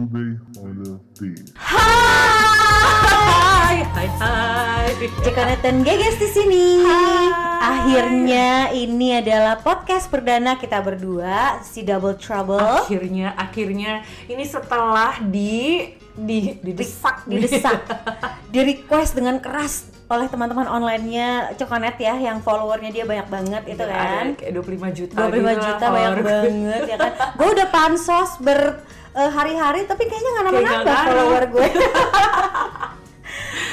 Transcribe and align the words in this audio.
today 0.00 0.32
on 0.64 0.80
the 0.80 0.96
beat. 1.20 1.52
Hai, 1.60 1.84
hai, 3.84 4.08
hai. 4.16 4.88
Cekonet 5.20 5.60
dan 5.60 5.84
Geges 5.84 6.16
di 6.16 6.28
sini. 6.32 6.80
Akhirnya 7.60 8.72
ini 8.72 9.20
adalah 9.20 9.60
podcast 9.60 10.08
perdana 10.08 10.56
kita 10.56 10.80
berdua 10.80 11.60
si 11.60 11.84
Double 11.84 12.16
Trouble. 12.16 12.88
Akhirnya, 12.88 13.36
akhirnya 13.36 14.00
ini 14.24 14.44
setelah 14.48 15.20
di 15.20 15.92
di 16.16 16.56
didesak 16.64 17.28
didesak, 17.28 17.84
di 18.52 18.60
request 18.64 19.20
dengan 19.20 19.36
keras 19.36 19.84
oleh 20.10 20.26
teman-teman 20.26 20.66
online-nya 20.66 21.54
Cokonet 21.54 21.94
ya 22.00 22.18
yang 22.18 22.42
followernya 22.42 22.90
dia 22.90 23.04
banyak 23.04 23.28
banget 23.28 23.62
itu 23.68 23.84
kan. 23.84 24.34
Ada 24.34 24.40
kayak 24.40 24.52
25 24.64 24.98
juta 24.98 25.14
25 25.28 25.30
gitu 25.30 25.60
juta 25.60 25.86
banyak 25.86 26.16
banget 26.24 26.82
ya 26.88 26.96
kan. 26.96 27.12
Gue 27.36 27.48
udah 27.52 27.68
pansos 27.68 28.40
ber 28.42 28.80
eh, 29.16 29.30
hari-hari 29.30 29.86
tapi 29.86 30.06
kayaknya 30.06 30.30
nggak 30.30 30.44
Kayak 30.44 30.62
nambah-nambah 30.62 30.96
follower 31.06 31.44
gue. 31.50 31.68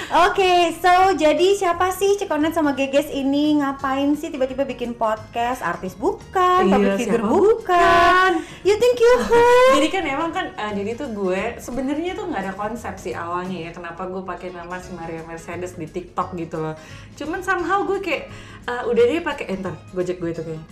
Oke, 0.07 0.71
so 0.79 1.11
jadi 1.19 1.51
siapa 1.51 1.91
sih 1.91 2.15
Cekonet 2.15 2.55
sama 2.55 2.71
Geges 2.71 3.11
ini 3.11 3.59
ngapain 3.59 4.15
sih 4.15 4.31
tiba-tiba 4.31 4.63
bikin 4.63 4.95
podcast? 4.95 5.59
Artis 5.59 5.99
bukan, 5.99 6.63
Iya, 6.63 6.73
public 6.79 6.93
figure 6.95 7.23
siapa 7.27 7.35
bukan. 7.35 8.31
You 8.63 8.75
think 8.79 9.03
you 9.03 9.13
who? 9.27 9.43
jadi 9.77 9.87
kan 9.91 10.03
emang 10.07 10.31
kan 10.31 10.45
eh, 10.55 10.71
jadi 10.79 10.95
tuh 10.95 11.11
gue 11.11 11.59
sebenarnya 11.59 12.15
tuh 12.15 12.31
nggak 12.31 12.39
ada 12.39 12.53
konsep 12.55 12.95
sih 12.95 13.13
awalnya 13.13 13.67
ya 13.67 13.71
kenapa 13.75 14.07
gue 14.07 14.23
pakai 14.23 14.55
nama 14.55 14.79
si 14.79 14.95
Maria 14.95 15.21
Mercedes 15.27 15.75
di 15.75 15.85
TikTok 15.85 16.33
gitu 16.39 16.57
loh 16.59 16.75
cuman 17.19 17.43
somehow 17.43 17.83
gue 17.83 17.99
kayak 17.99 18.31
eh, 18.65 18.83
udah 18.87 19.03
deh 19.03 19.21
pakai 19.21 19.45
enter 19.53 19.75
gojek 19.91 20.17
gue 20.17 20.31
itu 20.33 20.41
kayaknya 20.41 20.65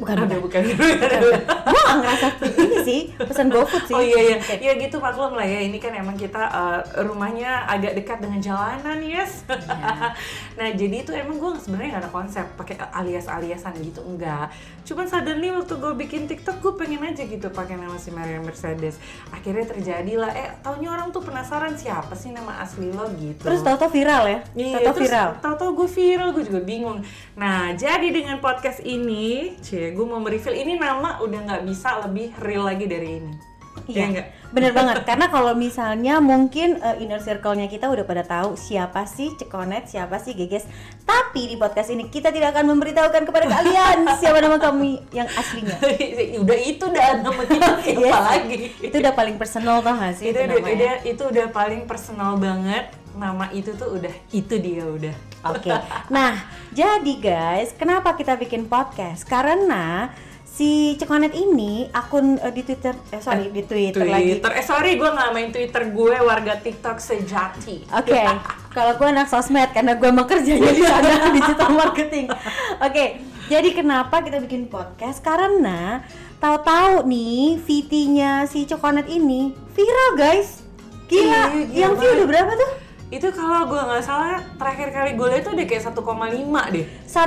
Bukan, 0.00 0.16
ada 0.16 0.36
bukan. 0.40 0.62
bukan 0.64 1.20
Gue 1.60 1.80
gak 1.84 1.96
ngerasa 2.00 2.26
ini 2.40 2.78
sih, 2.82 3.00
pesan 3.14 3.52
GoFood 3.52 3.84
sih. 3.84 3.94
Oh 3.94 4.02
iya 4.02 4.20
iya, 4.32 4.36
Oke. 4.40 4.54
ya 4.58 4.72
gitu 4.80 4.96
maklum 4.96 5.36
lah 5.36 5.44
ya. 5.44 5.60
Ini 5.60 5.78
kan 5.78 5.92
emang 5.92 6.16
kita 6.16 6.40
eh, 6.40 6.80
rumahnya 7.04 7.68
agak 7.68 7.92
dekat 8.00 8.18
dengan 8.24 8.40
jalanan, 8.40 8.98
yes. 9.04 9.44
Iya. 9.46 10.16
nah 10.58 10.68
jadi 10.72 10.96
itu 11.04 11.12
emang 11.12 11.36
gue 11.36 11.50
sebenarnya 11.60 12.00
gak 12.00 12.02
ada 12.08 12.10
konsep 12.10 12.46
pakai 12.56 12.80
alias-aliasan 12.80 13.76
gitu 13.84 14.00
enggak. 14.02 14.48
Cuman 14.88 15.06
suddenly 15.06 15.52
waktu 15.52 15.76
gue 15.76 15.92
bikin 15.94 16.26
TikTok 16.26 16.64
gue 16.64 16.72
pengen 16.80 17.04
aja 17.04 17.22
gitu 17.28 17.46
pakai 17.52 17.76
nama 17.76 18.00
si 18.00 18.10
Maria 18.10 18.40
Mercedes. 18.40 18.96
Akhirnya 19.30 19.68
terjadi 19.68 20.16
lah. 20.16 20.32
Eh 20.32 20.50
taunya 20.64 20.88
orang 20.90 21.12
tuh 21.12 21.20
penasaran 21.20 21.76
siapa 21.76 22.16
sih 22.16 22.32
nama 22.32 22.58
asli 22.64 22.88
lo 22.90 23.06
gitu. 23.20 23.44
Terus 23.44 23.60
tau-tau 23.60 23.92
viral 23.92 24.24
ya? 24.26 24.38
Iya, 24.56 24.80
Tau-tau 24.80 24.96
viral. 24.96 25.28
Tahu-tahu 25.44 25.70
gue 25.84 25.88
viral, 25.90 26.28
gue 26.32 26.44
juga 26.48 26.60
bingung. 26.64 26.98
Nah, 27.36 27.72
jadi 27.76 28.08
dengan 28.08 28.38
podcast 28.40 28.80
ini, 28.82 29.54
cie, 29.60 29.89
gue 29.90 30.04
mau 30.04 30.18
mereveal 30.18 30.54
ini 30.54 30.74
nama 30.74 31.18
udah 31.18 31.40
nggak 31.42 31.62
bisa 31.64 32.00
lebih 32.00 32.30
real 32.38 32.64
lagi 32.64 32.84
dari 32.84 33.10
ini. 33.16 33.32
Iya, 33.86 34.06
nggak? 34.08 34.26
bener 34.50 34.72
banget. 34.72 34.94
Karena 35.08 35.26
kalau 35.26 35.54
misalnya 35.54 36.18
mungkin 36.18 36.78
uh, 36.78 36.98
inner 36.98 37.18
circle-nya 37.18 37.66
kita 37.66 37.86
udah 37.86 38.02
pada 38.02 38.22
tahu 38.22 38.54
siapa 38.54 39.06
sih 39.06 39.30
Cekonet, 39.32 39.86
siapa 39.86 40.18
sih 40.18 40.34
Geges. 40.34 40.66
Tapi 41.00 41.46
di 41.46 41.56
podcast 41.56 41.88
ini 41.88 42.06
kita 42.06 42.28
tidak 42.28 42.50
akan 42.52 42.66
memberitahukan 42.68 43.22
kepada 43.22 43.46
kalian 43.56 44.10
siapa 44.16 44.38
nama 44.38 44.58
kami 44.58 44.98
yang 45.10 45.26
aslinya. 45.28 45.78
udah 46.42 46.58
itu 46.60 46.84
dah 46.84 47.08
nama 47.20 47.42
kita 47.42 47.70
siapa 47.78 47.94
Iya 47.96 48.10
sih. 48.10 48.26
lagi? 48.26 48.56
Itu 48.80 48.94
udah 48.98 49.14
paling 49.14 49.36
personal 49.38 49.76
tau 49.80 49.94
gak 49.96 50.14
sih 50.14 50.26
itu 50.28 50.36
itu, 50.36 50.50
udah, 50.50 50.58
udah- 50.66 51.00
itu 51.06 51.22
udah 51.24 51.46
paling 51.50 51.80
personal 51.86 52.32
banget. 52.36 52.84
Nama 53.16 53.50
itu 53.50 53.74
tuh 53.74 53.98
udah 53.98 54.14
itu 54.30 54.54
dia 54.58 54.84
udah. 54.86 55.14
Oke. 55.50 55.72
Nah, 56.12 56.44
jadi 56.70 57.14
guys, 57.16 57.72
kenapa 57.74 58.14
kita 58.14 58.36
bikin 58.36 58.68
podcast? 58.68 59.24
Karena 59.24 60.12
si 60.50 60.98
Cekonet 60.98 61.32
ini 61.32 61.88
akun 61.94 62.36
eh, 62.36 62.52
di 62.52 62.60
Twitter 62.66 62.92
eh 63.14 63.22
sorry 63.22 63.48
di 63.48 63.62
Twitter, 63.64 64.04
lagi. 64.04 64.36
Twitter, 64.36 64.52
eh 64.60 64.64
sorry 64.66 64.98
gue 64.98 65.08
nggak 65.08 65.30
main 65.32 65.48
Twitter 65.54 65.88
gue 65.88 66.16
warga 66.20 66.58
TikTok 66.60 67.00
sejati. 67.00 67.88
Oke, 67.94 68.20
kalau 68.74 68.92
gue 68.98 69.08
anak 69.08 69.30
sosmed 69.30 69.70
karena 69.72 69.96
gue 69.96 70.08
emang 70.10 70.28
kerjanya 70.28 70.70
di 70.74 70.82
sana 70.84 71.30
digital 71.38 71.70
marketing. 71.72 72.26
Oke, 72.82 73.04
jadi 73.48 73.68
kenapa 73.72 74.20
kita 74.20 74.42
bikin 74.44 74.68
podcast? 74.68 75.24
Karena 75.24 76.04
tahu-tahu 76.42 77.08
nih 77.08 77.56
VT-nya 77.64 78.44
si 78.44 78.68
Cokonet 78.68 79.08
ini 79.08 79.56
viral 79.72 80.10
guys. 80.18 80.60
Gila, 81.08 81.56
yang 81.72 81.98
view 81.98 82.10
udah 82.20 82.26
berapa 82.28 82.52
tuh? 82.54 82.89
Itu 83.10 83.26
kalau 83.30 83.66
gue 83.66 83.74
nggak 83.76 84.00
salah 84.00 84.38
terakhir 84.54 84.94
kali 84.94 85.18
gue 85.18 85.26
lihat 85.28 85.42
tuh 85.42 85.52
udah 85.52 85.66
kayak 85.66 85.82
1,5 85.82 85.98
deh. 86.70 86.86
1,5 87.04 87.26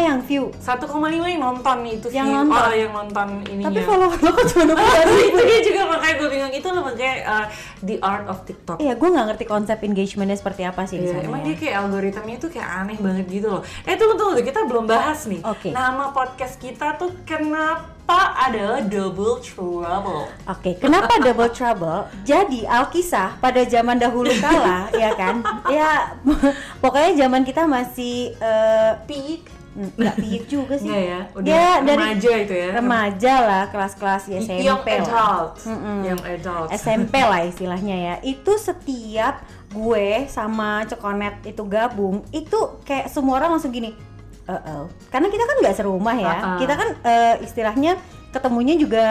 yang 0.00 0.18
view. 0.24 0.48
1,5 0.56 0.88
yang 1.28 1.36
nonton 1.38 1.78
itu 1.84 2.06
Yang 2.08 2.26
view. 2.26 2.36
nonton. 2.40 2.56
Oh, 2.58 2.72
yang 2.72 2.92
nonton 2.92 3.28
ininya. 3.44 3.68
Tapi 3.68 3.80
follower 3.84 4.16
lo 4.16 4.30
kok 4.32 4.44
cuma 4.48 4.64
20 4.72 4.72
ribu? 5.12 5.20
itu 5.28 5.42
dia 5.44 5.60
juga 5.60 5.82
makanya 5.86 6.14
gue 6.16 6.28
bingung 6.32 6.54
itu 6.54 6.64
loh 6.66 6.82
makanya 6.82 7.14
uh, 7.22 7.46
the 7.80 7.96
art 8.00 8.24
of 8.24 8.40
TikTok. 8.42 8.80
Iya, 8.80 8.96
gue 8.96 9.08
nggak 9.12 9.26
ngerti 9.28 9.44
konsep 9.44 9.78
engagementnya 9.78 10.34
seperti 10.34 10.62
apa 10.64 10.82
sih 10.88 10.96
sana. 10.98 11.20
emang 11.22 11.44
dia 11.44 11.60
kayak 11.60 11.74
algoritmanya 11.78 12.38
tuh 12.40 12.48
kayak 12.48 12.68
aneh 12.72 12.96
banget 12.96 13.26
gitu 13.28 13.52
loh. 13.52 13.62
Eh 13.84 13.94
tunggu 13.94 14.16
tunggu 14.16 14.40
kita 14.40 14.64
belum 14.64 14.88
bahas 14.88 15.28
nih. 15.28 15.44
Oke. 15.44 15.68
Nama 15.70 16.08
podcast 16.10 16.56
kita 16.56 16.96
tuh 16.96 17.12
kenapa 17.22 17.91
ada 18.08 18.82
Double 18.82 19.38
Trouble? 19.38 20.26
Oke, 20.44 20.74
kenapa 20.76 21.16
double 21.18 21.48
trouble? 21.48 22.10
Jadi 22.22 22.66
Alkisah 22.66 23.38
pada 23.38 23.62
zaman 23.62 23.96
dahulu 23.96 24.28
kala, 24.36 24.90
ya 25.02 25.14
kan? 25.14 25.40
Ya, 25.66 26.18
pokoknya 26.78 27.14
zaman 27.18 27.42
kita 27.42 27.64
masih 27.64 28.34
eh, 28.36 28.92
Peak. 29.06 29.42
nggak 29.72 30.20
piik 30.20 30.44
juga 30.46 30.76
sih. 30.76 30.84
Enggak 30.84 31.00
ya, 31.02 31.20
udah 31.32 31.48
Ya, 31.48 31.70
dari 31.80 31.96
remaja 31.96 32.30
itu 32.36 32.52
ya. 32.52 32.68
Remaja 32.76 33.34
lah, 33.40 33.62
kelas-kelas 33.72 34.22
ya, 34.28 34.38
SMP 34.44 34.60
Young 34.60 34.84
lah. 34.84 35.00
adult. 35.00 35.52
Mm-mm. 35.64 35.98
Young 36.04 36.22
adult. 36.28 36.68
SMP 36.70 37.14
lah 37.16 37.40
istilahnya 37.40 37.96
ya. 37.96 38.14
Itu 38.20 38.52
setiap 38.60 39.40
gue 39.72 40.28
sama 40.28 40.84
Cekonet 40.84 41.40
itu 41.48 41.64
gabung, 41.64 42.20
itu 42.30 42.58
kayak 42.84 43.08
semua 43.08 43.40
orang 43.40 43.56
langsung 43.56 43.72
gini. 43.72 43.96
"Uh-oh." 44.44 44.90
Karena 45.08 45.28
kita 45.28 45.44
kan 45.44 45.56
nggak 45.62 45.76
serumah 45.76 46.16
ya. 46.16 46.34
Uh-uh. 46.34 46.58
Kita 46.58 46.74
kan 46.74 46.88
eh, 47.02 47.34
istilahnya 47.42 47.92
ketemunya 48.32 48.74
juga 48.74 49.04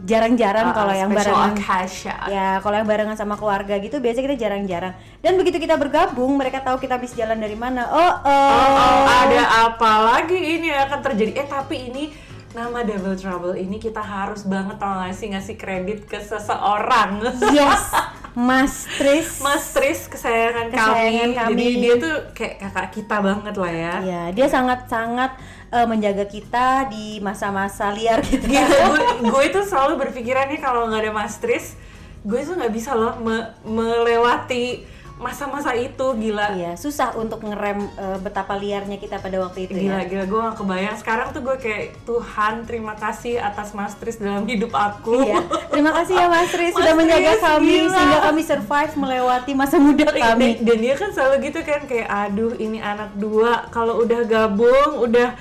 jarang-jarang 0.00 0.72
Uh, 0.72 0.76
kalau 0.76 0.94
yang 0.96 1.10
barengan 1.12 1.52
occasion. 1.52 2.16
ya 2.32 2.56
kalau 2.64 2.72
yang 2.80 2.88
barengan 2.88 3.16
sama 3.20 3.36
keluarga 3.36 3.76
gitu 3.76 4.00
biasanya 4.00 4.32
kita 4.32 4.48
jarang-jarang 4.48 4.96
dan 5.20 5.32
begitu 5.36 5.60
kita 5.60 5.76
bergabung 5.76 6.40
mereka 6.40 6.64
tahu 6.64 6.80
kita 6.80 6.96
habis 6.96 7.12
jalan 7.12 7.36
dari 7.36 7.52
mana 7.52 7.84
oh 7.84 8.14
oh, 8.24 8.24
Oh, 8.24 8.76
oh, 8.80 9.04
ada 9.04 9.68
apa 9.68 9.92
lagi 10.00 10.40
ini 10.40 10.72
yang 10.72 10.88
akan 10.88 11.00
terjadi? 11.04 11.44
Eh 11.44 11.44
tapi 11.44 11.92
ini 11.92 12.16
nama 12.56 12.80
Double 12.80 13.12
Trouble 13.12 13.54
ini 13.54 13.76
kita 13.76 14.00
harus 14.00 14.48
banget 14.48 14.80
tau 14.80 15.04
gak 15.04 15.12
sih 15.12 15.30
ngasih 15.30 15.54
kredit 15.54 16.08
ke 16.08 16.16
seseorang. 16.18 17.20
yes 17.52 17.92
Mas 18.40 18.88
Tris 18.90 19.28
Mas 19.38 19.68
Tris 19.68 20.06
kesayangan, 20.06 20.66
Kesayangan 20.68 21.28
kami. 21.28 21.36
kami. 21.36 21.52
Jadi 21.52 21.66
dia 21.76 21.94
tuh 21.96 22.14
kayak 22.32 22.54
kakak 22.58 22.88
kita 22.90 23.16
banget 23.20 23.54
lah 23.54 23.72
ya. 23.74 23.94
ya 24.02 24.22
dia 24.30 24.46
sangat-sangat 24.46 25.30
eh, 25.68 25.84
menjaga 25.84 26.24
kita 26.24 26.66
di 26.86 27.20
masa-masa 27.20 27.90
liar 27.90 28.18
gitu 28.22 28.40
Gitu, 28.42 28.64
gue, 28.64 29.00
gue 29.22 29.42
itu 29.44 29.60
selalu 29.62 30.00
berpikirannya 30.00 30.56
kalau 30.58 30.86
nggak 30.86 31.02
ada 31.02 31.12
Mas 31.12 31.36
Tris, 31.36 31.76
gue 32.20 32.40
tuh 32.40 32.54
nggak 32.54 32.70
bisa 32.70 32.92
loh 32.92 33.14
me- 33.18 33.52
melewati 33.62 34.82
masa-masa 35.20 35.76
itu 35.76 36.06
gila. 36.16 36.56
Iya, 36.56 36.72
susah 36.74 37.12
untuk 37.14 37.44
ngerem 37.44 37.76
eh, 37.92 38.18
betapa 38.18 38.56
liarnya 38.56 38.96
kita 38.96 39.20
pada 39.20 39.36
waktu 39.38 39.68
itu 39.68 39.76
Gila, 39.76 40.00
ya. 40.00 40.08
gila, 40.08 40.24
gue 40.24 40.40
gak 40.40 40.56
kebayang 40.56 40.96
Sekarang 40.96 41.28
tuh 41.30 41.44
gue 41.44 41.56
kayak 41.60 41.84
Tuhan 42.02 42.54
terima 42.64 42.96
kasih 42.96 43.36
atas 43.36 43.76
Mas 43.76 43.92
Tris 44.00 44.16
dalam 44.16 44.48
hidup 44.48 44.72
aku 44.72 45.20
Iya, 45.20 45.44
terima 45.68 45.92
kasih 45.92 46.14
ya 46.16 46.26
Mas 46.26 46.48
Tris 46.48 46.72
sudah 46.80 46.94
menjaga 46.96 47.32
kami 47.36 47.68
gila. 47.84 47.92
sehingga 47.92 48.18
kami 48.24 48.40
survive 48.42 48.92
melewati 48.96 49.52
masa 49.52 49.76
muda 49.76 50.08
dan, 50.08 50.16
kami. 50.34 50.48
dan 50.64 50.78
dia 50.80 50.94
kan 50.96 51.10
selalu 51.12 51.52
gitu 51.52 51.60
kan 51.62 51.80
kayak 51.84 52.08
aduh 52.08 52.56
ini 52.56 52.80
anak 52.80 53.12
dua 53.14 53.68
kalau 53.68 54.00
udah 54.00 54.24
gabung 54.24 54.90
udah 54.98 55.36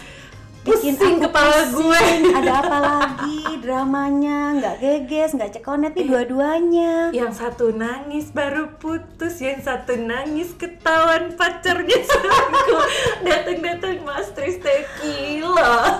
Bikin 0.60 0.94
pusing 0.96 1.18
aku 1.18 1.32
kepala 1.32 1.60
gue. 1.72 2.04
Ada 2.40 2.52
apa 2.62 2.78
lagi? 2.78 3.38
Dramanya? 3.60 4.40
Nggak 4.56 4.76
geges, 4.80 5.32
nggak 5.34 5.52
cekonet 5.56 5.94
nih 5.94 6.08
dua-duanya. 6.08 7.12
yang 7.12 7.30
satu 7.30 7.70
nangis 7.70 8.32
baru 8.32 8.76
putus 8.76 9.40
yang 9.40 9.60
satu 9.60 9.94
nangis 9.96 10.56
ketahuan 10.56 11.36
pacarnya 11.36 12.00
selingkuh 12.10 12.86
datang-datang 13.22 14.02
Mas 14.04 14.32
Tris 14.32 14.58
tequila 14.58 16.00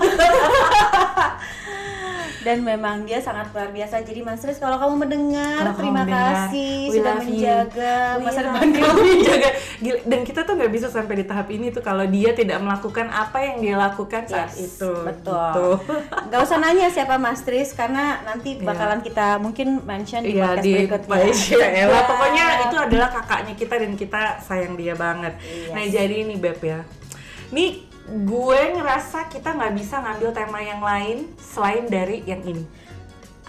Dan 2.40 2.60
memang 2.60 3.04
dia 3.04 3.18
sangat 3.18 3.50
luar 3.50 3.68
biasa. 3.68 4.00
Jadi 4.00 4.20
Mas 4.20 4.38
Tris 4.38 4.56
kalau 4.56 4.76
kamu 4.76 4.94
mendengar, 4.98 5.60
Kalau 5.60 5.70
kamu 5.70 5.78
terima 5.78 6.00
mendengar, 6.02 6.32
kasih 6.48 6.74
sudah 6.88 7.14
menjaga 7.16 7.94
We 8.10 8.22
masa 8.22 8.40
love 8.40 8.46
depan 8.48 8.66
you. 8.66 8.80
kami. 8.82 9.12
Jaga. 9.20 9.50
Gila, 9.78 9.98
dan 10.04 10.20
kita 10.22 10.40
tuh 10.42 10.54
nggak 10.54 10.70
bisa 10.70 10.86
sampai 10.86 11.14
di 11.14 11.24
tahap 11.24 11.48
ini 11.48 11.66
tuh 11.68 11.80
kalau 11.80 12.04
dia 12.04 12.30
tidak 12.30 12.58
melakukan 12.58 13.06
apa 13.08 13.38
yang 13.40 13.56
dia 13.58 13.74
lakukan 13.76 14.22
saat 14.24 14.48
Yes, 14.50 14.72
itu 14.72 14.92
betul. 15.02 15.36
gitu. 15.36 15.68
Gak 16.26 16.40
usah 16.40 16.56
nanya 16.58 16.88
siapa 16.88 17.16
Mas 17.16 17.40
Tris 17.40 17.72
karena 17.72 18.20
nanti 18.22 18.56
bakalan 18.56 19.00
kita 19.00 19.36
mungkin 19.36 19.80
mention 19.82 20.20
di 20.20 20.32
Iya 20.32 20.44
podcast 20.46 20.62
di 20.62 20.72
berikutnya. 20.74 21.10
Malaysia. 21.10 21.56
Ya. 21.70 22.02
Pokoknya 22.02 22.44
itu 22.62 22.76
adalah 22.78 23.08
kakaknya 23.10 23.54
kita 23.54 23.74
dan 23.76 23.92
kita 23.94 24.22
sayang 24.38 24.74
dia 24.74 24.92
banget. 24.92 25.36
Yes. 25.38 25.70
Nah 25.70 25.82
jadi 25.82 26.14
ini 26.22 26.34
beb 26.34 26.56
ya. 26.58 26.80
Nih 27.50 27.89
gue 28.10 28.60
ngerasa 28.74 29.30
kita 29.30 29.54
nggak 29.54 29.72
bisa 29.72 29.98
ngambil 29.98 30.30
tema 30.30 30.58
yang 30.58 30.82
lain 30.82 31.18
selain 31.38 31.86
dari 31.86 32.22
yang 32.24 32.42
ini. 32.42 32.66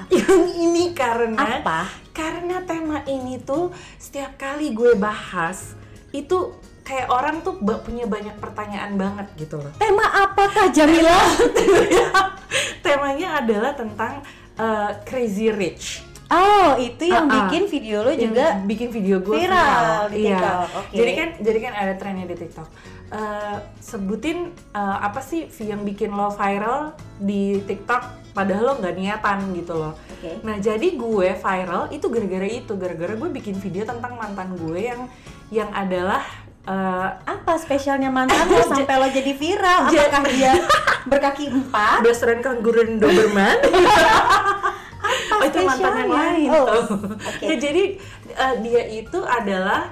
Yang 0.07 0.45
ini 0.55 0.93
karena 0.93 1.61
Apa? 1.61 1.85
karena 2.11 2.61
tema 2.61 3.01
ini 3.05 3.37
tuh 3.37 3.69
setiap 3.97 4.33
kali 4.35 4.69
gue 4.71 4.93
bahas 4.93 5.73
itu 6.11 6.53
kayak 6.81 7.07
orang 7.07 7.39
tuh 7.39 7.55
punya 7.57 8.05
banyak 8.05 8.33
pertanyaan 8.35 8.97
banget 8.97 9.27
gitu 9.35 9.57
loh. 9.57 9.73
Tema 9.77 10.05
apakah 10.25 10.69
Jamila? 10.69 11.13
Temanya 12.85 13.39
adalah 13.39 13.71
tentang 13.73 14.21
uh, 14.57 14.89
Crazy 15.03 15.49
Rich. 15.49 16.01
Oh, 16.31 16.79
itu 16.79 17.05
yang 17.05 17.27
Ah, 17.27 17.27
ah. 17.27 17.37
bikin 17.43 17.67
video 17.67 18.07
lo 18.07 18.11
Yang 18.11 18.23
juga 18.23 18.45
bikin 18.63 18.87
video 18.87 19.19
gue 19.19 19.35
viral 19.35 20.07
di 20.07 20.23
Iya. 20.23 20.39
TikTok, 20.39 20.67
oke. 20.79 20.93
Jadi 20.95 21.11
kan 21.11 21.29
jadi 21.43 21.59
kan 21.59 21.73
ada 21.75 21.93
trennya 21.93 22.25
di 22.25 22.35
TikTok. 22.39 22.67
Eh, 23.11 23.57
sebutin 23.83 24.55
eh, 24.71 24.97
apa 25.03 25.19
sih 25.19 25.43
yang 25.59 25.83
bikin 25.83 26.15
lo 26.15 26.31
viral 26.31 26.95
di 27.19 27.59
TikTok 27.59 28.31
padahal 28.31 28.63
lo 28.63 28.73
nggak 28.79 28.95
niatan 28.95 29.51
gitu 29.51 29.75
loh. 29.75 29.99
Oke. 30.15 30.39
Nah 30.47 30.55
jadi 30.63 30.95
gue 30.95 31.35
viral 31.35 31.91
itu 31.91 32.07
gara-gara 32.07 32.47
itu 32.47 32.71
gara-gara 32.79 33.11
gue 33.19 33.29
bikin 33.35 33.59
video 33.59 33.83
tentang 33.83 34.15
mantan 34.15 34.55
gue 34.55 34.79
yang 34.79 35.11
yang 35.51 35.67
adalah 35.75 36.23
eh, 36.63 37.09
apa 37.19 37.59
spesialnya 37.59 38.07
mantan 38.07 38.47
lo 38.47 38.63
sampai 38.79 38.95
lo 38.95 39.11
jadi 39.11 39.35
viral? 39.35 39.91
Apakah 39.91 40.23
dia 40.31 40.53
berkaki 41.03 41.51
empat? 41.51 42.07
Best 42.07 42.23
friend 42.23 42.39
kanguru 42.39 42.79
dan 42.79 42.95
Doberman. 42.95 43.57
oh 45.35 45.43
itu 45.43 45.59
mantan 45.67 45.93
yang 45.99 46.13
lain. 46.15 46.47
Oh, 46.47 46.63
tuh. 46.63 47.11
oke. 47.11 47.43
Nah, 47.43 47.57
jadi 47.59 47.83
eh, 48.39 48.55
dia 48.63 48.81
itu 49.03 49.19
adalah 49.19 49.91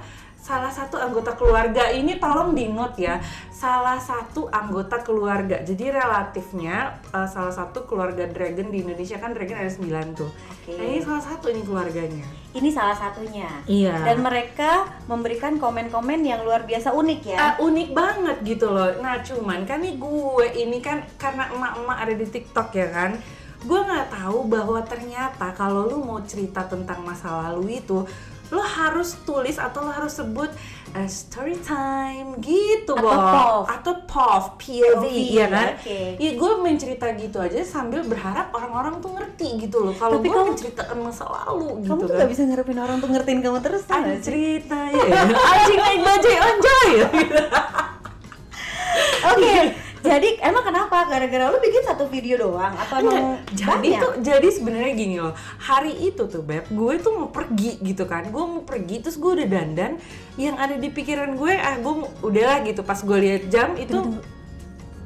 salah 0.49 0.73
satu 0.73 0.97
anggota 0.97 1.37
keluarga. 1.37 1.93
Ini 1.93 2.17
tolong 2.17 2.57
di 2.57 2.65
note 2.73 2.97
ya. 3.05 3.21
Salah 3.53 4.01
satu 4.01 4.49
anggota 4.49 4.97
keluarga. 5.05 5.61
Jadi 5.61 5.93
relatifnya 5.93 6.97
eh, 7.13 7.29
salah 7.29 7.53
satu 7.53 7.85
keluarga 7.85 8.25
Dragon 8.25 8.73
di 8.73 8.81
Indonesia 8.81 9.21
kan 9.21 9.37
Dragon 9.37 9.61
ada 9.61 9.69
9 9.69 10.17
tuh. 10.17 10.25
Oke. 10.25 10.73
Nah, 10.73 10.85
ini 10.89 10.99
salah 11.05 11.21
satu 11.21 11.53
ini 11.53 11.61
keluarganya. 11.61 12.25
Ini 12.49 12.69
salah 12.73 12.97
satunya. 12.97 13.45
Iya. 13.69 14.01
Dan 14.01 14.25
mereka 14.25 14.89
memberikan 15.05 15.61
komen-komen 15.61 16.25
yang 16.25 16.41
luar 16.41 16.65
biasa 16.65 16.97
unik 16.97 17.21
ya. 17.29 17.37
Ah, 17.37 17.53
unik 17.61 17.89
banget 17.93 18.37
gitu 18.41 18.73
loh. 18.73 18.89
Nah 19.05 19.21
cuman 19.21 19.69
kan 19.69 19.85
nih 19.85 20.01
gue 20.01 20.45
ini 20.57 20.81
kan 20.81 21.05
karena 21.21 21.45
emak-emak 21.53 21.97
ada 22.09 22.13
di 22.17 22.25
TikTok 22.25 22.73
ya 22.73 22.89
kan, 22.89 23.11
gue 23.59 23.79
nggak 23.85 24.07
tahu 24.09 24.49
bahwa 24.49 24.81
ternyata 24.81 25.53
kalau 25.53 25.85
lu 25.85 26.01
mau 26.01 26.17
cerita 26.25 26.65
tentang 26.65 27.05
masa 27.05 27.37
lalu 27.37 27.83
itu, 27.83 28.01
lo 28.49 28.59
harus 28.59 29.13
tulis 29.21 29.55
atau 29.55 29.79
lo 29.79 29.91
harus 29.91 30.09
sebut 30.11 30.49
eh, 30.91 31.05
story 31.05 31.53
time 31.59 32.33
gitu 32.39 32.91
Atau 32.91 32.97
Bob. 32.99 33.13
POV. 33.13 33.65
atau 33.71 33.93
POV, 34.03 34.45
POV, 34.57 35.03
ya 35.31 35.47
kan? 35.47 35.67
oke. 35.75 35.99
Iya 36.17 36.31
gue 36.33 36.51
main 36.59 36.75
cerita 36.75 37.05
gitu 37.13 37.37
aja 37.37 37.61
sambil 37.61 38.01
berharap 38.01 38.49
orang-orang 38.49 38.97
tuh 38.97 39.11
ngerti 39.11 39.47
gitu 39.59 39.77
loh. 39.81 39.93
Kalau 39.93 40.17
gue 40.19 40.27
kamu- 40.27 40.49
menceritakan 40.49 40.97
masa 40.99 41.25
lalu 41.25 41.79
gitu 41.79 41.89
kamu 41.89 41.99
tuh 41.99 42.07
kan. 42.07 42.17
gak 42.17 42.29
bisa 42.29 42.41
ngarepin 42.43 42.79
orang 42.79 42.97
tuh 42.97 43.07
ngertiin 43.07 43.39
kamu 43.39 43.57
terus 43.59 43.83
Ada 43.85 44.15
cerita 44.17 44.77
ya, 44.89 45.03
anjing 45.23 45.79
naik 45.79 46.01
bajai 46.01 46.35
anjay 46.39 46.91
Oke, 49.21 49.55
jadi 50.01 50.29
Gara-gara 51.07 51.45
lu 51.53 51.57
bikin 51.63 51.83
satu 51.85 52.09
video 52.11 52.35
doang? 52.41 52.73
Atau 52.75 53.05
Enggak, 53.05 53.45
jadi 53.55 53.69
banyak? 53.69 54.01
tuh 54.01 54.11
jadi 54.19 54.47
sebenarnya 54.51 54.93
gini 54.97 55.15
loh. 55.21 55.33
Hari 55.61 55.93
itu 56.03 56.27
tuh 56.27 56.43
beb 56.43 56.67
gue 56.67 56.93
tuh 56.99 57.11
mau 57.15 57.29
pergi 57.31 57.79
gitu 57.79 58.03
kan. 58.09 58.27
Gue 58.27 58.43
mau 58.43 58.61
pergi 58.65 58.99
terus 58.99 59.15
gue 59.15 59.31
udah 59.39 59.47
dandan. 59.47 59.95
Yang 60.35 60.55
ada 60.59 60.75
di 60.75 60.89
pikiran 60.91 61.37
gue 61.39 61.53
ah 61.55 61.75
gue 61.79 61.93
udahlah 62.25 62.59
gitu. 62.67 62.81
Pas 62.83 62.99
gue 62.99 63.17
lihat 63.21 63.43
jam 63.47 63.77
itu 63.79 63.93
Tunggu, 63.95 64.19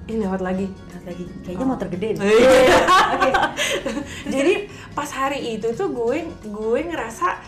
Ih, 0.03 0.19
lewat 0.19 0.43
lagi. 0.43 0.67
Lihat 0.67 1.03
lagi, 1.07 1.25
kayaknya 1.47 1.65
motor 1.67 1.87
gede 1.87 2.09
deh. 2.19 2.27
Iya. 2.27 2.77
Oke. 3.15 3.29
jadi 4.35 4.53
pas 4.91 5.07
hari 5.15 5.55
itu 5.55 5.71
tuh 5.71 5.95
gue 5.95 6.27
gue 6.43 6.79
ngerasa 6.91 7.39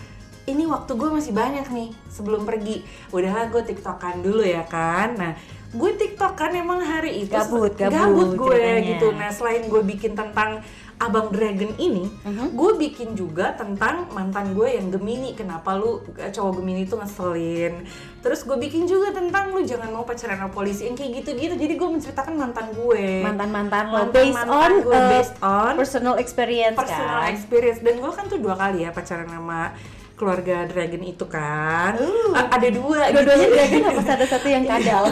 ini 0.45 0.63
waktu 0.69 0.93
gue 0.93 1.09
masih 1.09 1.33
banyak 1.35 1.67
nih 1.67 1.89
sebelum 2.07 2.47
pergi. 2.47 2.85
Udahlah 3.11 3.51
gue 3.51 3.59
tiktokan 3.65 4.23
dulu 4.23 4.45
ya 4.45 4.63
kan. 4.63 5.19
Nah 5.19 5.33
gue 5.75 5.91
tiktokan 5.93 6.51
emang 6.53 6.79
hari 6.79 7.21
itu 7.21 7.29
Gabut, 7.29 7.75
gabut 7.75 8.29
gue 8.33 8.55
ceritanya. 8.55 8.87
gitu 8.89 9.07
nah 9.11 9.29
selain 9.29 9.63
gue 9.63 9.81
bikin 9.85 10.11
tentang 10.13 10.63
abang 10.95 11.27
dragon 11.27 11.75
ini 11.75 12.07
Mhm. 12.23 12.55
gue 12.55 12.71
bikin 12.79 13.09
juga 13.13 13.51
tentang 13.53 14.07
mantan 14.09 14.51
gue 14.51 14.63
yang 14.69 14.87
gemini 14.87 15.31
kenapa 15.31 15.75
lu 15.75 15.99
eh, 16.15 16.29
cowok 16.29 16.53
gemini 16.57 16.81
itu 16.81 16.95
ngeselin 16.95 17.83
terus 18.19 18.41
gue 18.41 18.55
bikin 18.55 18.83
juga 18.85 19.11
tentang 19.11 19.51
lu 19.51 19.59
jangan 19.61 19.91
mau 19.91 20.01
pacaran 20.01 20.39
sama 20.39 20.49
polisi 20.49 20.87
yang 20.87 20.95
kayak 20.95 21.11
gitu-gitu 21.17 21.53
jadi 21.53 21.73
gue 21.73 21.89
menceritakan 21.91 22.33
mantan 22.33 22.71
gue 22.71 23.19
Mantan-mantan 23.21 23.83
lo 23.85 23.97
Mantan- 24.01 24.15
based 24.15 24.37
mantan 24.39 24.55
on, 24.55 24.71
gue 24.81 24.95
uh, 24.95 25.09
based 25.11 25.35
on 25.41 25.73
personal 25.75 26.15
experience 26.15 26.77
personal 26.77 27.19
kan. 27.21 27.29
experience 27.29 27.79
dan 27.81 27.95
gue 27.97 28.11
kan 28.13 28.25
tuh 28.25 28.39
dua 28.39 28.55
kali 28.55 28.79
ya 28.81 28.89
pacaran 28.89 29.27
sama 29.27 29.75
keluarga 30.15 30.63
dragon 30.63 31.03
itu 31.03 31.25
kan 31.25 31.93
Uh. 31.95 32.31
A- 32.31 32.49
ada 32.51 32.67
dua 32.67 33.11
Dua-duanya 33.11 33.45
gitu. 33.45 33.55
dragon 33.77 33.81
apa 33.93 34.11
ada 34.11 34.25
satu 34.25 34.47
yang 34.47 34.63
kadal? 34.63 35.03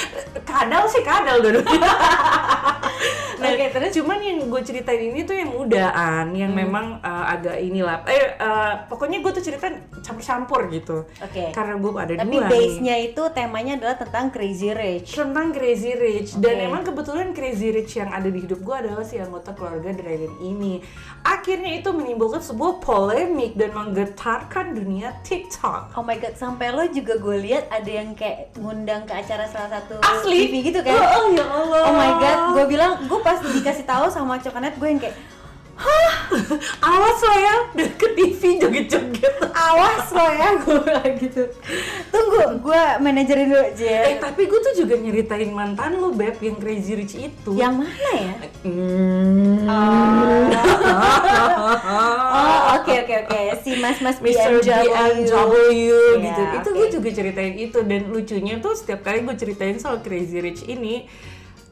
kadal 0.50 0.82
sih 0.84 1.02
kadal 1.02 1.38
dua-duanya 1.40 1.90
nah 3.38 3.54
Oke, 3.54 3.70
terus? 3.70 3.94
cuman 3.94 4.18
yang 4.18 4.38
gue 4.44 4.62
ceritain 4.62 4.98
ini 5.00 5.22
tuh 5.22 5.30
yang 5.32 5.54
mudaan 5.54 6.34
yang 6.34 6.50
Hmm. 6.50 6.58
memang 6.58 6.86
uh, 6.98 7.26
agak 7.28 7.54
inilah 7.56 8.02
eh 8.04 8.34
uh, 8.34 8.82
pokoknya 8.84 9.20
gue 9.20 9.30
tuh 9.30 9.44
cerita 9.44 9.70
campur-campur 9.96 10.66
gitu 10.68 11.06
Oke. 11.16 11.54
karena 11.54 11.78
gue 11.78 11.90
ada 11.94 12.14
Tapi 12.16 12.34
dua 12.34 12.40
nih. 12.40 12.50
base-nya 12.50 12.96
itu 12.98 13.22
temanya 13.30 13.78
adalah 13.78 13.94
tentang 13.94 14.26
crazy 14.28 14.72
rich. 14.72 15.14
tentang 15.14 15.50
Crazy 15.50 15.92
Rich 15.92 16.30
dan 16.36 16.56
Oke. 16.56 16.66
emang 16.66 16.82
kebetulan 16.82 17.30
Crazy 17.30 17.70
Rich 17.70 17.92
yang 17.96 18.10
ada 18.10 18.26
di 18.26 18.40
hidup 18.40 18.58
gue 18.58 18.74
adalah 18.76 19.02
si 19.02 19.16
anggota 19.16 19.52
keluarga 19.52 19.92
Dragon 19.92 20.34
ini 20.40 20.82
akhirnya 21.22 21.72
itu 21.72 21.90
menimbulkan 21.90 22.40
sebuah 22.40 22.80
polemik 22.80 23.54
dan 23.54 23.70
menggetarkan 24.48 24.72
dunia 24.72 25.12
TikTok. 25.20 25.92
Oh 25.92 26.00
my 26.00 26.16
god, 26.16 26.32
sampai 26.32 26.72
lo 26.72 26.88
juga 26.88 27.20
gue 27.20 27.36
lihat 27.44 27.68
ada 27.68 27.90
yang 27.92 28.16
kayak 28.16 28.56
ngundang 28.56 29.04
ke 29.04 29.12
acara 29.12 29.44
salah 29.44 29.68
satu 29.76 30.00
asli? 30.00 30.48
TV 30.48 30.72
gitu 30.72 30.80
kan. 30.80 30.96
oh, 30.96 31.28
ya 31.36 31.44
Allah. 31.44 31.82
Oh 31.84 31.94
my 31.94 32.12
god, 32.16 32.38
gue 32.56 32.64
bilang, 32.72 32.92
gue 33.04 33.20
pas 33.20 33.36
dikasih 33.44 33.84
tahu 33.84 34.08
sama 34.08 34.40
Cokanet 34.40 34.80
gue 34.80 34.88
yang 34.88 35.00
kayak 35.00 35.16
awas 36.82 37.18
lo 37.22 37.36
ya 37.38 37.54
udah 37.70 37.90
ke 37.94 38.06
TV 38.12 38.40
joget-joget 38.58 39.34
awas 39.54 40.06
lo 40.10 40.26
ya 40.26 40.48
gue 40.58 40.76
bilang 40.82 41.14
gitu. 41.16 41.42
Tunggu, 42.10 42.40
gue 42.60 42.82
manajerin 42.98 43.46
dulu 43.48 43.62
eh 43.62 43.70
aja. 43.72 44.18
tapi 44.18 44.46
gue 44.46 44.58
tuh 44.58 44.74
juga 44.76 44.94
nyeritain 44.98 45.50
mantan 45.50 45.96
lo 45.96 46.10
beb 46.10 46.36
yang 46.42 46.58
Crazy 46.58 46.92
Rich 46.98 47.14
itu 47.16 47.50
Yang 47.54 47.74
mana 47.86 48.10
ya? 48.12 48.34
Hmm. 48.66 49.66
Oh 52.28 52.64
oke 52.78 52.92
oke 53.04 53.14
oke, 53.24 53.40
si 53.62 53.70
mas 53.78 53.98
mas 54.02 54.18
Mr. 54.18 54.60
BMW 54.60 55.26
Iya, 55.68 56.18
gitu. 56.22 56.42
Itu 56.58 56.68
oke. 56.70 56.76
gue 56.76 56.88
juga 56.98 57.08
ceritain 57.12 57.54
itu 57.54 57.78
dan 57.84 58.02
lucunya 58.10 58.54
tuh 58.58 58.74
setiap 58.74 59.06
kali 59.06 59.22
gue 59.22 59.36
ceritain 59.36 59.76
soal 59.78 60.00
Crazy 60.02 60.38
Rich 60.42 60.66
ini 60.66 61.06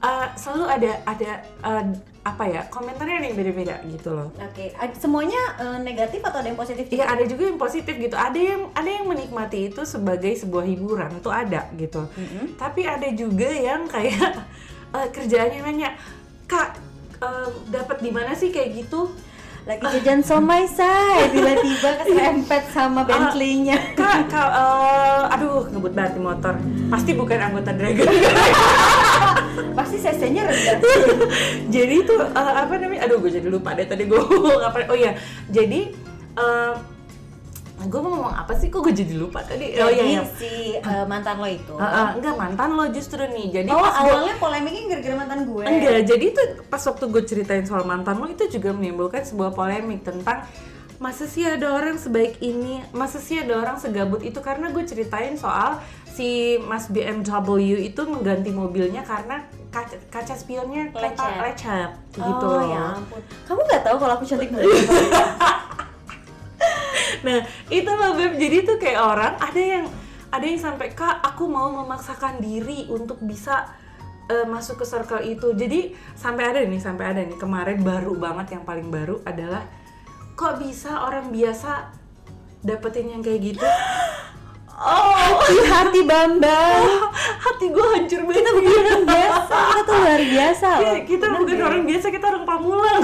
uh, 0.06 0.26
selalu 0.38 0.64
ada 0.70 0.92
ada 1.02 1.30
uh, 1.66 1.84
apa 2.26 2.44
ya 2.50 2.62
komentarnya 2.66 3.22
yang 3.22 3.38
beda-beda 3.38 3.76
gitu 3.86 4.10
loh. 4.10 4.34
Oke, 4.34 4.75
ad- 4.75 4.98
semuanya 4.98 5.38
eh, 5.62 5.78
negatif 5.78 6.18
atau 6.26 6.42
ada 6.42 6.50
yang 6.50 6.58
positif? 6.58 6.90
Iya 6.90 7.06
ada 7.06 7.22
juga 7.22 7.42
yang 7.46 7.54
positif 7.54 7.94
gitu. 7.94 8.18
Ada 8.18 8.34
yang 8.34 8.62
ada 8.75 8.90
yang 8.90 9.06
menikmati 9.06 9.70
itu 9.70 9.86
sebagai 9.86 10.34
sebuah 10.34 10.66
hiburan 10.66 11.22
tuh 11.22 11.30
ada 11.30 11.70
gitu. 11.78 12.02
Mm-mm. 12.02 12.58
Tapi 12.58 12.82
ada 12.82 13.06
juga 13.14 13.46
yang 13.46 13.86
kayak 13.86 14.42
uh, 14.90 15.06
kerjaannya 15.14 15.70
nanya 15.70 15.94
kak 16.50 16.82
uh, 17.22 17.46
dapat 17.70 18.02
di 18.02 18.10
mana 18.10 18.34
sih 18.34 18.50
kayak 18.50 18.75
gitu? 18.75 19.06
Lagi 19.66 19.82
jajan 19.98 20.22
somai 20.22 20.62
say, 20.66 21.26
tiba-tiba 21.30 21.90
keserempet 21.98 22.70
sama 22.70 23.02
Bentley-nya. 23.02 23.98
Kak, 23.98 24.30
kak, 24.30 24.50
uh, 24.50 25.26
aduh 25.30 25.66
ngebut 25.75 25.90
banget 25.90 26.18
di 26.18 26.22
motor. 26.22 26.54
Pasti 26.86 27.18
bukan 27.18 27.38
anggota 27.38 27.70
Dragon. 27.75 28.06
Pasti 29.75 29.96
cc-nya 30.00 30.42
rendah. 30.46 30.78
jadi 31.75 31.94
itu 32.04 32.14
uh, 32.16 32.54
apa 32.66 32.75
namanya? 32.76 33.08
Aduh, 33.08 33.20
gue 33.20 33.32
jadi 33.32 33.48
lupa 33.48 33.72
deh 33.75 33.86
tadi 33.88 34.04
gue 34.08 34.18
ngomong 34.18 34.60
apa. 34.62 34.88
Oh 34.90 34.96
iya, 34.96 35.16
jadi 35.48 35.92
uh, 36.36 36.75
gue 37.76 38.00
mau 38.00 38.10
ngomong 38.16 38.34
apa 38.34 38.56
sih? 38.56 38.72
Kok 38.72 38.80
gue 38.88 38.94
jadi 38.96 39.14
lupa 39.14 39.44
tadi? 39.44 39.76
oh 39.76 39.90
iya, 39.92 40.04
iya. 40.04 40.22
si 40.25 40.80
eh, 40.80 41.04
mantan 41.04 41.36
lo 41.38 41.48
itu. 41.48 41.76
Uh, 41.76 41.84
uh, 41.84 42.08
enggak 42.16 42.34
mantan 42.34 42.70
lo 42.72 42.84
justru 42.88 43.20
nih. 43.20 43.62
Jadi 43.62 43.68
oh 43.68 43.84
awalnya 43.84 44.34
polemiknya 44.40 44.96
gara-gara 44.96 45.14
mantan 45.20 45.40
gue. 45.44 45.64
enggak. 45.64 46.08
Jadi 46.08 46.25
itu 46.32 46.42
pas 46.72 46.80
waktu 46.80 47.04
gue 47.04 47.22
ceritain 47.28 47.64
soal 47.68 47.84
mantan 47.84 48.16
lo 48.16 48.26
itu 48.32 48.48
juga 48.48 48.72
menimbulkan 48.72 49.28
sebuah 49.28 49.52
polemik 49.52 50.02
tentang 50.08 50.48
masa 50.96 51.28
sih 51.28 51.44
ada 51.44 51.76
orang 51.76 52.00
sebaik 52.00 52.40
ini, 52.40 52.80
masa 52.96 53.20
sih 53.20 53.36
ada 53.36 53.60
orang 53.60 53.76
segabut 53.76 54.25
itu 54.25 54.40
karena 54.40 54.72
gue 54.72 54.84
ceritain 54.88 55.36
soal 55.36 55.80
si 56.16 56.56
Mas 56.64 56.88
BMW 56.88 57.92
itu 57.92 58.00
mengganti 58.08 58.49
mobilnya 58.49 59.04
karena 59.04 59.44
kaca, 59.68 60.00
kaca 60.08 60.32
spionnya 60.32 60.88
Lecet. 60.96 61.37
lecet 61.44 61.90
Oh 62.16 62.25
gitu. 62.25 62.49
ya 62.73 62.96
ampun. 62.96 63.20
Kamu 63.44 63.61
nggak 63.61 63.82
tahu 63.85 63.96
kalau 64.00 64.12
aku 64.16 64.25
cantik 64.25 64.49
banget? 64.49 64.73
Nah 67.26 67.42
itu 67.68 67.90
loh 67.90 68.14
Beb, 68.14 68.38
jadi 68.38 68.62
tuh 68.62 68.78
kayak 68.78 69.00
orang 69.02 69.35
ada 69.42 69.58
yang 69.58 69.85
ada 70.30 70.44
yang 70.46 70.61
sampai 70.62 70.94
kak 70.94 71.23
aku 71.26 71.50
mau 71.50 71.75
memaksakan 71.82 72.38
diri 72.38 72.87
untuk 72.87 73.18
bisa 73.18 73.66
eh, 74.30 74.46
masuk 74.46 74.82
ke 74.82 74.87
circle 74.87 75.23
itu. 75.26 75.50
Jadi 75.58 75.90
sampai 76.14 76.54
ada 76.54 76.61
nih, 76.62 76.78
sampai 76.78 77.04
ada 77.11 77.20
nih 77.26 77.35
kemarin 77.35 77.82
baru 77.82 78.14
banget 78.14 78.58
yang 78.58 78.62
paling 78.62 78.88
baru 78.94 79.18
adalah 79.26 79.66
kok 80.38 80.61
bisa 80.62 81.02
orang 81.02 81.32
biasa 81.35 81.90
dapetin 82.62 83.11
yang 83.16 83.23
kayak 83.25 83.54
gitu 83.54 83.66
Oh, 84.76 85.40
hati 85.66 86.00
Bambang. 86.02 86.85
hati 87.16 87.66
gue 87.66 87.87
hancur 87.88 88.21
banget 88.23 88.37
Kita 88.37 88.50
bukan 88.52 88.73
orang 88.76 89.04
biasa, 89.04 89.56
kita 89.56 89.80
tuh 89.83 89.97
luar 89.97 90.21
biasa 90.23 90.66
loh. 90.68 90.80
Kita- 90.83 91.04
kita 91.06 91.25
Bener 91.26 91.38
bukan 91.38 91.54
deh. 91.54 91.64
orang 91.64 91.83
biasa 91.83 92.06
kita 92.11 92.26
orang 92.26 92.45
pamulang 92.45 93.00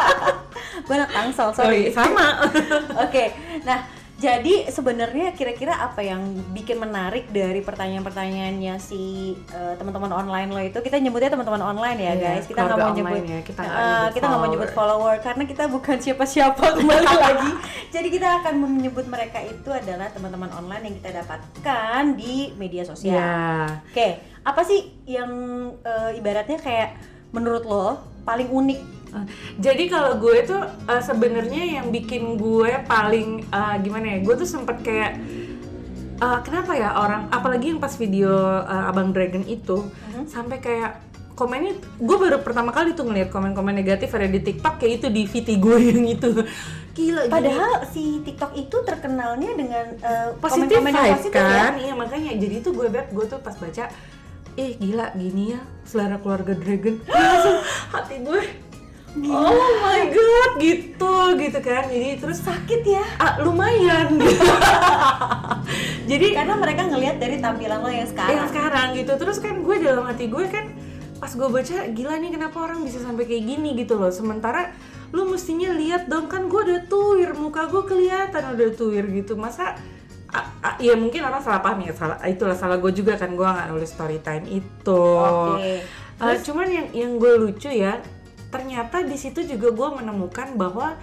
Gue 0.84 0.94
anak 0.94 1.10
tangsel, 1.10 1.48
sorry. 1.50 1.90
sama 1.90 2.46
Oke, 3.04 3.24
nah 3.62 3.82
jadi 4.24 4.54
sebenarnya 4.72 5.36
kira-kira 5.36 5.76
apa 5.76 6.00
yang 6.00 6.24
bikin 6.56 6.80
menarik 6.80 7.28
dari 7.28 7.60
pertanyaan-pertanyaannya 7.60 8.74
si 8.80 9.34
eh, 9.52 9.74
teman-teman 9.76 10.08
online 10.08 10.48
lo 10.48 10.60
itu? 10.64 10.78
Kita 10.80 10.96
nyebutnya 10.96 11.28
teman-teman 11.36 11.60
online 11.60 11.98
ya 12.00 12.12
Iya, 12.16 12.24
guys. 12.24 12.44
Kita 12.48 12.60
nggak 12.64 12.78
mau 12.80 12.92
nyebut 12.96 13.22
ya, 13.28 13.40
kita 13.44 13.60
nggak 13.60 13.76
Eh, 13.76 13.84
nyebut 13.84 14.14
kita 14.16 14.24
nggak 14.24 14.40
mau 14.40 14.50
nyebut 14.50 14.70
follower 14.72 15.14
karena 15.20 15.44
kita 15.44 15.64
bukan 15.68 15.96
siapa-siapa 16.00 16.64
kembali 16.80 17.06
lagi. 17.28 17.50
Jadi 17.92 18.08
kita 18.08 18.28
akan 18.40 18.54
menyebut 18.64 19.04
mereka 19.04 19.44
itu 19.44 19.68
adalah 19.68 20.08
teman-teman 20.08 20.50
online 20.56 20.82
yang 20.88 20.96
kita 21.04 21.10
dapatkan 21.20 22.02
di 22.16 22.56
media 22.56 22.82
sosial. 22.88 23.20
Ya 23.20 23.34
oke 23.92 24.08
apa 24.44 24.60
sih 24.64 24.92
yang 25.08 25.32
eh, 25.80 26.20
ibaratnya 26.20 26.60
kayak 26.60 26.96
menurut 27.32 27.64
lo 27.64 28.13
paling 28.24 28.50
unik 28.50 28.80
Uh, 29.14 29.22
Jadi 29.62 29.86
kalau 29.86 30.18
gue 30.18 30.42
tuh 30.42 30.58
uh, 30.58 30.98
sebenarnya 30.98 31.78
yang 31.78 31.94
bikin 31.94 32.34
gue 32.34 32.82
paling 32.82 33.46
uh, 33.54 33.78
gimana 33.78 34.18
ya? 34.18 34.26
Gue 34.26 34.34
tuh 34.34 34.42
sempet 34.42 34.82
kayak 34.82 35.22
uh, 36.18 36.42
kenapa 36.42 36.74
ya 36.74 36.98
orang 36.98 37.30
apalagi 37.30 37.70
yang 37.70 37.78
pas 37.78 37.94
video 37.94 38.34
uh, 38.66 38.90
Abang 38.90 39.14
Dragon 39.14 39.46
itu 39.46 39.86
sampai 40.26 40.58
kayak 40.58 41.14
komennya 41.34 41.74
gue 41.98 42.16
baru 42.16 42.38
pertama 42.40 42.70
kali 42.70 42.94
tuh 42.94 43.10
ngeliat 43.10 43.28
komen-komen 43.28 43.74
negatif 43.74 44.14
ada 44.14 44.30
di 44.30 44.38
TikTok 44.38 44.78
kayak 44.78 45.02
itu 45.02 45.06
di 45.10 45.22
VT 45.26 45.48
gue 45.58 45.78
yang 45.90 46.06
itu 46.06 46.30
gila 46.94 47.26
gini. 47.26 47.34
padahal 47.34 47.72
si 47.90 48.22
TikTok 48.22 48.54
itu 48.54 48.76
terkenalnya 48.86 49.50
dengan 49.58 49.86
eh, 49.98 50.28
positif 50.38 50.78
komen-komen 50.78 50.92
yang 50.94 51.04
vibes 51.10 51.18
positif 51.18 51.42
ya. 51.42 51.58
kan 51.58 51.74
iya 51.82 51.94
makanya 51.98 52.32
jadi 52.38 52.56
tuh 52.62 52.72
gue 52.78 52.86
beb 52.86 53.06
gue 53.10 53.26
tuh 53.26 53.42
pas 53.42 53.54
baca 53.58 53.84
eh 54.54 54.78
gila 54.78 55.10
gini 55.18 55.54
ya 55.54 55.60
selera 55.82 56.16
keluarga 56.22 56.54
Dragon. 56.54 56.96
Langsung 57.10 57.58
hati 57.90 58.16
gue. 58.22 58.42
Oh 59.14 59.70
my 59.78 60.10
god 60.10 60.52
gitu 60.58 61.14
gitu 61.38 61.58
kan. 61.62 61.86
Jadi 61.86 62.18
terus 62.18 62.42
sakit 62.42 62.82
ya. 62.82 63.04
Ah, 63.22 63.38
lumayan. 63.42 64.18
Jadi 66.10 66.26
karena 66.34 66.54
mereka 66.58 66.82
ngelihat 66.90 67.16
dari 67.22 67.38
tampilan 67.38 67.78
lo 67.82 67.90
yang 67.90 68.08
sekarang. 68.10 68.34
Yang 68.34 68.48
sekarang 68.50 68.86
gitu. 68.98 69.12
Terus 69.14 69.38
kan 69.38 69.54
gue 69.62 69.76
dalam 69.78 70.04
hati 70.06 70.26
gue 70.26 70.44
kan 70.50 70.66
pas 71.22 71.30
gue 71.30 71.48
baca 71.48 71.76
gila 71.94 72.20
nih 72.20 72.30
kenapa 72.36 72.56
orang 72.58 72.82
bisa 72.82 72.98
sampai 73.00 73.24
kayak 73.26 73.44
gini 73.46 73.78
gitu 73.78 73.94
loh. 73.98 74.10
Sementara 74.10 74.74
lu 75.14 75.30
mestinya 75.30 75.70
lihat 75.70 76.10
dong 76.10 76.26
kan 76.26 76.50
gue 76.50 76.60
udah 76.60 76.80
tuir 76.90 77.30
muka 77.38 77.70
gue 77.70 77.82
kelihatan 77.86 78.42
udah 78.54 78.68
tuir 78.74 79.06
gitu. 79.14 79.38
Masa 79.38 79.78
a- 80.34 80.50
a- 80.66 80.78
ya 80.82 80.98
mungkin 80.98 81.22
orang 81.22 81.40
salah 81.40 81.62
paham 81.62 81.86
ya. 81.86 81.94
Salah 81.94 82.18
itulah 82.26 82.58
salah 82.58 82.76
gue 82.82 82.90
juga 82.90 83.14
kan 83.14 83.32
gue 83.32 83.46
nggak 83.46 83.70
nulis 83.70 83.90
story 83.94 84.18
time 84.20 84.44
itu. 84.50 85.04
Oke. 85.22 85.86
Uh, 86.18 86.36
cuman 86.42 86.66
yang 86.70 86.86
yang 86.94 87.12
gue 87.18 87.32
lucu 87.38 87.70
ya 87.70 88.02
ternyata 88.54 89.02
di 89.02 89.18
situ 89.18 89.42
juga 89.42 89.74
gue 89.74 89.88
menemukan 89.98 90.54
bahwa 90.54 90.94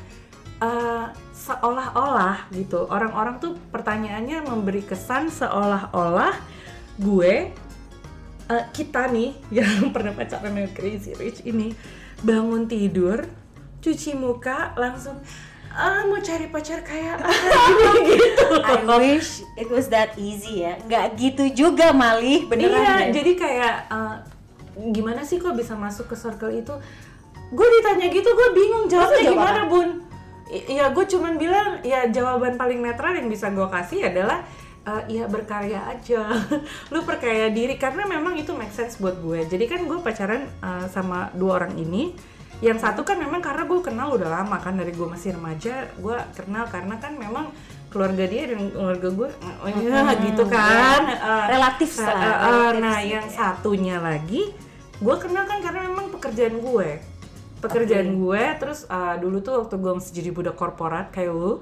uh, 0.63 1.05
seolah-olah 1.35 2.47
gitu 2.55 2.88
orang-orang 2.88 3.43
tuh 3.43 3.59
pertanyaannya 3.75 4.47
memberi 4.47 4.85
kesan 4.88 5.27
seolah-olah 5.27 6.31
gue 6.95 7.51
uh, 8.47 8.65
kita 8.71 9.11
nih 9.11 9.35
yang 9.59 9.91
pernah 9.91 10.15
pacaran 10.15 10.55
dengan 10.55 10.71
Crazy 10.71 11.11
Rich 11.17 11.43
ini 11.43 11.75
bangun 12.23 12.71
tidur 12.71 13.25
cuci 13.81 14.13
muka 14.13 14.77
langsung 14.77 15.19
ah 15.71 16.03
mau 16.03 16.19
cari 16.19 16.51
pacar 16.51 16.83
kayak 16.83 17.23
apa 17.23 17.31
gitu 18.11 18.47
I 18.59 18.83
wish 18.99 19.47
it 19.55 19.71
was 19.71 19.87
that 19.87 20.13
easy 20.19 20.67
ya 20.67 20.75
nggak 20.83 21.15
gitu 21.15 21.43
juga 21.51 21.95
malih 21.95 22.45
beneran 22.51 22.79
iya, 22.79 22.95
deh. 23.07 23.15
jadi 23.15 23.31
kayak 23.39 23.75
uh, 23.87 24.15
gimana 24.77 25.21
sih 25.27 25.37
kok 25.37 25.53
bisa 25.53 25.75
masuk 25.75 26.09
ke 26.11 26.15
circle 26.15 26.51
itu? 26.51 26.73
Gue 27.51 27.67
ditanya 27.79 28.07
gitu, 28.07 28.29
gue 28.31 28.49
bingung 28.55 28.87
jawabnya 28.87 29.19
jawab 29.27 29.35
gimana 29.35 29.61
bun? 29.67 29.89
I- 30.47 30.79
Iya, 30.79 30.91
gue 30.95 31.05
cuman 31.07 31.35
bilang 31.35 31.83
ya 31.83 32.07
jawaban 32.07 32.55
paling 32.55 32.79
netral 32.79 33.15
yang 33.15 33.27
bisa 33.27 33.51
gue 33.51 33.67
kasih 33.67 34.07
adalah 34.11 34.43
uh, 34.87 35.03
ya 35.11 35.27
berkarya 35.27 35.79
aja. 35.91 36.27
Lu 36.93 37.03
percaya 37.03 37.51
diri 37.51 37.75
karena 37.75 38.07
memang 38.07 38.39
itu 38.39 38.55
make 38.55 38.71
sense 38.71 38.99
buat 38.99 39.19
gue. 39.19 39.47
Jadi 39.47 39.67
kan 39.67 39.83
gue 39.83 39.99
pacaran 39.99 40.47
uh, 40.63 40.87
sama 40.87 41.31
dua 41.35 41.63
orang 41.63 41.75
ini. 41.75 42.15
Yang 42.61 42.77
satu 42.85 43.01
kan 43.01 43.17
memang 43.17 43.41
karena 43.41 43.65
gue 43.65 43.81
kenal 43.81 44.13
udah 44.13 44.29
lama 44.29 44.57
kan 44.61 44.77
dari 44.77 44.93
gue 44.93 45.07
masih 45.09 45.33
remaja, 45.33 45.89
gue 45.97 46.17
kenal 46.37 46.69
karena 46.69 46.95
kan 47.01 47.17
memang 47.17 47.49
keluarga 47.91 48.23
dia 48.23 48.47
dan 48.47 48.71
keluarga 48.71 49.07
gue 49.11 49.29
oh 49.43 49.67
ya 49.67 50.15
gitu 50.23 50.43
kan 50.47 51.03
Uh, 51.21 51.45
Relatif 51.51 51.99
uh, 51.99 52.07
uh, 52.07 52.71
relatif 52.71 52.81
nah, 52.81 52.99
sih, 53.03 53.13
yang 53.13 53.27
ya. 53.27 53.35
satunya 53.35 53.97
lagi, 53.99 54.53
gue 54.97 55.15
kenal 55.19 55.43
kan 55.43 55.59
karena 55.59 55.91
memang 55.91 56.07
pekerjaan 56.13 56.55
gue. 56.57 56.89
Pekerjaan 57.61 58.17
gue, 58.17 58.43
terus 58.57 58.89
uh, 58.89 59.21
dulu 59.21 59.37
tuh 59.45 59.61
waktu 59.61 59.75
gue 59.77 59.91
masih 59.93 60.13
jadi 60.17 60.29
budak 60.33 60.57
korporat 60.57 61.13
kayak 61.13 61.29
lu, 61.29 61.61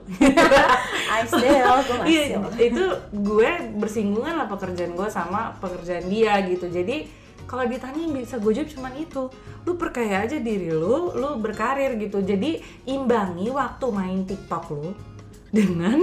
I 1.16 1.28
still 1.28 1.76
gue 1.84 1.98
Iya, 2.08 2.40
masih 2.40 2.72
itu 2.72 2.86
gue 3.12 3.50
bersinggungan 3.76 4.40
lah 4.40 4.48
pekerjaan 4.48 4.96
gue 4.96 5.10
sama 5.12 5.60
pekerjaan 5.60 6.08
dia 6.08 6.40
gitu. 6.48 6.72
Jadi 6.72 7.04
kalau 7.50 7.66
ditanya 7.66 7.98
yang 7.98 8.14
bisa 8.14 8.38
gue 8.38 8.54
jawab 8.54 8.70
cuman 8.70 8.94
itu, 8.94 9.24
lu 9.66 9.74
perkaya 9.74 10.22
aja 10.22 10.38
diri 10.38 10.70
lu, 10.70 11.18
lu 11.18 11.42
berkarir 11.42 11.98
gitu. 11.98 12.22
Jadi 12.22 12.62
imbangi 12.86 13.50
waktu 13.50 13.86
main 13.90 14.22
TikTok 14.30 14.70
lu 14.70 14.94
dengan 15.50 15.98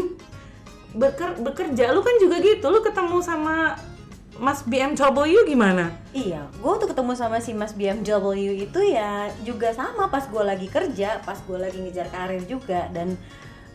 beker- 0.91 1.39
bekerja. 1.39 1.95
Lu 1.95 2.03
kan 2.03 2.19
juga 2.19 2.43
gitu, 2.43 2.67
lu 2.67 2.83
ketemu 2.83 3.23
sama 3.23 3.79
Mas 4.37 4.61
BMW 4.67 5.49
gimana? 5.49 5.95
Iya, 6.13 6.45
gue 6.51 6.73
tuh 6.83 6.89
ketemu 6.93 7.13
sama 7.17 7.41
si 7.41 7.57
Mas 7.57 7.73
BMW 7.73 8.69
itu 8.69 8.81
ya 8.85 9.33
juga 9.47 9.73
sama 9.73 10.13
pas 10.13 10.29
gue 10.29 10.43
lagi 10.45 10.69
kerja, 10.69 11.25
pas 11.25 11.39
gue 11.41 11.57
lagi 11.57 11.79
ngejar 11.81 12.11
karir 12.13 12.45
juga 12.45 12.91
dan 12.93 13.17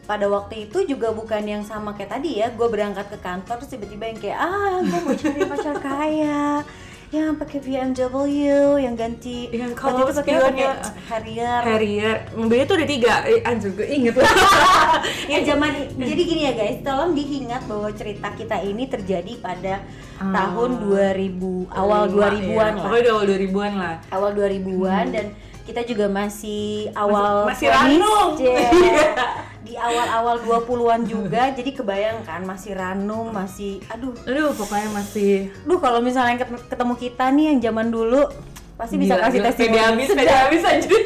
pada 0.06 0.28
waktu 0.28 0.68
itu 0.70 0.86
juga 0.86 1.14
bukan 1.16 1.42
yang 1.46 1.64
sama 1.66 1.96
kayak 1.98 2.20
tadi 2.20 2.44
ya, 2.44 2.54
gue 2.54 2.68
berangkat 2.68 3.10
ke 3.10 3.18
kantor 3.24 3.58
terus 3.64 3.74
tiba-tiba 3.74 4.06
yang 4.12 4.20
kayak 4.22 4.38
ah 4.38 4.78
gue 4.86 5.00
mau 5.02 5.16
cari 5.18 5.42
pacar 5.50 5.78
kaya 5.82 6.46
yang 7.12 7.36
pakai 7.36 7.60
BMW 7.60 8.40
yang 8.80 8.96
ganti 8.96 9.52
Yang 9.52 9.76
kalau 9.76 10.08
itu 10.08 10.16
pakai 10.16 10.32
pakai 10.34 10.68
Harrier 11.06 11.60
Harrier, 11.62 12.16
mobilnya 12.34 12.64
tuh 12.64 12.76
ada 12.76 12.88
tiga, 12.88 13.14
eh, 13.26 13.44
anjir 13.44 13.70
gue 13.70 13.84
inget 13.84 14.16
lah. 14.18 14.32
ya 15.28 15.44
zaman 15.44 15.72
jadi 15.94 16.22
gini 16.22 16.42
ya 16.42 16.54
guys 16.54 16.80
tolong 16.80 17.12
diingat 17.12 17.68
bahwa 17.68 17.92
cerita 17.92 18.32
kita 18.32 18.58
ini 18.62 18.88
terjadi 18.88 19.34
pada 19.38 19.84
Ah. 20.18 20.30
tahun 20.32 20.86
2000 20.86 21.66
awal 21.68 22.06
Lima, 22.06 22.30
2000-an 22.30 22.46
ya. 22.46 22.62
lah 22.72 22.84
Pokoknya 22.86 23.02
udah 23.02 23.12
awal 23.12 23.26
2000-an 23.28 23.74
lah. 23.76 23.96
awal 24.08 24.32
2000-an 24.32 25.06
dan 25.10 25.26
kita 25.62 25.82
juga 25.86 26.06
masih 26.10 26.90
awal 26.94 27.46
masih 27.46 27.70
vonis, 27.70 28.02
ranum. 28.02 28.28
Cie. 28.38 28.56
di 29.66 29.78
awal-awal 29.78 30.42
20-an 30.42 31.06
juga 31.06 31.54
jadi 31.54 31.72
kebayangkan 31.72 32.42
masih 32.44 32.74
ranum 32.74 33.30
masih 33.30 33.78
aduh 33.88 34.12
Aduh, 34.26 34.52
pokoknya 34.58 34.90
masih 34.90 35.54
duh 35.64 35.78
kalau 35.78 36.02
misalnya 36.02 36.42
ket- 36.42 36.66
ketemu 36.68 36.94
kita 36.98 37.30
nih 37.30 37.46
yang 37.54 37.60
zaman 37.62 37.88
dulu 37.88 38.26
pasti 38.82 38.96
bisa 38.98 39.14
Gila, 39.14 39.24
kasih 39.24 39.40
testimoni 39.44 39.70
pede 39.70 39.86
habis, 39.86 40.08
pede 40.12 40.34
habis 40.34 40.62
anjir. 40.64 41.02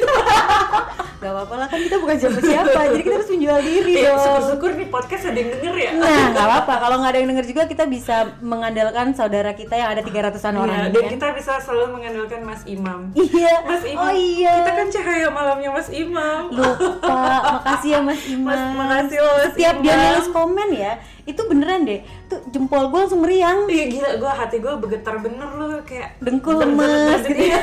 gak 1.16 1.32
apa-apa 1.32 1.54
lah 1.56 1.66
kan 1.66 1.80
kita 1.80 1.96
bukan 1.96 2.12
siapa-siapa 2.14 2.70
jadi 2.86 3.02
kita 3.02 3.14
harus 3.16 3.30
menjual 3.30 3.58
diri 3.58 3.92
Iya, 3.94 4.04
dong 4.06 4.20
syukur-syukur 4.20 4.70
nih 4.74 4.88
podcast 4.88 5.22
ada 5.24 5.34
yang 5.34 5.50
denger 5.50 5.74
ya. 5.74 5.90
Nah, 5.96 6.22
nggak 6.30 6.46
apa-apa. 6.46 6.74
Kalau 6.76 6.96
nggak 6.96 7.10
ada 7.10 7.18
yang 7.18 7.30
denger 7.32 7.46
juga, 7.46 7.62
kita 7.64 7.84
bisa 7.86 8.16
mengandalkan 8.38 9.06
saudara 9.10 9.50
kita 9.50 9.74
yang 9.74 9.88
ada 9.90 10.00
300-an 10.00 10.20
Iya, 10.46 10.60
orang. 10.60 10.78
dan 10.86 10.92
kan? 10.94 11.10
kita 11.10 11.26
bisa 11.34 11.52
selalu 11.58 11.86
mengandalkan 11.90 12.40
Mas 12.42 12.62
Imam. 12.64 13.00
Iya. 13.12 13.54
Mas 13.64 13.82
Imam. 13.82 14.02
Oh 14.02 14.12
iya. 14.12 14.54
Kita 14.60 14.72
kan 14.76 14.88
cahaya 14.92 15.28
malamnya 15.30 15.70
Mas 15.72 15.88
Imam. 15.90 16.40
Lupa. 16.52 17.24
Makasih 17.58 17.90
ya 17.90 18.00
Mas 18.02 18.22
Iman. 18.22 18.46
Mas, 18.52 18.62
makasih 18.76 19.18
loh 19.18 19.34
Mas 19.34 19.44
Setiap 19.50 19.74
dia 19.80 19.90
Imam. 19.90 20.04
nulis 20.06 20.28
komen 20.30 20.68
ya, 20.70 20.92
itu 21.26 21.42
beneran 21.50 21.82
deh. 21.84 22.00
Tuh 22.30 22.40
jempol 22.54 22.88
gue 22.88 22.98
langsung 23.02 23.20
meriang. 23.20 23.66
Iya 23.66 23.84
gila, 23.90 24.10
gue 24.22 24.32
hati 24.32 24.56
gue 24.62 24.74
bergetar 24.78 25.18
bener 25.20 25.50
loh 25.58 25.82
kayak 25.82 26.16
Dengkul 26.22 26.62
lemes 26.62 27.22
gitu 27.26 27.42
ya. 27.42 27.60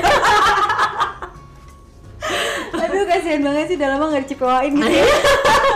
Aduh 2.83 3.03
kasihan 3.07 3.41
banget 3.41 3.65
sih 3.71 3.77
udah 3.79 3.89
lama 3.95 4.05
gak 4.13 4.27
gitu 4.27 4.43
ya. 4.43 5.05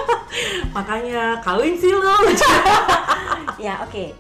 Makanya 0.75 1.39
kawin 1.39 1.79
sih 1.79 1.89
lo. 1.89 2.03
ya 3.57 3.81
oke 3.81 4.13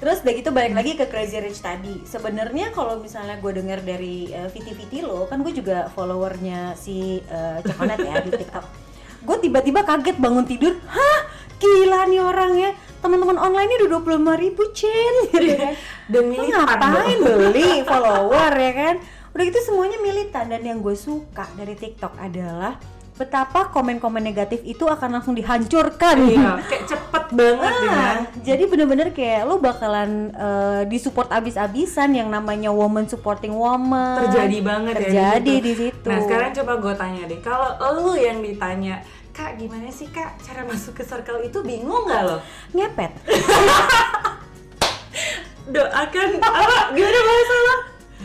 terus 0.00 0.24
udah 0.24 0.32
gitu 0.32 0.48
balik 0.48 0.72
lagi 0.72 0.96
ke 0.96 1.04
Crazy 1.12 1.36
Rich 1.44 1.60
tadi 1.60 2.00
sebenarnya 2.08 2.72
kalau 2.72 2.96
misalnya 2.96 3.36
gue 3.36 3.52
dengar 3.52 3.84
dari 3.84 4.32
uh, 4.32 4.48
VT-VT 4.48 5.04
lo 5.04 5.28
kan 5.28 5.44
gue 5.44 5.52
juga 5.52 5.92
followernya 5.92 6.72
si 6.72 7.20
uh, 7.28 7.60
Cokonut 7.60 8.00
ya 8.00 8.24
di 8.24 8.32
TikTok 8.32 8.64
gue 9.20 9.36
tiba-tiba 9.44 9.84
kaget 9.84 10.16
bangun 10.16 10.48
tidur 10.48 10.72
hah 10.88 11.20
gila 11.60 12.08
nih 12.08 12.20
orangnya 12.24 12.70
teman-teman 13.00 13.36
online 13.36 13.68
ini 13.68 13.84
udah 13.84 14.00
25 14.00 14.44
ribu 14.44 14.62
cen 14.70 15.14
gitu 15.28 15.54
kan 15.56 15.74
Dan 16.12 16.22
militan 16.28 16.64
ngapain 16.66 17.18
beli 17.18 17.70
follower 17.88 18.52
ya 18.52 18.72
kan 18.72 18.94
udah 19.30 19.44
gitu 19.46 19.60
semuanya 19.62 19.98
militan 19.98 20.44
dan 20.46 20.60
yang 20.60 20.78
gue 20.78 20.92
suka 20.92 21.46
dari 21.54 21.72
TikTok 21.72 22.18
adalah 22.18 22.74
betapa 23.14 23.68
komen-komen 23.68 24.24
negatif 24.24 24.64
itu 24.64 24.88
akan 24.88 25.20
langsung 25.20 25.36
dihancurkan. 25.36 26.16
Iya, 26.24 26.56
kayak 26.64 26.84
cepet 26.88 27.24
banget 27.36 27.74
ya. 27.84 27.92
Ah, 27.92 28.16
jadi 28.40 28.64
bener-bener 28.64 29.12
kayak 29.12 29.44
lo 29.44 29.60
bakalan 29.60 30.32
eh, 30.32 30.82
disupport 30.88 31.28
abis-abisan 31.28 32.16
yang 32.16 32.32
namanya 32.32 32.72
woman 32.72 33.04
supporting 33.04 33.52
woman. 33.52 34.24
terjadi 34.24 34.58
banget 34.64 34.94
ya 34.96 35.04
Terjadi 35.04 35.52
gitu. 35.52 35.66
di 35.68 35.72
situ. 35.76 36.08
Nah 36.08 36.18
sekarang 36.24 36.50
coba 36.56 36.72
gue 36.80 36.94
tanya 36.96 37.22
deh, 37.28 37.40
kalau 37.44 37.70
lu 38.00 38.16
yang 38.16 38.40
ditanya, 38.40 39.04
kak 39.30 39.56
gimana 39.56 39.88
sih 39.88 40.06
kak 40.06 40.38
cara 40.40 40.62
masuk 40.62 40.92
ke 40.92 41.02
circle 41.02 41.40
itu 41.40 41.58
bingung 41.60 42.04
nggak 42.04 42.22
lo? 42.24 42.38
ngepet. 42.72 43.12
Doakan 45.66 46.28
apa? 46.40 46.90
Gimana 46.90 47.18
bahasa 47.20 47.54
lo? 47.58 47.74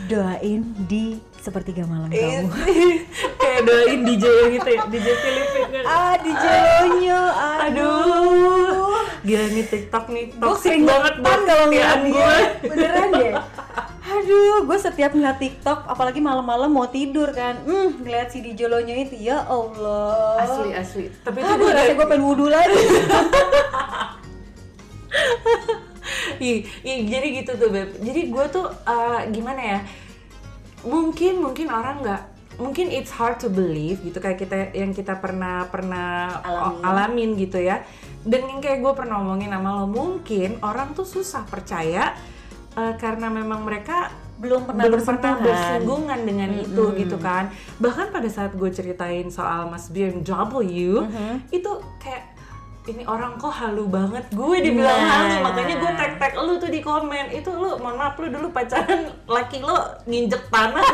Doain 0.06 0.60
di 0.84 1.04
sepertiga 1.36 1.82
malam 1.84 2.10
Iya. 2.10 2.42
kamu. 2.42 2.50
Kayak 3.40 3.60
doain 3.64 4.00
DJ 4.02 4.24
gitu 4.52 4.68
ya, 4.68 4.82
DJ 4.84 5.06
Filipin 5.14 5.64
kan. 5.70 5.84
ah, 5.84 6.14
di 6.18 6.32
jelonyo. 6.32 7.22
Aduh, 7.62 8.98
gila 9.22 9.46
nih 9.48 9.64
TikTok 9.64 10.04
nih 10.10 10.24
toxic 10.34 10.78
banget 10.82 11.14
buat 11.16 11.40
kalau 11.44 11.64
ngeliat 11.66 12.00
gue. 12.04 12.36
Beneran 12.66 13.08
deh. 13.14 13.32
Aduh, 14.26 14.66
gue 14.66 14.74
setiap 14.82 15.14
ngeliat 15.14 15.38
TikTok, 15.38 15.86
apalagi 15.86 16.18
malam-malam 16.18 16.66
mau 16.66 16.90
tidur 16.90 17.30
kan, 17.30 17.62
hmm, 17.62 18.02
ngeliat 18.02 18.34
si 18.34 18.42
Dijolonyo 18.42 19.06
itu, 19.06 19.14
ya 19.22 19.46
Allah. 19.46 20.42
Asli 20.42 20.74
asli. 20.74 21.06
Tapi 21.22 21.46
itu 21.46 21.46
Aduh, 21.46 21.62
gue 21.62 21.70
rasanya 21.70 21.94
gue 21.94 22.06
pengen 22.10 22.26
wudhu 22.26 22.50
lagi. 22.50 22.74
Ih, 26.42 26.66
jadi 27.06 27.26
gitu 27.38 27.54
tuh 27.54 27.70
beb. 27.70 28.02
Jadi 28.02 28.20
gue 28.26 28.44
tuh 28.50 28.66
uh, 28.66 29.22
gimana 29.30 29.62
ya? 29.62 29.78
Mungkin 30.82 31.38
mungkin 31.38 31.70
orang 31.70 32.02
nggak 32.02 32.22
mungkin 32.58 32.90
it's 32.90 33.14
hard 33.14 33.38
to 33.38 33.46
believe 33.46 34.02
gitu 34.02 34.18
kayak 34.18 34.42
kita 34.42 34.74
yang 34.74 34.90
kita 34.90 35.20
pernah 35.22 35.68
pernah 35.70 36.42
Alamin. 36.42 36.82
alamin 36.82 37.30
gitu 37.38 37.62
ya. 37.62 37.86
Dan 38.26 38.42
yang 38.50 38.58
kayak 38.58 38.82
gue 38.82 38.92
pernah 38.98 39.22
ngomongin 39.22 39.54
sama 39.54 39.70
lo 39.70 39.86
mungkin 39.86 40.58
orang 40.66 40.98
tuh 40.98 41.06
susah 41.06 41.46
percaya 41.46 42.18
uh, 42.76 42.94
karena 43.00 43.26
memang 43.32 43.64
mereka 43.64 44.12
Belum 44.36 44.68
pernah 44.68 44.84
belum 44.84 45.00
pernah 45.00 45.40
bersinggungan 45.40 46.20
dengan 46.28 46.50
itu 46.60 46.84
gitu 47.00 47.16
kan 47.16 47.48
bahkan 47.80 48.12
pada 48.12 48.28
saat 48.28 48.52
gue 48.52 48.68
ceritain 48.68 49.32
soal 49.32 49.64
Mas 49.72 49.88
BMW 49.88 51.00
itu 51.48 51.72
kayak 51.96 52.36
ini 52.86 53.02
orang 53.08 53.34
kok 53.34 53.50
halu 53.50 53.88
banget 53.90 54.28
gue 54.30 54.56
dibilang 54.62 54.92
Nah. 54.92 55.08
halu 55.08 55.34
makanya 55.42 55.74
gue 55.80 55.92
tag 55.96 56.12
tag 56.20 56.32
lu 56.36 56.54
tuh 56.60 56.70
di 56.70 56.78
komen 56.78 57.32
itu 57.32 57.50
lu 57.50 57.80
mohon 57.82 57.96
maaf 57.98 58.14
lu 58.20 58.30
dulu 58.30 58.52
pacaran 58.52 59.10
laki 59.26 59.58
lo 59.64 59.74
nginjek 60.06 60.46
tanah? 60.52 60.84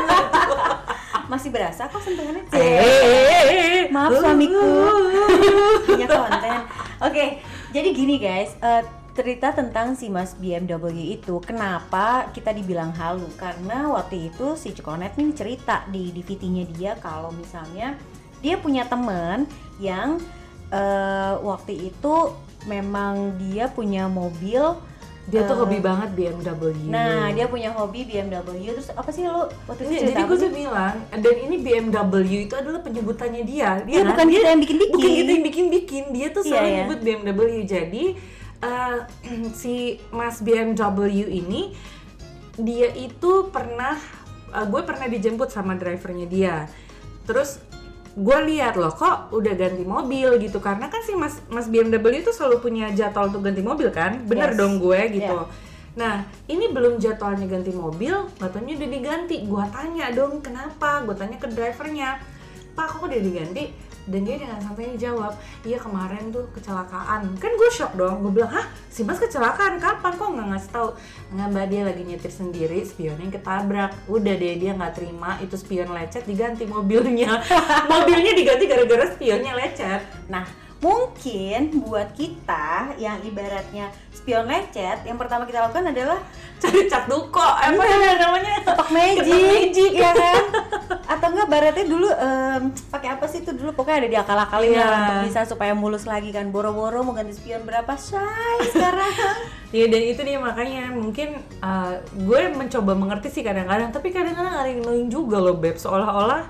Masih 1.31 1.51
berasa 1.55 1.87
kok 1.87 2.01
sentuhannya. 2.03 2.43
Eh, 2.51 3.87
Maaf 3.87 4.11
uh, 4.11 4.19
suamiku. 4.19 4.59
uh. 4.59 5.77
punya 5.87 6.07
konten. 6.09 6.59
Oke, 6.99 7.25
jadi 7.71 7.89
gini 7.95 8.19
guys, 8.19 8.57
eh, 8.59 8.83
cerita 9.13 9.53
tentang 9.53 9.93
si 9.93 10.09
Mas 10.09 10.33
BMW 10.33 11.13
itu 11.13 11.37
kenapa 11.39 12.33
kita 12.33 12.49
dibilang 12.49 12.89
halu 12.97 13.29
karena 13.37 13.85
waktu 13.93 14.33
itu 14.33 14.57
si 14.57 14.73
Cekonet 14.73 15.13
nih 15.13 15.29
cerita 15.37 15.85
di 15.85 16.09
VT-nya 16.09 16.65
dia 16.73 16.91
kalau 16.97 17.29
misalnya 17.29 17.93
dia 18.41 18.57
punya 18.57 18.89
temen 18.89 19.45
yang 19.77 20.17
eh, 20.73 21.33
waktu 21.45 21.93
itu 21.93 22.33
memang 22.65 23.37
dia 23.37 23.69
punya 23.69 24.09
mobil 24.09 24.81
dia 25.23 25.47
tuh 25.47 25.55
eh, 25.55 25.59
hobi 25.63 25.79
banget 25.79 26.09
BMW 26.11 26.91
Nah, 26.91 27.31
dia 27.31 27.47
punya 27.47 27.71
hobi 27.71 28.03
BMW. 28.03 28.75
Terus 28.75 28.91
apa 28.91 29.07
sih 29.07 29.23
lo 29.23 29.47
waktu 29.71 29.87
itu 29.87 29.91
Iya, 29.95 30.01
jadi 30.11 30.21
gue 30.27 30.35
tuh 30.35 30.51
bilang 30.51 30.95
dan 31.15 31.35
ini 31.47 31.55
BMW 31.63 32.43
itu 32.43 32.55
adalah 32.59 32.83
penyebutannya 32.83 33.47
dia. 33.47 33.79
Iya, 33.87 34.03
kan? 34.03 34.07
bukan 34.11 34.25
Dia- 34.27 34.35
kita 34.35 34.47
yang 34.51 34.61
bikin-bikin. 34.67 34.91
Bukan 34.91 35.11
kita 35.15 35.31
yang 35.31 35.45
bikin-bikin. 35.47 36.03
Dia 36.11 36.27
tuh 36.27 36.43
Iya, 36.43 36.49
selalu 36.51 36.67
iya. 36.67 36.75
nyebut 36.83 36.99
BMW. 36.99 37.41
Jadi 37.63 38.03
eh, 38.63 38.97
si 39.59 39.99
Mas 40.15 40.39
BMW 40.39 41.27
ini 41.27 41.75
dia 42.55 42.95
itu 42.95 43.51
pernah 43.51 43.99
eh, 44.55 44.65
gue 44.65 44.81
pernah 44.87 45.07
dijemput 45.11 45.51
sama 45.51 45.75
drivernya 45.75 46.27
dia. 46.31 46.55
Terus 47.27 47.59
gue 48.13 48.39
lihat 48.45 48.77
loh 48.77 48.93
kok 48.93 49.33
udah 49.33 49.57
ganti 49.57 49.81
mobil 49.81 50.37
gitu 50.37 50.61
karena 50.61 50.85
kan 50.87 51.01
si 51.01 51.17
Mas 51.17 51.41
Mas 51.49 51.65
BMW 51.65 52.21
itu 52.21 52.29
selalu 52.29 52.61
punya 52.61 52.93
jadwal 52.93 53.27
untuk 53.27 53.43
ganti 53.43 53.59
mobil 53.59 53.91
kan. 53.91 54.23
Bener 54.23 54.55
Yes. 54.55 54.57
dong 54.57 54.79
gue 54.79 54.99
gitu. 55.19 55.37
Iya. 55.43 55.71
Nah, 55.93 56.25
ini 56.49 56.73
belum 56.73 56.97
jadwalnya 56.97 57.45
ganti 57.45 57.69
mobil, 57.69 58.25
katanya 58.41 58.73
udah 58.81 58.89
diganti. 58.89 59.35
Gua 59.45 59.69
tanya 59.69 60.09
dong 60.09 60.41
kenapa? 60.41 61.05
Gua 61.05 61.13
tanya 61.13 61.37
ke 61.37 61.45
drivernya, 61.45 62.17
Pak 62.73 62.97
kok 62.97 63.05
udah 63.05 63.21
diganti? 63.21 63.69
Dan 64.03 64.27
dia 64.27 64.35
dengan 64.35 64.59
santainya 64.59 65.11
jawab, 65.11 65.33
iya 65.63 65.79
kemarin 65.79 66.27
tuh 66.27 66.43
kecelakaan. 66.51 67.39
Kan 67.39 67.51
gue 67.55 67.69
shock 67.71 67.95
dong, 67.95 68.19
gue 68.19 68.31
bilang, 68.35 68.51
hah 68.51 68.67
si 68.91 69.07
mas 69.07 69.15
kecelakaan 69.15 69.79
kapan? 69.79 70.11
Kok 70.19 70.29
nggak 70.35 70.47
ngasih 70.51 70.71
tahu? 70.75 70.89
Nggak 71.31 71.47
mbak 71.55 71.65
dia 71.71 71.81
lagi 71.87 72.03
nyetir 72.03 72.31
sendiri, 72.35 72.79
spionnya 72.83 73.23
yang 73.23 73.35
ketabrak. 73.35 73.91
Udah 74.11 74.33
deh 74.35 74.59
dia 74.59 74.71
nggak 74.75 74.93
terima, 74.99 75.39
itu 75.39 75.55
spion 75.55 75.95
lecet 75.95 76.27
diganti 76.27 76.67
mobilnya. 76.67 77.39
mobilnya 77.91 78.35
diganti 78.35 78.67
gara-gara 78.67 79.07
spionnya 79.15 79.55
lecet. 79.55 80.03
Nah, 80.27 80.43
mungkin 80.83 81.79
buat 81.79 82.11
kita 82.11 82.99
yang 82.99 83.23
ibaratnya 83.23 83.87
spion 84.11 84.51
lecet, 84.51 85.07
yang 85.07 85.15
pertama 85.15 85.47
kita 85.47 85.63
lakukan 85.63 85.95
adalah 85.95 86.19
Cari 86.63 86.87
cat 86.87 87.11
duko, 87.11 87.43
apa 87.43 87.75
ya 87.75 88.15
namanya? 88.23 88.63
ketok 88.63 88.87
Ketok 88.87 88.89
magic, 88.95 89.27
magic. 89.27 89.91
ya 89.99 90.11
kan? 90.15 90.43
Atau 91.13 91.27
enggak 91.29 91.45
baratnya 91.47 91.85
dulu 91.85 92.07
em, 92.09 92.61
pakai 92.89 93.09
apa 93.11 93.25
sih 93.25 93.39
itu 93.39 93.53
dulu 93.53 93.69
pokoknya 93.71 93.97
ada 94.01 94.09
diakal-akalin 94.09 94.69
Iya. 94.69 94.81
lah 94.81 94.89
untuk 94.99 95.17
bisa 95.29 95.39
supaya 95.45 95.73
mulus 95.73 96.03
lagi 96.03 96.29
kan. 96.29 96.49
Boro-boro 96.49 97.01
mau 97.01 97.13
ganti 97.13 97.31
spion 97.31 97.61
berapa 97.61 97.93
say 97.95 98.17
sekarang? 98.69 99.13
Iya 99.73 99.89
dan 99.89 100.01
itu 100.05 100.21
dia 100.21 100.37
makanya 100.37 100.93
mungkin 100.93 101.33
uh, 101.57 101.97
gue 102.13 102.41
mencoba 102.53 102.93
mengerti 102.93 103.33
sih 103.33 103.41
kadang-kadang 103.41 103.89
tapi 103.89 104.13
kadang-kadang 104.13 104.53
ada 104.53 104.69
yang 104.69 105.09
juga 105.09 105.41
loh 105.41 105.57
beb 105.57 105.81
seolah-olah 105.81 106.45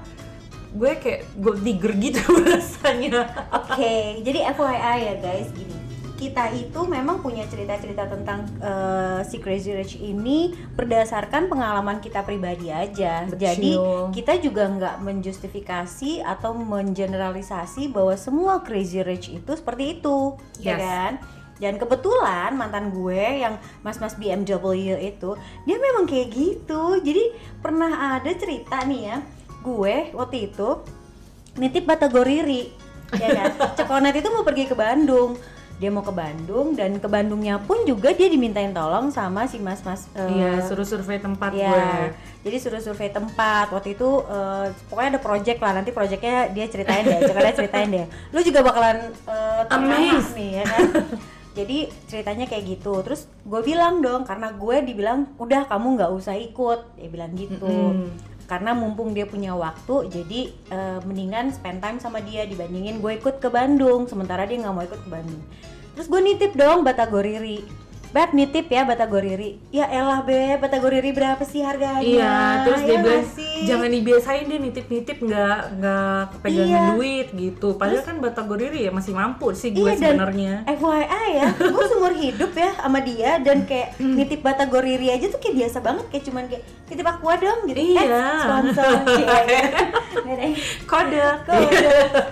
gue 0.75 0.91
kayak 0.99 1.31
gold 1.39 1.63
digger 1.63 1.95
gitu 1.95 2.19
rasanya 2.51 3.23
Oke, 3.53 4.19
jadi 4.27 4.51
FYI 4.51 4.97
ya 4.99 5.15
guys, 5.21 5.47
gini. 5.55 5.71
Kita 6.23 6.47
itu 6.55 6.87
memang 6.87 7.19
punya 7.19 7.43
cerita-cerita 7.43 8.07
tentang 8.07 8.47
eh, 8.63 9.19
si 9.27 9.43
Crazy 9.43 9.75
Rich 9.75 9.99
ini 9.99 10.55
berdasarkan 10.71 11.51
pengalaman 11.51 11.99
kita 11.99 12.23
pribadi 12.23 12.71
aja. 12.71 13.27
Betul. 13.27 13.43
Jadi 13.43 13.71
kita 14.15 14.39
juga 14.39 14.63
nggak 14.71 14.95
menjustifikasi 15.03 16.23
atau 16.23 16.55
mengeneralisasi 16.55 17.91
bahwa 17.91 18.15
semua 18.15 18.63
Crazy 18.63 19.03
Rich 19.03 19.35
itu 19.35 19.51
seperti 19.51 19.99
itu, 19.99 20.39
ya 20.63 20.73
Yes. 20.73 20.79
kan? 20.79 21.13
Dan 21.59 21.75
kebetulan 21.75 22.55
mantan 22.55 22.89
gue 22.89 23.43
yang 23.43 23.59
mas-mas 23.83 24.15
BMW 24.15 24.95
itu 24.99 25.35
dia 25.63 25.77
memang 25.77 26.07
kayak 26.07 26.31
gitu. 26.31 27.03
Jadi 27.03 27.35
pernah 27.59 28.15
ada 28.15 28.31
cerita 28.31 28.79
nih 28.83 29.11
ya, 29.11 29.17
gue 29.59 29.95
waktu 30.11 30.51
itu 30.51 30.69
nitip 31.55 31.85
Batagoriri 31.85 32.73
ya 33.13 33.29
kan 33.29 33.51
Cekonet 33.77 34.17
itu 34.17 34.25
mau 34.33 34.41
pergi 34.41 34.65
ke 34.65 34.73
Bandung 34.73 35.37
dia 35.83 35.91
mau 35.91 35.99
ke 35.99 36.15
Bandung 36.15 36.71
dan 36.79 36.95
ke 36.95 37.07
Bandungnya 37.11 37.59
pun 37.59 37.83
juga 37.83 38.15
dia 38.15 38.31
dimintain 38.31 38.71
tolong 38.71 39.11
sama 39.11 39.43
si 39.51 39.59
mas-mas 39.59 40.07
eh, 40.15 40.39
iya 40.39 40.63
suruh 40.63 40.87
survei 40.87 41.19
tempat 41.19 41.51
gue. 41.51 41.59
Ya 41.59 42.15
jadi 42.43 42.57
suruh 42.59 42.79
survei 42.79 43.11
tempat 43.11 43.71
waktu 43.71 43.99
itu 43.99 44.07
eh, 44.27 44.71
pokoknya 44.87 45.19
ada 45.19 45.21
project 45.23 45.59
lah 45.63 45.71
nanti 45.75 45.91
projectnya 45.91 46.51
dia 46.51 46.67
ceritain 46.71 47.03
deh 47.03 47.19
Cekonet 47.23 47.55
ceritain 47.55 47.89
deh. 47.91 48.05
Lu 48.35 48.39
juga 48.39 48.63
bakalan 48.63 49.11
eh, 49.27 49.61
terengah 49.67 49.99
Amazed. 49.99 50.31
nih 50.39 50.49
ya 50.59 50.65
kan? 50.67 50.81
Jadi 51.59 51.77
ceritanya 52.09 52.45
kayak 52.49 52.63
gitu. 52.65 52.93
Terus 53.05 53.29
gue 53.45 53.61
bilang 53.61 54.01
dong 54.01 54.25
karena 54.25 54.49
gue 54.51 54.75
dibilang 54.83 55.37
udah 55.37 55.69
kamu 55.69 55.99
nggak 55.99 56.11
usah 56.15 56.35
ikut. 56.35 56.99
Dia 56.99 57.09
bilang 57.11 57.31
gitu. 57.35 57.67
Mm-mm. 57.67 58.31
karena 58.43 58.75
mumpung 58.75 59.15
dia 59.15 59.23
punya 59.23 59.55
waktu 59.55 60.11
jadi 60.11 60.41
eh, 60.51 60.99
mendingan 61.07 61.55
spend 61.55 61.79
time 61.79 61.97
sama 61.97 62.19
dia 62.19 62.43
dibandingin 62.43 62.99
gue 62.99 63.15
ikut 63.15 63.39
ke 63.39 63.47
Bandung 63.47 64.03
sementara 64.03 64.43
dia 64.43 64.59
nggak 64.59 64.75
mau 64.75 64.83
ikut 64.83 64.99
ke 64.99 65.09
Bandung 65.09 65.39
terus 65.93 66.07
gue 66.07 66.19
nitip 66.19 66.51
dong 66.53 66.81
Batagoriri 66.81 67.61
Beb 68.09 68.29
nitip 68.31 68.65
ya 68.67 68.85
Batagoriri 68.85 69.57
ya 69.69 69.85
elah 69.87 70.21
Beb 70.21 70.61
Batagoriri 70.61 71.09
berapa 71.09 71.41
sih 71.41 71.61
harganya 71.61 71.97
iya 71.99 72.33
terus 72.61 72.81
Ya 72.81 72.87
dia 72.87 72.97
bilang 72.99 73.25
sih? 73.27 73.65
jangan 73.65 73.89
dibiasain 73.89 74.45
deh 74.45 74.59
nitip-nitip 74.59 75.17
nggak 75.19 75.57
nggak 75.73 76.19
kepegangan 76.31 76.69
Iya. 76.69 76.83
duit 76.91 77.27
gitu 77.31 77.73
padahal 77.73 78.03
kan 78.03 78.17
batagoriri 78.19 78.85
ya 78.85 78.91
masih 78.91 79.13
mampu 79.13 79.49
sih 79.53 79.71
gue 79.71 79.81
Iya, 79.83 79.97
dan 79.97 80.13
sebenarnya 80.13 80.53
FYI 80.67 81.29
ya, 81.33 81.47
gue 81.57 81.85
seumur 81.87 82.13
hidup 82.13 82.53
ya 82.53 82.69
sama 82.75 82.99
dia 83.01 83.31
dan 83.39 83.57
kayak 83.63 83.97
nitip 83.97 84.41
Batagoriri 84.41 85.09
aja 85.09 85.25
tuh 85.27 85.39
kayak 85.39 85.55
biasa 85.57 85.77
banget 85.79 86.05
kayak 86.07 86.23
cuman 86.23 86.43
kayak 86.45 86.63
nitip 86.85 87.07
aqua 87.07 87.33
dong 87.35 87.59
gitu. 87.65 87.77
Iya. 87.79 88.01
Eh, 88.03 88.37
sponsor. 88.39 88.93
Yang- 90.29 90.57
kode 90.85 91.17
kode 91.43 91.81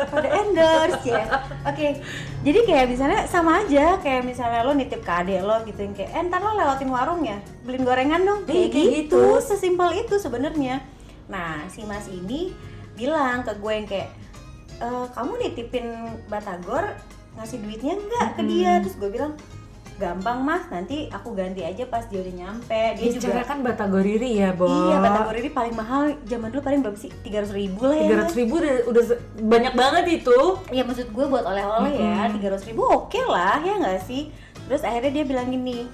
kode 0.07 0.27
endorse 0.29 1.05
ya 1.07 1.25
oke 1.63 1.87
jadi 2.41 2.59
kayak 2.65 2.85
misalnya 2.89 3.19
sama 3.29 3.61
aja 3.61 4.01
kayak 4.01 4.25
misalnya 4.25 4.65
lo 4.65 4.73
nitip 4.73 5.05
ke 5.05 5.11
adek 5.13 5.45
lo 5.45 5.61
gitu 5.61 5.77
yang 5.85 5.93
kayak 5.93 6.09
eh 6.09 6.21
ntar 6.25 6.41
lo 6.41 6.57
lewatin 6.57 6.89
warung 6.89 7.21
ya 7.21 7.37
beliin 7.61 7.85
gorengan 7.85 8.21
dong. 8.25 8.39
Iya, 8.45 8.49
kayak 8.49 8.69
kayak 8.73 8.87
gitu 8.89 9.21
gitu. 9.21 9.21
sesimpel 9.45 9.89
itu 9.93 10.15
sebenarnya. 10.17 10.81
Nah 11.29 11.69
si 11.69 11.85
mas 11.85 12.09
ini 12.09 12.49
bilang 12.97 13.45
ke 13.45 13.53
gue 13.61 13.73
yang 13.73 13.87
kayak 13.87 14.09
"Eh, 14.81 15.05
kamu 15.13 15.31
nitipin 15.37 15.85
batagor 16.33 16.97
ngasih 17.37 17.61
duitnya 17.61 17.93
enggak 18.01 18.27
ke 18.33 18.41
dia? 18.49 18.81
Terus 18.81 18.95
gue 18.97 19.09
bilang 19.13 19.37
gampang 20.01 20.41
mas 20.41 20.65
nanti 20.67 21.05
aku 21.07 21.31
ganti 21.31 21.61
aja 21.61 21.85
pas 21.85 22.01
dia 22.09 22.17
udah 22.17 22.33
nyampe 22.33 22.81
dia 22.97 23.03
Dia 23.05 23.13
juga 23.15 23.45
kan 23.45 23.61
batagoriri 23.61 24.41
ya, 24.41 24.49
Bo. 24.51 24.65
iya 24.65 24.97
batagor 24.97 25.37
ini 25.37 25.49
paling 25.49 25.75
mahal 25.77 26.01
zaman 26.25 26.49
dulu 26.49 26.65
paling 26.65 26.81
berapa 26.81 26.97
sih 26.97 27.13
300 27.21 27.53
ribu 27.53 27.85
lah 27.85 27.93
ya 27.93 28.03
tiga 28.03 28.17
ratus 28.25 28.35
ribu 28.35 28.53
udah, 28.57 28.75
udah 28.89 29.03
banyak 29.45 29.73
banget 29.77 30.05
itu. 30.17 30.39
Ya 30.73 30.81
maksud 30.81 31.07
gue 31.07 31.25
buat 31.29 31.45
oleh-oleh 31.45 31.93
ya 31.93 32.25
tiga 32.33 32.57
ribu 32.57 32.81
oke 32.81 33.21
lah 33.29 33.61
ya 33.61 33.77
nggak 33.77 34.01
sih 34.01 34.33
terus 34.65 34.81
akhirnya 34.81 35.21
dia 35.21 35.25
bilang 35.29 35.47
gini 35.47 35.85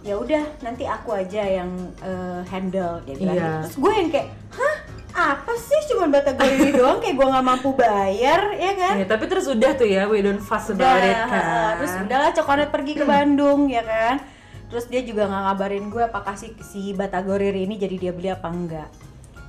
ya 0.00 0.16
udah 0.16 0.40
nanti 0.64 0.88
aku 0.88 1.12
aja 1.12 1.44
yang 1.44 1.68
eh, 2.00 2.40
handle 2.48 3.04
dia 3.04 3.14
bilang 3.20 3.36
Iya. 3.36 3.44
gitu. 3.44 3.60
terus 3.60 3.76
gue 3.76 3.92
yang 3.92 4.08
kayak 4.08 4.28
hah 4.48 4.69
apa 5.14 5.52
sih? 5.58 5.80
Cuma 5.90 6.06
batagor 6.06 6.46
ini 6.46 6.70
doang 6.74 6.98
kayak 7.02 7.14
gue 7.18 7.26
nggak 7.26 7.46
mampu 7.46 7.70
bayar 7.74 8.54
ya 8.54 8.72
kan? 8.78 8.94
Ya, 9.00 9.06
tapi 9.06 9.24
terus 9.26 9.46
udah 9.50 9.72
tuh 9.74 9.88
ya, 9.88 10.06
we 10.06 10.22
don't 10.22 10.42
udah 10.42 10.70
about 10.70 11.02
it 11.02 11.16
kan. 11.16 11.78
terus 11.78 11.92
udahlah 11.98 12.30
cokonet 12.36 12.68
pergi 12.70 12.92
ke 12.98 13.04
Bandung 13.04 13.66
ya 13.66 13.82
kan? 13.82 14.22
Terus 14.70 14.86
dia 14.86 15.02
juga 15.02 15.26
nggak 15.26 15.42
ngabarin 15.50 15.86
gue 15.90 16.02
apakah 16.06 16.34
si 16.38 16.54
si 16.62 16.94
Batagorir 16.94 17.54
ini 17.54 17.74
jadi 17.74 17.96
dia 17.98 18.12
beli 18.14 18.30
apa 18.30 18.46
enggak. 18.46 18.88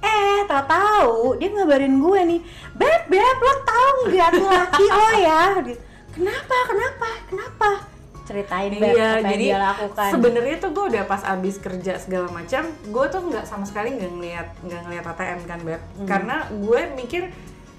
Eh 0.02 0.50
tak 0.50 0.66
tahu. 0.66 1.38
Dia 1.38 1.54
ngabarin 1.54 2.02
gue 2.02 2.20
nih 2.36 2.42
beb 2.74 3.02
beb 3.06 3.38
lo 3.38 3.54
tau 3.62 3.96
nggak 4.10 4.30
tuh 4.34 4.50
laki 4.50 4.86
lo 4.90 5.10
ya? 5.22 5.42
Gitu. 5.62 5.82
kenapa 6.12 6.58
kenapa 6.68 7.08
kenapa 7.32 7.91
ceritain 8.32 8.72
beb 8.72 8.82
Iya, 8.88 9.04
apa 9.04 9.20
yang 9.20 9.26
jadi 9.28 9.46
dia 9.46 9.60
lakukan. 9.60 10.10
sebenarnya 10.10 10.56
tuh 10.58 10.72
gue 10.72 10.86
udah 10.88 11.04
pas 11.04 11.22
abis 11.28 11.56
kerja 11.58 11.94
segala 11.96 12.28
macam, 12.28 12.64
gue 12.66 13.06
tuh 13.08 13.22
nggak 13.22 13.46
sama 13.46 13.64
sekali 13.64 13.92
nggak 13.92 14.12
ngeliat 14.12 14.48
nggak 14.62 14.82
ngeliat 14.82 15.06
ATM 15.06 15.40
kan 15.44 15.60
beb, 15.62 15.82
Hmm. 15.94 16.08
karena 16.08 16.36
gue 16.50 16.82
mikir 16.96 17.24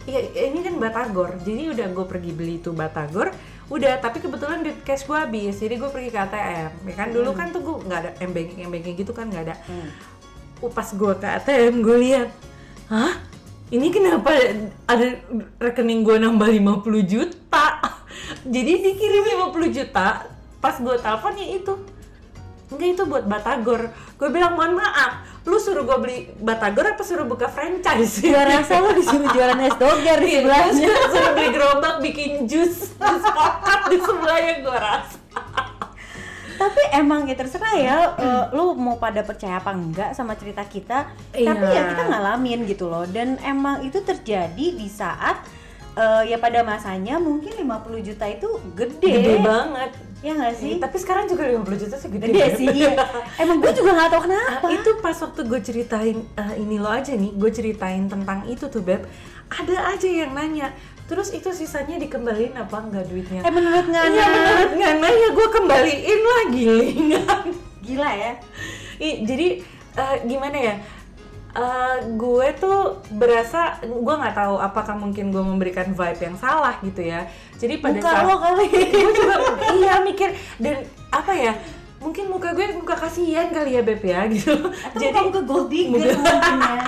ya 0.03 0.19
ini 0.45 0.61
kan 0.61 0.75
batagor, 0.77 1.31
jadi 1.39 1.73
udah 1.73 1.87
gue 1.89 2.05
pergi 2.05 2.33
beli 2.33 2.59
itu 2.59 2.71
batagor, 2.71 3.31
udah 3.69 3.93
tapi 3.97 4.19
kebetulan 4.19 4.61
duit 4.61 4.83
cash 4.83 5.03
gue 5.03 5.15
habis, 5.15 5.57
jadi 5.57 5.75
gue 5.75 5.89
pergi 5.89 6.11
ke 6.11 6.19
ATM, 6.21 6.71
ya 6.83 6.95
kan 6.95 7.09
dulu 7.09 7.31
kan 7.33 7.49
tuh 7.49 7.61
gue 7.61 7.77
nggak 7.83 7.99
ada 7.99 8.11
m 8.19 8.31
banking 8.31 8.61
m 8.61 8.71
banking 8.71 8.95
gitu 8.97 9.11
kan 9.11 9.27
nggak 9.27 9.45
ada, 9.47 9.57
Hmm. 9.65 9.89
Pas 10.65 10.87
gue 10.87 11.13
ke 11.17 11.27
ATM 11.29 11.81
gue 11.81 11.97
lihat, 11.99 12.29
hah? 12.87 13.19
Ini 13.67 13.89
kenapa 13.89 14.31
ada 14.85 15.07
rekening 15.59 16.03
gue 16.03 16.21
nambah 16.21 16.45
50 16.47 16.85
juta? 17.03 17.67
Jadi 18.45 18.73
dikirim 18.81 19.25
50 19.49 19.73
juta 19.73 20.29
pas 20.63 20.73
gue 20.73 20.95
telepon 20.97 21.35
ya 21.35 21.49
itu. 21.53 21.75
Enggak 22.71 22.89
itu 22.91 23.03
buat 23.05 23.25
batagor. 23.27 23.83
Gue 24.15 24.29
bilang 24.31 24.55
mohon 24.55 24.73
maaf 24.75 25.13
lu 25.43 25.59
suruh 25.59 25.83
gue 25.83 25.99
beli 25.99 26.19
batagor 26.39 26.87
apa 26.87 27.03
suruh 27.03 27.27
buka 27.27 27.45
franchise? 27.47 28.23
Gue 28.23 28.39
rasa 28.39 28.79
lo 28.79 28.95
disuruh 28.95 29.27
jualan 29.27 29.59
es 29.61 29.75
doger 29.75 30.17
di 30.17 30.29
Iya, 30.29 30.39
sebelahnya. 30.39 30.89
suruh- 31.05 31.35
beli 31.35 31.49
gerobak 31.51 31.95
bikin 32.01 32.47
jus 32.47 32.95
jus 32.95 33.25
pokat 33.27 33.81
di 33.91 33.99
sebelahnya 33.99 34.55
gue 34.63 34.79
rasa. 34.79 35.19
Tapi 36.53 36.83
emang 36.95 37.27
ya 37.27 37.35
terserah 37.35 37.75
ya 37.75 37.97
eh, 38.15 38.45
lu 38.53 38.79
mau 38.79 38.95
pada 38.95 39.21
percaya 39.21 39.59
apa 39.59 39.75
enggak 39.75 40.15
sama 40.15 40.39
cerita 40.39 40.63
kita. 40.63 41.11
Iya. 41.35 41.49
tapi 41.51 41.65
ya 41.67 41.83
kita 41.91 42.03
ngalamin 42.07 42.61
gitu 42.65 42.87
loh. 42.87 43.03
Dan 43.03 43.35
emang 43.43 43.83
itu 43.83 43.99
terjadi 43.99 44.67
di 44.71 44.87
saat 44.87 45.43
eh, 45.95 46.23
ya 46.27 46.37
pada 46.37 46.61
masanya 46.63 47.17
mungkin 47.17 47.53
50 47.53 47.69
juta 48.03 48.25
itu 48.25 48.49
gede, 48.73 48.97
gede 49.03 49.35
banget 49.39 49.91
ya 50.23 50.33
nggak 50.33 50.55
sih 50.55 50.79
tapi 50.79 50.97
sekarang 50.97 51.27
juga 51.27 51.51
50 51.51 51.83
juta 51.83 51.95
sih 51.97 52.09
gede, 52.09 52.31
gede 52.31 52.39
banget. 52.39 52.55
sih 52.57 52.67
iya. 52.71 52.95
emang 53.43 53.59
gue 53.59 53.73
juga 53.73 53.91
nggak 53.93 54.09
tahu 54.09 54.21
Ah, 54.21 54.25
kenapa 54.25 54.67
itu 54.71 54.91
pas 54.99 55.17
waktu 55.19 55.41
gue 55.43 55.61
ceritain 55.61 56.17
ah, 56.35 56.55
ini 56.55 56.77
lo 56.79 56.89
aja 56.89 57.13
nih, 57.13 57.35
gue 57.35 57.51
ceritain 57.51 58.07
tentang 58.07 58.47
itu 58.47 58.65
tuh 58.67 58.81
beb, 58.81 59.03
ada 59.51 59.77
aja 59.91 60.07
yang 60.07 60.31
nanya, 60.31 60.71
terus 61.05 61.35
itu 61.35 61.51
sisanya 61.51 61.99
dikembaliin 61.99 62.55
apa 62.55 62.77
enggak 62.79 63.05
duitnya? 63.05 63.43
eh 63.43 63.51
menurut 63.51 63.83
Iya 63.85 63.99
Ngana 64.07 64.25
menurut 64.31 64.73
Ngana 64.79 65.09
ya 65.11 65.29
gue 65.29 65.49
kembaliin 65.51 66.21
lah 66.23 66.43
gilingan. 66.49 67.45
gila 67.85 68.11
ya 68.15 68.33
Ih, 68.97 69.27
jadi 69.27 69.47
eh, 69.93 70.17
gimana 70.25 70.55
ya? 70.55 70.75
Eh, 71.53 71.97
gue 72.17 72.49
tuh 72.57 72.81
berasa 73.13 73.77
gue 73.83 74.15
nggak 74.17 74.33
tahu 74.33 74.57
apakah 74.57 74.97
mungkin 74.97 75.29
gue 75.29 75.45
memberikan 75.45 75.93
vibe 75.93 76.21
yang 76.23 76.37
salah 76.37 76.81
gitu 76.81 77.05
ya. 77.05 77.29
Jadi 77.61 77.77
pada 77.77 77.93
muka 77.95 78.09
saat 78.09 78.25
lo 78.25 78.37
kali. 78.41 78.67
Gue 79.05 79.13
juga 79.13 79.37
iya 79.71 80.01
mikir 80.01 80.33
dan 80.57 80.81
apa 81.13 81.33
ya? 81.37 81.53
Mungkin 82.01 82.27
muka 82.27 82.51
gue 82.51 82.73
muka 82.73 82.97
kasihan 82.97 83.53
kali 83.53 83.77
ya 83.77 83.85
beb 83.85 84.01
ya 84.01 84.25
gitu. 84.27 84.51
atau 84.59 84.97
jadi 84.97 85.13
muka 85.23 85.41
gold 85.45 85.69
digger 85.69 86.17
Muka- 86.17 86.25
mungkin. 86.25 86.57
ya 86.59 86.83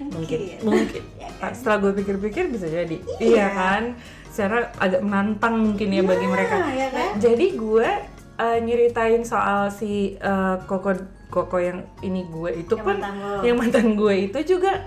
mungkin 0.14 0.40
mungkin. 0.62 1.02
setelah 1.50 1.76
gue 1.82 1.92
pikir-pikir 1.98 2.46
bisa 2.48 2.70
jadi. 2.70 2.96
Iya, 3.18 3.46
kan? 3.50 3.82
Secara 4.30 4.70
agak 4.78 5.02
menantang 5.02 5.58
mungkin 5.58 5.90
ya 5.90 6.00
bagi 6.00 6.24
Nah, 6.24 6.32
mereka. 6.32 6.56
ya 6.70 6.88
kan? 6.88 7.10
Jadi 7.18 7.46
gue 7.58 7.88
uh, 8.38 8.58
nyeritain 8.62 9.26
soal 9.26 9.68
si 9.68 10.14
uh, 10.16 10.62
koko 10.64 10.94
koko 11.30 11.56
yang 11.56 11.86
ini 12.02 12.26
gue 12.26 12.66
itu 12.66 12.74
Yang 12.76 12.84
pun 12.84 12.96
mantan 12.98 13.14
yang 13.46 13.56
mantan 13.56 13.88
gue 13.94 14.14
itu 14.28 14.38
juga 14.58 14.84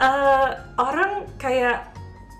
uh, 0.00 0.48
orang 0.80 1.28
kayak 1.36 1.92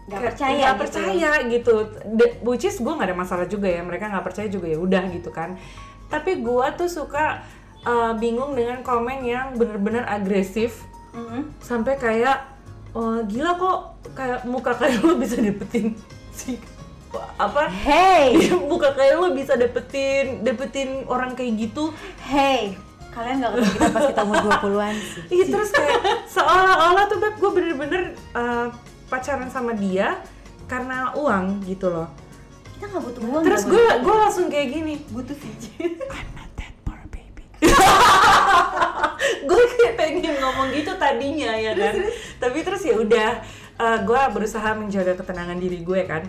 Nggak 0.06 0.22
percaya 0.22 0.54
nggak 0.54 0.70
gitu. 0.70 0.82
percaya 0.86 1.30
gitu, 1.50 1.74
The- 2.14 2.36
which 2.46 2.62
is 2.62 2.78
gue 2.78 2.94
nggak 2.94 3.10
ada 3.10 3.18
masalah 3.18 3.46
juga 3.50 3.66
ya 3.66 3.82
mereka 3.82 4.06
nggak 4.06 4.22
percaya 4.22 4.46
juga 4.46 4.70
ya 4.70 4.78
udah 4.78 5.02
gitu 5.10 5.34
kan. 5.34 5.58
Tapi 6.06 6.46
gue 6.46 6.66
tuh 6.78 6.86
suka 6.86 7.42
uh, 7.82 8.14
bingung 8.14 8.54
dengan 8.54 8.86
komen 8.86 9.26
yang 9.26 9.58
bener-bener 9.58 10.06
agresif. 10.06 10.86
Mhm. 11.16 11.48
sampai 11.64 11.96
kayak 11.96 12.44
oh, 12.92 13.24
gila 13.24 13.56
kok 13.56 13.78
kayak 14.12 14.44
muka 14.44 14.76
kayak 14.76 15.00
lo 15.00 15.16
bisa 15.16 15.40
dapetin 15.40 15.96
si 16.28 16.60
apa? 17.40 17.72
Hey! 17.72 18.36
Muka 18.70 18.92
kayak 18.92 19.16
lo 19.16 19.32
bisa 19.32 19.56
dapetin 19.56 20.44
dapetin 20.44 21.08
orang 21.08 21.32
kayak 21.32 21.56
gitu. 21.56 21.88
Hey 22.20 22.76
kalian 23.16 23.36
nggak 23.40 23.52
ketemu 23.56 23.72
kita 23.72 23.88
pas 23.96 24.04
kita 24.12 24.22
umur 24.28 24.36
20-an 24.44 24.94
sih. 25.00 25.22
Iya 25.32 25.44
terus 25.48 25.70
kayak 25.72 26.00
seolah-olah 26.28 27.04
tuh 27.08 27.16
beb 27.16 27.34
gue 27.40 27.50
bener-bener 27.56 28.02
uh, 28.36 28.68
pacaran 29.08 29.48
sama 29.48 29.72
dia 29.72 30.20
karena 30.68 31.16
uang 31.16 31.64
gitu 31.64 31.88
loh. 31.88 32.12
Kita 32.76 32.92
nggak 32.92 33.02
butuh 33.08 33.22
uang 33.24 33.42
terus 33.48 33.64
gue 33.64 33.84
gue 34.04 34.14
langsung 34.20 34.52
kayak 34.52 34.68
gini. 34.68 35.00
Butuh 35.08 35.32
VJ 35.32 35.64
I'm 36.12 36.28
not 36.36 36.50
that 36.60 36.76
poor 36.84 37.00
baby. 37.08 37.44
Gue 39.48 39.62
kayak 39.78 39.94
pengen 39.96 40.36
ngomong 40.42 40.74
gitu 40.76 40.92
tadinya 41.00 41.56
ya 41.56 41.72
kan? 41.72 41.94
tapi 42.36 42.60
terus 42.62 42.84
ya 42.84 43.00
udah 43.00 43.40
gue 44.04 44.20
berusaha 44.36 44.76
menjaga 44.76 45.16
ketenangan 45.16 45.56
diri 45.56 45.80
gue 45.80 46.00
kan? 46.04 46.28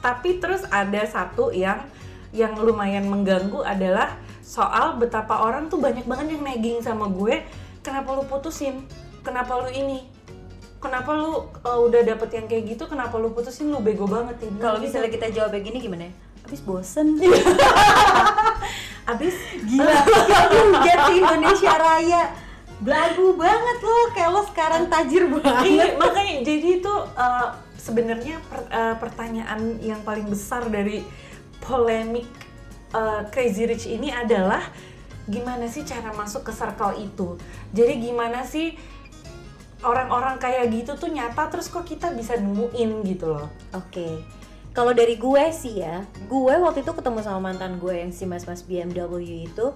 Tapi 0.00 0.40
terus 0.40 0.64
ada 0.72 1.04
satu 1.04 1.52
yang 1.52 1.84
yang 2.32 2.56
lumayan 2.56 3.04
mengganggu 3.04 3.60
adalah 3.64 4.16
soal 4.48 4.96
betapa 4.96 5.44
orang 5.44 5.68
tuh 5.68 5.76
banyak 5.76 6.08
banget 6.08 6.32
yang 6.32 6.42
nagging 6.42 6.80
sama 6.80 7.04
gue 7.06 7.44
kenapa 7.84 8.16
lu 8.16 8.24
putusin? 8.24 8.80
Kenapa 9.20 9.60
lu 9.60 9.68
ini? 9.68 10.08
Kenapa 10.80 11.12
lu 11.12 11.44
uh, 11.60 11.78
udah 11.84 12.00
dapet 12.00 12.32
yang 12.32 12.46
kayak 12.48 12.64
gitu 12.72 12.88
kenapa 12.88 13.20
lu 13.20 13.28
putusin? 13.28 13.68
Lu 13.68 13.84
bego 13.84 14.08
banget 14.08 14.40
ya 14.40 14.48
kalau 14.56 14.80
Gitu. 14.80 14.88
misalnya 14.88 15.10
kita 15.12 15.26
jawab 15.28 15.52
kayak 15.52 15.64
gini 15.68 15.78
gimana? 15.78 16.02
Ya? 16.08 16.12
Abis 16.48 16.60
bosen. 16.64 17.20
Abis? 19.12 19.36
Gila, 19.64 19.92
kaget 20.80 20.98
sih 21.04 21.16
Indonesia 21.18 21.72
Raya. 21.76 22.22
Belagu 22.78 23.34
banget 23.34 23.78
lo, 23.82 23.96
kayak 24.14 24.30
lo 24.30 24.42
sekarang 24.46 24.82
tajir 24.86 25.26
banget. 25.26 25.64
Iya, 25.66 25.86
makanya 25.98 26.34
jadi 26.46 26.68
itu 26.78 26.94
uh, 27.18 27.48
sebenarnya 27.74 28.38
per- 28.46 28.70
uh, 28.70 28.94
pertanyaan 28.96 29.82
yang 29.82 29.98
paling 30.06 30.30
besar 30.30 30.62
dari 30.70 31.02
polemik 31.58 32.28
uh, 32.94 33.26
Crazy 33.28 33.64
Rich 33.68 33.86
ini 33.88 34.12
adalah 34.12 34.62
gimana 35.28 35.68
sih 35.68 35.84
cara 35.84 36.12
masuk 36.16 36.48
ke 36.48 36.52
circle 36.52 36.96
itu. 37.00 37.36
Jadi 37.76 38.00
gimana 38.00 38.44
sih 38.48 38.76
orang-orang 39.84 40.40
kayak 40.40 40.72
gitu 40.74 40.98
tuh 40.98 41.10
nyata 41.12 41.52
terus 41.52 41.68
kok 41.68 41.84
kita 41.84 42.10
bisa 42.16 42.34
nemuin 42.40 42.90
gitu 43.04 43.36
loh. 43.36 43.48
Oke, 43.76 44.24
kalau 44.78 44.94
dari 44.94 45.18
gue 45.18 45.44
sih 45.50 45.82
ya 45.82 46.06
Gue 46.30 46.54
waktu 46.54 46.86
itu 46.86 46.92
ketemu 46.94 47.18
sama 47.26 47.50
mantan 47.50 47.82
gue 47.82 47.98
yang 47.98 48.14
si 48.14 48.30
mas-mas 48.30 48.62
BMW 48.62 49.50
itu 49.50 49.74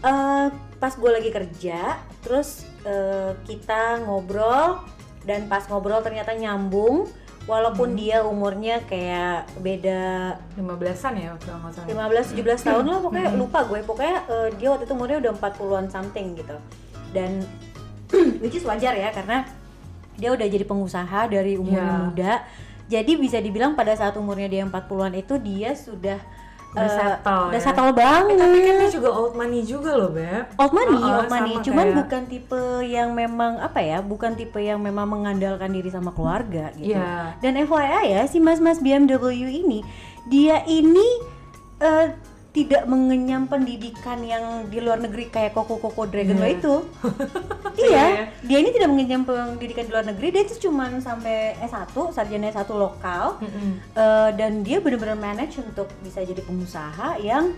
eh 0.00 0.48
Pas 0.80 0.92
gue 0.96 1.10
lagi 1.12 1.30
kerja, 1.30 2.00
terus 2.24 2.64
eh, 2.88 3.36
kita 3.44 4.02
ngobrol 4.08 4.80
Dan 5.22 5.52
pas 5.52 5.68
ngobrol 5.68 6.00
ternyata 6.00 6.32
nyambung 6.32 7.06
Walaupun 7.42 7.98
dia 7.98 8.22
umurnya 8.22 8.78
kayak 8.86 9.50
beda 9.58 10.00
15-an 10.54 11.12
ya 11.16 11.34
kalau 11.36 11.58
nggak 11.60 11.72
salah. 11.74 12.22
15-17 12.22 12.38
tahun 12.62 12.84
lah 12.86 12.98
pokoknya 13.02 13.28
lupa 13.34 13.66
gue. 13.66 13.80
Pokoknya 13.82 14.16
eh, 14.24 14.48
dia 14.54 14.68
waktu 14.70 14.86
itu 14.86 14.94
umurnya 14.94 15.18
udah 15.18 15.32
40-an 15.36 15.86
something 15.88 16.26
gitu. 16.34 16.56
Dan 17.10 17.42
which 18.42 18.54
is 18.54 18.62
wajar 18.62 18.94
ya 18.94 19.10
karena 19.10 19.42
dia 20.14 20.30
udah 20.30 20.44
jadi 20.44 20.62
pengusaha 20.62 21.20
dari 21.26 21.56
umurnya 21.56 21.82
Iya. 21.82 22.02
muda. 22.04 22.32
Jadi 22.86 23.12
bisa 23.16 23.40
dibilang 23.40 23.72
pada 23.72 23.96
saat 23.96 24.12
umurnya 24.14 24.46
dia 24.46 24.62
40-an 24.62 25.14
itu 25.16 25.34
dia 25.36 25.72
sudah 25.72 26.20
Udah 26.72 26.82
eh, 26.82 26.90
settle 26.90 27.42
udah 27.46 27.52
ya. 27.52 27.62
settle 27.62 27.84
Eh, 27.84 27.94
banget. 27.94 28.36
tapi 28.38 28.58
kan 28.58 28.74
dia 28.78 28.90
juga 28.90 29.08
old 29.12 29.34
money 29.34 29.60
juga 29.60 29.90
loh, 29.92 30.08
Beb. 30.08 30.44
Old 30.56 30.72
money, 30.72 30.96
Oh, 30.96 31.04
oh, 31.04 31.16
old 31.18 31.28
money. 31.28 31.54
Cuman 31.60 31.84
kayak- 31.84 31.98
bukan 31.98 32.22
tipe 32.26 32.62
yang 32.82 33.08
memang 33.12 33.52
apa 33.58 33.80
ya, 33.80 33.98
bukan 34.00 34.32
tipe 34.32 34.56
yang 34.56 34.80
memang 34.80 35.04
mengandalkan 35.06 35.68
diri 35.68 35.88
sama 35.88 36.10
keluarga 36.10 36.72
gitu. 36.72 36.96
Iya. 36.96 37.36
Dan 37.38 37.60
FYI 37.60 38.04
ya, 38.10 38.22
si 38.24 38.38
mas-mas 38.38 38.80
BMW 38.80 39.28
ini 39.58 39.84
dia 40.24 40.64
ini 40.64 41.04
eh, 41.78 42.14
tidak 42.52 42.84
mengenyam 42.84 43.44
pendidikan 43.44 44.20
yang 44.20 44.68
di 44.68 44.76
luar 44.76 45.00
negeri 45.00 45.26
kayak 45.26 45.52
Koko 45.52 45.76
Koko 45.76 46.04
Dragon 46.04 46.36
Ball 46.36 46.48
Iya. 46.48 46.58
itu. 46.58 46.74
Iya, 47.72 47.88
iya, 47.88 48.04
iya. 48.06 48.24
dia 48.44 48.58
ini 48.58 48.68
tidak 48.70 48.84
mengenyam 48.86 49.24
pendidikan 49.24 49.82
di 49.82 49.90
luar 49.90 50.04
negeri, 50.04 50.28
dia 50.28 50.42
itu 50.42 50.60
cuman 50.62 51.00
sampai 51.00 51.56
S1, 51.58 51.88
sarjana 52.12 52.52
S1 52.52 52.68
lokal. 52.70 53.40
Eh, 53.40 54.30
dan 54.30 54.60
dia 54.60 54.76
benar-benar 54.76 55.16
manage 55.16 55.56
untuk 55.58 55.88
bisa 55.98 56.20
jadi 56.20 56.38
pengusaha 56.38 57.16
yang 57.18 57.56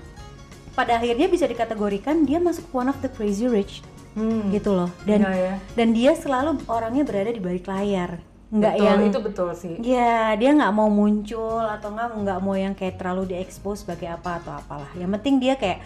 pada 0.71 0.97
akhirnya 0.97 1.27
bisa 1.27 1.45
dikategorikan 1.45 2.23
dia 2.23 2.39
masuk 2.39 2.63
one 2.71 2.87
of 2.87 2.99
the 3.01 3.09
crazy 3.09 3.47
rich 3.47 3.83
Hmm. 4.15 4.47
gitu 4.49 4.71
loh 4.71 4.87
dan 5.03 5.23
Iya, 5.23 5.35
ya. 5.35 5.55
dan 5.75 5.91
dia 5.91 6.15
selalu 6.15 6.63
orangnya 6.67 7.03
berada 7.03 7.31
di 7.31 7.43
balik 7.43 7.67
layar 7.67 8.23
nggak 8.55 8.75
Betul, 8.79 8.87
yang 8.87 9.01
itu 9.03 9.19
betul 9.19 9.49
sih. 9.59 9.75
ya 9.83 10.31
dia 10.39 10.55
nggak 10.55 10.71
mau 10.71 10.87
muncul 10.87 11.59
atau 11.59 11.91
nggak 11.91 12.09
nggak 12.23 12.39
mau 12.39 12.55
yang 12.55 12.71
kayak 12.71 13.03
terlalu 13.03 13.35
diekspos 13.35 13.83
sebagai 13.83 14.07
apa 14.07 14.39
atau 14.39 14.55
apalah. 14.55 14.87
Yang 14.95 15.11
penting 15.19 15.35
dia 15.43 15.59
kayak 15.59 15.83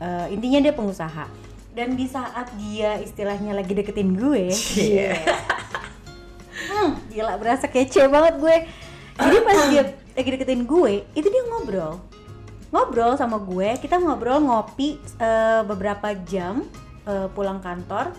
eh, 0.00 0.26
intinya 0.32 0.64
dia 0.64 0.72
pengusaha. 0.72 1.28
Dan 1.76 1.94
di 2.00 2.08
saat 2.08 2.48
dia 2.56 2.96
istilahnya 2.98 3.52
lagi 3.52 3.76
deketin 3.76 4.16
gue 4.16 4.48
Iya. 4.88 5.20
Hmm, 6.68 6.96
gila 7.12 7.36
berasa 7.36 7.68
kece 7.68 8.08
banget 8.08 8.40
gue. 8.40 8.56
Jadi 9.20 9.36
pas 9.44 9.58
dia 9.68 9.82
lagi 10.16 10.28
deketin 10.32 10.64
gue 10.64 11.04
itu 11.12 11.28
dia 11.28 11.42
ngobrol. 11.44 12.00
Ngobrol 12.72 13.20
sama 13.20 13.36
gue 13.36 13.76
kita 13.84 14.00
ngobrol 14.00 14.40
ngopi 14.40 14.96
eh, 15.20 15.60
beberapa 15.68 16.16
jam 16.24 16.64
eh, 17.04 17.28
pulang 17.36 17.60
kantor. 17.60 18.16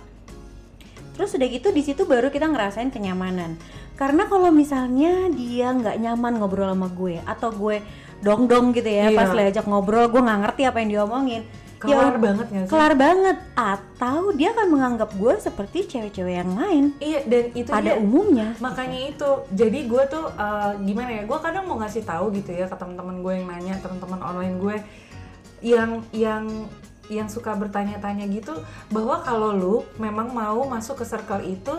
Terus 1.17 1.35
udah 1.35 1.47
gitu 1.51 1.67
di 1.75 1.83
situ 1.83 2.07
baru 2.07 2.31
kita 2.31 2.47
ngerasain 2.47 2.93
kenyamanan 2.95 3.59
karena 3.99 4.23
kalau 4.25 4.47
misalnya 4.49 5.27
dia 5.29 5.69
nggak 5.69 5.99
nyaman 5.99 6.39
ngobrol 6.39 6.71
sama 6.71 6.87
gue 6.89 7.19
atau 7.21 7.51
gue 7.51 7.83
dong 8.19 8.47
dong 8.47 8.71
gitu 8.71 8.87
ya 8.87 9.11
Iya. 9.11 9.17
pas 9.17 9.29
diajak 9.29 9.65
ngobrol 9.65 10.07
gue 10.07 10.17
nggak 10.17 10.39
ngerti 10.41 10.61
apa 10.63 10.77
yang 10.79 10.89
diomongin 10.89 11.43
Kelar 11.79 12.11
ud- 12.11 12.19
banget 12.21 12.45
sih? 12.49 12.67
kelar 12.67 12.91
banget 12.93 13.37
atau 13.53 14.31
dia 14.31 14.51
akan 14.51 14.67
menganggap 14.69 15.11
gue 15.13 15.33
seperti 15.37 15.83
cewek-cewek 15.85 16.35
yang 16.37 16.51
lain 16.53 16.91
Iya, 16.97 17.19
dan 17.23 17.43
itu 17.53 17.69
pada 17.69 17.83
dia. 17.89 17.95
umumnya 17.97 18.55
makanya 18.57 18.99
itu 19.05 19.29
jadi 19.49 19.79
gue 19.85 20.03
tuh 20.05 20.27
uh, 20.29 20.75
gimana 20.77 21.11
ya 21.13 21.23
gue 21.23 21.37
kadang 21.37 21.63
mau 21.65 21.79
ngasih 21.79 22.03
tahu 22.03 22.31
gitu 22.33 22.51
ya 22.51 22.67
ke 22.67 22.75
teman-teman 22.75 23.19
gue 23.19 23.33
yang 23.33 23.47
nanya 23.47 23.75
teman-teman 23.79 24.19
online 24.21 24.55
gue 24.57 24.75
yang 25.61 26.03
yang 26.11 26.43
yang 27.09 27.25
suka 27.25 27.51
bertanya-tanya 27.53 28.27
gitu 28.27 28.53
bahwa 28.87 29.19
kalau 29.19 29.49
lu 29.49 29.75
memang 29.97 30.29
mau 30.29 30.61
masuk 30.65 30.99
ke 30.99 31.05
circle 31.05 31.41
itu 31.41 31.73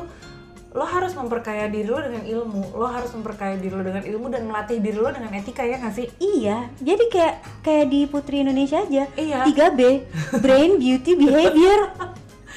lo 0.70 0.86
harus 0.86 1.12
memperkaya 1.12 1.66
diri 1.66 1.90
lo 1.90 1.98
dengan 1.98 2.22
ilmu 2.22 2.78
lo 2.78 2.86
harus 2.86 3.10
memperkaya 3.10 3.58
diri 3.58 3.74
lo 3.74 3.82
dengan 3.82 4.06
ilmu 4.06 4.26
dan 4.30 4.46
melatih 4.46 4.78
diri 4.78 4.94
lo 4.96 5.10
dengan 5.10 5.34
etika 5.34 5.66
ya 5.66 5.82
nggak 5.82 5.94
sih 5.94 6.06
Iya, 6.16 6.70
jadi 6.78 7.04
kayak 7.10 7.34
kayak 7.60 7.86
di 7.90 8.00
Putri 8.06 8.40
Indonesia 8.40 8.80
aja. 8.80 9.04
Iya. 9.12 9.44
3B, 9.44 9.80
brain, 10.44 10.78
beauty, 10.78 11.12
behavior. 11.14 11.90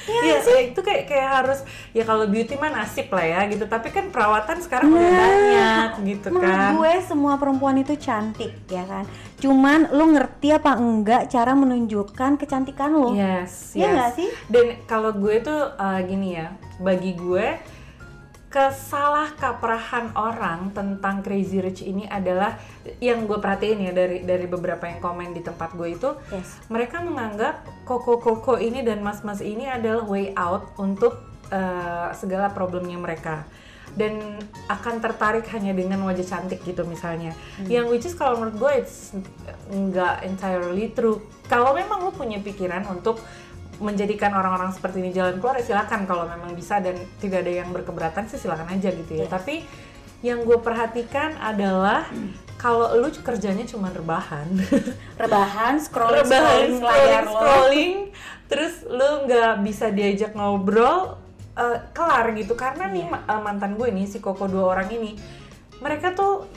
Iya, 0.04 0.36
ya, 0.44 0.60
itu 0.68 0.80
kayak 0.84 1.08
kayak 1.08 1.28
harus 1.32 1.64
ya 1.96 2.04
kalau 2.04 2.28
beauty 2.28 2.60
mah 2.60 2.68
nasib 2.68 3.08
lah 3.08 3.24
ya 3.24 3.40
gitu 3.48 3.64
tapi 3.64 3.88
kan 3.88 4.12
perawatan 4.12 4.60
sekarang 4.60 4.92
udah 4.92 5.00
Nah, 5.00 5.16
banyak 5.16 5.90
gitu 6.04 6.26
Menurut 6.28 6.44
kan 6.44 6.76
gue 6.76 6.92
semua 7.08 7.34
perempuan 7.40 7.80
itu 7.80 7.96
cantik 7.96 8.52
ya 8.68 8.84
kan. 8.84 9.08
Cuman 9.40 9.88
lu 9.96 10.12
ngerti 10.12 10.52
apa 10.52 10.76
enggak 10.76 11.32
cara 11.32 11.56
menunjukkan 11.56 12.36
kecantikan 12.36 12.92
lo? 12.92 13.16
Yes, 13.16 13.72
Iya 13.72 13.80
yes. 13.80 13.92
nggak 13.96 14.10
sih? 14.12 14.28
Dan 14.52 14.66
kalau 14.84 15.08
gue 15.16 15.40
tuh 15.40 15.72
uh, 15.72 16.00
gini 16.04 16.36
ya, 16.36 16.52
bagi 16.84 17.16
gue 17.16 17.46
kesalah 18.54 19.34
kaprahan 19.34 20.14
orang 20.14 20.70
tentang 20.70 21.26
Crazy 21.26 21.58
Rich 21.58 21.82
ini 21.82 22.06
adalah 22.06 22.54
yang 23.02 23.26
gue 23.26 23.42
perhatiin 23.42 23.90
ya 23.90 23.90
dari 23.90 24.22
dari 24.22 24.46
beberapa 24.46 24.86
yang 24.86 25.02
komen 25.02 25.34
di 25.34 25.42
tempat 25.42 25.74
gue 25.74 25.98
itu. 25.98 26.14
Yes. 26.30 26.62
mereka 26.70 27.02
menganggap 27.02 27.66
koko-koko 27.82 28.62
ini 28.62 28.86
dan 28.86 29.02
mas-mas 29.02 29.42
ini 29.42 29.66
adalah 29.66 30.06
way 30.06 30.30
out 30.38 30.70
untuk 30.78 31.18
uh, 31.50 32.14
segala 32.14 32.54
problemnya 32.54 32.94
mereka. 32.94 33.42
Dan 33.94 34.38
akan 34.70 35.02
tertarik 35.02 35.50
hanya 35.50 35.74
dengan 35.74 36.02
wajah 36.06 36.22
cantik 36.22 36.62
gitu 36.62 36.86
misalnya. 36.86 37.34
Yang 37.66 37.86
which 37.90 38.06
is 38.06 38.14
kalau 38.14 38.38
menurut 38.38 38.56
gue 38.58 38.72
it's 38.86 39.18
nggak 39.66 40.22
entirely 40.22 40.94
true. 40.94 41.26
Kalau 41.50 41.74
memang 41.74 42.06
lu 42.06 42.14
punya 42.14 42.38
pikiran 42.38 42.86
untuk 42.86 43.18
menjadikan 43.80 44.30
orang-orang 44.34 44.70
seperti 44.70 45.02
ini 45.02 45.10
jalan 45.10 45.38
keluar 45.42 45.58
ya 45.58 45.64
silakan. 45.64 46.06
Kalau 46.06 46.24
memang 46.26 46.52
bisa 46.52 46.78
dan 46.78 46.94
tidak 47.18 47.42
ada 47.46 47.52
yang 47.64 47.68
berkeberatan 47.70 48.26
sih 48.26 48.38
silakan 48.38 48.68
aja 48.70 48.90
gitu 48.90 49.12
ya. 49.14 49.26
Yes. 49.26 49.32
tapi 49.32 49.64
yang 50.24 50.40
gue 50.48 50.56
perhatikan 50.56 51.36
adalah 51.36 52.08
kalau 52.56 52.96
lu 52.96 53.12
kerjanya 53.12 53.68
cuma 53.68 53.92
rebahan. 53.92 54.48
Rebahan, 55.22 55.76
scrolling, 55.76 56.24
rebahan 56.24 56.48
scrolling 56.72 56.80
layar 56.80 57.24
scrolling, 57.28 57.28
scrolling, 57.28 57.94
terus 58.48 58.74
lu 58.88 59.28
nggak 59.28 59.60
bisa 59.60 59.92
diajak 59.92 60.32
ngobrol 60.32 61.20
eh, 61.54 61.78
kelar 61.92 62.32
gitu. 62.32 62.56
Karena 62.56 62.88
nih 62.88 63.04
Iya. 63.04 63.12
ma- 63.12 63.24
eh, 63.28 63.40
mantan 63.44 63.76
gue 63.76 63.92
nih 63.92 64.08
si 64.08 64.16
koko 64.18 64.48
dua 64.48 64.72
orang 64.72 64.88
ini 64.90 65.12
mereka 65.84 66.16
tuh 66.16 66.48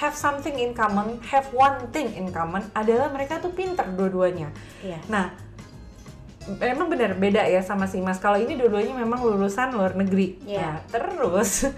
have 0.00 0.16
something 0.16 0.56
in 0.56 0.72
common 0.72 1.20
have 1.28 1.50
one 1.52 1.92
thing 1.92 2.08
in 2.16 2.32
common 2.32 2.64
adalah 2.72 3.12
mereka 3.12 3.36
tuh 3.36 3.52
pinter 3.52 3.84
dua-duanya. 3.84 4.48
Iya. 4.80 4.96
nah 5.12 5.28
memang 6.48 6.88
benar 6.88 7.12
beda 7.20 7.44
ya 7.44 7.60
sama 7.60 7.84
si 7.84 8.00
Mas. 8.00 8.16
Kalau 8.16 8.40
ini 8.40 8.56
dua-duanya 8.56 8.96
memang 8.96 9.20
lulusan 9.20 9.76
luar 9.76 9.92
negeri. 9.92 10.40
Iya. 10.48 10.60
nah 10.60 10.76
terus 10.88 11.68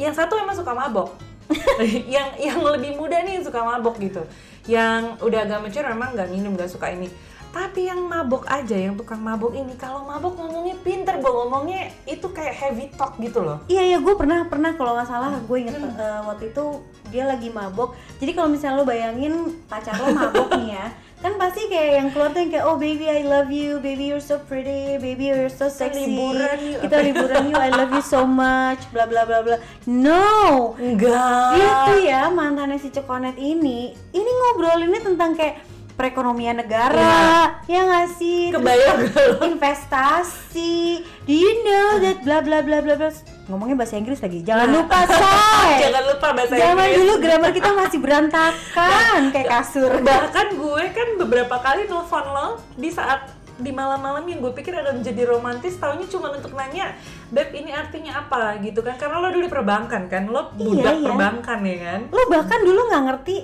yang 0.00 0.14
satu 0.16 0.40
memang 0.40 0.56
suka 0.56 0.72
mabok. 0.72 1.12
Yang 2.14 2.28
yang 2.38 2.62
lebih 2.62 2.94
muda 2.94 3.26
nih 3.26 3.42
yang 3.42 3.44
suka 3.44 3.66
mabok 3.66 3.98
gitu. 3.98 4.22
Yang 4.70 5.18
udah 5.18 5.42
agak 5.42 5.58
mature 5.66 5.82
memang 5.90 6.14
nggak 6.14 6.30
minum 6.30 6.54
nggak 6.54 6.70
suka 6.70 6.94
ini. 6.94 7.10
Tapi 7.50 7.90
yang 7.90 8.06
mabok 8.06 8.46
aja 8.46 8.78
yang 8.78 8.94
tukang 8.94 9.18
mabok 9.18 9.50
ini 9.58 9.74
kalau 9.74 10.06
mabok 10.06 10.38
ngomongnya 10.38 10.78
pinter 10.86 11.18
gue 11.18 11.26
ngomongnya 11.26 11.90
itu 12.06 12.22
kayak 12.30 12.54
heavy 12.54 12.86
talk 12.94 13.18
gitu 13.18 13.42
loh. 13.42 13.58
Iya 13.66 13.82
iya 13.82 13.98
gue 13.98 14.14
pernah 14.14 14.46
pernah 14.46 14.70
kalau 14.78 14.94
nggak 14.94 15.10
salah 15.10 15.34
gue 15.42 15.58
inget 15.58 15.74
eh, 15.74 16.20
waktu 16.22 16.54
itu 16.54 16.64
dia 17.10 17.26
lagi 17.26 17.50
mabok. 17.50 17.98
Jadi 18.22 18.30
kalau 18.38 18.46
misalnya 18.46 18.78
lo 18.78 18.86
bayangin 18.86 19.34
pacar 19.66 19.98
lo 19.98 20.14
mabok 20.14 20.54
nih 20.54 20.78
ya, 20.78 20.86
kan 21.20 21.36
pasti 21.36 21.68
kayak 21.68 21.90
yang 22.00 22.08
keluar 22.16 22.32
tuh 22.32 22.40
yang 22.40 22.50
kayak 22.50 22.64
oh 22.64 22.80
baby 22.80 23.04
I 23.12 23.20
love 23.28 23.52
you, 23.52 23.76
baby 23.84 24.08
you're 24.08 24.24
so 24.24 24.40
pretty, 24.40 24.96
baby 24.96 25.28
you're 25.28 25.52
so 25.52 25.68
sexy. 25.68 26.08
liburan 26.08 26.58
yuk. 26.64 26.80
Kita 26.88 26.96
liburan 27.04 27.44
yuk, 27.52 27.60
I 27.60 27.70
love 27.76 27.92
you 27.92 28.00
so 28.00 28.24
much, 28.24 28.80
bla 28.88 29.04
bla 29.04 29.28
bla 29.28 29.44
bla. 29.44 29.56
No, 29.84 30.72
enggak 30.80 31.60
dia 31.60 31.70
tuh 31.92 32.00
ya 32.00 32.20
mantannya 32.32 32.80
si 32.80 32.88
Cokonet 32.88 33.36
ini, 33.36 33.92
ini 34.16 34.30
ngobrolinnya 34.32 35.04
tentang 35.04 35.36
kayak 35.36 35.60
perekonomian 36.00 36.56
negara, 36.64 37.60
ya 37.68 37.84
nggak 37.84 38.08
sih? 38.16 38.48
Terus 38.48 38.64
kebayang 38.64 38.98
investasi. 39.52 41.04
Do 41.28 41.32
you 41.36 41.60
know 41.60 42.00
that 42.00 42.24
bla 42.24 42.40
bla 42.40 42.64
bla 42.64 42.80
bla 42.80 42.96
bla. 42.96 43.12
Ngomongnya 43.52 43.76
bahasa 43.84 44.00
Inggris 44.00 44.24
lagi. 44.24 44.40
Jangan 44.40 44.72
lupa, 44.72 45.04
say. 45.12 45.84
jangan 45.84 46.02
lupa 46.08 46.26
bahasa 46.32 46.56
Zaman 46.56 46.80
Inggris 46.88 46.96
dulu 47.04 47.12
grammar 47.20 47.52
kita 47.52 47.70
masih 47.76 47.98
berantakan 48.00 49.20
kayak 49.28 49.48
kasur. 49.52 49.92
bahkan 50.00 50.56
gue 50.56 50.84
kan 50.96 51.08
beberapa 51.20 51.60
kali 51.60 51.84
nelfon 51.84 52.24
lo 52.32 52.56
di 52.80 52.88
saat 52.88 53.36
di 53.60 53.70
malam-malam 53.70 54.24
yang 54.24 54.40
gue 54.40 54.52
pikir 54.56 54.72
ada 54.72 54.96
menjadi 54.96 55.28
romantis 55.28 55.76
taunya 55.76 56.08
cuma 56.08 56.32
untuk 56.32 56.56
nanya 56.56 56.96
beb 57.28 57.52
ini 57.52 57.70
artinya 57.76 58.24
apa 58.24 58.56
gitu 58.64 58.80
kan 58.80 58.96
karena 58.96 59.20
lo 59.20 59.28
dulu 59.28 59.44
di 59.44 59.52
perbankan 59.52 60.02
kan 60.08 60.24
lo 60.32 60.48
budak 60.56 60.96
iya. 60.96 61.04
perbankan 61.04 61.58
ya 61.68 61.76
kan 61.84 62.00
Lo 62.08 62.22
bahkan 62.32 62.60
dulu 62.64 62.80
nggak 62.88 63.02
ngerti 63.04 63.36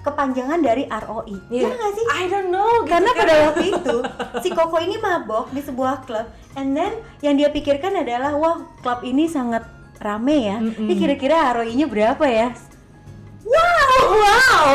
kepanjangan 0.00 0.60
dari 0.60 0.88
ROI. 0.88 1.36
Iya 1.48 1.68
nggak 1.68 1.92
sih? 1.92 2.06
I 2.10 2.24
don't 2.26 2.48
know 2.48 2.84
gitu 2.84 2.90
Karena 2.90 3.10
kan. 3.12 3.20
pada 3.20 3.34
waktu 3.48 3.64
itu 3.68 3.96
si 4.40 4.48
Koko 4.50 4.76
ini 4.80 4.96
mabok 4.96 5.52
di 5.52 5.60
sebuah 5.60 6.04
klub, 6.04 6.26
and 6.54 6.72
then 6.72 6.92
yang 7.20 7.36
dia 7.36 7.48
pikirkan 7.48 7.92
adalah 7.94 8.32
wah 8.32 8.58
klub 8.80 9.00
ini 9.02 9.28
sangat 9.28 9.64
rame 10.00 10.36
ya. 10.48 10.56
Ini 10.58 10.94
kira-kira 10.96 11.52
ROI-nya 11.52 11.86
berapa 11.86 12.24
ya? 12.24 12.48
wow 13.40 14.04
wow 14.22 14.66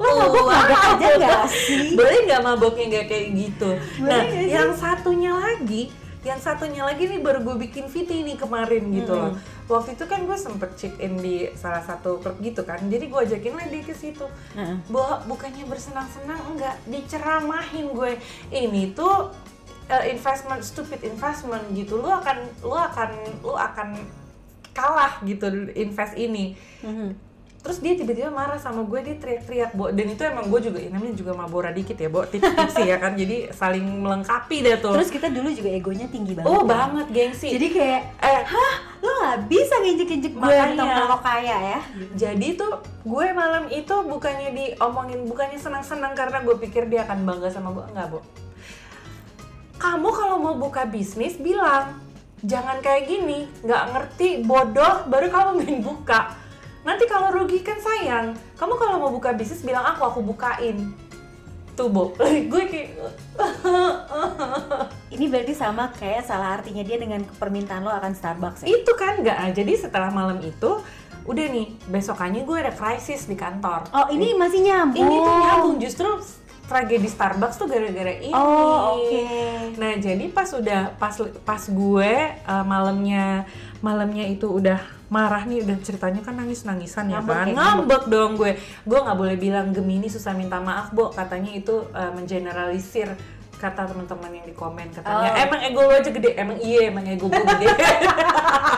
Lo 0.00 0.10
mabok 0.18 0.44
mabok 0.48 0.80
aja 0.96 1.06
nggak 1.18 1.42
sih? 1.46 1.94
boleh 1.94 2.18
nggak 2.26 2.40
maboknya 2.42 2.84
nggak 2.90 3.06
kayak 3.06 3.26
gitu 3.36 3.68
nah 4.02 4.24
nggak 4.24 4.24
sih? 4.32 4.50
yang 4.50 4.70
satunya 4.74 5.32
lagi 5.34 5.82
yang 6.26 6.40
satunya 6.42 6.82
lagi 6.82 7.06
nih 7.06 7.22
baru 7.22 7.46
gue 7.46 7.56
bikin 7.70 7.86
VT 7.86 8.10
nih 8.26 8.36
kemarin 8.36 8.90
gitu 8.90 9.14
loh. 9.14 9.32
Waktu 9.70 9.94
itu 9.94 10.04
kan 10.10 10.26
gue 10.26 10.34
sempet 10.34 10.70
check 10.74 10.98
in 10.98 11.14
di 11.20 11.46
salah 11.54 11.84
satu 11.84 12.18
klub 12.18 12.34
gitu 12.42 12.66
kan. 12.66 12.82
Jadi 12.90 13.06
gue 13.06 13.20
ajakin 13.22 13.54
lah 13.54 13.66
dia 13.70 13.82
ke 13.86 13.94
situ. 13.94 14.26
Heeh. 14.58 14.82
bahwa 14.90 15.22
bukannya 15.30 15.62
bersenang-senang 15.70 16.42
enggak. 16.50 16.74
Diceramahin 16.90 17.94
gue. 17.94 18.18
Ini 18.50 18.98
tuh 18.98 19.30
uh, 19.88 20.04
investment 20.10 20.66
stupid 20.66 21.06
investment 21.06 21.62
gitu. 21.76 22.02
Lu 22.02 22.10
akan 22.10 22.38
lu 22.66 22.74
akan 22.74 23.10
lu 23.46 23.54
akan 23.54 23.88
kalah 24.74 25.22
gitu 25.22 25.70
invest 25.74 26.14
ini. 26.18 26.58
Mhm. 26.82 27.27
Terus 27.58 27.82
dia 27.82 27.98
tiba-tiba 27.98 28.30
marah 28.30 28.56
sama 28.56 28.86
gue 28.86 29.00
dia 29.02 29.16
teriak-teriak. 29.18 29.74
Bo 29.74 29.90
dan 29.90 30.06
itu 30.06 30.22
emang 30.22 30.46
gue 30.46 30.60
juga 30.70 30.78
ya, 30.78 30.88
namanya 30.94 31.14
juga 31.18 31.32
mabora 31.34 31.74
dikit 31.74 31.98
ya 31.98 32.06
bo. 32.06 32.22
Tips-tips 32.22 32.76
ya 32.86 32.96
kan 33.02 33.18
jadi 33.18 33.50
saling 33.50 33.82
melengkapi 33.82 34.56
deh 34.62 34.78
tuh. 34.78 34.94
Terus 34.94 35.10
kita 35.10 35.28
dulu 35.28 35.50
juga 35.50 35.70
egonya 35.74 36.06
tinggi 36.06 36.38
banget. 36.38 36.48
oh 36.48 36.62
kan? 36.62 36.70
banget 36.70 37.06
gengsi. 37.10 37.48
Jadi 37.58 37.66
kayak 37.74 38.00
eh. 38.22 38.42
Hah? 38.46 38.74
Lo 39.02 39.10
nggak 39.10 39.38
bisa 39.50 39.74
nginjek-injek 39.82 40.34
gue 40.38 40.54
atau 40.54 40.86
kalau 40.86 41.18
kaya 41.18 41.56
ya? 41.74 41.80
Jadi 42.14 42.48
tuh 42.54 42.72
gue 43.02 43.26
malam 43.34 43.66
itu 43.68 43.94
bukannya 44.06 44.50
diomongin 44.54 45.26
bukannya 45.26 45.58
senang-senang 45.58 46.14
karena 46.14 46.42
gue 46.46 46.56
pikir 46.62 46.86
dia 46.86 47.04
akan 47.04 47.26
bangga 47.26 47.50
sama 47.50 47.74
gue. 47.74 47.84
Enggak 47.90 48.06
bo. 48.14 48.20
Kamu 49.78 50.08
kalau 50.10 50.36
mau 50.42 50.54
buka 50.58 50.86
bisnis 50.86 51.38
bilang 51.38 52.08
jangan 52.42 52.78
kayak 52.78 53.10
gini 53.10 53.50
nggak 53.66 53.84
ngerti 53.94 54.46
bodoh 54.46 55.06
baru 55.10 55.26
kamu 55.26 55.50
main 55.58 55.78
buka 55.82 56.38
nanti 56.88 57.04
kalau 57.04 57.28
rugi 57.28 57.60
kan 57.60 57.76
sayang. 57.76 58.32
Kamu 58.56 58.80
kalau 58.80 58.96
mau 58.96 59.12
buka 59.12 59.36
bisnis 59.36 59.60
bilang 59.60 59.84
aku 59.84 60.08
aku 60.08 60.20
bukain. 60.24 60.96
Tuh 61.76 61.92
bo. 61.92 62.16
Gue 62.50 62.64
kayak 62.64 62.96
ini 65.14 65.28
berarti 65.28 65.52
sama 65.52 65.92
kayak 65.92 66.24
salah 66.24 66.56
artinya 66.56 66.80
dia 66.80 66.96
dengan 66.96 67.28
permintaan 67.36 67.84
lo 67.84 67.92
akan 67.92 68.16
Starbucks 68.16 68.64
ya? 68.64 68.72
Itu 68.72 68.96
kan 68.96 69.20
nggak. 69.20 69.52
Jadi 69.52 69.72
setelah 69.76 70.08
malam 70.08 70.40
itu 70.40 70.80
udah 71.28 71.46
nih 71.52 71.76
besokannya 71.92 72.48
gue 72.48 72.56
ada 72.56 72.72
krisis 72.72 73.28
di 73.28 73.36
kantor. 73.36 73.92
Oh 73.92 74.08
ini 74.08 74.32
masih 74.32 74.64
nyambung. 74.64 75.04
ini 75.04 75.16
tuh 75.20 75.36
nyambung. 75.44 75.76
Justru 75.76 76.08
tragedi 76.64 77.08
Starbucks 77.08 77.60
tuh 77.60 77.68
gara-gara 77.68 78.16
ini. 78.16 78.32
Oh, 78.32 78.96
oke. 78.96 79.24
Nah 79.76 79.92
jadi 80.00 80.24
pas 80.32 80.48
udah 80.56 80.96
pas 80.96 81.14
pas 81.44 81.62
gue 81.68 82.12
uh, 82.48 82.64
malamnya 82.64 83.44
malamnya 83.84 84.24
itu 84.24 84.48
udah 84.48 84.97
marah 85.08 85.42
nih 85.48 85.64
udah 85.64 85.76
ceritanya 85.80 86.20
kan 86.20 86.36
nangis 86.36 86.68
nangisan 86.68 87.08
ya 87.08 87.24
Ngambek 87.24 87.36
kan? 87.36 87.46
ya, 87.48 87.54
ngambek 87.56 88.02
dong 88.12 88.32
gue. 88.36 88.52
Gue 88.84 88.98
nggak 89.00 89.18
boleh 89.18 89.36
bilang 89.40 89.72
gemini 89.72 90.08
susah 90.12 90.36
minta 90.36 90.60
maaf 90.60 90.92
bo. 90.92 91.08
Katanya 91.08 91.52
itu 91.56 91.88
uh, 91.96 92.12
mengeneralisir 92.12 93.16
kata 93.58 93.90
teman-teman 93.90 94.30
yang 94.38 94.46
di 94.46 94.54
komen 94.54 94.86
katanya. 94.94 95.34
Oh. 95.34 95.42
emang 95.42 95.60
ego 95.66 95.80
lo 95.82 95.92
aja 95.96 96.10
gede? 96.14 96.30
Emang 96.38 96.62
iya 96.62 96.94
emang 96.94 97.04
ego 97.10 97.26
gue 97.26 97.42
gede 97.42 97.66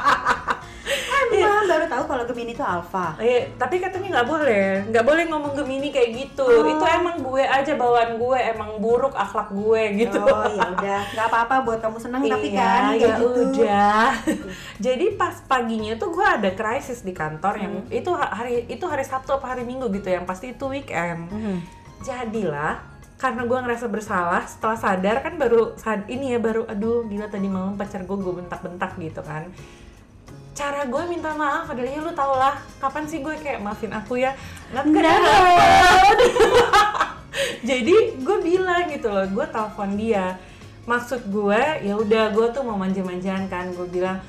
baru 1.71 1.87
tahu 1.87 2.05
kalau 2.05 2.25
Gemini 2.25 2.51
itu 2.51 2.61
alpha 2.61 3.15
Eh, 3.17 3.55
tapi 3.55 3.79
katanya 3.79 4.09
nggak 4.13 4.29
boleh, 4.29 4.67
nggak 4.87 5.05
boleh 5.05 5.25
ngomong 5.25 5.53
Gemini 5.55 5.89
kayak 5.89 6.11
gitu. 6.13 6.43
Oh. 6.43 6.67
Itu 6.67 6.83
emang 6.83 7.21
gue 7.21 7.41
aja 7.41 7.73
bawaan 7.73 8.17
gue, 8.17 8.39
emang 8.45 8.71
buruk 8.77 9.15
akhlak 9.15 9.49
gue 9.51 9.83
gitu. 9.97 10.19
Oh 10.19 10.45
ya 10.45 10.67
udah, 10.69 11.01
nggak 11.13 11.27
apa-apa 11.27 11.55
buat 11.63 11.79
kamu 11.79 11.99
senang 11.99 12.23
tapi 12.23 12.49
Iya, 12.49 12.59
kan 12.59 12.83
ya 12.91 12.99
gitu. 12.99 13.27
udah. 13.55 14.07
Jadi 14.87 15.07
pas 15.15 15.35
paginya 15.43 15.95
tuh 15.95 16.11
gue 16.11 16.27
ada 16.27 16.51
krisis 16.51 17.01
di 17.01 17.13
kantor 17.13 17.55
yang 17.57 17.75
Hmm. 17.79 17.87
itu 17.93 18.11
ha- 18.11 18.35
hari 18.35 18.67
itu 18.67 18.85
hari 18.85 19.03
Sabtu 19.03 19.31
apa 19.31 19.47
hari 19.49 19.63
Minggu 19.63 19.87
gitu 19.91 20.09
yang 20.09 20.25
pasti 20.25 20.51
itu 20.51 20.67
weekend. 20.67 21.31
Mhm. 21.31 21.57
Jadilah 22.01 22.81
karena 23.15 23.45
gue 23.45 23.59
ngerasa 23.59 23.87
bersalah 23.87 24.43
setelah 24.43 24.75
sadar 24.75 25.21
kan 25.21 25.37
baru 25.37 25.77
sad 25.77 26.09
ini 26.09 26.33
ya 26.33 26.41
baru 26.41 26.65
aduh 26.65 27.05
gila 27.05 27.29
tadi 27.29 27.47
malam 27.47 27.77
pacar 27.77 28.01
gue 28.01 28.17
gue 28.17 28.35
bentak-bentak 28.35 28.97
gitu 28.97 29.21
kan 29.21 29.53
cara 30.61 30.85
gue 30.85 31.03
minta 31.09 31.33
maaf 31.33 31.73
adalah 31.73 31.89
ya 31.89 32.05
lu 32.05 32.13
tau 32.13 32.37
lah 32.37 32.61
kapan 32.77 33.09
sih 33.09 33.25
gue 33.25 33.33
kayak 33.41 33.65
maafin 33.65 33.97
aku 33.97 34.21
ya? 34.21 34.37
Nggak 34.77 34.93
jadi 37.69 37.97
gue 38.21 38.39
bilang 38.45 38.85
gitu 38.93 39.09
loh 39.09 39.25
gue 39.25 39.47
telepon 39.49 39.97
dia. 39.97 40.37
Maksud 40.85 41.33
gue 41.33 41.63
ya 41.81 41.97
udah 41.97 42.37
gue 42.37 42.47
tuh 42.53 42.61
mau 42.61 42.77
manja-manjaan 42.77 43.49
kan 43.49 43.73
gue 43.73 43.89
bilang 43.89 44.21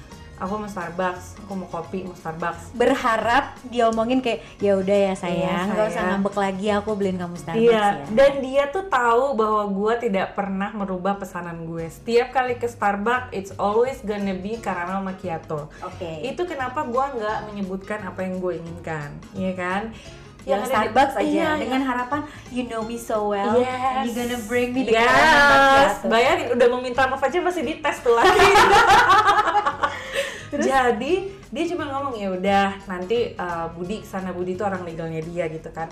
aku 0.42 0.54
mau 0.58 0.66
Starbucks 0.66 1.38
aku 1.46 1.52
mau 1.54 1.70
kopi 1.70 2.02
mau 2.02 2.18
Starbucks 2.18 2.74
Berharap 2.74 3.62
diomongin 3.70 4.26
kayak 4.26 4.42
ya 4.58 4.74
udah 4.74 4.98
ya 5.10 5.14
sayang, 5.14 5.70
nggak 5.70 5.88
usah 5.94 6.04
ngambek 6.10 6.36
lagi 6.36 6.68
aku 6.74 6.90
beliin 6.98 7.22
kamu 7.22 7.38
Starbucks 7.38 7.62
Iya, 7.62 7.86
ya. 8.02 8.06
dan 8.10 8.32
dia 8.42 8.64
tuh 8.74 8.90
tahu 8.90 9.38
bahwa 9.38 9.64
gue 9.70 9.94
tidak 10.10 10.34
pernah 10.34 10.74
merubah 10.74 11.22
pesanan 11.22 11.70
gue. 11.70 11.86
Setiap 11.86 12.34
kali 12.34 12.58
ke 12.58 12.66
Starbucks, 12.66 13.30
it's 13.30 13.54
always 13.62 14.02
gonna 14.02 14.34
be 14.34 14.58
caramel 14.58 15.06
macchiato. 15.06 15.70
Oke. 15.86 16.26
Itu 16.26 16.50
kenapa 16.50 16.82
gue 16.84 17.06
nggak 17.22 17.38
menyebutkan 17.54 18.02
apa 18.02 18.26
yang 18.26 18.42
gue 18.42 18.58
inginkan, 18.58 19.14
Iya 19.38 19.52
kan? 19.54 19.82
Yang 20.42 20.62
di- 20.62 20.70
Starbucks 20.70 21.16
aja 21.16 21.24
Iya, 21.24 21.50
dengan 21.56 21.72
yang- 21.78 21.88
harapan 21.88 22.20
you 22.50 22.64
know 22.66 22.82
me 22.82 22.98
so 22.98 23.30
well, 23.30 23.58
Yes. 23.58 24.04
you 24.04 24.12
gonna 24.12 24.40
bring 24.46 24.74
me 24.74 24.84
the 24.84 24.98
yes. 24.98 26.02
Bayangin 26.04 26.54
udah 26.54 26.68
meminta 26.72 27.06
maaf 27.06 27.22
aja 27.22 27.38
masih 27.38 27.62
dites 27.62 28.02
tuh 28.02 28.14
lagi. 28.14 28.42
Jadi 30.52 31.14
dia 31.48 31.64
cuma 31.68 31.88
ngomong 31.88 32.14
ya 32.14 32.28
udah 32.30 32.66
nanti 32.86 33.36
uh, 33.36 33.72
Budi 33.72 34.04
sana 34.04 34.32
Budi 34.32 34.54
itu 34.54 34.64
orang 34.64 34.84
legalnya 34.84 35.22
dia 35.22 35.48
gitu 35.48 35.72
kan. 35.72 35.88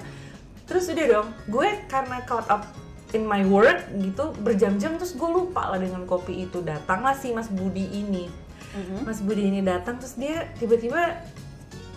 Terus 0.66 0.86
udah 0.88 1.06
dong, 1.10 1.28
gue 1.48 1.68
karena 1.88 2.22
caught 2.24 2.46
up 2.48 2.68
in 3.12 3.24
my 3.24 3.42
work 3.42 3.90
gitu 3.96 4.36
berjam-jam 4.38 4.94
terus 4.96 5.14
gue 5.14 5.26
lupa 5.26 5.66
lah 5.68 5.80
dengan 5.80 6.06
kopi 6.06 6.46
itu 6.46 6.62
datanglah 6.62 7.14
si 7.14 7.32
Mas 7.32 7.48
Budi 7.48 7.88
ini. 7.90 8.30
Mhm. 8.70 9.02
Mas 9.02 9.18
Budi 9.20 9.48
ini 9.48 9.62
datang 9.62 9.98
terus 9.98 10.14
dia 10.14 10.46
tiba-tiba 10.56 11.18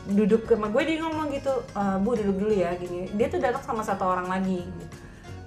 duduk 0.03 0.51
sama 0.51 0.67
gue 0.73 0.83
dia 0.83 0.99
ngomong 0.99 1.31
gitu 1.31 1.53
"E, 1.79 1.83
bu 2.03 2.19
duduk 2.19 2.37
dulu 2.43 2.55
ya 2.55 2.75
gini. 2.75 3.07
Dia 3.15 3.27
tuh 3.31 3.39
datang 3.39 3.63
sama 3.63 3.83
satu 3.87 4.03
orang 4.03 4.27
lagi 4.27 4.67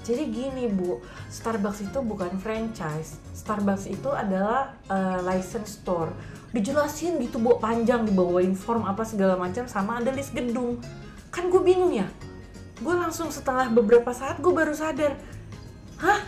jadi 0.06 0.24
gini 0.30 0.70
bu 0.70 1.02
Starbucks 1.34 1.82
itu 1.82 2.00
bukan 2.06 2.38
franchise. 2.38 3.18
Starbucks 3.34 3.90
itu 3.90 4.14
adalah 4.14 4.78
uh, 4.86 5.18
license 5.26 5.82
store. 5.82 6.14
Dijelasin 6.54 7.18
gitu 7.26 7.42
bu 7.42 7.58
panjang 7.58 8.06
dibawain 8.06 8.54
form 8.54 8.86
apa 8.86 9.02
segala 9.02 9.34
macam 9.34 9.66
sama 9.66 9.98
ada 9.98 10.14
list 10.14 10.38
gedung. 10.38 10.78
Kan 11.34 11.50
gue 11.50 11.58
bingung 11.58 11.90
ya. 11.90 12.06
Gue 12.78 12.94
langsung 12.94 13.34
setelah 13.34 13.66
beberapa 13.66 14.14
saat 14.14 14.38
gue 14.38 14.54
baru 14.54 14.78
sadar. 14.78 15.18
Hah? 15.98 16.22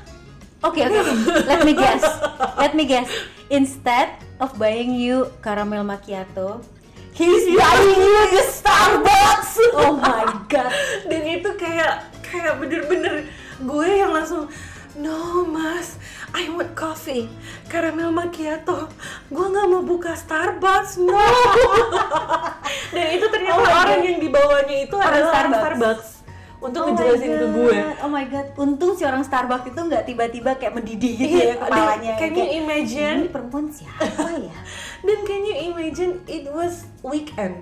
Oke 0.66 0.82
oke, 0.82 0.98
oke. 0.98 1.14
let 1.46 1.62
me 1.62 1.78
guess, 1.78 2.02
let 2.66 2.74
me 2.74 2.90
guess. 2.90 3.06
Instead 3.54 4.10
of 4.42 4.58
buying 4.58 4.98
you 4.98 5.30
caramel 5.46 5.86
macchiato, 5.86 6.66
he's 7.18 7.44
buying 7.50 7.98
you 7.98 8.24
the 8.32 8.44
Starbucks. 8.46 9.52
Oh 9.74 9.98
my 9.98 10.24
god. 10.46 10.70
dan 11.06 11.22
itu 11.26 11.50
kayak 11.56 12.06
kayak 12.22 12.58
bener-bener 12.58 13.26
gue 13.58 13.88
yang 13.90 14.14
langsung 14.14 14.46
no 14.96 15.42
mas 15.44 15.98
I 16.32 16.50
want 16.50 16.74
coffee 16.74 17.26
caramel 17.66 18.10
macchiato 18.10 18.90
gue 19.28 19.46
nggak 19.46 19.66
mau 19.66 19.82
buka 19.82 20.14
Starbucks 20.14 20.98
no 21.00 21.18
dan 22.94 23.08
itu 23.12 23.26
ternyata 23.28 23.56
Oh 23.56 23.64
orang 23.64 24.00
God. 24.00 24.06
yang 24.06 24.20
dibawanya 24.20 24.76
itu 24.80 24.96
Orang 24.96 25.10
adalah 25.10 25.32
Starbucks. 25.34 25.58
Starbucks 25.58 26.08
untuk 26.58 26.82
Oh 26.82 26.88
ngejelasin 26.90 27.32
ke 27.32 27.48
gue 27.52 27.78
Oh 28.00 28.10
my 28.10 28.26
god, 28.26 28.48
untung 28.56 28.94
si 28.94 29.02
orang 29.02 29.22
Starbucks 29.22 29.68
itu 29.68 29.78
nggak 29.78 30.04
tiba-tiba 30.04 30.52
kayak 30.56 30.74
mendidih 30.74 31.14
gitu 31.16 31.38
Iya, 31.38 31.46
ya 31.48 31.56
kepalanya. 31.60 32.14
can 32.18 32.32
you 32.32 32.48
imagine? 32.56 33.18
Ini 33.20 33.30
perempuan 33.30 33.66
siapa 33.70 34.10
ya? 34.34 34.56
dan 35.06 35.20
can 35.24 35.42
you 35.44 35.56
imagine 35.68 36.18
it 36.26 36.46
was 36.48 36.86
weekend 37.02 37.62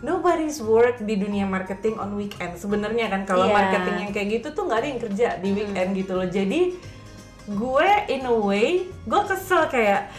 Nobody's 0.00 0.58
work 0.58 0.98
di 1.00 1.14
dunia 1.14 1.42
marketing 1.44 1.94
on 1.96 2.14
weekend 2.14 2.54
sebenarnya 2.56 3.06
kan 3.06 3.22
kalau 3.22 3.46
Iya. 3.46 3.54
marketing 3.54 3.96
yang 4.00 4.10
kayak 4.10 4.28
gitu 4.32 4.48
tuh 4.50 4.66
nggak 4.66 4.78
ada 4.78 4.88
yang 4.88 5.00
kerja 5.00 5.28
di 5.38 5.48
weekend 5.52 5.90
gitu 5.94 6.12
loh 6.12 6.26
jadi 6.28 6.60
gue 7.44 7.88
in 8.08 8.22
a 8.24 8.36
way 8.36 8.66
gue 8.86 9.22
kesel 9.24 9.66
kayak 9.66 10.10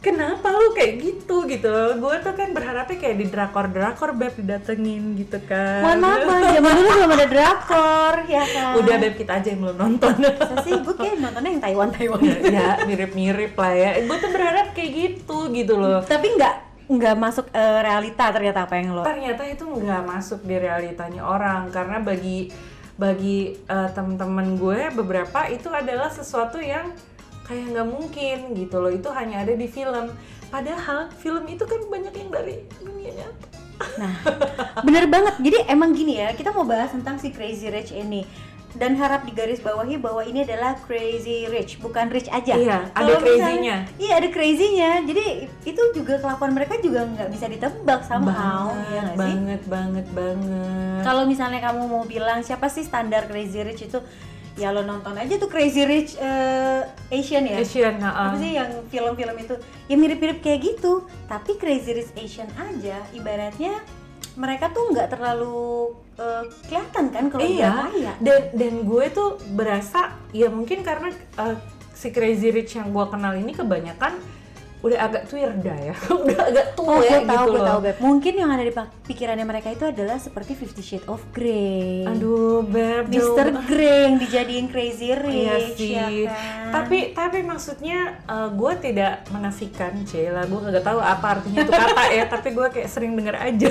kenapa 0.00 0.48
lu 0.50 0.72
kayak 0.72 0.92
gitu? 0.98 1.44
Gitu 1.46 1.72
gue 2.00 2.14
tuh 2.24 2.34
kan 2.34 2.48
berharapnya 2.56 2.96
kayak 2.96 3.16
di 3.20 3.26
drakor 3.28 3.68
drakor 3.68 4.10
beb 4.16 4.34
didatengin 4.34 5.14
gitu 5.20 5.38
kan. 5.44 5.84
Mohon 5.84 5.98
maaf, 6.00 6.20
Mas, 6.24 6.42
zaman 6.56 6.72
dulu 6.72 6.88
belum 6.96 7.10
ada 7.14 7.26
drakor, 7.28 8.14
ya 8.26 8.44
kan? 8.44 8.72
udah 8.80 8.96
beb 8.96 9.14
kita 9.14 9.32
aja 9.38 9.48
yang 9.52 9.60
belum 9.62 9.76
nonton. 9.76 10.14
Sih 10.66 10.74
gue 10.74 10.94
kayak 10.96 11.16
nontonnya 11.20 11.50
yang 11.52 11.62
Taiwan 11.62 11.88
Taiwan. 11.92 12.20
ya 12.48 12.68
mirip-mirip 12.88 13.52
lah 13.54 13.72
ya. 13.76 13.90
Gue 14.02 14.16
tuh 14.18 14.30
berharap 14.32 14.66
kayak 14.72 14.90
gitu 14.90 15.38
gitu 15.52 15.74
loh. 15.76 16.00
Tapi 16.02 16.26
nggak 16.34 16.54
nggak 16.90 17.16
masuk 17.22 17.46
eh, 17.54 17.80
realita 17.86 18.34
ternyata 18.34 18.66
apa 18.66 18.74
yang 18.74 18.98
lo. 18.98 19.06
ternyata 19.06 19.46
itu 19.46 19.62
nggak 19.62 20.02
masuk 20.08 20.40
di 20.42 20.56
realitanya 20.58 21.22
orang. 21.22 21.70
Karena 21.70 22.02
bagi 22.02 22.50
bagi 23.00 23.56
eh, 23.56 23.88
teman-teman 23.94 24.60
gue 24.60 24.92
beberapa 24.96 25.48
itu 25.48 25.68
adalah 25.70 26.10
sesuatu 26.12 26.58
yang 26.58 26.92
kayak 27.50 27.74
nggak 27.74 27.88
mungkin 27.90 28.38
gitu 28.54 28.76
loh 28.78 28.94
itu 28.94 29.10
hanya 29.10 29.42
ada 29.42 29.58
di 29.58 29.66
film 29.66 30.14
padahal 30.54 31.10
film 31.18 31.44
itu 31.50 31.66
kan 31.66 31.82
banyak 31.90 32.14
yang 32.14 32.30
dari 32.30 32.62
dunia 32.78 33.10
nyata 33.18 33.50
Nah, 33.96 34.12
bener 34.84 35.08
banget. 35.08 35.40
Jadi 35.40 35.58
emang 35.64 35.96
gini 35.96 36.20
ya, 36.20 36.36
kita 36.36 36.52
mau 36.52 36.68
bahas 36.68 36.92
tentang 36.92 37.16
si 37.16 37.32
Crazy 37.32 37.72
Rich 37.72 37.96
ini. 37.96 38.28
Dan 38.70 38.94
harap 38.94 39.26
digaris 39.26 39.58
bawahi 39.58 39.98
bahwa 39.98 40.22
ini 40.22 40.46
adalah 40.46 40.78
crazy 40.86 41.50
rich, 41.50 41.82
bukan 41.82 42.06
rich 42.06 42.30
aja. 42.30 42.54
Iya, 42.54 42.86
ada 42.94 43.18
crazy-nya. 43.18 43.82
Iya, 43.98 44.12
ada 44.22 44.28
crazy-nya. 44.30 45.02
Jadi 45.10 45.50
itu 45.66 45.82
juga 45.90 46.22
kelakuan 46.22 46.54
mereka 46.54 46.78
juga 46.78 47.02
nggak 47.02 47.34
bisa 47.34 47.50
ditebak 47.50 48.06
somehow, 48.06 48.70
ya 48.94 49.10
nggak 49.10 49.18
sih? 49.18 49.26
banget 49.26 49.62
banget 49.66 50.06
banget 50.14 51.02
Kalau 51.02 51.26
misalnya 51.26 51.58
kamu 51.66 51.82
mau 51.90 52.06
bilang 52.06 52.46
siapa 52.46 52.70
sih 52.70 52.86
standar 52.86 53.26
crazy 53.26 53.58
rich 53.66 53.90
itu, 53.90 53.98
ya 54.60 54.76
lo 54.76 54.84
nonton 54.84 55.16
aja 55.16 55.40
tuh 55.40 55.48
Crazy 55.48 55.88
Rich 55.88 56.20
eh, 56.20 56.84
Asian 57.08 57.48
ya. 57.48 57.56
Asian 57.64 57.96
apa 57.96 58.36
nah, 58.36 58.38
sih 58.38 58.52
yang 58.60 58.70
film-film 58.92 59.36
itu 59.40 59.54
ya 59.88 59.96
mirip-mirip 59.96 60.44
kayak 60.44 60.60
gitu 60.60 61.08
tapi 61.24 61.56
Crazy 61.56 61.96
Rich 61.96 62.12
Asian 62.20 62.50
aja 62.60 63.00
ibaratnya 63.16 63.80
mereka 64.36 64.68
tuh 64.68 64.92
nggak 64.92 65.16
terlalu 65.16 65.96
eh, 66.20 66.44
kelihatan 66.68 67.04
kan 67.08 67.24
kalau 67.32 67.40
iya 67.40 67.88
kaya. 67.88 68.12
dan 68.20 68.40
dan 68.52 68.74
gue 68.84 69.04
tuh 69.08 69.40
berasa 69.56 70.20
ya 70.36 70.52
mungkin 70.52 70.84
karena 70.84 71.08
uh, 71.40 71.56
si 71.96 72.12
Crazy 72.12 72.52
Rich 72.52 72.76
yang 72.76 72.92
gue 72.92 73.06
kenal 73.08 73.32
ini 73.40 73.56
kebanyakan 73.56 74.20
udah 74.80 74.98
agak 74.98 75.22
tuirda 75.28 75.74
ya 75.76 75.94
udah 76.24 76.38
agak 76.48 76.66
tua 76.72 76.88
Oh, 76.90 76.98
ya 76.98 77.20
gue 77.20 77.28
tahu, 77.28 77.44
gitu 77.46 77.52
gue 77.52 77.60
loh 77.60 77.68
tahu, 77.68 77.80
Beb. 77.84 77.96
Mungkin 78.00 78.34
yang 78.34 78.50
ada 78.50 78.64
di 78.64 78.72
pikirannya 79.06 79.46
mereka 79.46 79.68
itu 79.70 79.84
adalah 79.86 80.18
seperti 80.18 80.52
Fifty 80.56 80.82
Shades 80.82 81.06
of 81.06 81.22
Grey. 81.30 82.02
aduh 82.02 82.66
beb 82.66 83.06
banget. 83.06 83.54
Grey 83.68 83.98
yang 84.10 84.16
dijadiin 84.18 84.66
Crazy 84.72 85.14
Rich, 85.14 85.30
Iya 85.30 85.56
sih, 85.76 85.92
ya 85.94 86.06
kan? 86.26 86.72
tapi 86.72 87.14
tapi 87.14 87.38
maksudnya 87.44 88.18
uh, 88.26 88.48
gue 88.50 88.72
tidak 88.82 89.28
menafikan 89.30 89.92
Cila, 90.02 90.42
gue 90.48 90.58
nggak 90.58 90.82
tahu 90.82 90.98
apa 90.98 91.26
artinya 91.38 91.62
itu 91.62 91.72
kata 91.72 92.04
ya, 92.10 92.24
tapi 92.26 92.48
gue 92.50 92.66
kayak 92.72 92.88
sering 92.90 93.12
denger 93.14 93.36
aja. 93.38 93.70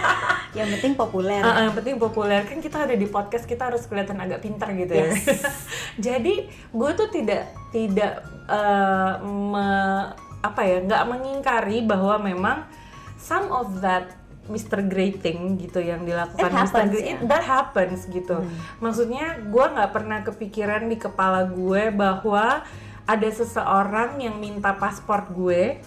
yang 0.58 0.70
penting 0.78 0.94
populer. 0.94 1.42
Uh, 1.42 1.50
uh, 1.50 1.62
yang 1.66 1.74
penting 1.74 1.96
populer 1.98 2.40
kan 2.46 2.58
kita 2.62 2.86
ada 2.86 2.94
di 2.94 3.10
podcast 3.10 3.44
kita 3.44 3.74
harus 3.74 3.84
kelihatan 3.90 4.16
agak 4.22 4.40
pintar 4.40 4.70
gitu 4.72 4.94
ya. 4.94 5.10
Jadi 6.06 6.46
gue 6.70 6.90
tuh 6.94 7.08
tidak 7.10 7.50
tidak 7.74 8.22
uh, 8.46 9.18
me- 9.20 10.23
apa 10.44 10.60
ya 10.60 10.84
nggak 10.84 11.04
mengingkari 11.08 11.80
bahwa 11.80 12.20
memang 12.20 12.68
some 13.16 13.48
of 13.48 13.80
that 13.80 14.12
Mr. 14.44 14.84
Great 14.84 15.24
thing 15.24 15.56
gitu 15.56 15.80
yang 15.80 16.04
dilakukan 16.04 16.44
It 16.44 16.52
Mr. 16.52 16.60
happens, 16.60 16.90
Great, 16.92 17.04
ya. 17.08 17.12
it- 17.16 17.24
that 17.24 17.44
happens 17.48 17.98
gitu. 18.04 18.36
Maksudnya 18.76 19.40
gue 19.40 19.66
nggak 19.72 19.88
pernah 19.88 20.20
kepikiran 20.20 20.84
di 20.84 21.00
kepala 21.00 21.48
gue 21.48 21.88
bahwa 21.88 22.60
ada 23.08 23.28
seseorang 23.32 24.20
yang 24.20 24.36
minta 24.36 24.76
paspor 24.76 25.32
gue, 25.32 25.80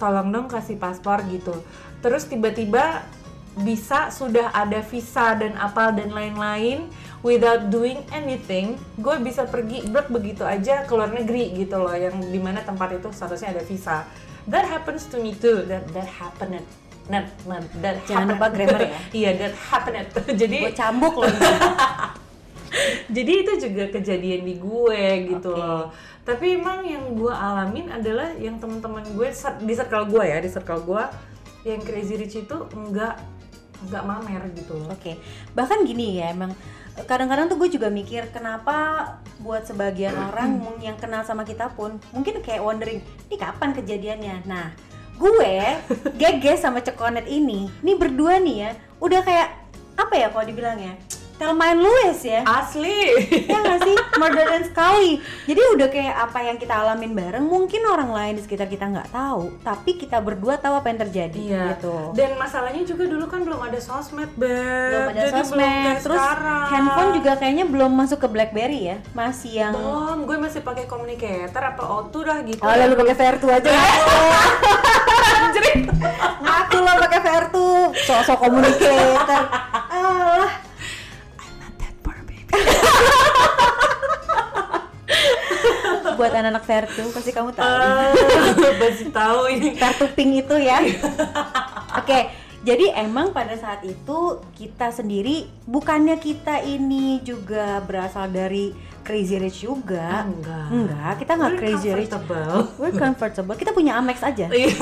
tolong 0.00 0.32
dong 0.32 0.48
kasih 0.48 0.80
paspor 0.80 1.20
gitu. 1.28 1.52
Terus 2.00 2.24
tiba-tiba 2.24 3.04
bisa 3.60 4.08
sudah 4.08 4.54
ada 4.56 4.80
visa 4.80 5.34
dan 5.36 5.58
apa 5.60 5.90
dan 5.92 6.14
lain-lain 6.14 6.88
without 7.22 7.66
doing 7.68 7.98
anything 8.14 8.78
gue 8.98 9.16
bisa 9.18 9.42
pergi 9.46 9.82
blok 9.90 10.06
begitu 10.10 10.46
aja 10.46 10.86
ke 10.86 10.92
luar 10.94 11.10
negeri 11.10 11.50
gitu 11.56 11.82
loh 11.82 11.94
yang 11.94 12.14
di 12.22 12.38
mana 12.38 12.62
tempat 12.62 12.94
itu 12.94 13.10
seharusnya 13.10 13.54
ada 13.58 13.62
visa 13.66 14.06
that 14.46 14.64
happens 14.64 15.06
to 15.10 15.18
me 15.18 15.34
too 15.34 15.66
that 15.66 15.82
that 15.90 16.06
happened 16.06 16.62
not, 17.08 17.26
not 17.48 17.64
that 17.82 17.98
Jangan 18.06 18.30
happened. 18.30 18.38
lupa 18.38 18.46
grammar 18.54 18.80
ya. 18.84 18.92
iya 19.24 19.30
that 19.34 19.54
happened 19.56 20.06
jadi 20.40 20.56
Gue 20.70 20.74
cambuk 20.76 21.14
loh. 21.18 21.26
jadi 23.16 23.32
itu 23.44 23.52
juga 23.68 23.84
kejadian 23.88 24.44
di 24.44 24.54
gue 24.60 25.02
gitu 25.34 25.50
Oke. 25.56 25.60
loh 25.60 25.84
tapi 26.28 26.60
emang 26.60 26.84
yang 26.84 27.16
gue 27.16 27.32
alamin 27.32 27.88
adalah 27.88 28.36
yang 28.36 28.60
teman-teman 28.60 29.00
gue 29.16 29.28
di 29.64 29.72
circle 29.72 30.04
gue 30.12 30.24
ya 30.28 30.36
di 30.44 30.50
circle 30.52 30.84
gue 30.84 31.02
yang 31.64 31.80
crazy 31.80 32.20
rich 32.20 32.36
itu 32.44 32.56
enggak 32.76 33.16
enggak 33.88 34.02
mamer 34.04 34.42
gitu 34.52 34.76
loh 34.76 34.92
Oke, 34.92 35.16
bahkan 35.56 35.80
gini 35.88 36.20
ya 36.20 36.34
emang 36.36 36.52
kadang-kadang 37.06 37.46
tuh 37.52 37.56
gue 37.60 37.70
juga 37.70 37.92
mikir 37.92 38.32
kenapa 38.34 39.06
buat 39.38 39.68
sebagian 39.68 40.16
orang 40.16 40.58
yang 40.86 40.96
kenal 40.98 41.22
sama 41.22 41.46
kita 41.46 41.70
pun 41.76 42.00
mungkin 42.10 42.40
kayak 42.42 42.64
wondering 42.64 43.04
ini 43.30 43.36
kapan 43.36 43.76
kejadiannya. 43.76 44.48
Nah, 44.48 44.72
gue 45.20 45.52
geges 46.20 46.64
sama 46.64 46.82
Cekonet 46.82 47.28
ini, 47.30 47.68
ini 47.84 47.92
berdua 47.94 48.40
nih 48.40 48.56
ya, 48.66 48.70
udah 48.98 49.20
kayak 49.22 49.48
apa 49.98 50.14
ya 50.14 50.26
kalau 50.30 50.46
dibilangnya 50.46 50.94
Thelma 51.38 51.64
and 51.68 51.80
Louise 51.80 52.22
ya. 52.24 52.42
asli 52.42 53.14
ya 53.44 53.56
nggak 53.56 53.80
sih 53.80 53.94
modern 54.16 54.62
sekali 54.64 55.10
jadi 55.46 55.60
udah 55.70 55.88
kayak 55.88 56.14
apa 56.20 56.38
yang 56.42 56.56
kita 56.56 56.74
alamin 56.76 57.12
bareng 57.12 57.40
mungkin 57.40 57.78
orang 57.84 58.10
lain 58.10 58.34
di 58.34 58.42
sekitar 58.42 58.66
kita 58.66 58.84
nggak 58.84 59.08
tahu 59.08 59.54
tapi 59.60 59.94
kita 59.94 60.18
berdua 60.18 60.54
tahu 60.56 60.74
apa 60.74 60.86
yang 60.86 61.00
terjadi 61.00 61.38
Iya. 61.38 61.62
gitu 61.72 62.10
Dan 62.12 62.34
masalahnya 62.34 62.82
juga 62.82 63.06
dulu 63.06 63.24
kan 63.24 63.40
belum 63.40 63.60
ada 63.60 63.78
sosmed, 63.78 64.34
Beb. 64.34 64.50
belum 64.50 65.04
ada 65.06 65.14
Jadi 65.16 65.30
belum 65.30 65.46
sosmed 65.46 65.62
kayak 65.62 66.02
terus 66.02 66.18
sekarang. 66.20 66.66
handphone 66.68 67.10
juga 67.14 67.32
kayaknya 67.34 67.64
belum 67.64 67.90
masuk 67.94 68.18
ke 68.18 68.28
BlackBerry 68.28 68.80
ya 68.84 68.96
masih 69.12 69.52
yang 69.56 69.72
belum. 69.72 70.18
Gue 70.24 70.36
masih 70.36 70.60
pakai 70.60 70.84
communicator 70.84 71.62
apa 71.64 71.82
O2 71.84 72.14
dah 72.20 72.38
gitu. 72.42 72.60
oh 72.60 72.74
lalu 72.74 72.94
pakai 72.96 73.14
VR2 73.14 73.44
aja 73.54 73.70
ngaku 76.38 76.76
lo 76.78 76.92
pakai 76.98 77.20
VR2 77.20 77.56
sosok 78.00 78.36
communicator 78.38 79.42
alah 79.88 80.50
buat 86.18 86.34
anak-anak 86.34 86.64
VR2 86.66 86.98
pasti 87.14 87.30
kamu 87.30 87.50
tahu 87.54 87.70
Masih 88.82 89.08
tahu 89.14 89.40
ini. 89.54 89.78
kartuping 89.78 90.30
itu 90.34 90.54
ya. 90.58 90.82
Oke, 91.94 92.34
jadi 92.66 92.90
emang 92.98 93.30
pada 93.30 93.54
saat 93.54 93.86
itu 93.86 94.42
kita 94.58 94.90
sendiri 94.90 95.46
bukannya 95.64 96.18
kita 96.18 96.66
ini 96.66 97.22
juga 97.22 97.78
berasal 97.86 98.34
dari 98.34 98.74
Crazy 99.06 99.40
Rich 99.40 99.64
juga. 99.64 100.26
Enggak. 100.26 100.68
Enggak, 100.68 101.12
kita 101.22 101.32
nggak 101.38 101.54
Crazy 101.56 101.90
Rich. 101.96 102.12
We're 102.76 102.92
comfortable. 102.92 103.56
Kita 103.56 103.70
punya 103.72 103.96
Amex 103.96 104.20
aja. 104.20 104.50
Iya. 104.50 104.74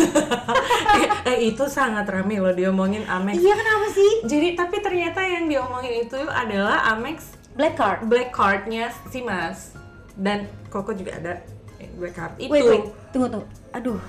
eh 1.31 1.53
itu 1.53 1.69
sangat 1.71 2.09
rame 2.11 2.43
loh 2.43 2.51
diomongin 2.51 3.07
Amex. 3.07 3.39
Iya, 3.39 3.55
kenapa 3.55 3.87
sih? 3.95 4.11
Jadi 4.27 4.59
tapi 4.59 4.83
ternyata 4.83 5.21
yang 5.23 5.47
diomongin 5.47 6.09
itu 6.09 6.19
adalah 6.27 6.91
Amex 6.97 7.37
Black 7.57 7.73
card. 7.81 8.05
black 8.05 8.37
card-nya 8.37 8.93
si 9.09 9.25
Mas 9.25 9.73
dan 10.17 10.49
Koko 10.67 10.93
juga 10.93 11.13
ada 11.15 11.33
black 11.95 12.15
card 12.15 12.33
itu. 12.37 12.49
Wait, 12.49 12.65
wait. 12.65 12.85
Tunggu, 13.13 13.29
tunggu. 13.29 13.47
Aduh. 13.73 14.01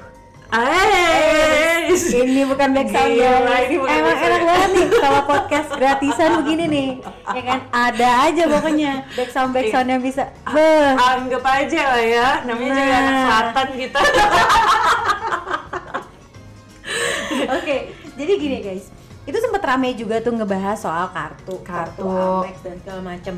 Eh, 0.47 1.91
Ini 1.91 2.47
bukan 2.47 2.71
black 2.71 2.87
sound 2.87 3.19
bukan 3.19 3.91
Emang 3.91 4.15
enak 4.15 4.41
banget 4.47 4.69
nih 4.71 4.87
kalau 4.95 5.21
podcast 5.27 5.69
gratisan 5.75 6.29
begini 6.39 6.63
nih. 6.65 6.89
Ya 7.35 7.41
kan? 7.43 7.59
Ada 7.67 8.09
aja 8.25 8.43
pokoknya 8.47 8.91
back 9.11 9.27
sound 9.27 9.51
back 9.51 9.67
sound 9.67 9.91
yang 9.91 9.99
bisa. 9.99 10.31
Beh. 10.47 10.95
anggap 10.95 11.43
aja 11.43 11.81
lah 11.91 12.03
ya 12.03 12.27
namanya 12.47 12.71
juga 12.73 12.87
Nah. 12.87 12.95
anak 12.97 13.15
selatan 13.19 13.67
kita 13.75 13.99
Oke, 17.47 17.75
jadi 18.15 18.31
gini 18.35 18.57
guys, 18.59 18.87
itu 19.23 19.37
sempat 19.37 19.61
rame 19.61 19.91
juga 19.93 20.19
tuh 20.19 20.31
ngebahas 20.31 20.79
soal 20.79 21.11
kartu, 21.11 21.59
kartu, 21.61 22.03
Kartu. 22.03 22.43
Amex 22.43 22.57
dan 22.63 22.75
segala 22.79 23.01
macem. 23.05 23.35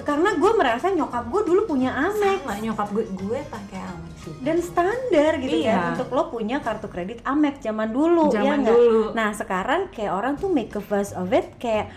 Karena 0.00 0.30
gue 0.32 0.52
merasa 0.52 0.86
nyokap 0.88 1.24
gue 1.26 1.42
dulu 1.44 1.60
punya 1.66 1.90
Amex 1.92 2.40
sama 2.40 2.54
nyokap 2.56 2.88
gue 2.90 3.04
gue 3.08 3.38
pakai 3.44 3.80
Amex 3.80 4.14
sih 4.20 4.34
dan 4.38 4.56
standar 4.58 5.32
gitu 5.36 5.56
Iya. 5.58 5.72
kan 5.72 5.84
untuk 5.92 6.08
lo 6.10 6.22
punya 6.28 6.56
kartu 6.58 6.86
kredit 6.86 7.18
Amex 7.22 7.58
zaman 7.60 7.88
dulu, 7.88 8.28
ya 8.28 8.40
Zaman 8.40 8.58
nggak? 8.60 8.72
dulu. 8.72 9.02
Nah 9.12 9.30
sekarang 9.30 9.80
kayak 9.88 10.12
orang 10.12 10.34
tuh 10.34 10.48
make 10.48 10.72
a 10.72 10.80
fuss 10.80 11.10
of 11.12 11.30
it 11.30 11.54
kayak 11.56 11.90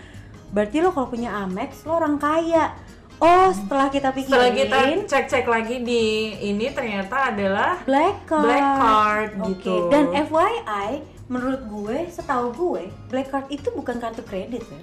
berarti 0.48 0.78
lo 0.78 0.90
kalau 0.90 1.08
punya 1.08 1.30
Amex 1.38 1.82
lo 1.82 1.96
orang 1.96 2.16
kaya. 2.16 2.74
Oh 3.18 3.48
setelah 3.48 3.86
kita 3.86 4.10
setelah 4.10 4.50
pikirin 4.50 4.98
kita 4.98 5.08
cek-cek 5.08 5.46
lagi 5.46 5.76
di 5.80 6.02
ini 6.42 6.66
ternyata 6.68 7.30
adalah 7.30 7.78
black 7.80 8.26
card. 8.26 8.44
black 8.44 8.68
card 8.76 9.30
Oke, 9.38 9.48
gitu 9.54 9.74
Dan 9.88 10.04
FYI, 10.12 10.88
menurut 11.28 11.62
gue, 11.62 11.98
setahu 12.08 12.50
gue, 12.50 12.82
black 13.06 13.30
card 13.30 13.46
itu 13.48 13.70
bukan 13.70 13.96
kartu 13.96 14.20
kredit 14.22 14.66
ya. 14.66 14.80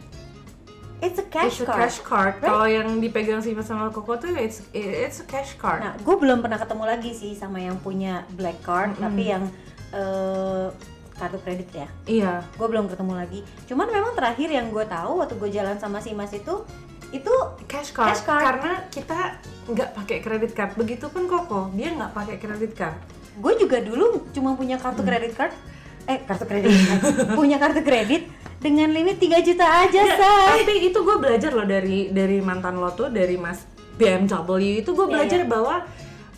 It's 0.99 1.15
a 1.15 1.23
cash 1.25 1.55
It's 1.55 1.63
a 1.63 1.65
card. 1.65 1.79
cash 1.79 1.97
card. 2.01 2.33
right? 2.37 2.45
Kalau 2.45 2.67
yang 2.67 2.99
dipegang 2.99 3.39
si 3.39 3.51
Mas 3.51 3.65
sama 3.65 3.87
Koko 3.87 4.15
tuh 4.15 4.35
it's 4.35 4.59
it's 4.69 5.19
a 5.19 5.25
cash 5.25 5.55
card. 5.55 5.79
Nah, 5.79 5.95
gue 5.95 6.15
belum 6.17 6.39
pernah 6.39 6.59
ketemu 6.59 6.83
lagi 6.85 7.11
sih 7.13 7.31
sama 7.33 7.57
yang 7.57 7.77
punya 7.77 8.27
black 8.31 8.59
card, 8.59 8.99
tapi 8.99 9.31
yang 9.31 9.47
eh, 9.89 10.67
kartu 11.15 11.39
kredit 11.39 11.69
ya. 11.73 11.87
iya. 12.05 12.33
Gue 12.53 12.67
belum 12.67 12.87
ketemu 12.87 13.13
lagi. 13.13 13.39
Cuman 13.65 13.87
memang 13.87 14.11
terakhir 14.11 14.47
yang 14.47 14.67
gue 14.67 14.83
tahu 14.83 15.19
waktu 15.19 15.35
gue 15.35 15.49
jalan 15.49 15.75
sama 15.75 15.99
si 15.99 16.11
Mas 16.11 16.31
itu, 16.31 16.63
itu 17.09 17.33
Cash 17.65 17.91
card. 17.91 18.11
Cash 18.11 18.23
card. 18.23 18.43
Karena 18.43 18.73
kita 18.87 19.17
nggak 19.65 19.89
pakai 19.95 20.17
kredit 20.19 20.51
card. 20.51 20.71
Begitupun 20.75 21.27
Koko, 21.27 21.71
dia 21.73 21.91
nggak 21.91 22.11
pakai 22.11 22.35
kredit 22.37 22.73
card. 22.73 22.99
gue 23.39 23.53
juga 23.55 23.79
dulu 23.79 24.27
cuma 24.31 24.51
punya 24.51 24.75
kartu 24.75 24.99
kredit 24.99 25.31
card, 25.31 25.55
eh 26.03 26.19
kartu 26.19 26.43
kredit, 26.43 26.75
punya 27.39 27.55
kartu 27.55 27.79
kredit 27.79 28.27
dengan 28.59 28.91
limit 28.91 29.17
3 29.17 29.39
juta 29.39 29.65
aja, 29.65 30.01
Ya, 30.03 30.15
say. 30.19 30.63
tapi 30.67 30.91
itu 30.91 30.99
gue 30.99 31.17
belajar 31.17 31.51
loh 31.55 31.63
dari 31.63 32.11
dari 32.11 32.43
mantan 32.43 32.75
lo 32.75 32.91
tuh 32.91 33.07
dari 33.07 33.39
Mas 33.39 33.63
BMW 33.95 34.83
itu 34.83 34.91
gue 34.91 35.07
Iya, 35.07 35.13
belajar 35.15 35.41
iya. 35.43 35.47
bahwa 35.47 35.75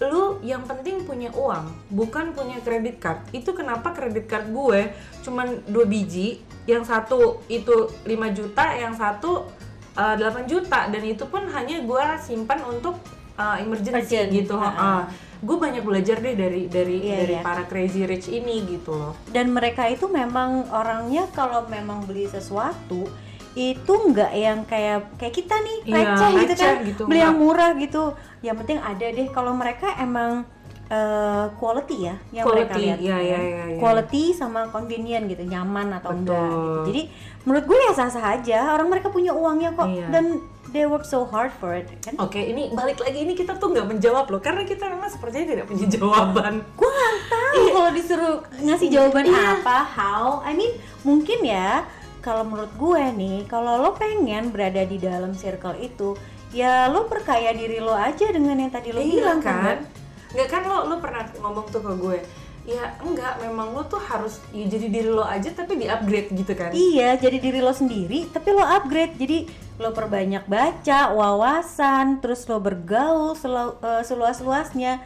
lu 0.01 0.41
yang 0.41 0.65
penting 0.65 1.05
punya 1.05 1.29
uang 1.29 1.69
bukan 1.93 2.33
punya 2.33 2.57
kredit 2.57 2.97
card 2.97 3.21
itu 3.37 3.53
kenapa 3.53 3.93
kredit 3.93 4.25
card 4.25 4.49
gue 4.49 4.89
cuman 5.21 5.61
dua 5.69 5.85
biji 5.85 6.41
yang 6.65 6.81
satu 6.81 7.37
itu 7.45 7.85
5 8.01 8.09
juta 8.33 8.65
yang 8.73 8.97
satu 8.97 9.45
uh, 9.93 10.15
8 10.17 10.49
juta 10.49 10.89
dan 10.89 11.03
itu 11.05 11.21
pun 11.29 11.45
hanya 11.53 11.85
gue 11.85 12.05
simpan 12.17 12.65
untuk 12.65 12.97
uh, 13.41 13.55
emergency 13.57 13.97
Urgent. 14.15 14.29
gitu 14.31 14.55
Ha-ha. 14.55 15.09
gue 15.41 15.57
banyak 15.57 15.81
belajar 15.81 16.17
deh 16.17 16.35
dari 16.35 16.69
dari 16.69 16.97
Iya, 17.01 17.15
dari 17.19 17.35
iya. 17.35 17.41
para 17.41 17.65
crazy 17.65 18.05
rich 18.05 18.29
ini 18.29 18.61
gitu 18.69 18.93
loh 18.93 19.17
dan 19.27 19.49
mereka 19.49 19.85
itu 19.85 20.05
memang 20.07 20.69
orangnya 20.69 21.25
kalau 21.31 21.65
memang 21.67 22.05
beli 22.05 22.25
sesuatu 22.27 23.09
itu 23.51 23.89
nggak 23.91 24.31
yang 24.33 24.63
kayak 24.63 25.17
kayak 25.17 25.33
kita 25.33 25.55
nih 25.57 25.77
Iya, 25.83 25.95
receh 25.97 26.29
gitu 26.37 26.53
receh 26.53 26.61
kan 26.63 26.75
gitu, 26.85 27.01
beli 27.03 27.19
yang 27.19 27.35
murah 27.35 27.73
gitu 27.75 28.13
yang 28.39 28.55
penting 28.55 28.77
ada 28.79 29.01
deh 29.03 29.27
kalau 29.27 29.51
mereka 29.51 29.97
emang 29.97 30.45
eh, 30.87 31.45
quality 31.55 31.97
ya 32.01 32.15
yang 32.31 32.45
mereka 32.45 32.75
Quality, 32.75 32.83
lihat. 32.85 32.97
iya, 32.99 33.17
iya, 33.17 33.39
iya, 33.39 33.63
iya. 33.65 33.79
Quality 33.79 34.23
sama 34.31 34.67
convenient 34.67 35.23
gitu, 35.25 35.41
nyaman 35.41 35.87
atau 35.93 36.11
Betul. 36.11 36.19
enggak. 36.19 36.51
Gitu. 36.51 36.79
Jadi 36.85 37.01
menurut 37.41 37.63
gue 37.65 37.77
ya 37.79 37.91
sah-sah 37.93 38.25
aja. 38.35 38.59
Orang 38.69 38.87
mereka 38.87 39.07
punya 39.07 39.31
uangnya 39.31 39.71
kok 39.71 39.87
Iya. 39.87 40.11
dan 40.11 40.25
they 40.71 40.87
work 40.87 41.03
so 41.03 41.23
hard 41.23 41.51
for 41.51 41.71
it 41.71 41.87
kan. 41.99 42.15
Oke, 42.17 42.39
ini 42.39 42.71
balik 42.71 42.99
lagi 42.99 43.21
ini 43.21 43.35
kita 43.35 43.55
tuh 43.55 43.71
nggak 43.71 43.87
menjawab 43.87 44.27
loh, 44.27 44.39
karena 44.39 44.63
kita 44.63 44.87
memang 44.87 45.07
sepertinya 45.07 45.47
tidak 45.51 45.65
punya 45.67 45.87
jawaban. 45.87 46.63
gue 46.63 46.89
nggak 46.89 47.15
tahu 47.27 47.63
kalau 47.69 47.91
disuruh 47.91 48.35
ngasih 48.57 48.87
jawaban 48.87 49.23
Iya. 49.27 49.59
apa 49.59 49.77
how 49.85 50.25
I 50.41 50.55
mean 50.55 50.73
mungkin 51.03 51.43
ya 51.43 51.83
kalau 52.19 52.45
menurut 52.45 52.71
gue 52.73 53.03
nih 53.17 53.37
kalau 53.45 53.81
lo 53.81 53.91
pengen 53.93 54.49
berada 54.49 54.81
di 54.81 54.95
dalam 54.95 55.33
circle 55.33 55.73
itu 55.75 56.13
ya 56.51 56.87
lo 56.87 57.07
perkaya 57.07 57.51
diri 57.51 57.79
lo 57.79 57.91
aja 57.91 58.29
dengan 58.29 58.55
yang 58.55 58.69
tadi 58.69 58.91
lo 58.91 59.01
bilang 59.01 59.39
kan 59.39 59.83
Nggak 60.31 60.47
kan 60.47 60.61
lo 60.63 60.87
lo 60.87 60.95
pernah 61.03 61.27
ngomong 61.35 61.67
tuh 61.67 61.83
ke 61.83 61.91
gue, 61.99 62.17
ya 62.63 62.93
enggak, 62.99 63.41
memang 63.41 63.73
lo 63.73 63.81
tuh 63.83 63.97
harus 63.99 64.37
ya 64.49 64.65
jadi 64.65 64.87
diri 64.87 65.09
lo 65.09 65.25
aja 65.25 65.49
tapi 65.49 65.75
di 65.75 65.85
upgrade 65.85 66.29
gitu 66.31 66.53
kan? 66.53 66.69
iya 66.71 67.17
jadi 67.17 67.37
diri 67.37 67.57
lo 67.57 67.71
sendiri 67.71 68.27
tapi 68.27 68.49
lo 68.51 68.61
upgrade. 68.61 69.17
Jadi 69.17 69.37
lo 69.75 69.89
perbanyak 69.89 70.45
baca 70.45 71.09
wawasan 71.09 72.21
terus 72.21 72.45
lo 72.45 72.57
bergaul 72.57 73.33
selu- 73.33 73.77
eh, 73.79 74.03
seluas-luasnya. 74.03 75.01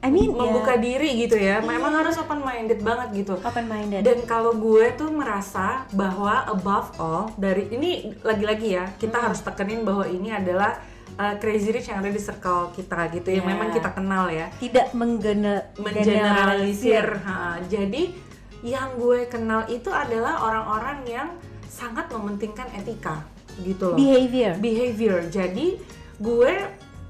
I 0.00 0.08
mean 0.08 0.32
Membuka 0.32 0.74
ya 0.74 0.80
diri 0.80 1.12
gitu 1.20 1.36
ya, 1.36 1.60
memang 1.60 1.92
harus 1.92 2.16
open 2.16 2.40
minded 2.40 2.80
banget 2.80 3.22
gitu. 3.22 3.36
open 3.36 3.68
minded 3.68 4.00
Dan 4.00 4.24
kalau 4.24 4.56
gue 4.56 4.96
tuh 4.96 5.12
merasa 5.12 5.84
bahwa 5.92 6.40
above 6.48 6.96
all 6.96 7.28
dari 7.36 7.68
ini 7.68 8.16
lagi-lagi 8.20 8.68
ya 8.72 8.88
kita 8.96 9.20
Hmm. 9.20 9.24
harus 9.28 9.44
tekenin 9.44 9.84
bahwa 9.84 10.08
ini 10.08 10.32
adalah 10.32 10.80
uh, 11.20 11.34
crazy 11.36 11.68
rich 11.68 11.86
yang 11.86 12.00
ada 12.00 12.08
di 12.08 12.16
circle 12.18 12.72
kita 12.72 13.12
gitu 13.12 13.28
yang 13.30 13.44
Ya. 13.44 13.50
memang 13.52 13.68
kita 13.70 13.92
kenal 13.92 14.32
ya. 14.32 14.48
tidak 14.56 14.88
menggene- 14.92 15.68
mengeneralisir. 15.76 17.04
Ha, 17.20 17.60
jadi 17.66 18.16
yang 18.60 18.96
gue 18.96 19.24
kenal 19.26 19.68
itu 19.68 19.88
adalah 19.88 20.40
orang-orang 20.40 20.98
yang 21.04 21.28
sangat 21.64 22.08
mementingkan 22.08 22.68
etika 22.74 23.24
gitu 23.60 23.92
loh. 23.92 23.96
behavior 23.96 24.56
Behavior. 24.56 25.20
Jadi 25.28 25.76
gue 26.16 26.52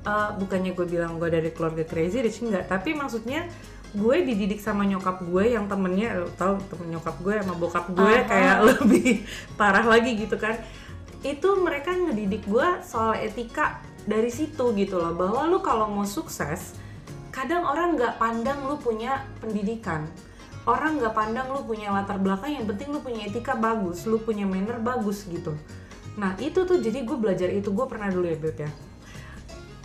uh, 0.03 0.31
bukannya 0.37 0.73
gue 0.73 0.87
bilang 0.89 1.19
gue 1.19 1.27
dari 1.27 1.51
keluarga 1.51 1.83
crazy 1.83 2.19
rich 2.21 2.43
enggak, 2.43 2.67
tapi 2.67 2.95
maksudnya 2.95 3.47
gue 3.91 4.17
dididik 4.23 4.63
sama 4.63 4.87
nyokap 4.87 5.19
gue 5.21 5.51
yang 5.51 5.67
temennya 5.67 6.15
lo 6.15 6.31
tau 6.31 6.63
temen 6.63 6.95
nyokap 6.95 7.19
gue 7.19 7.35
sama 7.43 7.55
bokap 7.59 7.87
gue 7.91 8.15
Aha. 8.17 8.23
kayak 8.23 8.57
lebih 8.71 9.27
parah 9.59 9.83
lagi 9.83 10.15
gitu 10.15 10.39
kan 10.39 10.55
itu 11.27 11.49
mereka 11.59 11.91
ngedidik 11.91 12.47
gue 12.47 12.69
soal 12.87 13.19
etika 13.19 13.83
dari 14.07 14.31
situ 14.33 14.73
gitu 14.77 14.97
loh 14.97 15.13
bahwa 15.13 15.45
lu 15.49 15.59
kalau 15.61 15.89
mau 15.89 16.05
sukses 16.05 16.77
kadang 17.31 17.63
orang 17.63 17.95
nggak 17.95 18.19
pandang 18.19 18.65
lu 18.67 18.77
punya 18.77 19.25
pendidikan. 19.39 20.07
Orang 20.69 21.01
nggak 21.01 21.17
pandang 21.17 21.49
lu 21.49 21.65
punya 21.65 21.89
latar 21.89 22.21
belakang 22.21 22.53
yang 22.53 22.67
penting 22.69 22.93
lu 22.93 23.01
punya 23.01 23.25
etika 23.25 23.57
bagus 23.57 24.05
lu 24.05 24.21
punya 24.21 24.45
manner 24.45 24.77
bagus 24.77 25.25
gitu. 25.25 25.57
Nah 26.21 26.37
itu 26.37 26.69
tuh 26.69 26.79
jadi 26.79 27.01
gue 27.01 27.17
belajar 27.17 27.49
itu 27.49 27.73
gue 27.73 27.87
pernah 27.89 28.13
dulu 28.13 28.29
ya 28.29 28.37
Beb 28.37 28.59
ya. 28.61 28.71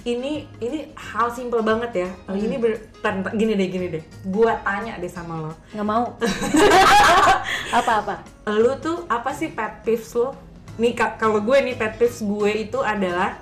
Ini 0.05 0.45
ini 0.61 0.79
hal 0.93 1.33
simple 1.33 1.65
banget 1.65 2.05
ya. 2.05 2.09
Ini 2.29 2.61
ber, 2.61 2.77
tar- 3.01 3.33
gini 3.33 3.57
deh 3.57 3.67
gini 3.71 3.87
deh. 3.89 4.03
Gue 4.27 4.51
tanya 4.61 4.99
deh 4.99 5.09
sama 5.09 5.49
lo. 5.49 5.51
Nggak 5.73 5.87
mau. 5.87 6.05
Apa-apa 7.79 8.35
lu 8.45 8.77
tuh 8.77 9.09
apa 9.09 9.33
sih 9.33 9.49
pet 9.49 9.81
peeves 9.81 10.13
lo 10.13 10.37
nih 10.77 10.93
ka- 10.93 11.17
kalau 11.17 11.41
gue 11.41 11.57
nih 11.65 11.73
pet 11.73 11.97
peeves 11.97 12.21
gue 12.21 12.69
itu 12.69 12.77
adalah 12.77 13.41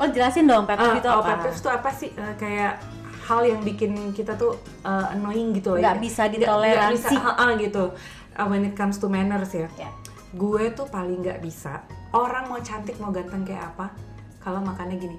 Oh 0.00 0.08
jelasin 0.08 0.44
dong 0.44 0.64
pet 0.64 0.74
peeve 0.74 0.90
Eh, 0.90 0.98
itu 0.98 1.06
oh, 1.06 1.20
apa? 1.20 1.28
pet 1.30 1.38
peeves 1.44 1.60
tuh 1.60 1.70
apa 1.70 1.90
sih 1.90 2.08
Eh, 2.10 2.34
kayak 2.34 2.80
hal 3.22 3.40
yang 3.42 3.60
bikin 3.60 3.92
kita 4.10 4.32
tuh 4.34 4.52
eh, 4.80 5.06
annoying 5.10 5.52
gitu 5.52 5.76
loh 5.76 5.78
Nggak 5.78 5.94
ya. 5.94 6.00
bisa 6.00 6.22
ditoleransi. 6.26 6.96
nggak 6.96 7.12
bisa, 7.12 7.20
ha-ha, 7.20 7.46
gitu 7.56 7.84
Uh, 8.32 8.46
when 8.46 8.62
it 8.62 8.72
comes 8.72 8.96
to 8.96 9.04
manners 9.06 9.52
ya 9.52 9.66
Ya. 9.76 9.90
gue 10.32 10.70
tuh 10.70 10.86
paling 10.86 11.20
nggak 11.20 11.38
bisa 11.40 11.82
orang 12.10 12.46
mau 12.46 12.56
cantik 12.58 12.94
mau 12.96 13.10
ganteng 13.10 13.42
kayak 13.42 13.68
apa 13.68 13.90
kalau 14.38 14.62
makannya 14.62 14.96
gini 14.96 15.18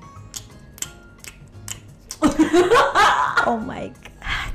Oh 3.43 3.59
my 3.59 3.89
god. 3.89 4.49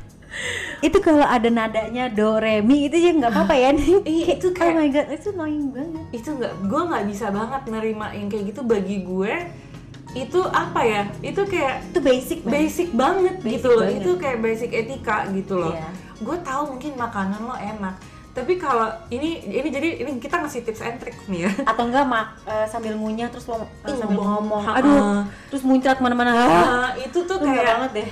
itu 0.79 0.99
kalau 0.99 1.22
ada 1.22 1.49
nadanya 1.49 2.09
do 2.09 2.37
re 2.37 2.61
mi 2.61 2.87
itu 2.87 2.97
ya 2.97 3.11
nggak 3.11 3.31
apa-apa 3.31 3.55
ya. 3.55 3.70
Iya, 4.07 4.27
itu 4.35 4.49
oh 4.49 4.53
kayak- 4.53 4.74
my 4.74 4.89
god 4.89 5.07
itu 5.11 5.29
annoying 5.31 5.68
banget. 5.70 6.05
itu 6.12 6.29
nggak 6.31 6.53
gue 6.62 6.83
nggak 6.83 7.05
bisa 7.07 7.27
banget 7.29 7.62
nerima 7.66 8.07
yang 8.11 8.27
kayak 8.27 8.45
gitu 8.51 8.61
bagi 8.62 9.03
gue 9.03 9.33
itu 10.18 10.40
apa 10.42 10.80
ya 10.80 11.02
itu 11.20 11.42
kayak 11.42 11.84
Itu 11.86 12.00
basic 12.00 12.38
man. 12.40 12.50
basic 12.50 12.88
banget 12.90 13.34
Basic 13.38 13.52
gitu 13.52 13.68
loh 13.68 13.80
banget. 13.82 13.98
itu 13.98 14.10
kayak 14.16 14.38
basic 14.40 14.70
etika 14.72 15.16
gitu 15.30 15.54
loh 15.56 15.72
Iya. 15.72 15.88
gue 16.16 16.36
tahu 16.40 16.62
mungkin 16.72 16.92
makanan 16.94 17.40
lo 17.42 17.52
enak 17.54 17.94
tapi 18.32 18.52
kalau 18.54 18.84
ini 19.06 19.28
ini 19.42 19.64
jadi 19.66 19.88
ini 19.98 20.10
kita 20.16 20.36
ngasih 20.38 20.60
tips 20.62 20.80
and 20.80 20.96
trick 20.96 21.16
nih 21.26 21.44
ya 21.44 21.50
Atau 21.64 21.84
enggak 21.86 22.04
mak 22.04 22.36
eh, 22.42 22.64
sambil 22.66 22.92
ngunyah 22.92 23.28
terus 23.28 23.44
lo 23.46 23.64
Ih, 23.82 23.92
sambil 23.92 24.16
ngomong. 24.18 24.28
ngomong. 24.42 24.62
Ha-ha. 24.62 24.76
Aduh, 24.76 24.96
terus 25.46 25.62
muncrat 25.62 25.96
ke 25.96 26.02
mana-mana. 26.02 26.32
Ah, 26.32 26.44
Nah, 26.44 26.92
itu 26.96 27.18
tuh 27.22 27.36
kayak 27.38 27.64
banget 27.64 27.90
deh. 27.94 28.08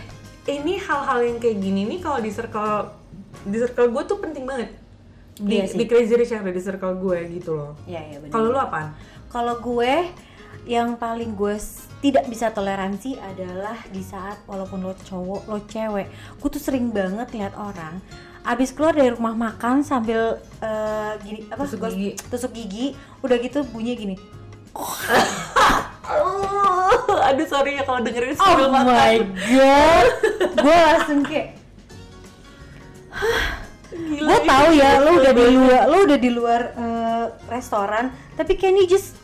ini 0.54 0.76
hal-hal 0.78 1.18
yang 1.22 1.36
kayak 1.38 1.56
gini 1.58 1.84
nih 1.86 1.98
kalau 1.98 2.18
di 2.18 2.28
circle 2.28 2.88
di 3.42 3.56
circle 3.58 3.88
gue 3.90 4.02
tuh 4.02 4.16
penting 4.18 4.44
banget 4.44 4.72
di, 5.34 5.54
Iya 5.54 5.64
sih. 5.66 5.76
di 5.76 5.84
crazy 5.84 6.12
rich 6.14 6.28
yang 6.30 6.40
ada 6.40 6.50
di 6.50 6.62
circle 6.62 6.96
gue 6.96 7.18
gitu 7.30 7.50
loh 7.54 7.72
Iya 7.82 8.00
iya 8.06 8.16
benar. 8.18 8.28
kalau 8.30 8.46
lu 8.46 8.58
apaan 8.58 8.92
Kalau 9.26 9.54
gue 9.58 9.92
yang 10.64 10.96
paling 10.96 11.32
gue 11.32 11.52
tidak 12.04 12.28
bisa 12.28 12.52
toleransi 12.52 13.16
adalah 13.16 13.80
di 13.88 14.04
saat 14.04 14.44
walaupun 14.44 14.84
lo 14.84 14.92
cowok 14.92 15.48
lo 15.48 15.64
cewek 15.64 16.04
gue 16.36 16.48
tuh 16.52 16.60
sering 16.60 16.92
banget 16.92 17.32
lihat 17.32 17.56
orang 17.56 17.96
abis 18.44 18.76
keluar 18.76 18.92
dari 18.92 19.08
rumah 19.08 19.32
makan 19.32 19.80
sambil 19.80 20.36
eh, 20.60 21.12
gini 21.24 21.48
apa 21.48 21.64
Tusuk 21.64 21.80
gigi. 21.88 22.12
tusuk 22.28 22.52
gigi 22.52 22.92
udah 23.24 23.40
gitu 23.40 23.64
bunyi 23.72 23.96
gini 23.96 24.16
Oh, 24.74 24.90
aduh 27.30 27.46
sorry 27.46 27.78
ya 27.78 27.86
kalau 27.86 28.02
dengerin 28.02 28.34
oh 28.34 28.42
sambil 28.42 28.68
makan. 28.68 28.84
my 28.90 29.16
god 29.48 30.06
gue 30.66 30.76
langsung 30.76 31.20
kayak 31.24 31.48
gue 33.94 34.38
tahu 34.44 34.68
ya 34.74 34.90
lo 35.00 35.10
udah 35.16 35.32
di 35.32 35.46
luar 35.54 35.82
lo 35.88 35.96
udah 36.04 36.18
di 36.20 36.30
luar 36.34 36.60
eh, 36.76 37.24
restoran 37.48 38.12
tapi 38.34 38.58
can 38.58 38.76
you 38.76 38.84
just 38.84 39.16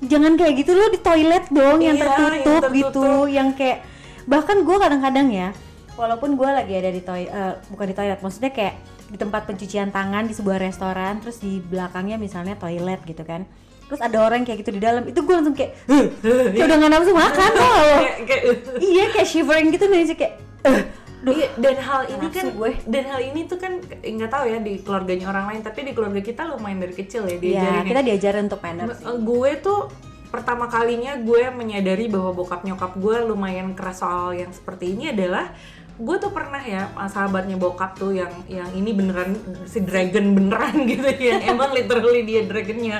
jangan 0.00 0.34
kayak 0.34 0.54
gitu 0.56 0.72
lo 0.72 0.86
di 0.88 0.98
toilet 0.98 1.44
dong 1.48 1.78
yang 1.78 1.94
Iya, 1.94 2.02
tertutup, 2.04 2.32
yang 2.32 2.44
tertutup. 2.60 2.72
gitu 2.72 3.06
yang 3.28 3.48
kayak 3.52 3.78
bahkan 4.24 4.56
gue 4.60 4.76
kadang-kadang 4.76 5.28
ya 5.28 5.48
walaupun 5.94 6.34
gue 6.34 6.48
lagi 6.48 6.74
ada 6.74 6.90
di 6.90 7.00
toilet 7.00 7.30
bukan 7.68 7.86
di 7.86 7.94
toilet 7.94 8.18
maksudnya 8.18 8.50
kayak 8.50 8.74
di 9.04 9.16
tempat 9.16 9.44
pencucian 9.44 9.88
tangan 9.88 10.24
di 10.24 10.32
sebuah 10.32 10.58
restoran 10.58 11.20
terus 11.20 11.38
di 11.38 11.60
belakangnya 11.60 12.16
misalnya 12.16 12.56
toilet 12.56 12.98
gitu 13.04 13.22
kan. 13.22 13.44
Terus 13.84 14.00
ada 14.00 14.16
orang 14.18 14.42
kayak 14.42 14.64
gitu 14.64 14.72
di 14.72 14.80
dalam 14.80 15.04
itu 15.04 15.20
gue 15.20 15.28
langsung 15.30 15.52
kayak 15.52 15.76
kayak 15.84 16.56
udah 16.58 16.76
gak 16.78 16.90
nafsu 16.90 17.12
makan 17.12 17.50
tau 17.54 17.62
gak 17.62 17.84
lo 17.84 17.84
Kayak- 17.94 18.16
kayak- 18.24 18.44
iya 18.80 19.04
kayak 19.12 19.28
shivering 19.28 19.68
gitu 19.70 19.84
nih 19.84 20.08
kayak 20.10 20.32
"Eh, 20.64 20.80
duh, 21.24 21.32
Iya, 21.32 21.48
dan 21.56 21.76
hal 21.78 22.00
ini 22.06 22.26
kan 22.28 22.46
gue. 22.52 22.72
dan 22.84 23.04
hal 23.08 23.20
ini 23.24 23.40
tuh 23.44 23.56
kan 23.56 23.72
nggak 23.98 24.30
tahu 24.30 24.44
ya 24.44 24.58
di 24.60 24.74
keluarganya 24.78 25.26
orang 25.26 25.44
lain 25.48 25.60
tapi 25.60 25.80
di 25.82 25.92
keluarga 25.92 26.20
kita 26.20 26.44
lumayan 26.46 26.78
dari 26.78 26.94
kecil 26.94 27.24
ya 27.24 27.34
Iya, 27.34 27.40
diajarin 27.40 27.84
kita 27.88 28.00
diajarin 28.02 28.42
untuk 28.44 28.60
manner 28.60 28.88
sih. 28.92 29.04
Eh, 29.04 29.18
gue 29.18 29.50
tuh 29.58 29.80
pertama 30.28 30.66
kalinya 30.66 31.14
gue 31.16 31.46
menyadari 31.48 32.10
bahwa 32.10 32.34
bokap 32.34 32.60
nyokap 32.62 32.92
gue 32.94 33.16
lumayan 33.24 33.72
keras 33.72 34.02
soal 34.02 34.34
yang 34.34 34.50
seperti 34.50 34.92
ini 34.92 35.10
adalah 35.10 35.54
gue 35.94 36.16
tuh 36.18 36.34
pernah 36.34 36.58
ya 36.58 36.90
sahabatnya 37.06 37.54
bokap 37.54 37.94
tuh 37.94 38.10
yang 38.10 38.34
yang 38.50 38.66
ini 38.74 38.90
beneran 38.90 39.38
si 39.64 39.78
dragon 39.78 40.34
beneran 40.34 40.74
gitu 40.90 41.06
yang 41.06 41.38
emang 41.46 41.70
literally 41.70 42.26
dia 42.26 42.42
dragonnya 42.42 42.98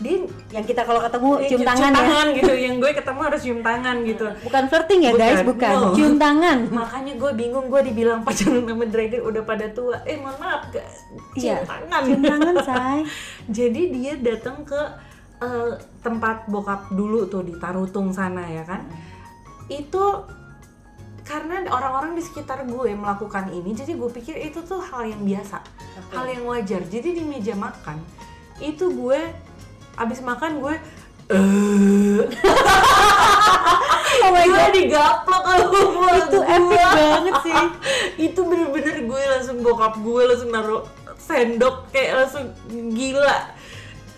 dia 0.00 0.16
yang 0.48 0.64
kita 0.64 0.82
kalau 0.88 1.00
ketemu 1.04 1.30
dia 1.44 1.48
cium 1.52 1.62
tangan 1.68 1.92
ya. 2.32 2.36
gitu 2.40 2.52
yang 2.56 2.74
gue 2.80 2.90
ketemu 2.96 3.20
harus 3.20 3.40
cium 3.44 3.60
tangan 3.60 3.96
gitu. 4.08 4.26
Bukan 4.48 4.62
flirting 4.72 5.00
ya 5.04 5.12
guys 5.12 5.40
Bukan, 5.44 5.52
bukan. 5.52 5.74
No. 5.76 5.92
cium 5.92 6.14
tangan. 6.16 6.58
Makanya 6.80 7.12
gue 7.20 7.30
bingung 7.36 7.66
gue 7.68 7.80
dibilang 7.84 8.20
pacaran 8.24 8.64
sama 8.64 8.84
dragon 8.88 9.22
udah 9.28 9.42
pada 9.44 9.66
tua. 9.76 10.00
Eh 10.08 10.16
mohon 10.16 10.36
maaf 10.40 10.72
gak 10.72 10.88
cium 11.36 11.44
Iya, 11.44 11.56
tangan. 11.68 12.00
Cium 12.08 12.22
tangan 12.24 12.54
say. 12.64 12.98
Jadi 13.60 13.82
dia 13.92 14.12
datang 14.16 14.64
ke 14.64 14.80
eh, 15.44 15.72
tempat 16.00 16.48
bokap 16.48 16.88
dulu 16.96 17.28
tuh 17.28 17.44
di 17.44 17.52
Tarutung 17.60 18.16
sana 18.16 18.48
ya 18.48 18.64
kan? 18.64 18.88
Itu 19.68 20.24
karena 21.28 21.62
orang-orang 21.70 22.16
di 22.18 22.24
sekitar 22.24 22.66
gue 22.66 22.90
melakukan 22.90 23.54
ini 23.54 23.70
jadi 23.70 23.94
gue 23.94 24.10
pikir 24.10 24.34
itu 24.50 24.66
tuh 24.66 24.82
hal 24.82 25.06
yang 25.06 25.22
biasa. 25.22 25.62
Oke. 25.62 26.12
hal 26.16 26.26
yang 26.26 26.42
wajar. 26.48 26.82
Jadi 26.88 27.20
di 27.20 27.22
meja 27.22 27.54
makan 27.54 28.02
itu 28.60 28.92
gue 28.92 29.20
abis 30.00 30.24
makan 30.24 30.64
gue 30.64 30.74
eh. 31.30 32.20
Oh 34.20 34.30
my 34.34 34.44
gue 34.44 34.58
god. 34.58 34.72
digaplok 34.74 35.42
mulut 35.96 36.28
itu 36.28 36.38
gue. 36.40 36.54
epic 36.54 36.86
banget 36.92 37.34
sih. 37.46 37.56
Itu 38.30 38.40
bener-bener 38.44 38.96
gue 39.06 39.22
langsung 39.32 39.56
bokap 39.64 39.94
gue 40.02 40.22
langsung 40.28 40.50
naruh 40.52 40.82
sendok 41.16 41.88
kayak 41.94 42.24
langsung 42.24 42.52
gila. 42.92 43.38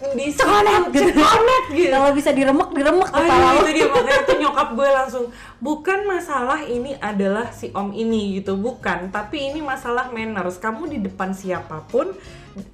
Di 0.03 0.35
Cekonet 0.35 0.91
gitu. 0.91 1.14
cekonet 1.14 1.64
gitu. 1.70 1.95
Kalau 1.95 2.11
bisa 2.11 2.35
diremek, 2.35 2.74
diremek 2.74 3.07
Oh 3.07 3.22
kepala 3.22 3.47
iya, 3.47 3.61
itu 3.62 3.70
dia. 3.70 3.87
Makanya 3.95 4.22
tuh 4.26 4.37
nyokap 4.43 4.68
gue 4.74 4.89
langsung 4.91 5.24
bukan 5.62 5.99
masalah 6.11 6.61
ini 6.66 6.99
adalah 6.99 7.55
si 7.55 7.70
om 7.70 7.95
ini 7.95 8.43
gitu. 8.43 8.59
Bukan 8.59 9.14
tapi 9.14 9.55
ini 9.55 9.62
masalah 9.62 10.11
manners. 10.11 10.59
Kamu 10.59 10.91
di 10.91 10.99
depan 10.99 11.30
siapa 11.30 11.87
pun 11.87 12.11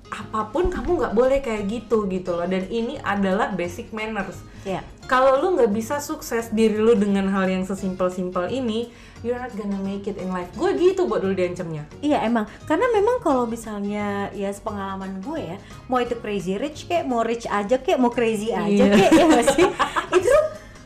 apa 0.09 0.49
pun 0.49 0.69
kamu 0.69 0.91
nggak 0.99 1.15
boleh 1.15 1.39
kayak 1.39 1.67
gitu 1.67 2.07
gitu 2.07 2.35
loh. 2.35 2.45
Dan 2.45 2.67
ini 2.67 2.99
adalah 2.99 3.51
basic 3.51 3.91
manners. 3.91 4.39
Iya. 4.67 4.83
kalau 5.09 5.41
lu 5.41 5.57
nggak 5.57 5.73
bisa 5.73 5.97
sukses 5.97 6.53
diri 6.53 6.77
lu 6.77 6.93
dengan 6.93 7.25
hal 7.33 7.49
yang 7.49 7.65
sesimpel-simpel 7.65 8.53
ini 8.53 8.93
you're 9.25 9.39
not 9.39 9.49
gonna 9.57 9.81
make 9.81 10.05
it 10.05 10.21
in 10.21 10.29
life. 10.29 10.53
Gue 10.53 10.77
gitu 10.77 11.09
buat 11.09 11.25
dulu 11.25 11.33
diancamnya. 11.33 11.89
Iya 11.99 12.21
emang, 12.23 12.45
karena 12.67 12.85
memang 12.93 13.17
kalau 13.19 13.49
misalnya 13.49 14.29
ya 14.31 14.53
sepengalaman 14.53 15.25
gue 15.25 15.41
ya, 15.41 15.57
mau 15.87 15.97
itu 15.99 16.13
crazy 16.15 16.61
rich 16.61 16.85
kayak 16.85 17.09
mau 17.09 17.25
rich 17.25 17.49
aja 17.49 17.81
kayak 17.81 17.97
mau 17.97 18.13
crazy 18.13 18.53
aja 18.53 18.69
Iya. 18.85 18.93
kayak 18.93 19.11
ya 19.11 19.25
nggak 19.25 19.47
sih, 19.49 19.67
itu 20.21 20.35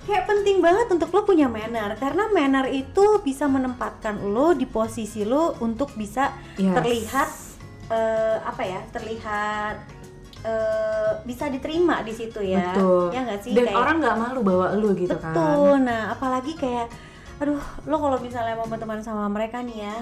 kayak 0.03 0.24
penting 0.24 0.57
banget 0.59 0.86
untuk 0.88 1.11
lo 1.11 1.20
punya 1.22 1.51
manner. 1.51 1.99
Karena 1.99 2.30
manner 2.30 2.70
itu 2.70 3.18
bisa 3.20 3.51
menempatkan 3.51 4.22
lo 4.22 4.55
di 4.55 4.64
posisi 4.64 5.26
lo 5.26 5.59
untuk 5.59 5.90
bisa 5.93 6.30
Yes. 6.55 6.70
terlihat 6.70 7.28
eh, 7.93 8.36
apa 8.40 8.62
ya, 8.62 8.80
terlihat 8.88 9.76
eh, 10.43 11.11
bisa 11.22 11.47
diterima 11.47 12.01
di 12.01 12.11
situ 12.11 12.40
ya, 12.43 12.72
betul 12.72 13.12
ya 13.12 13.20
nggak 13.22 13.40
sih? 13.40 13.53
dan 13.53 13.64
Kayak- 13.64 13.78
orang 13.78 13.97
nggak 14.01 14.16
malu 14.18 14.40
bawa 14.43 14.66
lu 14.74 14.90
gitu 14.93 15.14
kan 15.14 15.30
Betul. 15.30 15.76
Nah, 15.84 16.03
apalagi 16.11 16.53
kayak 16.57 16.88
aduh, 17.38 17.59
lo 17.84 17.97
kalau 17.97 18.18
misalnya 18.18 18.55
mau 18.55 18.66
berteman 18.66 18.99
sama 18.99 19.26
mereka 19.26 19.61
nih 19.61 19.82
ya, 19.82 19.97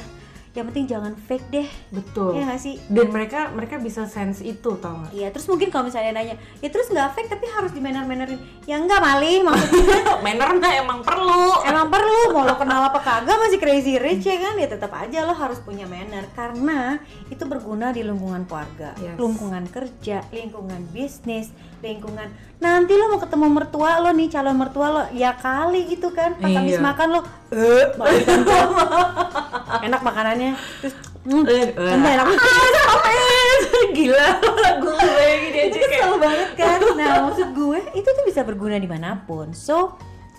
yang 0.50 0.66
penting 0.66 0.84
jangan 0.84 1.14
fake 1.16 1.46
deh. 1.48 1.68
betul 1.90 2.34
Iya 2.34 2.44
gak 2.48 2.58
sih? 2.58 2.74
dan 2.86 3.06
mereka 3.08 3.50
mereka 3.50 3.76
bisa 3.76 4.02
sense 4.04 4.40
itu 4.40 4.74
tau 4.76 4.98
gak 5.00 5.12
Iya, 5.12 5.30
terus 5.30 5.46
mungkin 5.46 5.68
kalau 5.68 5.86
misalnya 5.86 6.10
nanya, 6.12 6.34
ya 6.58 6.68
terus 6.68 6.86
nggak 6.86 7.14
fake 7.14 7.28
tapi 7.28 7.46
harus 7.48 7.70
di 7.70 7.78
manner-mannerin. 7.78 8.34
Ya 8.64 8.76
enggak 8.76 8.98
malih, 8.98 9.42
maksudnya 9.42 10.02
manner 10.24 10.50
mah 10.52 10.72
emang 10.76 11.00
perlu 11.00 11.44
emang 11.62 11.86
perlu 11.86 12.20
mau 12.30 12.42
lo 12.42 12.54
kenal 12.54 12.82
apa 12.84 12.98
kagak 12.98 13.36
masih 13.38 13.58
crazy 13.58 13.94
rich 13.96 14.22
ya 14.22 14.36
kan 14.36 14.54
ya 14.54 14.66
tetap 14.66 14.90
aja 14.92 15.22
lo 15.22 15.32
harus 15.32 15.58
punya 15.58 15.86
manner 15.86 16.26
karena 16.32 16.98
itu 17.26 17.42
berguna 17.44 17.90
di 17.90 18.02
lingkungan 18.02 18.42
keluarga, 18.44 18.92
Yes. 18.96 19.16
lingkungan 19.16 19.64
kerja, 19.66 20.26
lingkungan 20.30 20.82
bisnis, 20.90 21.54
lingkungan. 21.80 22.28
Nanti 22.56 22.92
lo 22.92 23.08
mau 23.08 23.20
ketemu 23.20 23.46
mertua 23.48 23.98
lo 23.98 24.12
nih 24.12 24.28
calon 24.28 24.56
mertua 24.56 24.86
lo. 24.88 25.02
Ya 25.10 25.32
kali 25.32 25.88
gitu 25.88 26.12
kan 26.12 26.36
pas 26.36 26.52
habis 26.52 26.76
Iya. 26.76 26.84
makan 26.84 27.08
lo 27.10 27.20
eh 27.50 27.84
enak 29.86 30.00
makanannya. 30.00 30.52
Terus 30.84 30.94
hmm, 31.24 31.44
Eh, 31.44 31.66
eh. 31.72 31.94
entah 31.96 32.10
enak. 32.14 32.26
Gila 33.96 34.28
lagu 34.60 34.88
gue 34.88 35.26
gini 35.48 35.58
aja 35.66 35.78
kayak 35.82 36.08
banget 36.16 36.50
kan. 36.54 36.78
Nah 36.96 37.12
maksud 37.28 37.48
gue 37.52 37.80
itu 37.92 38.08
tuh 38.08 38.24
bisa 38.24 38.40
berguna 38.44 38.76
di 38.76 38.88
mana 38.88 39.24
pun. 39.24 39.52
So 39.52 39.96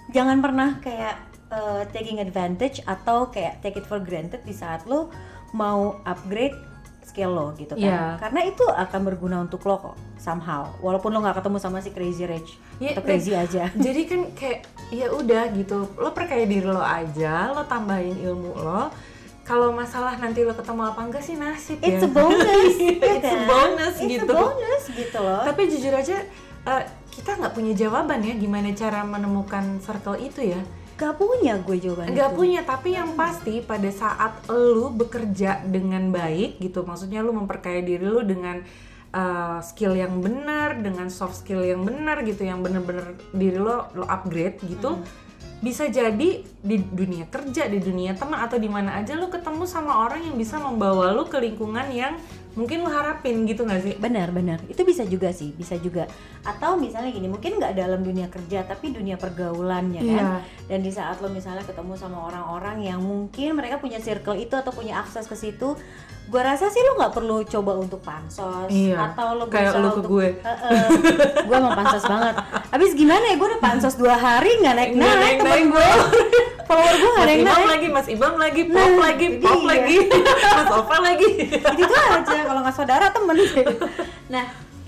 jangan 0.10 0.40
pernah 0.40 0.78
kayak 0.80 1.16
uh, 1.50 1.84
taking 1.92 2.18
advantage 2.18 2.80
atau 2.86 3.30
kayak 3.30 3.60
take 3.60 3.78
it 3.78 3.86
for 3.86 4.00
granted 4.00 4.42
di 4.46 4.54
saat 4.54 4.86
lo 4.86 5.12
mau 5.52 6.00
upgrade 6.08 6.56
skill 7.12 7.28
lo 7.30 7.52
gitu 7.54 7.76
kan. 7.76 7.84
Iya. 7.84 8.04
karena 8.18 8.42
itu 8.42 8.64
akan 8.64 9.00
berguna 9.04 9.36
untuk 9.42 9.60
lo 9.64 9.76
kok 9.78 9.96
somehow. 10.16 10.72
Walaupun 10.80 11.12
lo 11.12 11.20
nggak 11.20 11.44
ketemu 11.44 11.58
sama 11.60 11.78
si 11.78 11.92
crazy 11.92 12.24
rich 12.24 12.56
Ya, 12.80 12.96
atau 12.96 13.04
crazy 13.04 13.36
aja. 13.36 13.68
jadi 13.86 14.02
kan 14.08 14.22
kayak 14.32 14.60
ya 14.90 15.12
udah 15.12 15.52
gitu. 15.52 15.92
Lo 15.94 16.10
percaya 16.12 16.48
diri 16.48 16.64
lo 16.64 16.80
aja 16.80 17.52
lo 17.52 17.68
tambahin 17.68 18.16
ilmu 18.16 18.56
lo. 18.56 18.88
Kalau 19.42 19.76
masalah 19.76 20.16
nanti 20.16 20.42
lo 20.42 20.56
ketemu 20.56 20.88
apa 20.88 21.02
enggak 21.02 21.20
sih 21.20 21.36
nasib 21.36 21.84
it's 21.84 22.00
ya 22.00 22.08
a 22.08 22.10
bonus 22.10 22.76
ya 22.80 22.92
It's 22.96 23.28
a 23.28 23.36
kan? 23.36 23.44
bonus 23.44 23.96
it's 24.00 24.08
gitu. 24.08 24.32
a 24.32 24.40
bonus 24.40 24.84
gitu 24.88 25.20
loh. 25.20 25.42
Tapi 25.44 25.62
jujur 25.68 25.92
aja 25.92 26.18
eh, 26.64 26.84
kita 27.12 27.36
nggak 27.36 27.52
punya 27.52 27.74
jawaban 27.76 28.24
ya 28.24 28.34
gimana 28.34 28.72
cara 28.72 29.04
menemukan 29.04 29.84
circle 29.84 30.16
itu 30.16 30.56
ya 30.56 30.62
gak 31.02 31.18
punya 31.18 31.58
gue 31.58 31.78
jawaban 31.82 32.14
nggak 32.14 32.30
itu. 32.30 32.38
punya 32.38 32.62
tapi 32.62 32.94
yang 32.94 33.18
pasti 33.18 33.66
pada 33.66 33.90
saat 33.90 34.46
lu 34.54 34.94
bekerja 34.94 35.66
dengan 35.66 36.14
baik 36.14 36.62
gitu 36.62 36.86
maksudnya 36.86 37.26
lu 37.26 37.34
memperkaya 37.34 37.82
diri 37.82 38.06
lu 38.06 38.22
dengan 38.22 38.62
uh, 39.10 39.58
skill 39.66 39.98
yang 39.98 40.22
benar 40.22 40.78
dengan 40.78 41.10
soft 41.10 41.42
skill 41.42 41.66
yang 41.66 41.82
benar 41.82 42.22
gitu 42.22 42.46
yang 42.46 42.62
bener-bener 42.62 43.18
diri 43.34 43.58
lo 43.58 43.90
lo 43.98 44.06
upgrade 44.06 44.62
gitu 44.62 45.02
bisa 45.62 45.86
jadi 45.90 46.42
di 46.46 46.78
dunia 46.82 47.30
kerja 47.30 47.70
di 47.70 47.78
dunia 47.78 48.18
teman 48.18 48.42
atau 48.42 48.58
di 48.58 48.66
mana 48.66 48.98
aja 48.98 49.14
lu 49.14 49.30
ketemu 49.30 49.70
sama 49.70 50.06
orang 50.06 50.26
yang 50.26 50.38
bisa 50.38 50.58
membawa 50.58 51.14
lu 51.14 51.30
ke 51.30 51.38
lingkungan 51.38 51.86
yang 51.94 52.18
mungkin 52.52 52.84
lu 52.84 52.90
harapin 52.90 53.48
gitu 53.48 53.64
nggak 53.64 53.82
sih 53.82 53.94
Benar, 53.96 54.32
benar. 54.32 54.60
Itu 54.68 54.84
bisa 54.84 55.04
juga 55.04 55.32
sih, 55.32 55.52
bisa 55.52 55.80
juga. 55.80 56.08
Atau 56.42 56.76
misalnya 56.76 57.12
gini, 57.12 57.28
mungkin 57.28 57.58
nggak 57.58 57.74
dalam 57.74 58.02
dunia 58.02 58.28
kerja, 58.28 58.66
tapi 58.66 58.92
dunia 58.92 59.16
pergaulan 59.16 59.92
ya 59.92 60.02
kan. 60.04 60.26
Iya. 60.26 60.28
Dan 60.68 60.80
di 60.82 60.92
saat 60.92 61.20
lo 61.20 61.28
misalnya 61.28 61.64
ketemu 61.64 61.94
sama 61.96 62.28
orang-orang 62.28 62.84
yang 62.84 63.00
mungkin 63.00 63.56
mereka 63.56 63.78
punya 63.78 64.00
circle 64.00 64.36
itu 64.36 64.52
atau 64.52 64.72
punya 64.72 65.00
akses 65.00 65.26
ke 65.26 65.36
situ, 65.36 65.78
gua 66.28 66.42
rasa 66.44 66.68
sih 66.68 66.80
lo 66.82 67.00
nggak 67.00 67.14
perlu 67.14 67.44
coba 67.44 67.72
untuk 67.76 68.00
pansos 68.02 68.68
Iya. 68.68 69.12
atau 69.12 69.36
lo 69.36 69.46
Kayak 69.48 69.80
lu 69.80 69.88
ke 69.88 69.96
untuk 69.96 70.06
gue. 70.12 70.30
Heeh. 70.40 70.88
gue 71.44 71.56
emang 71.56 71.76
pansos 71.76 72.04
banget. 72.04 72.36
Habis 72.72 72.92
gimana 72.96 73.24
ya? 73.28 73.36
Gue 73.36 73.48
udah 73.48 73.62
pansos 73.62 73.96
dua 73.96 74.16
hari 74.16 74.60
nggak 74.60 74.76
naik 74.76 74.92
naik 74.96 75.18
naik-naik 75.20 75.40
temen 75.40 75.64
gue. 75.72 75.90
Follower 76.72 76.96
gue 76.96 77.10
nggak 77.12 77.28
Mas 77.28 77.44
naik 77.44 77.68
lagi, 77.68 77.88
Mas 77.90 78.08
Ibam 78.08 78.34
lagi, 78.38 78.62
pop 78.66 78.80
Nah, 78.80 78.98
lagi, 79.04 79.28
pop 79.38 79.60
dia. 79.60 79.68
lagi, 79.68 79.98
Mas 80.58 80.70
Ova 80.72 80.98
lagi. 81.02 81.30
itu 81.52 81.84
tuh 81.84 82.04
aja 82.10 82.40
kalau 82.42 82.60
nggak 82.62 82.74
saudara 82.74 83.06
temen 83.08 83.36
nah 84.34 84.46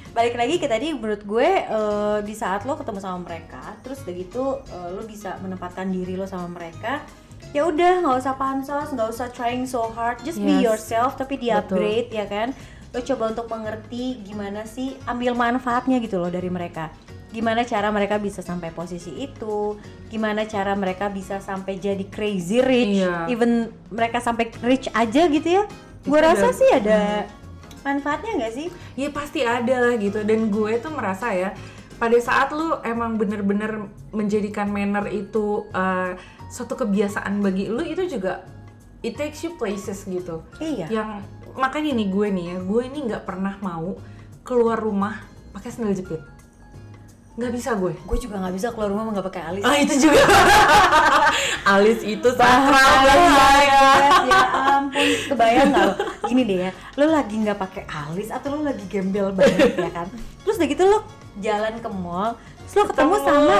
balik 0.09 0.35
lagi 0.35 0.55
ke 0.55 0.65
tadi 0.65 0.93
menurut 0.93 1.21
gue 1.21 1.49
eh, 1.59 2.17
di 2.21 2.31
saat 2.31 2.63
lo 2.63 2.73
ketemu 2.73 2.99
sama 2.99 3.19
mereka 3.19 3.75
terus 3.81 3.99
udah 3.99 4.15
gitu 4.15 4.43
eh, 4.63 4.87
lo 4.89 5.03
bisa 5.03 5.35
menempatkan 5.37 5.89
diri 5.89 6.13
lo 6.13 6.23
sama 6.23 6.47
mereka 6.47 7.01
ya 7.49 7.65
udah 7.65 7.99
nggak 7.99 8.17
usah 8.17 8.33
pansos 8.33 8.87
nggak 8.89 9.09
usah 9.09 9.27
trying 9.29 9.65
so 9.65 9.89
hard 9.89 10.21
just 10.21 10.37
be 10.37 10.53
Yes. 10.55 10.63
yourself 10.63 11.13
tapi 11.13 11.35
di 11.35 11.49
Betul. 11.49 11.75
upgrade 11.75 12.09
ya 12.09 12.25
kan 12.25 12.53
lo 12.89 13.01
coba 13.03 13.23
untuk 13.27 13.45
mengerti 13.47 14.21
gimana 14.21 14.63
sih 14.63 14.93
ambil 15.03 15.33
manfaatnya 15.33 15.97
gitu 15.97 16.17
loh 16.17 16.29
dari 16.29 16.47
mereka 16.47 16.93
gimana 17.33 17.65
cara 17.65 17.89
mereka 17.89 18.21
bisa 18.21 18.45
sampai 18.45 18.69
posisi 18.69 19.09
itu 19.17 19.75
gimana 20.07 20.45
cara 20.45 20.77
mereka 20.77 21.09
bisa 21.09 21.41
sampai 21.41 21.81
jadi 21.81 22.05
crazy 22.05 22.61
rich 22.61 23.01
Iya. 23.01 23.25
even 23.27 23.73
mereka 23.89 24.21
sampai 24.21 24.53
rich 24.61 24.85
aja 24.93 25.25
gitu 25.25 25.49
ya. 25.49 25.65
Gue 26.05 26.21
Itu 26.21 26.27
rasa 26.29 26.53
sih 26.53 26.69
ada 26.69 27.25
manfaatnya 27.81 28.37
nggak 28.37 28.53
sih? 28.53 28.67
Ya 28.93 29.09
pasti 29.09 29.41
ada 29.41 29.89
lah 29.89 29.97
gitu. 29.97 30.21
Dan 30.21 30.53
gue 30.53 30.77
tuh 30.77 30.93
merasa 30.93 31.33
ya 31.33 31.57
pada 31.97 32.15
saat 32.21 32.53
lu 32.53 32.77
emang 32.85 33.17
bener-bener 33.17 33.89
menjadikan 34.13 34.69
manner 34.69 35.09
itu 35.09 35.65
uh, 35.73 36.13
suatu 36.53 36.77
kebiasaan 36.77 37.41
bagi 37.41 37.65
lu 37.65 37.81
itu 37.81 38.05
juga 38.05 38.45
it 39.01 39.17
takes 39.17 39.41
you 39.41 39.57
places 39.57 40.05
gitu. 40.05 40.45
Iya. 40.61 40.85
Yang 40.91 41.09
makanya 41.57 41.91
nih 41.97 42.07
gue 42.13 42.27
nih 42.29 42.45
ya 42.45 42.57
gue 42.61 42.81
ini 42.85 42.99
nggak 43.09 43.23
pernah 43.25 43.57
mau 43.57 43.97
keluar 44.43 44.77
rumah 44.77 45.17
pakai 45.53 45.69
sandal 45.69 45.93
jepit 45.93 46.21
nggak 47.33 47.51
bisa 47.51 47.73
gue. 47.73 47.93
Gue 48.05 48.17
juga 48.17 48.37
nggak 48.37 48.53
bisa 48.53 48.67
keluar 48.69 48.93
rumah 48.93 49.09
nggak 49.09 49.25
pakai 49.25 49.41
alis. 49.41 49.63
Ah 49.65 49.73
itu 49.75 49.93
juga. 49.97 50.21
Alis 51.73 52.03
itu 52.03 52.27
sakral 52.35 52.77
saya 52.77 53.25
banget, 53.33 54.21
ya 54.29 54.41
ampun. 54.77 55.07
Kebayang 55.33 55.67
nggak 55.71 55.83
lo? 55.87 55.93
Gini 56.29 56.41
deh 56.45 56.57
ya 56.67 56.71
lo 56.93 57.05
lagi 57.09 57.35
nggak 57.39 57.57
pakai 57.57 57.83
alis 57.89 58.29
atau 58.29 58.53
lo 58.53 58.61
lagi 58.61 58.85
gembel 58.85 59.33
banget 59.33 59.73
ya 59.73 59.89
kan? 59.89 60.07
Terus 60.45 60.55
udah 60.59 60.67
gitu 60.69 60.83
lo 60.85 60.99
jalan 61.41 61.73
ke 61.81 61.89
mall 61.89 62.37
terus 62.63 62.73
lo 62.77 62.83
ketemu 62.85 63.13
Ketemu. 63.17 63.25
sama 63.25 63.57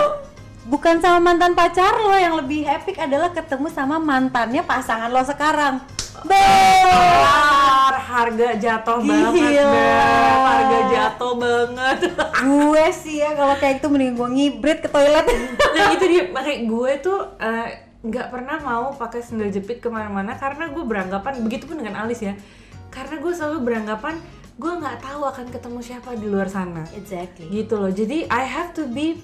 bukan 0.64 1.04
sama 1.04 1.20
mantan 1.20 1.52
pacar 1.56 1.92
lo 2.00 2.16
yang 2.16 2.40
lebih 2.40 2.64
epic 2.64 2.96
adalah 2.96 3.36
ketemu 3.36 3.68
sama 3.68 4.00
mantannya 4.00 4.64
pasangan 4.64 5.12
lo 5.12 5.24
sekarang. 5.28 5.84
Kelar, 6.24 7.94
harga 8.00 8.50
jatuh 8.56 9.04
banget. 9.04 9.60
Beb. 9.60 10.40
harga 10.48 10.80
jatuh 10.88 11.34
banget. 11.36 11.98
Gue 12.48 12.86
sih 12.96 13.20
ya 13.20 13.36
kalau 13.36 13.56
kayak 13.60 13.84
gitu 13.84 13.88
mending 13.92 14.16
gue 14.16 14.30
ngibrit 14.32 14.80
ke 14.80 14.88
toilet. 14.88 15.28
Nah 15.76 15.90
itu 15.92 16.06
dia. 16.08 16.24
Makanya 16.32 16.60
gue 16.70 16.92
tuh 17.02 17.20
eh, 17.42 17.68
nggak 18.06 18.28
pernah 18.32 18.58
mau 18.62 18.96
pakai 18.96 19.20
sandal 19.20 19.52
jepit 19.52 19.84
ke 19.84 19.90
mana-mana 19.92 20.38
karena 20.38 20.70
gue 20.70 20.84
beranggapan 20.86 21.44
begitupun 21.44 21.80
dengan 21.80 22.04
alis 22.04 22.20
ya 22.20 22.36
karena 22.92 23.16
gue 23.18 23.32
selalu 23.34 23.64
beranggapan 23.64 24.20
gue 24.54 24.70
nggak 24.70 25.02
tahu 25.02 25.22
akan 25.26 25.48
ketemu 25.50 25.80
siapa 25.82 26.14
di 26.14 26.28
luar 26.30 26.48
sana. 26.48 26.86
Exactly. 26.94 27.50
Gitu 27.50 27.74
loh. 27.74 27.90
Jadi 27.90 28.30
I 28.30 28.44
have 28.46 28.72
to 28.78 28.86
be 28.86 29.18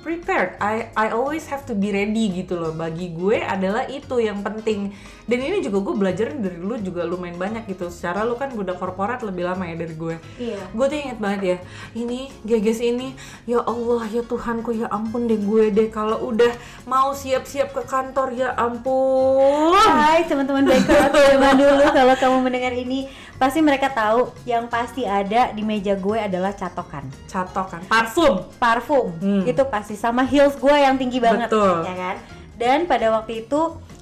prepared. 0.00 0.56
I 0.58 0.88
I 0.92 1.10
always 1.10 1.44
have 1.46 1.64
to 1.64 1.74
be 1.74 1.88
ready 1.88 2.32
gitu 2.34 2.56
loh. 2.56 2.72
Bagi 2.72 3.10
gue 3.10 3.38
adalah 3.38 3.84
itu 3.86 4.16
yang 4.16 4.40
penting. 4.40 4.92
Dan 5.24 5.38
ini 5.38 5.60
juga 5.60 5.78
gue 5.80 5.94
belajar 5.94 6.26
dari 6.32 6.58
dulu 6.58 6.74
juga 6.76 7.04
lumayan 7.04 7.36
banyak 7.36 7.64
gitu. 7.66 7.86
Secara 7.86 8.24
lu 8.24 8.34
kan 8.34 8.50
udah 8.50 8.74
korporat 8.74 9.20
lebih 9.20 9.46
lama 9.46 9.62
ya 9.62 9.76
dari 9.76 9.94
gue. 9.94 10.16
Iya. 10.36 10.58
Gue 10.72 10.86
tuh 10.86 10.98
inget 10.98 11.18
banget 11.18 11.40
ya. 11.40 11.56
Ini 11.94 12.18
geges 12.42 12.80
ini, 12.80 13.14
ya 13.44 13.62
Allah 13.62 14.02
ya 14.06 14.22
Tuhanku 14.22 14.74
ya 14.74 14.90
ampun 14.90 15.24
deh 15.24 15.38
gue 15.38 15.70
deh 15.70 15.88
kalau 15.88 16.18
udah 16.26 16.50
mau 16.84 17.12
siap-siap 17.12 17.70
ke 17.70 17.82
kantor 17.84 18.34
ya 18.34 18.48
ampun. 18.54 19.76
Hai 19.76 20.26
teman-teman 20.26 20.66
baik 20.66 20.84
zaman 20.86 21.54
dulu 21.62 21.84
kalau 21.90 22.14
kamu 22.16 22.36
mendengar 22.42 22.72
ini 22.72 23.06
pasti 23.36 23.64
mereka 23.64 23.88
tahu 23.88 24.28
yang 24.44 24.68
pasti 24.68 25.08
ada 25.08 25.48
di 25.50 25.64
meja 25.64 25.96
gue 25.96 26.18
adalah 26.20 26.52
catokan 26.52 27.08
Catokan, 27.24 27.80
parfum. 27.88 28.44
parfum 28.60 29.06
Hmm. 29.16 29.48
itu 29.48 29.64
pasti 29.64 29.89
sama 29.94 30.26
heels 30.26 30.58
gue 30.58 30.76
yang 30.76 30.98
tinggi 30.98 31.22
banget 31.22 31.48
Betul. 31.48 31.86
ya 31.86 31.94
kan 31.94 32.16
dan 32.60 32.78
pada 32.84 33.08
waktu 33.14 33.46
itu 33.46 33.60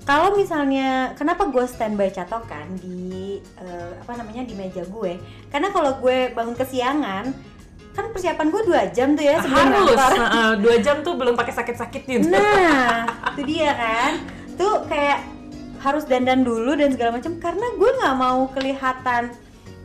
kalau 0.08 0.32
misalnya 0.32 1.12
kenapa 1.20 1.52
gue 1.52 1.68
standby 1.68 2.08
catokan 2.08 2.80
di 2.80 3.38
eh, 3.60 3.92
apa 4.00 4.12
namanya 4.16 4.48
di 4.48 4.56
meja 4.56 4.82
gue 4.88 5.20
karena 5.52 5.68
kalau 5.68 6.00
gue 6.00 6.32
bangun 6.32 6.56
kesiangan 6.56 7.24
kan 7.98 8.14
persiapan 8.14 8.46
gue 8.54 8.62
dua 8.62 8.82
jam 8.94 9.18
tuh 9.18 9.26
ya 9.26 9.42
sebelum 9.42 9.68
Harus. 9.74 9.98
Heeh, 10.22 10.50
dua 10.62 10.76
jam 10.78 11.02
tuh 11.02 11.18
belum 11.18 11.34
pakai 11.34 11.50
sakit-sakit 11.50 12.02
gitu. 12.06 12.30
Nah, 12.30 13.10
itu 13.34 13.42
dia 13.42 13.74
kan. 13.74 14.22
Tuh 14.54 14.86
kayak 14.86 15.26
harus 15.82 16.06
dandan 16.06 16.46
dulu 16.46 16.78
dan 16.78 16.94
segala 16.94 17.18
macam 17.18 17.38
karena 17.42 17.66
gue 17.74 17.90
nggak 17.98 18.16
mau 18.18 18.46
kelihatan 18.54 19.34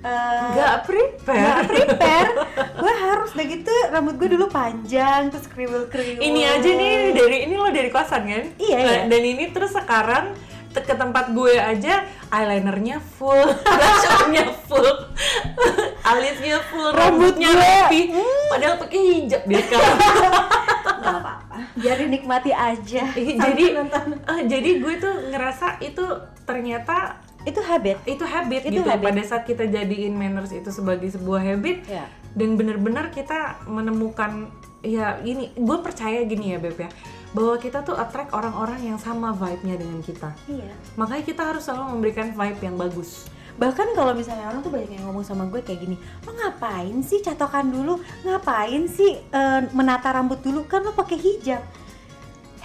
eh, 0.03 0.43
Nggak 0.51 0.75
prepare. 0.83 1.39
nggak 1.39 1.59
prepare. 1.65 2.29
gue 2.75 2.93
harus 2.93 3.29
udah 3.31 3.45
gitu 3.47 3.71
rambut 3.89 4.15
gue 4.15 4.29
dulu 4.29 4.45
panjang 4.47 5.27
terus 5.27 5.47
kriwil 5.47 5.87
kriwil. 5.87 6.19
Ini 6.19 6.41
aja 6.49 6.69
nih 6.69 6.93
dari 7.11 7.37
ini 7.43 7.55
lo 7.55 7.67
dari 7.67 7.87
kosan 7.87 8.23
kan? 8.23 8.45
Iya, 8.55 8.75
Nah, 8.75 8.83
iya. 8.83 9.01
Dan 9.07 9.21
ini 9.23 9.49
terus 9.49 9.71
sekarang 9.71 10.35
ke 10.73 10.89
tempat 10.89 11.29
gue 11.29 11.53
aja 11.53 12.01
eyelinernya 12.27 12.97
full, 12.97 13.37
blush 13.77 14.05
on-nya 14.19 14.49
full, 14.63 14.89
alisnya 16.09 16.57
full, 16.65 16.89
Rambut 16.89 17.37
rambutnya 17.37 17.53
rapi, 17.53 18.09
padahal 18.49 18.81
pakai 18.81 18.99
hijab 18.99 19.45
dia 19.45 19.61
sekarang. 19.69 19.97
Nggak 20.97 21.13
apa-apa. 21.15 21.55
Biar 21.75 21.95
dinikmati 21.95 22.51
aja. 22.51 23.03
Jadi 23.13 23.63
nonton. 23.71 24.17
eh, 24.19 24.41
jadi 24.43 24.69
gue 24.79 24.93
tuh 24.97 25.13
ngerasa 25.29 25.77
itu 25.79 26.01
ternyata 26.41 27.21
itu 27.43 27.59
habit. 27.59 27.97
itu 28.05 28.23
habit 28.23 28.61
Itu 28.63 28.79
gitu 28.79 28.89
habit. 28.89 29.03
pada 29.03 29.21
saat 29.21 29.43
kita 29.43 29.63
jadiin 29.65 30.13
manners 30.13 30.51
itu 30.51 30.69
sebagai 30.69 31.07
sebuah 31.07 31.43
habit 31.43 31.83
Ya. 31.85 32.07
dan 32.33 32.55
benar-benar 32.55 33.09
kita 33.09 33.59
menemukan 33.65 34.47
ya 34.79 35.19
ini 35.21 35.51
gue 35.53 35.77
percaya 35.79 36.23
gini 36.23 36.51
ya 36.51 36.59
beb 36.59 36.75
ya 36.77 36.91
bahwa 37.31 37.55
kita 37.57 37.81
tuh 37.81 37.95
attract 37.95 38.29
orang-orang 38.31 38.83
yang 38.83 38.95
sama 38.95 39.31
vibe-nya 39.31 39.75
dengan 39.75 39.99
kita 39.99 40.31
Iya. 40.45 40.71
makanya 40.95 41.23
kita 41.23 41.41
harus 41.43 41.63
selalu 41.63 41.93
memberikan 41.93 42.31
vibe 42.31 42.61
yang 42.61 42.75
bagus 42.75 43.27
Bahkan 43.53 43.93
kalau 43.93 44.17
misalnya 44.17 44.49
orang 44.49 44.65
tuh 44.65 44.73
banyak 44.73 44.89
yang 44.89 45.05
ngomong 45.05 45.21
sama 45.21 45.45
gue 45.45 45.61
kayak 45.61 45.77
gini, 45.77 45.93
lo 46.25 46.33
ngapain 46.33 47.05
sih 47.05 47.21
catokan 47.21 47.69
dulu? 47.69 48.01
Ngapain 48.25 48.89
sih 48.89 49.21
eh, 49.21 49.61
menata 49.69 50.09
rambut 50.09 50.41
dulu? 50.41 50.65
Kan 50.65 50.81
lo 50.81 50.89
pakai 50.89 51.21
hijab. 51.21 51.61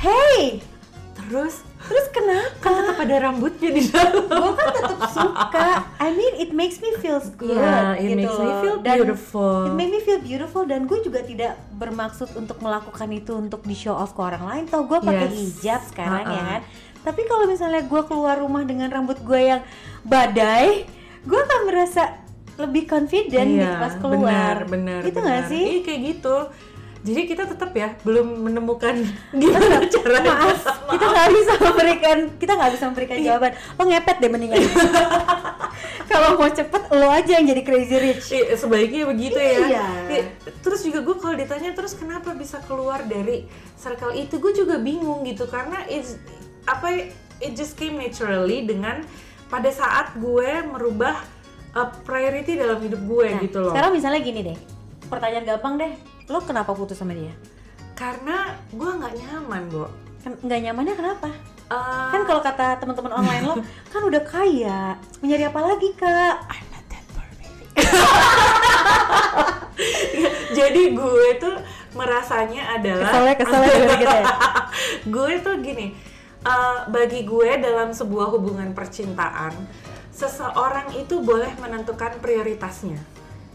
Hey, 0.01 0.65
terus 1.13 1.61
terus 1.81 2.07
kenapa? 2.09 2.59
kan 2.59 2.73
tetap 2.77 2.99
ada 2.99 3.17
rambutnya 3.21 3.71
di 3.71 3.83
dalam 3.85 4.13
gue 4.21 4.51
kan 4.53 4.69
tetap 4.73 5.01
suka. 5.09 5.67
I 5.97 6.09
mean, 6.11 6.35
it 6.37 6.51
makes 6.51 6.79
me 6.79 6.91
feel 6.97 7.17
good. 7.33 7.55
Yeah, 7.55 7.95
it 7.95 8.03
gitu 8.09 8.19
makes 8.19 8.37
me 8.37 8.51
feel 8.61 8.77
Dan 8.79 8.97
beautiful. 8.97 9.57
It 9.65 9.75
make 9.75 9.89
me 9.89 10.01
feel 10.01 10.19
beautiful 10.19 10.63
dan 10.65 10.85
gue 10.85 10.99
juga 11.01 11.21
tidak 11.21 11.55
bermaksud 11.73 12.35
untuk 12.35 12.59
melakukan 12.59 13.09
itu 13.11 13.33
untuk 13.33 13.63
di 13.63 13.73
show 13.73 13.93
off 13.93 14.11
ke 14.11 14.21
orang 14.21 14.43
lain. 14.43 14.65
Tau 14.67 14.85
gue 14.85 14.99
pakai 14.99 15.27
Yes. 15.27 15.37
hijab 15.37 15.81
sekarang 15.87 16.25
ya 16.25 16.35
Uh-uh. 16.35 16.49
kan. 16.49 16.61
Tapi 17.01 17.21
kalau 17.25 17.45
misalnya 17.47 17.81
gue 17.81 18.03
keluar 18.05 18.37
rumah 18.37 18.63
dengan 18.63 18.89
rambut 18.89 19.17
gue 19.19 19.41
yang 19.47 19.63
badai, 20.03 20.83
gue 21.21 21.41
akan 21.41 21.61
merasa 21.65 22.21
lebih 22.57 22.85
confident 22.87 23.49
gitu 23.49 23.75
pas 23.77 23.95
keluar. 23.95 24.57
Iya, 24.59 24.67
benar 24.67 24.99
benar 24.99 25.01
Gitu 25.05 25.15
benar. 25.15 25.27
nggak 25.31 25.43
sih? 25.47 25.63
Iya 25.65 25.81
kayak 25.81 26.01
gitu 26.11 26.37
jadi 27.09 27.23
kita 27.25 27.45
tetap 27.47 27.73
ya 27.73 27.97
belum 28.01 28.45
menemukan 28.45 28.95
gimana 29.41 29.81
caranya 29.95 30.33
Maaf, 30.35 30.61
kita 30.87 31.05
nggak 31.07 31.29
bisa 31.33 31.53
memberikan 31.59 32.19
kita 32.37 32.53
nggak 32.53 32.73
bisa 32.75 32.85
memberikan 32.87 33.17
Iya. 33.17 33.27
jawaban. 33.27 33.53
Lo 33.75 33.83
ngepet 33.85 34.17
deh 34.19 34.29
mendingan. 34.29 34.59
Kalau 36.11 36.35
mau 36.35 36.49
cepet 36.49 36.83
lo 36.91 37.09
aja 37.09 37.37
yang 37.37 37.47
jadi 37.47 37.63
crazy 37.63 37.97
rich. 37.97 38.27
Iya, 38.31 38.57
sebaiknya 38.57 39.05
begitu 39.07 39.37
ya. 39.37 39.59
Iya. 39.61 39.87
Iya, 40.09 40.25
Terus 40.59 40.81
juga 40.83 41.05
gue 41.05 41.17
kalau 41.17 41.37
ditanya 41.37 41.71
terus 41.73 41.93
kenapa 41.93 42.33
bisa 42.33 42.59
keluar 42.65 43.05
dari 43.05 43.45
circle 43.75 44.13
itu, 44.13 44.37
gue 44.37 44.53
juga 44.55 44.77
bingung 44.77 45.23
gitu 45.23 45.45
karena 45.47 45.85
it's 45.87 46.17
apa 46.65 46.87
ya, 46.89 47.03
it 47.41 47.53
just 47.53 47.77
came 47.77 47.95
naturally 47.95 48.65
dengan 48.65 49.05
pada 49.47 49.69
saat 49.69 50.17
gue 50.17 50.49
merubah 50.67 51.21
uh, 51.73 51.89
priority 52.03 52.57
dalam 52.57 52.81
hidup 52.81 53.01
gue 53.01 53.29
Nah, 53.29 53.41
gitu 53.41 53.59
loh. 53.61 53.73
Sekarang 53.73 53.93
misalnya 53.93 54.21
gini 54.21 54.41
deh, 54.43 54.59
pertanyaan 55.07 55.45
gampang 55.47 55.75
deh, 55.77 55.93
lo 56.29 56.45
kenapa 56.45 56.77
putus 56.77 57.01
sama 57.01 57.17
dia? 57.17 57.33
Karena 57.97 58.53
gue 58.71 58.87
nggak 58.87 59.15
nyaman, 59.17 59.63
Bo. 59.73 59.89
Kan 60.21 60.37
nggak 60.45 60.61
nyamannya 60.69 60.95
kenapa? 60.95 61.29
Uh, 61.69 62.09
Kan 62.13 62.25
kalau 62.25 62.41
kata 62.41 62.81
teman-teman 62.81 63.13
online 63.13 63.43
lo, 63.45 63.55
kan 63.93 64.03
udah 64.05 64.23
kaya, 64.25 64.97
mau 65.21 65.27
nyari 65.27 65.45
apa 65.49 65.61
lagi 65.61 65.89
kak? 65.97 66.37
I'm 66.49 66.67
not 66.73 66.85
that 66.89 67.05
poor, 67.13 67.29
baby. 67.37 67.65
Jadi 70.59 70.83
gue 70.97 71.29
tuh 71.41 71.55
merasanya 71.97 72.63
adalah 72.77 73.09
Keselnya 73.09 73.35
keselnya 73.37 73.97
gitu 74.01 74.17
ya. 74.17 74.27
gue 75.17 75.33
tuh 75.45 75.55
gini, 75.65 75.87
uh, 76.45 76.85
bagi 76.89 77.25
gue 77.25 77.51
dalam 77.61 77.93
sebuah 77.93 78.29
hubungan 78.37 78.73
percintaan, 78.77 79.53
seseorang 80.13 80.93
itu 80.97 81.21
boleh 81.21 81.53
menentukan 81.61 82.21
prioritasnya, 82.21 82.99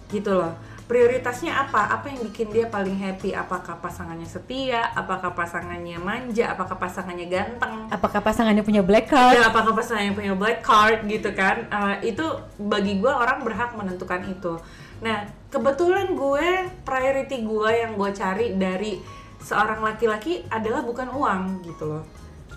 gitu 0.10 0.34
loh. 0.38 0.54
Prioritasnya 0.84 1.56
apa? 1.56 1.96
Apa 1.96 2.12
yang 2.12 2.28
bikin 2.28 2.52
dia 2.52 2.68
paling 2.68 3.00
happy? 3.00 3.32
Apakah 3.32 3.80
pasangannya 3.80 4.28
setia? 4.28 4.92
Apakah 4.92 5.32
pasangannya 5.32 5.96
manja? 5.96 6.52
Apakah 6.52 6.76
pasangannya 6.76 7.32
ganteng? 7.32 7.88
Apakah 7.88 8.20
pasangannya 8.20 8.68
punya 8.68 8.84
black 8.84 9.08
card? 9.08 9.40
Ya, 9.40 9.48
apakah 9.48 9.72
pasangannya 9.72 10.12
punya 10.12 10.34
black 10.36 10.60
card 10.60 11.08
gitu 11.08 11.32
kan? 11.32 11.72
Uh, 11.72 11.96
itu 12.04 12.26
bagi 12.60 13.00
gue 13.00 13.08
orang 13.08 13.48
berhak 13.48 13.72
menentukan 13.80 14.28
itu. 14.28 14.60
Nah, 15.00 15.24
kebetulan 15.48 16.12
gue 16.20 16.48
priority 16.84 17.48
gue 17.48 17.72
yang 17.72 17.96
gue 17.96 18.10
cari 18.12 18.56
dari 18.60 19.00
seorang 19.40 19.84
laki-laki 19.84 20.44
adalah 20.52 20.84
bukan 20.84 21.08
uang 21.12 21.64
gitu 21.64 21.84
loh. 21.88 22.04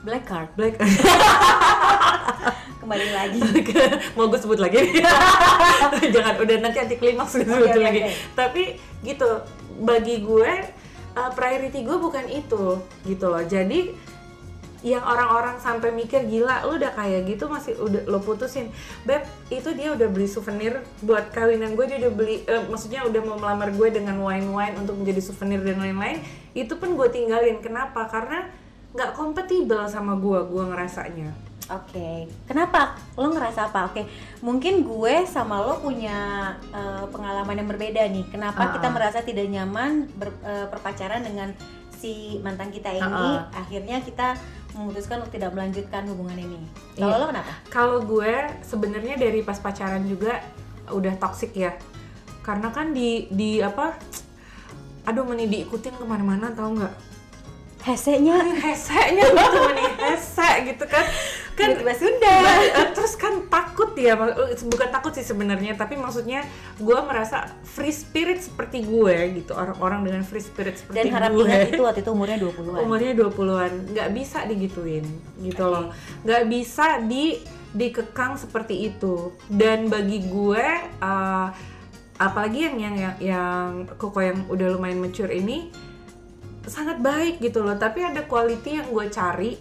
Black 0.06 0.22
card. 0.22 0.54
Black 0.54 0.78
Kembali 2.80 3.08
lagi. 3.10 3.42
mau 4.14 4.30
gue 4.30 4.38
sebut 4.38 4.62
lagi. 4.62 4.78
Jangan 6.14 6.38
udah 6.38 6.56
nanti 6.62 6.78
anti 6.78 6.94
klimaks 6.94 7.34
gue 7.34 7.42
sebut 7.42 7.74
oke, 7.74 7.82
lagi. 7.82 8.06
oke. 8.06 8.14
tapi 8.38 8.62
gitu 9.02 9.26
bagi 9.82 10.22
gue 10.22 10.52
uh, 11.18 11.30
priority 11.34 11.82
gue 11.82 11.98
bukan 11.98 12.30
itu 12.30 12.78
gitu 13.02 13.26
loh. 13.26 13.42
Jadi 13.42 13.90
yang 14.86 15.02
orang-orang 15.02 15.58
sampai 15.58 15.90
mikir 15.90 16.22
gila 16.30 16.62
lu 16.70 16.78
udah 16.78 16.94
kayak 16.94 17.26
gitu 17.26 17.50
masih 17.50 17.74
udah 17.74 18.06
lo 18.06 18.22
putusin. 18.22 18.70
Beb 19.02 19.26
itu 19.50 19.74
dia 19.74 19.90
udah 19.90 20.06
beli 20.06 20.30
souvenir 20.30 20.86
buat 21.02 21.34
kawinan 21.34 21.74
gue 21.74 21.90
dia 21.90 21.98
udah 22.06 22.12
beli 22.14 22.46
eh, 22.46 22.62
maksudnya 22.70 23.02
udah 23.02 23.20
mau 23.26 23.42
melamar 23.42 23.74
gue 23.74 23.90
dengan 23.90 24.14
wine 24.22 24.54
wine 24.54 24.78
untuk 24.78 25.02
menjadi 25.02 25.26
souvenir 25.26 25.58
dan 25.66 25.82
lain-lain. 25.82 26.22
Itu 26.54 26.78
pun 26.78 26.94
gue 26.94 27.10
tinggalin. 27.10 27.58
Kenapa? 27.58 28.06
Karena 28.06 28.46
nggak 28.96 29.12
kompatibel 29.12 29.84
sama 29.86 30.16
gue 30.16 30.40
gue 30.42 30.64
ngerasanya 30.64 31.30
Oke, 31.66 32.30
kenapa? 32.46 32.94
Lo 33.18 33.26
ngerasa 33.26 33.66
apa? 33.66 33.90
Oke, 33.90 34.06
mungkin 34.38 34.86
gue 34.86 35.26
sama 35.26 35.58
lo 35.58 35.82
punya 35.82 36.14
eh, 36.70 37.04
pengalaman 37.10 37.58
yang 37.58 37.66
berbeda 37.66 38.06
nih. 38.06 38.22
Kenapa 38.30 38.62
Ah, 38.62 38.70
kita 38.70 38.86
ah. 38.86 38.94
merasa 38.94 39.18
tidak 39.20 39.50
nyaman 39.50 40.06
ber- 40.14 40.38
eh, 40.46 40.70
berpacaran 40.70 41.26
dengan 41.26 41.50
si 41.90 42.38
mantan 42.38 42.70
kita 42.70 42.94
ini? 42.94 43.02
Ah, 43.02 43.50
Akhirnya 43.50 43.98
kita 43.98 44.38
memutuskan 44.78 45.18
untuk 45.18 45.34
tidak 45.34 45.50
melanjutkan 45.50 46.06
hubungan 46.06 46.38
ini. 46.38 46.70
Kalau 46.94 47.10
Iya. 47.10 47.18
lo 47.18 47.26
kenapa? 47.26 47.52
Kalau 47.66 47.98
gue 47.98 48.32
sebenarnya 48.62 49.14
dari 49.18 49.42
pas 49.42 49.58
pacaran 49.58 50.06
juga 50.06 50.38
udah 50.86 51.18
toxic 51.18 51.50
ya. 51.50 51.74
Karena 52.46 52.70
kan 52.70 52.94
di 52.94 53.26
di 53.26 53.58
apa? 53.58 53.90
Aduh, 55.10 55.26
meni 55.26 55.50
diikutin 55.50 55.98
ke 55.98 56.04
mana-mana 56.06 56.54
tau 56.54 56.70
nggak? 56.70 56.94
Hesenya 57.86 58.42
Heseknya 58.58 59.24
gitu 59.30 59.58
meni 59.62 59.86
hese 60.10 60.50
gitu 60.74 60.84
kan. 60.90 61.06
Kan 61.54 61.72
tiba-tiba 61.72 61.94
Sunda. 61.94 62.34
Eh, 62.68 62.90
terus 62.92 63.14
kan 63.14 63.46
takut 63.46 63.94
ya, 63.96 64.18
bukan 64.66 64.88
takut 64.92 65.14
sih 65.14 65.24
sebenarnya, 65.24 65.72
tapi 65.78 65.96
maksudnya 65.96 66.44
gue 66.76 66.98
merasa 67.06 67.48
free 67.64 67.94
spirit 67.94 68.42
seperti 68.44 68.84
gue 68.84 69.40
gitu, 69.40 69.56
orang-orang 69.56 70.04
dengan 70.04 70.22
free 70.26 70.42
spirit 70.42 70.76
seperti 70.76 71.06
Dan 71.06 71.14
harap 71.16 71.32
gue. 71.32 71.46
ingat 71.48 71.72
itu 71.72 71.82
waktu 71.86 72.00
itu 72.04 72.10
umurnya 72.12 72.38
20-an. 72.42 72.80
umurnya 72.84 73.12
20-an 73.16 73.72
nggak 73.94 74.08
bisa 74.12 74.38
digituin 74.44 75.06
gitu 75.40 75.64
loh 75.64 75.94
nggak 76.28 76.42
bisa 76.50 77.00
di 77.08 77.40
dikekang 77.72 78.36
seperti 78.40 78.92
itu 78.92 79.32
dan 79.48 79.88
bagi 79.88 80.24
gue 80.28 80.66
uh, 81.00 81.48
apalagi 82.16 82.68
yang 82.68 82.76
yang 82.80 82.96
yang, 82.96 83.16
yang 83.20 83.66
koko 84.00 84.20
yang 84.24 84.38
udah 84.48 84.76
lumayan 84.76 85.00
mature 85.00 85.28
ini 85.28 85.68
sangat 86.66 86.98
baik 86.98 87.38
gitu 87.38 87.62
loh. 87.62 87.78
Tapi 87.78 88.02
ada 88.02 88.26
quality 88.26 88.82
yang 88.82 88.88
gue 88.90 89.06
cari 89.10 89.56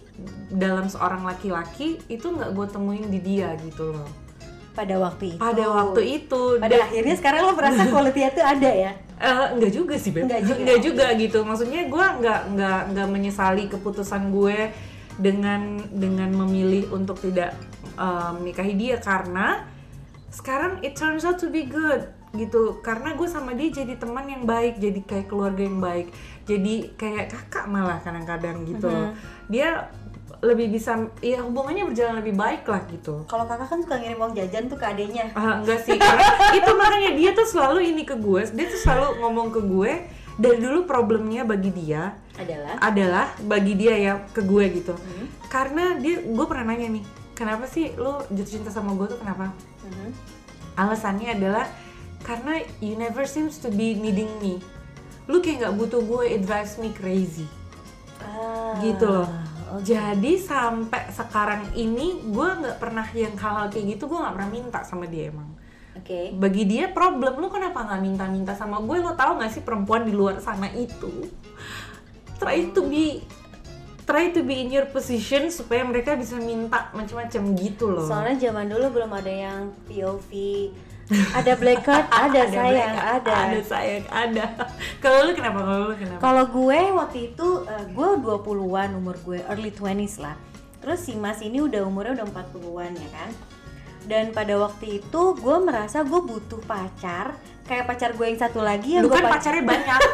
dalam 0.50 0.90
seorang 0.90 1.22
laki-laki 1.22 1.98
itu 2.10 2.26
nggak 2.26 2.50
gue 2.52 2.66
temuin 2.70 3.06
di 3.08 3.20
dia 3.22 3.54
gitu 3.62 3.94
loh. 3.94 4.10
Pada 4.76 5.00
waktu 5.00 5.34
itu. 5.34 5.40
Pada 5.40 5.64
waktu 5.72 6.00
itu. 6.04 6.42
Pada 6.60 6.76
Dan- 6.76 6.84
akhirnya 6.84 7.14
sekarang 7.16 7.40
lo 7.48 7.52
merasa 7.56 7.82
quality 7.94 8.20
itu 8.20 8.42
ada 8.44 8.70
ya? 8.70 8.92
Eh, 9.16 9.46
enggak 9.56 9.72
juga 9.72 9.94
sih 9.96 10.12
Beb. 10.12 10.28
Enggak 10.28 10.42
juga. 10.44 10.74
juga 10.76 11.06
gitu. 11.16 11.38
Maksudnya 11.46 11.88
gue 11.88 12.06
nggak 12.20 12.40
nggak 12.52 12.80
nggak 12.92 13.08
menyesali 13.08 13.64
keputusan 13.72 14.28
gue 14.28 14.74
dengan 15.16 15.80
dengan 15.88 16.28
memilih 16.44 16.92
untuk 16.92 17.16
tidak 17.24 17.56
eh, 17.96 18.30
menikahi 18.36 18.76
dia. 18.76 19.00
Karena 19.00 19.64
sekarang 20.28 20.84
it 20.84 20.92
turns 20.92 21.24
out 21.24 21.40
to 21.40 21.48
be 21.48 21.64
good 21.64 22.12
gitu. 22.36 22.78
Karena 22.84 23.16
gue 23.16 23.28
sama 23.28 23.52
dia 23.56 23.68
jadi 23.72 23.96
teman 23.96 24.28
yang 24.28 24.44
baik, 24.44 24.78
jadi 24.78 25.00
kayak 25.02 25.26
keluarga 25.26 25.62
yang 25.64 25.80
baik, 25.80 26.12
jadi 26.44 26.74
kayak 26.94 27.32
kakak 27.32 27.66
malah 27.66 27.98
kadang-kadang 28.04 28.62
gitu. 28.68 28.86
loh. 28.88 29.16
Dia 29.48 29.88
lebih 30.44 30.68
bisa, 30.68 31.08
ya 31.24 31.40
hubungannya 31.40 31.88
berjalan 31.88 32.20
lebih 32.20 32.36
baik 32.36 32.68
lah 32.68 32.84
gitu. 32.92 33.24
kalau 33.24 33.48
kakak 33.48 33.72
kan 33.72 33.80
suka 33.80 33.96
ngirim 33.96 34.20
uang 34.20 34.36
jajan 34.36 34.68
tuh 34.68 34.76
ke 34.76 34.84
adenya 34.84 35.32
Ah, 35.32 35.64
enggak 35.64 35.80
sih, 35.80 35.96
karena 35.96 36.28
itu 36.52 36.70
makanya 36.76 37.10
dia 37.16 37.30
tuh 37.32 37.48
selalu 37.48 37.80
ini 37.88 38.04
ke 38.04 38.20
gue, 38.20 38.44
dia 38.52 38.66
tuh 38.68 38.80
selalu 38.84 39.16
ngomong 39.24 39.48
ke 39.48 39.60
gue 39.64 39.92
dari 40.36 40.58
dulu 40.60 40.84
problemnya 40.84 41.48
bagi 41.48 41.72
dia 41.72 42.20
adalah 42.36 42.76
adalah 42.84 43.26
bagi 43.48 43.80
dia 43.80 43.96
ya 43.96 44.14
ke 44.28 44.44
gue 44.44 44.64
gitu. 44.76 44.92
Karena 45.48 45.96
dia 45.96 46.20
gue 46.20 46.46
pernah 46.46 46.68
nanya 46.68 47.00
nih, 47.00 47.04
kenapa 47.32 47.64
sih 47.64 47.96
lo 47.96 48.20
jatuh 48.28 48.60
cinta 48.60 48.68
sama 48.68 48.92
gue 48.92 49.16
tuh 49.16 49.18
kenapa? 49.24 49.56
Mhm. 49.88 50.10
Alasannya 50.76 51.32
adalah 51.32 51.64
karena 52.22 52.62
you 52.78 52.94
never 52.94 53.24
seems 53.24 53.58
to 53.58 53.68
be 53.68 53.92
needing 53.92 54.30
me. 54.38 54.62
Lu 55.26 55.42
kayak 55.42 55.66
nggak 55.66 55.74
butuh 55.74 56.00
gue, 56.00 56.22
it 56.30 56.42
drives 56.46 56.78
me 56.78 56.94
crazy 56.94 57.44
Ah, 58.22 58.78
gitu 58.80 59.04
loh. 59.04 59.28
oke. 59.74 59.82
Jadi 59.82 60.38
sampai 60.38 61.10
sekarang 61.10 61.74
ini 61.74 62.22
gue 62.22 62.48
nggak 62.62 62.78
pernah 62.78 63.06
yang 63.10 63.34
hal-hal 63.34 63.66
kayak 63.68 63.98
gitu 63.98 64.06
gue 64.06 64.18
nggak 64.18 64.34
pernah 64.34 64.50
minta 64.50 64.80
sama 64.82 65.04
dia 65.04 65.28
emang. 65.34 65.50
Oke. 65.96 66.30
Bagi 66.36 66.64
dia 66.64 66.92
problem 66.92 67.40
lu 67.40 67.48
kenapa 67.48 67.82
nggak 67.82 68.00
minta-minta 68.00 68.52
sama 68.52 68.78
gue? 68.78 68.96
Lo 69.00 69.16
tau 69.16 69.40
gak 69.40 69.48
sih 69.48 69.64
perempuan 69.64 70.04
di 70.04 70.12
luar 70.12 70.38
sana 70.38 70.68
itu 70.70 71.26
try 72.36 72.68
to 72.70 72.84
be 72.84 73.24
try 74.04 74.30
to 74.30 74.44
be 74.44 74.62
in 74.62 74.70
your 74.70 74.86
position 74.86 75.50
supaya 75.50 75.82
mereka 75.82 76.14
bisa 76.14 76.38
minta 76.38 76.92
macam-macam 76.94 77.42
gitu 77.58 77.90
loh. 77.90 78.06
Soalnya 78.06 78.38
zaman 78.38 78.70
dulu 78.70 78.86
belum 78.92 79.10
ada 79.10 79.32
yang 79.32 79.60
POV. 79.88 80.30
Ada 81.06 81.52
black 81.54 81.86
card, 81.86 82.06
ada, 82.26 82.40
sayang, 82.50 82.92
mereka, 82.92 83.02
ada. 83.14 83.34
Ada 83.46 83.60
sayang, 83.62 84.04
ada. 84.10 84.44
Kalau 84.98 85.18
lu 85.22 85.32
kenapa? 85.32 85.58
Kalau 85.62 85.84
lu 85.86 85.94
kenapa? 85.94 86.18
Kalau 86.18 86.44
gue 86.50 86.80
waktu 86.92 87.18
itu 87.30 87.48
eh, 87.64 87.84
gue 87.88 88.08
20-an 88.18 88.90
umur 88.94 89.16
gue, 89.22 89.38
early 89.46 89.70
20s 89.70 90.18
lah. 90.18 90.34
Terus 90.82 90.98
si 91.02 91.14
Mas 91.14 91.38
ini 91.40 91.62
udah 91.62 91.82
umurnya 91.82 92.18
udah 92.18 92.26
40-an 92.26 92.92
ya 92.94 93.08
kan. 93.14 93.30
Dan 94.06 94.30
pada 94.30 94.54
waktu 94.56 94.98
itu 94.98 95.22
gue 95.34 95.56
merasa 95.58 96.02
gue 96.02 96.20
butuh 96.20 96.62
pacar 96.62 97.34
kayak 97.66 97.86
pacar 97.86 98.14
gue 98.14 98.22
yang 98.22 98.38
satu 98.38 98.62
lagi 98.62 98.94
yang 98.94 99.06
Lu 99.06 99.10
gue 99.10 99.18
kan 99.18 99.26
pac- 99.26 99.42
pacarnya 99.42 99.62
banyak. 99.62 100.00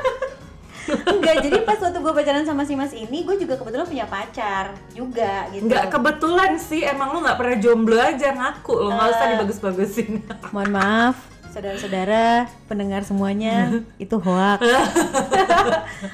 Enggak, 0.85 1.37
jadi 1.41 1.59
pas 1.63 1.79
waktu 1.79 1.95
gue 1.97 2.13
pacaran 2.13 2.43
sama 2.43 2.63
si 2.63 2.75
Mas 2.75 2.91
ini, 2.93 3.23
gue 3.23 3.37
juga 3.37 3.55
kebetulan 3.55 3.85
punya 3.85 4.05
pacar 4.05 4.65
juga 4.91 5.47
gitu. 5.49 5.65
Nggak 5.65 5.87
kebetulan 5.89 6.53
sih, 6.57 6.83
emang 6.83 7.11
lu 7.11 7.21
nggak 7.21 7.37
pernah 7.37 7.57
jomblo 7.57 7.97
aja 7.97 8.29
ngaku 8.31 8.75
lo, 8.75 8.89
nggak 8.91 9.09
usah 9.09 9.25
Eh. 9.25 9.31
dibagus-bagusin. 9.33 10.11
Mohon 10.51 10.71
maaf, 10.73 11.17
saudara-saudara, 11.49 12.27
pendengar 12.67 13.03
semuanya, 13.03 13.71
itu 14.01 14.17
hoax. 14.17 14.61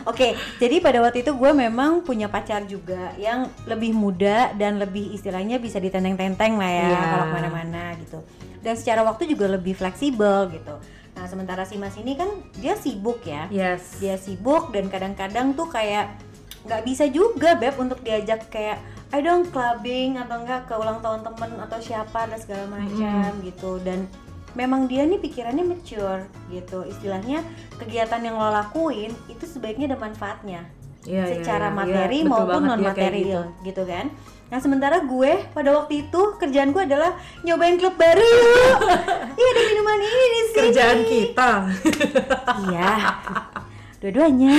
Oke, 0.04 0.28
jadi 0.56 0.78
pada 0.78 1.00
waktu 1.00 1.22
itu 1.22 1.32
gue 1.32 1.52
memang 1.52 2.02
punya 2.02 2.26
pacar 2.26 2.64
juga 2.64 3.12
yang 3.16 3.48
lebih 3.64 3.92
muda 3.92 4.52
dan 4.52 4.76
lebih 4.76 5.12
istilahnya 5.12 5.56
bisa 5.56 5.78
ditenteng-tenteng 5.78 6.56
lah 6.56 6.68
ya 6.68 6.86
Iya. 6.86 7.00
kalau 7.06 7.24
ke 7.24 7.34
mana-mana 7.34 7.82
gitu. 7.98 8.18
Dan 8.58 8.74
secara 8.74 9.00
waktu 9.00 9.24
juga 9.26 9.46
lebih 9.48 9.72
fleksibel 9.72 10.50
gitu. 10.50 10.74
Nah 11.18 11.26
sementara 11.26 11.66
si 11.66 11.74
Mas 11.74 11.98
ini 11.98 12.14
kan 12.14 12.30
dia 12.62 12.78
sibuk 12.78 13.26
ya, 13.26 13.50
Yes. 13.50 13.98
dia 13.98 14.14
sibuk 14.14 14.70
dan 14.70 14.86
kadang-kadang 14.86 15.58
tuh 15.58 15.66
kayak 15.66 16.14
nggak 16.62 16.82
bisa 16.86 17.10
juga 17.10 17.58
beb 17.58 17.74
untuk 17.82 17.98
diajak 18.06 18.46
kayak 18.46 18.78
ayo 19.10 19.20
dong 19.26 19.50
clubbing 19.50 20.14
atau 20.20 20.46
enggak 20.46 20.70
ke 20.70 20.74
ulang 20.78 21.02
tahun 21.02 21.26
temen 21.26 21.50
atau 21.58 21.78
siapa 21.82 22.30
dan 22.30 22.38
segala 22.38 22.64
macam 22.70 23.30
gitu. 23.42 23.82
Dan 23.82 24.06
memang 24.54 24.86
dia 24.86 25.02
nih 25.02 25.18
pikirannya 25.18 25.66
mature 25.66 26.22
gitu. 26.54 26.86
Istilahnya 26.86 27.42
kegiatan 27.82 28.22
yang 28.22 28.38
lo 28.38 28.54
lakuin 28.54 29.10
itu 29.26 29.42
sebaiknya 29.42 29.90
ada 29.90 29.98
manfaatnya. 29.98 30.62
Iya, 31.08 31.24
iya, 31.24 31.34
secara 31.40 31.72
iya, 31.72 31.76
materi 31.78 32.18
betul 32.20 32.30
maupun 32.36 32.62
non 32.68 32.78
kayak 32.78 32.90
material 32.92 33.42
gitu. 33.64 33.82
kan 33.86 34.06
nah 34.49 34.57
sementara 34.57 35.01
gue 35.01 35.44
pada 35.53 35.70
waktu 35.72 36.09
itu 36.09 36.20
kerjaan 36.36 36.72
gue 36.72 36.80
adalah 36.80 37.12
nyobain 37.42 37.76
klub 37.76 37.94
baru 37.94 38.24
iya 39.38 39.49
ada 39.49 39.62
minuman 39.62 39.99
ini 40.01 40.24
di 40.26 40.40
sini 40.42 40.57
Kerjaan 40.59 41.01
kita. 41.05 41.51
Iya. 42.64 42.92
Dua-duanya. 43.99 44.55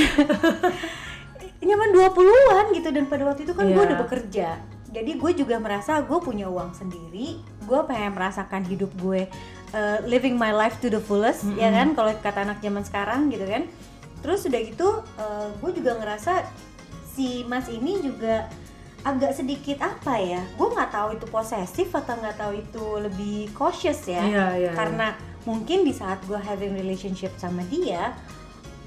Nyaman 1.59 1.89
20-an 1.91 2.65
gitu 2.71 2.89
dan 2.89 3.05
pada 3.05 3.23
waktu 3.27 3.43
itu 3.43 3.51
kan 3.51 3.67
gue 3.67 3.75
Iya. 3.75 3.87
udah 3.91 3.97
bekerja. 3.99 4.47
Jadi 4.89 5.11
gue 5.15 5.31
juga 5.35 5.55
merasa 5.59 5.99
gue 6.01 6.17
punya 6.17 6.47
uang 6.47 6.73
sendiri. 6.73 7.37
Gue 7.67 7.79
pengen 7.85 8.15
merasakan 8.15 8.65
hidup 8.65 8.89
gue 8.97 9.27
uh, 9.71 9.97
living 10.07 10.33
my 10.33 10.49
life 10.49 10.79
to 10.79 10.89
the 10.89 10.97
fullest, 10.97 11.45
ya 11.53 11.69
kan? 11.69 11.93
Kalau 11.93 12.09
kata 12.15 12.47
anak 12.47 12.57
zaman 12.63 12.81
sekarang 12.81 13.29
gitu 13.29 13.45
kan. 13.45 13.67
Terus 14.25 14.47
udah 14.49 14.61
gitu, 14.65 14.89
uh, 15.19 15.47
gue 15.61 15.71
juga 15.77 15.99
ngerasa 15.99 16.41
si 17.13 17.43
Mas 17.45 17.69
ini 17.69 18.01
juga 18.01 18.49
agak 19.01 19.31
sedikit 19.31 19.79
apa 19.79 20.15
ya? 20.15 20.41
Gue 20.53 20.67
nggak 20.69 20.89
tahu 20.89 21.09
itu 21.13 21.25
posesif 21.25 21.89
atau 21.89 22.15
nggak 22.15 22.35
tahu 22.35 22.51
itu 22.53 22.83
lebih 22.99 23.37
cautious 23.51 24.03
ya 24.03 24.21
Iya, 24.21 24.45
iya. 24.57 24.71
karena 24.71 25.15
mungkin 25.41 25.81
di 25.81 25.91
saat 25.91 26.19
gue 26.23 26.35
having 26.37 26.73
relationship 26.73 27.31
sama 27.35 27.63
dia 27.65 28.11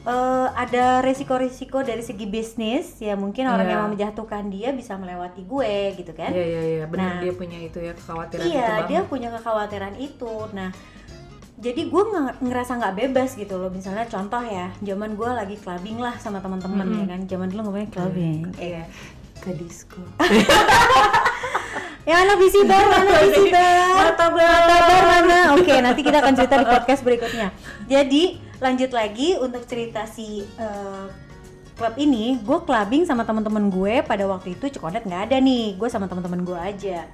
eh, 0.03 0.49
ada 0.53 1.01
resiko-resiko 1.01 1.81
dari 1.81 2.01
segi 2.01 2.27
bisnis 2.27 2.99
ya 2.99 3.15
mungkin 3.15 3.47
orang 3.47 3.65
Iya. 3.65 3.73
yang 3.73 3.81
mau 3.81 3.91
menjatuhkan 3.91 4.45
dia 4.47 4.69
bisa 4.71 4.95
melewati 4.95 5.43
gue 5.43 5.75
gitu 5.97 6.13
kan 6.13 6.29
Iya, 6.29 6.45
iya, 6.45 6.63
iya. 6.75 6.85
Benar 6.85 7.09
Nah. 7.09 7.21
dia 7.21 7.33
punya 7.33 7.57
itu 7.57 7.79
ya 7.79 7.93
kekhawatiran 7.93 8.43
itu 8.43 8.51
iya 8.51 8.67
banget. 8.69 8.87
dia 8.87 9.01
punya 9.05 9.29
kekhawatiran 9.33 9.95
itu 9.97 10.35
nah 10.51 10.71
jadi 11.57 11.83
gue 11.87 12.03
nge- 12.05 12.39
ngerasa 12.43 12.73
nggak 12.75 12.95
bebas 12.99 13.31
gitu 13.33 13.55
loh 13.55 13.71
misalnya 13.71 14.03
contoh 14.05 14.43
ya 14.43 14.75
zaman 14.83 15.15
gue 15.15 15.31
lagi 15.31 15.55
clubbing 15.57 15.95
lah 15.97 16.19
sama 16.19 16.39
teman-teman 16.39 16.83
ya 16.93 17.05
kan 17.09 17.21
zaman 17.25 17.47
dulu 17.49 17.61
ngomongnya 17.65 17.91
clubbing 17.91 18.43
Iya. 18.59 18.83
Ke 19.43 19.53
disco. 19.53 20.01
Ya 22.03 22.19
anak 22.19 22.43
visitor, 22.43 22.83
anak 22.83 23.31
visitor. 23.31 23.95
Martabak. 23.95 24.35
Martabak 24.43 25.03
mana? 25.07 25.39
Oke, 25.55 25.71
nanti 25.79 26.03
kita 26.03 26.19
akan 26.19 26.35
cerita 26.35 26.59
di 26.59 26.67
podcast 26.67 27.03
berikutnya. 27.07 27.55
Jadi 27.87 28.43
lanjut 28.59 28.91
lagi 28.91 29.39
untuk 29.39 29.63
cerita 29.71 30.03
si 30.11 30.43
eh, 30.43 31.07
klub 31.79 31.95
ini, 31.95 32.43
gue 32.43 32.59
clubbing 32.67 33.07
sama 33.07 33.23
teman-teman 33.23 33.71
gue 33.71 34.03
pada 34.03 34.27
waktu 34.27 34.59
itu 34.59 34.67
Cokonet 34.75 35.07
nggak 35.07 35.31
ada 35.31 35.39
nih, 35.39 35.79
gue 35.79 35.87
sama 35.87 36.11
teman-teman 36.11 36.43
gue 36.43 36.59
aja. 36.59 37.07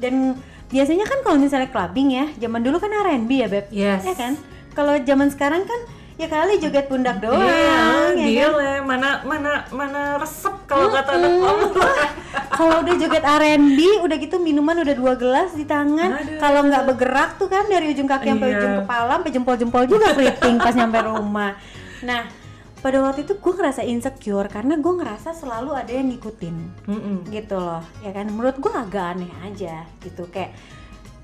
Dan 0.00 0.40
biasanya 0.72 1.04
kan 1.04 1.20
kalau 1.20 1.36
misalnya 1.36 1.68
clubbing 1.68 2.08
ya, 2.16 2.24
zaman 2.40 2.64
dulu 2.64 2.80
kan 2.80 2.88
R&B 2.96 3.44
ya 3.44 3.48
beb, 3.52 3.68
Yes. 3.68 4.08
ya 4.08 4.16
kan? 4.16 4.40
Kalau 4.72 4.96
zaman 5.04 5.28
sekarang 5.28 5.68
kan 5.68 5.80
ya 6.20 6.28
kali 6.28 6.60
joget 6.60 6.84
pundak 6.84 7.16
doang, 7.18 7.40
Iya, 7.40 7.56
ya 7.56 7.80
kan? 7.80 8.12
gila. 8.52 8.72
Mana 8.84 9.08
mana 9.22 9.52
mana 9.70 10.00
resep 10.14 10.52
kalau 10.64 10.92
kata 10.92 11.16
anak 11.16 11.32
kamu. 11.32 11.66
kalau 12.60 12.76
udah 12.78 12.94
joget 12.94 13.24
R&B 13.24 13.78
udah 14.00 14.16
gitu 14.16 14.36
minuman 14.36 14.76
udah 14.76 14.92
dua 14.92 15.14
gelas 15.14 15.50
di 15.52 15.64
tangan 15.64 16.12
kalau 16.36 16.60
nggak 16.62 16.84
bergerak 16.86 17.30
tuh 17.34 17.48
kan 17.48 17.64
dari 17.64 17.90
ujung 17.90 18.04
kaki 18.04 18.28
sampai 18.28 18.48
Iya. 18.48 18.56
ujung 18.58 18.74
kepala 18.78 19.12
sampai 19.16 19.32
jempol-jempol 19.32 19.82
juga 19.86 20.12
keriting 20.12 20.56
pas 20.56 20.70
nyampe 20.70 21.00
rumah 21.08 21.56
nah 22.00 22.28
pada 22.76 22.96
waktu 22.98 23.24
itu 23.24 23.34
gue 23.34 23.54
ngerasa 23.54 23.82
insecure 23.82 24.46
karena 24.46 24.76
gue 24.76 24.92
ngerasa 24.94 25.32
selalu 25.32 25.72
ada 25.74 25.90
yang 25.90 26.08
ngikutin 26.08 26.56
Mm-mm. 26.86 27.16
gitu 27.28 27.56
loh 27.56 27.80
ya 28.00 28.10
kan 28.10 28.24
menurut 28.26 28.56
gue 28.56 28.72
agak 28.72 29.16
aneh 29.16 29.32
aja 29.42 29.84
gitu 29.98 30.24
kayak 30.26 30.52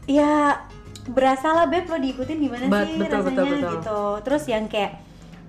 ya 0.05 0.63
berasa 1.09 1.49
lah 1.53 1.65
beb 1.65 1.85
lo 1.85 1.97
diikutin 1.97 2.39
gimana 2.39 2.65
Bet- 2.67 2.85
sih 2.85 2.97
betul, 2.97 3.15
rasanya 3.17 3.37
betul, 3.37 3.47
betul. 3.53 3.71
gitu 3.73 4.01
terus 4.23 4.45
yang 4.47 4.65
kayak 4.67 4.93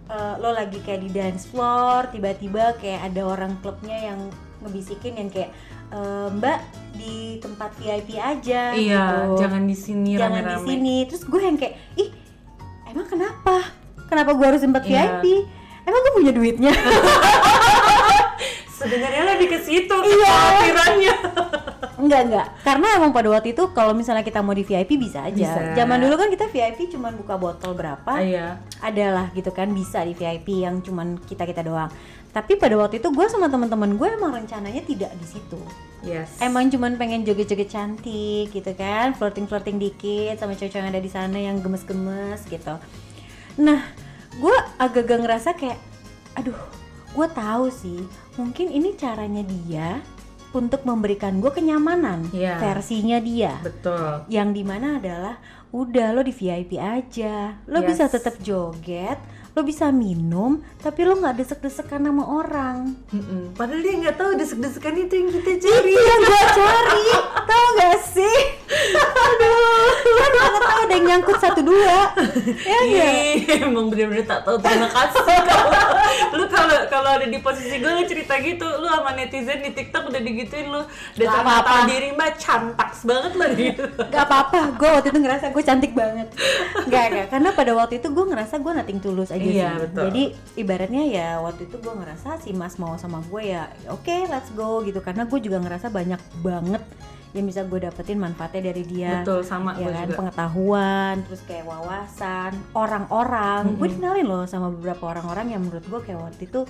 eh, 0.08 0.34
lo 0.38 0.50
lagi 0.52 0.80
kayak 0.80 1.02
di 1.02 1.10
dance 1.10 1.46
floor 1.46 2.08
tiba-tiba 2.08 2.76
kayak 2.76 3.02
ada 3.06 3.22
orang 3.24 3.58
klubnya 3.58 3.98
yang 4.06 4.20
ngebisikin 4.60 5.14
yang 5.16 5.28
kayak 5.28 5.50
eh, 5.90 6.28
mbak 6.32 6.60
di 6.94 7.18
tempat 7.38 7.70
VIP 7.76 8.16
aja 8.16 8.72
Iya, 8.72 9.06
gitu. 9.28 9.40
jangan 9.40 9.64
di 9.64 9.76
sini 9.76 10.12
jangan 10.14 10.34
di 10.36 10.46
rame-rame. 10.46 10.68
sini 10.68 10.96
terus 11.06 11.24
gue 11.24 11.40
yang 11.40 11.56
kayak 11.56 11.76
ih 11.96 12.10
emang 12.88 13.06
kenapa 13.06 13.56
kenapa 14.06 14.32
gue 14.32 14.46
harus 14.46 14.62
tempat 14.62 14.82
Iya. 14.84 15.22
VIP 15.22 15.26
emang 15.84 16.00
gue 16.00 16.14
punya 16.16 16.32
duitnya 16.32 16.74
Sebenarnya 18.78 19.24
lebih 19.28 19.48
ke 19.50 19.60
situ 19.60 19.90
Iya. 19.92 20.22
kekhawatirannya. 20.24 21.16
Enggak 21.98 22.30
enggak, 22.30 22.48
karena 22.62 22.88
emang 22.94 23.10
pada 23.10 23.26
waktu 23.34 23.58
itu 23.58 23.74
kalau 23.74 23.98
misalnya 23.98 24.22
kita 24.22 24.46
mau 24.46 24.54
di 24.54 24.62
VIP 24.62 25.02
bisa 25.02 25.26
aja. 25.26 25.34
Bisa. 25.34 25.74
Zaman 25.74 25.98
dulu 25.98 26.14
kan 26.14 26.30
kita 26.30 26.46
VIP 26.46 26.94
cuman 26.94 27.18
buka 27.18 27.42
botol 27.42 27.74
berapa, 27.74 28.06
Ah, 28.06 28.22
iya. 28.22 28.62
adalah 28.86 29.34
gitu 29.34 29.50
kan 29.50 29.74
bisa 29.74 30.06
di 30.06 30.14
VIP 30.14 30.62
yang 30.62 30.86
cuman 30.86 31.18
kita 31.26 31.50
kita 31.50 31.66
doang. 31.66 31.90
Tapi 32.30 32.54
pada 32.62 32.78
waktu 32.78 33.02
itu 33.02 33.10
gue 33.10 33.26
sama 33.26 33.50
teman-teman 33.50 33.98
gue 33.98 34.14
emang 34.14 34.30
rencananya 34.30 34.86
tidak 34.86 35.10
di 35.18 35.26
situ. 35.26 35.58
Yes. 36.06 36.38
Emang 36.38 36.70
cuman 36.70 37.02
pengen 37.02 37.26
joget-joget 37.26 37.74
cantik 37.74 38.54
gitu 38.54 38.72
kan, 38.78 39.18
flirting-flirting 39.18 39.82
dikit 39.82 40.38
sama 40.38 40.54
cowok-cowok 40.54 40.78
yang 40.86 40.90
ada 40.94 41.02
di 41.02 41.10
sana 41.10 41.38
yang 41.42 41.58
gemes-gemes 41.66 42.46
gitu. 42.46 42.78
Nah, 43.58 43.82
gue 44.38 44.56
agak-agak 44.78 45.18
ngerasa 45.26 45.50
kayak, 45.58 45.82
aduh, 46.38 46.54
gue 47.18 47.28
tahu 47.34 47.74
sih, 47.74 48.06
mungkin 48.38 48.70
ini 48.70 48.94
caranya 48.94 49.42
dia 49.42 49.98
untuk 50.52 50.84
memberikan 50.84 51.40
gue 51.40 51.52
kenyamanan, 51.52 52.32
Iya. 52.32 52.60
versinya 52.60 53.20
dia. 53.20 53.60
Betul. 53.60 54.24
Yang 54.32 54.50
di 54.56 54.64
mana 54.64 54.88
adalah, 54.98 55.36
udah 55.70 56.16
lo 56.16 56.24
di 56.24 56.32
VIP 56.32 56.80
aja, 56.80 57.60
lo 57.68 57.84
Yes. 57.84 57.88
bisa 57.92 58.06
tetap 58.08 58.40
joget, 58.40 59.20
lo 59.58 59.66
bisa 59.66 59.90
minum, 59.90 60.62
tapi 60.78 61.02
lo 61.02 61.18
nggak 61.18 61.34
desek-desekan 61.42 62.06
sama 62.06 62.30
orang. 62.30 62.94
Mm-mm. 63.10 63.58
Padahal 63.58 63.82
dia 63.82 63.94
nggak 63.98 64.14
tahu 64.14 64.38
desek-desekan 64.38 64.94
itu 65.02 65.14
yang 65.18 65.30
kita 65.34 65.52
cari. 65.66 65.94
Itu 65.98 66.04
yang 66.06 66.22
gue 66.22 66.44
cari, 66.54 67.06
tau 67.50 67.68
gak 67.74 67.98
sih? 68.14 68.38
Aduh, 69.02 69.90
kan 69.98 70.32
mana 70.38 70.60
tahu 70.62 70.78
ada 70.86 70.94
yang 70.94 71.06
nyangkut 71.10 71.38
satu 71.42 71.66
dua, 71.66 72.14
ya? 72.70 72.80
Ih, 72.86 73.66
emang 73.66 73.90
bener-bener 73.90 74.30
tak 74.30 74.46
tahu 74.46 74.62
terima 74.62 74.94
kasih 74.94 75.26
lu 76.38 76.46
kalau 76.50 76.78
kalau 76.92 77.10
ada 77.18 77.26
di 77.26 77.40
posisi 77.40 77.80
gue 77.80 77.92
lu 77.92 78.04
cerita 78.06 78.38
gitu 78.42 78.66
lu 78.66 78.88
sama 78.90 79.16
netizen 79.16 79.64
di 79.64 79.72
TikTok 79.74 80.10
udah 80.12 80.22
digituin 80.22 80.68
lu 80.70 80.82
udah 80.84 80.88
ternyata 81.16 81.42
apa-apa. 81.42 81.88
diri 81.90 82.10
mbak 82.14 82.32
cantaks 82.38 83.00
banget 83.08 83.34
lah 83.38 83.50
gitu 83.60 83.86
Gak 84.08 84.24
apa-apa, 84.28 84.60
gue 84.76 84.90
waktu 84.90 85.08
itu 85.14 85.20
ngerasa 85.20 85.46
gue 85.54 85.64
cantik 85.64 85.94
banget 85.94 86.28
Gak, 86.88 87.06
gak, 87.14 87.28
karena 87.32 87.50
pada 87.54 87.72
waktu 87.74 88.00
itu 88.04 88.08
gue 88.12 88.26
ngerasa 88.28 88.56
gue 88.60 88.72
nothing 88.76 89.00
tulus 89.00 89.30
aja 89.32 89.47
Iya, 89.48 89.70
sih 89.72 89.82
betul. 89.88 90.04
Jadi 90.10 90.24
ibaratnya 90.60 91.04
ya 91.08 91.30
waktu 91.40 91.62
itu 91.68 91.76
gue 91.80 91.94
ngerasa 91.94 92.30
si 92.44 92.52
mas 92.52 92.76
mau 92.78 92.96
sama 93.00 93.24
gue 93.26 93.42
ya 93.54 93.72
oke 93.88 94.16
let's 94.28 94.52
go 94.54 94.84
gitu. 94.84 95.00
Karena 95.00 95.24
gue 95.26 95.40
juga 95.40 95.58
ngerasa 95.64 95.88
banyak 95.90 96.22
banget 96.44 96.84
yang 97.36 97.44
bisa 97.44 97.62
gue 97.68 97.80
dapetin 97.84 98.18
manfaatnya 98.18 98.72
dari 98.72 98.84
dia. 98.88 99.22
Betul 99.22 99.44
sama 99.44 99.76
ya 99.78 99.88
gue 99.88 99.94
kan 99.94 100.08
juga. 100.08 100.18
pengetahuan 100.20 101.16
terus 101.28 101.42
kayak 101.46 101.66
wawasan 101.68 102.52
orang-orang. 102.74 103.76
Gue 103.76 103.88
dikenalin 103.94 104.28
loh 104.28 104.44
sama 104.48 104.72
beberapa 104.72 105.12
orang-orang 105.12 105.54
yang 105.54 105.62
menurut 105.64 105.86
gue 105.86 106.00
kayak 106.08 106.20
waktu 106.24 106.44
itu 106.48 106.62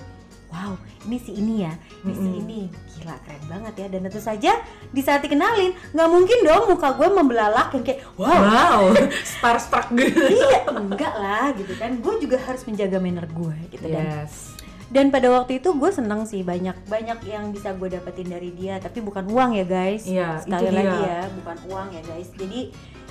wow 0.48 0.72
ini 1.06 1.16
si 1.22 1.30
ini 1.36 1.54
ya. 1.64 1.72
Ini 2.04 2.12
si 2.12 2.28
Mm-mm. 2.28 2.40
ini. 2.44 2.60
Gila 2.68 3.16
keren 3.24 3.42
banget 3.48 3.74
ya. 3.80 3.86
Dan 3.88 4.00
tentu 4.08 4.20
saja 4.20 4.52
di 4.90 5.00
saat 5.00 5.24
dikenalin 5.24 5.72
nggak 5.94 6.08
mungkin 6.10 6.38
dong 6.44 6.62
muka 6.74 6.88
gue 6.98 7.08
membelalak 7.08 7.68
yang 7.72 7.84
kayak 7.84 8.00
wow. 8.18 8.28
Wow. 8.28 8.80
Starstruck 9.38 9.88
gitu. 9.94 10.18
Iya 10.18 10.68
enggak 10.68 11.14
lah 11.16 11.54
gitu 11.56 11.72
kan. 11.78 11.96
Gue 12.02 12.14
juga 12.20 12.36
harus 12.42 12.62
menjaga 12.66 12.98
manner 13.00 13.26
gue 13.28 13.56
gitu 13.72 13.86
kan. 13.88 14.04
Yes. 14.24 14.58
Dan 14.88 15.12
pada 15.12 15.28
waktu 15.28 15.60
itu 15.60 15.76
gue 15.76 15.90
seneng 15.92 16.24
sih 16.24 16.40
banyak 16.40 16.72
banyak 16.88 17.20
yang 17.28 17.52
bisa 17.52 17.76
gue 17.76 17.88
dapetin 17.92 18.28
dari 18.28 18.50
dia. 18.52 18.80
Tapi 18.80 19.04
bukan 19.04 19.28
uang 19.28 19.56
ya 19.56 19.64
guys. 19.68 20.08
Iya, 20.08 20.40
sekali 20.44 20.64
itu 20.64 20.76
lagi 20.76 20.96
dia. 20.96 21.08
ya 21.08 21.20
bukan 21.40 21.56
uang 21.68 21.88
ya 21.92 22.02
guys. 22.08 22.28
Jadi 22.36 22.60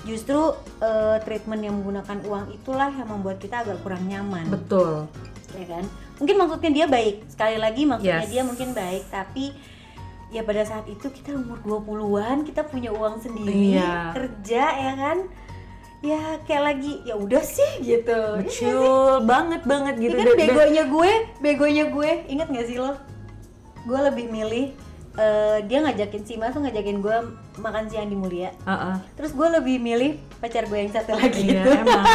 justru 0.06 0.40
eh, 0.82 1.18
treatment 1.26 1.62
yang 1.62 1.76
menggunakan 1.82 2.18
uang 2.26 2.46
itulah 2.54 2.90
yang 2.94 3.10
membuat 3.10 3.38
kita 3.38 3.66
agak 3.66 3.82
kurang 3.86 4.06
nyaman. 4.10 4.50
Betul 4.50 5.10
ya 5.58 5.68
kan 5.68 5.84
mungkin 6.16 6.36
maksudnya 6.38 6.72
dia 6.72 6.86
baik 6.86 7.26
sekali 7.28 7.58
lagi 7.58 7.84
maksudnya 7.84 8.22
Yes. 8.22 8.30
dia 8.30 8.42
mungkin 8.42 8.70
baik 8.72 9.04
tapi 9.10 9.46
ya 10.28 10.42
pada 10.42 10.62
saat 10.62 10.86
itu 10.86 11.08
kita 11.08 11.34
umur 11.34 11.58
20-an 11.60 12.44
kita 12.44 12.62
punya 12.64 12.90
uang 12.90 13.18
sendiri 13.18 13.74
Iya. 13.74 14.14
kerja 14.14 14.64
ya 14.70 14.94
kan 14.96 15.18
ya 15.98 16.22
kayak 16.44 16.64
lagi 16.64 17.02
ya 17.04 17.16
udah 17.16 17.42
sih 17.42 17.72
gitu 17.82 18.22
Ya 18.38 18.46
sih? 18.46 18.70
betul 18.70 19.26
banget 19.26 19.62
banget 19.66 19.96
gitu 19.98 20.14
Ini 20.14 20.24
kan 20.24 20.38
begonya 20.38 20.84
gue, 20.86 21.12
begonya 21.40 21.86
gue, 21.90 22.12
inget 22.28 22.48
gak 22.48 22.66
sih 22.66 22.78
lo? 22.78 22.94
Gue 23.82 24.00
lebih 24.04 24.30
milih 24.30 24.78
eh, 25.18 25.58
dia 25.66 25.82
ngajakin 25.82 26.22
si 26.22 26.34
Mas 26.38 26.54
tuh 26.54 26.62
ngajakin 26.62 27.02
gue 27.02 27.18
makan 27.58 27.90
siang 27.90 28.06
di 28.06 28.14
Mulia. 28.14 28.54
Uh-uh. 28.64 29.02
Terus 29.14 29.34
gue 29.34 29.48
lebih 29.50 29.76
milih 29.78 30.12
pacar 30.38 30.64
gue 30.64 30.78
yang 30.78 30.94
satu 30.94 31.18
lagi 31.18 31.50
Iya 31.50 31.66
itu 31.66 31.70
emang 31.74 32.06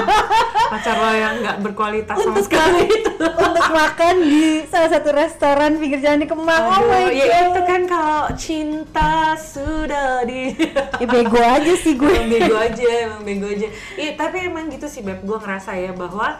pacar 0.71 0.95
lo 0.95 1.11
yang 1.11 1.35
nggak 1.43 1.57
berkualitas 1.61 2.15
sama 2.15 2.31
Untuk 2.31 2.47
sekali 2.47 2.83
itu 3.03 3.11
untuk 3.19 3.67
makan 3.69 4.15
di 4.23 4.47
salah 4.71 4.91
satu 4.95 5.11
restoran 5.11 5.77
pinggir 5.77 5.99
jalan 5.99 6.23
di 6.23 6.29
Kemang. 6.31 6.63
oh 6.63 6.83
my 6.87 7.11
ya 7.11 7.27
god. 7.27 7.43
itu 7.51 7.61
kan 7.67 7.83
kalau 7.85 8.23
cinta 8.39 9.35
sudah 9.35 10.23
di 10.23 10.55
Ya 11.03 11.07
bego 11.07 11.43
aja 11.43 11.73
sih 11.75 11.99
gue. 11.99 12.07
emang 12.07 12.31
bego 12.31 12.55
aja, 12.55 12.87
emang 13.11 13.23
bego 13.27 13.47
aja. 13.51 13.67
Iya, 13.99 14.15
tapi 14.15 14.47
emang 14.47 14.71
gitu 14.71 14.87
sih 14.87 15.03
Beb, 15.03 15.27
gue 15.27 15.35
ngerasa 15.35 15.75
ya 15.75 15.91
bahwa 15.91 16.39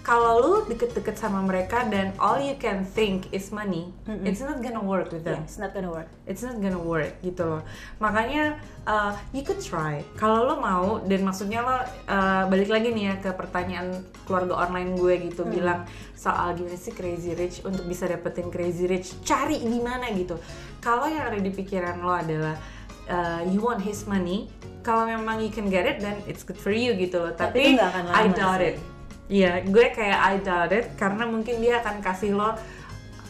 kalau 0.00 0.40
lu 0.40 0.52
deket-deket 0.64 1.20
sama 1.20 1.44
mereka 1.44 1.84
dan 1.84 2.16
all 2.16 2.40
you 2.40 2.56
can 2.56 2.88
think 2.88 3.28
is 3.36 3.52
money, 3.52 3.92
it's 4.24 4.40
not 4.40 4.64
gonna 4.64 4.80
work 4.80 5.12
with 5.12 5.20
Yeah, 5.22 5.36
them. 5.36 5.44
it's 5.44 5.60
not 5.60 5.76
gonna 5.76 5.92
work. 5.92 6.08
It's 6.24 6.40
not 6.40 6.56
gonna 6.56 6.80
work 6.80 7.20
gitu 7.20 7.44
loh. 7.44 7.62
Makanya 8.00 8.56
uh, 8.88 9.12
you 9.36 9.44
could 9.44 9.60
try. 9.60 10.00
Kalau 10.16 10.48
lo 10.48 10.54
mau 10.56 11.04
dan 11.04 11.20
maksudnya 11.20 11.60
lo 11.60 11.76
uh, 11.76 12.48
balik 12.48 12.72
lagi 12.72 12.96
nih 12.96 13.04
ya 13.12 13.14
ke 13.20 13.30
pertanyaan 13.36 14.00
keluarga 14.24 14.64
online 14.66 14.96
gue 14.96 15.14
gitu 15.30 15.44
bilang 15.44 15.84
soal 16.16 16.56
gimana 16.56 16.80
sih 16.80 16.96
crazy 16.96 17.36
rich 17.36 17.60
untuk 17.64 17.84
bisa 17.84 18.08
dapetin 18.08 18.48
crazy 18.48 18.88
rich 18.88 19.20
cari 19.20 19.60
di 19.60 19.80
mana 19.84 20.08
gitu. 20.16 20.40
Kalau 20.80 21.12
yang 21.12 21.28
ada 21.28 21.36
di 21.36 21.52
pikiran 21.52 22.00
lo 22.00 22.16
adalah 22.16 22.56
uh, 23.04 23.44
you 23.44 23.60
want 23.60 23.84
his 23.84 24.08
money, 24.08 24.48
kalau 24.80 25.04
memang 25.04 25.44
you 25.44 25.52
can 25.52 25.68
get 25.68 25.84
it 25.84 26.00
then 26.00 26.16
it's 26.24 26.40
good 26.40 26.56
for 26.56 26.72
you 26.72 26.96
gitu 26.96 27.20
loh. 27.20 27.32
Tapi 27.36 27.76
Tapi, 27.76 28.16
I 28.16 28.32
doubt 28.32 28.64
sih. 28.64 28.72
it. 28.72 28.99
Iya, 29.30 29.62
gue 29.62 29.86
kayak 29.94 30.18
I 30.18 30.34
doubt 30.42 30.74
it 30.74 30.98
karena 30.98 31.22
mungkin 31.22 31.62
dia 31.62 31.78
akan 31.78 32.02
kasih 32.02 32.34
lo 32.34 32.50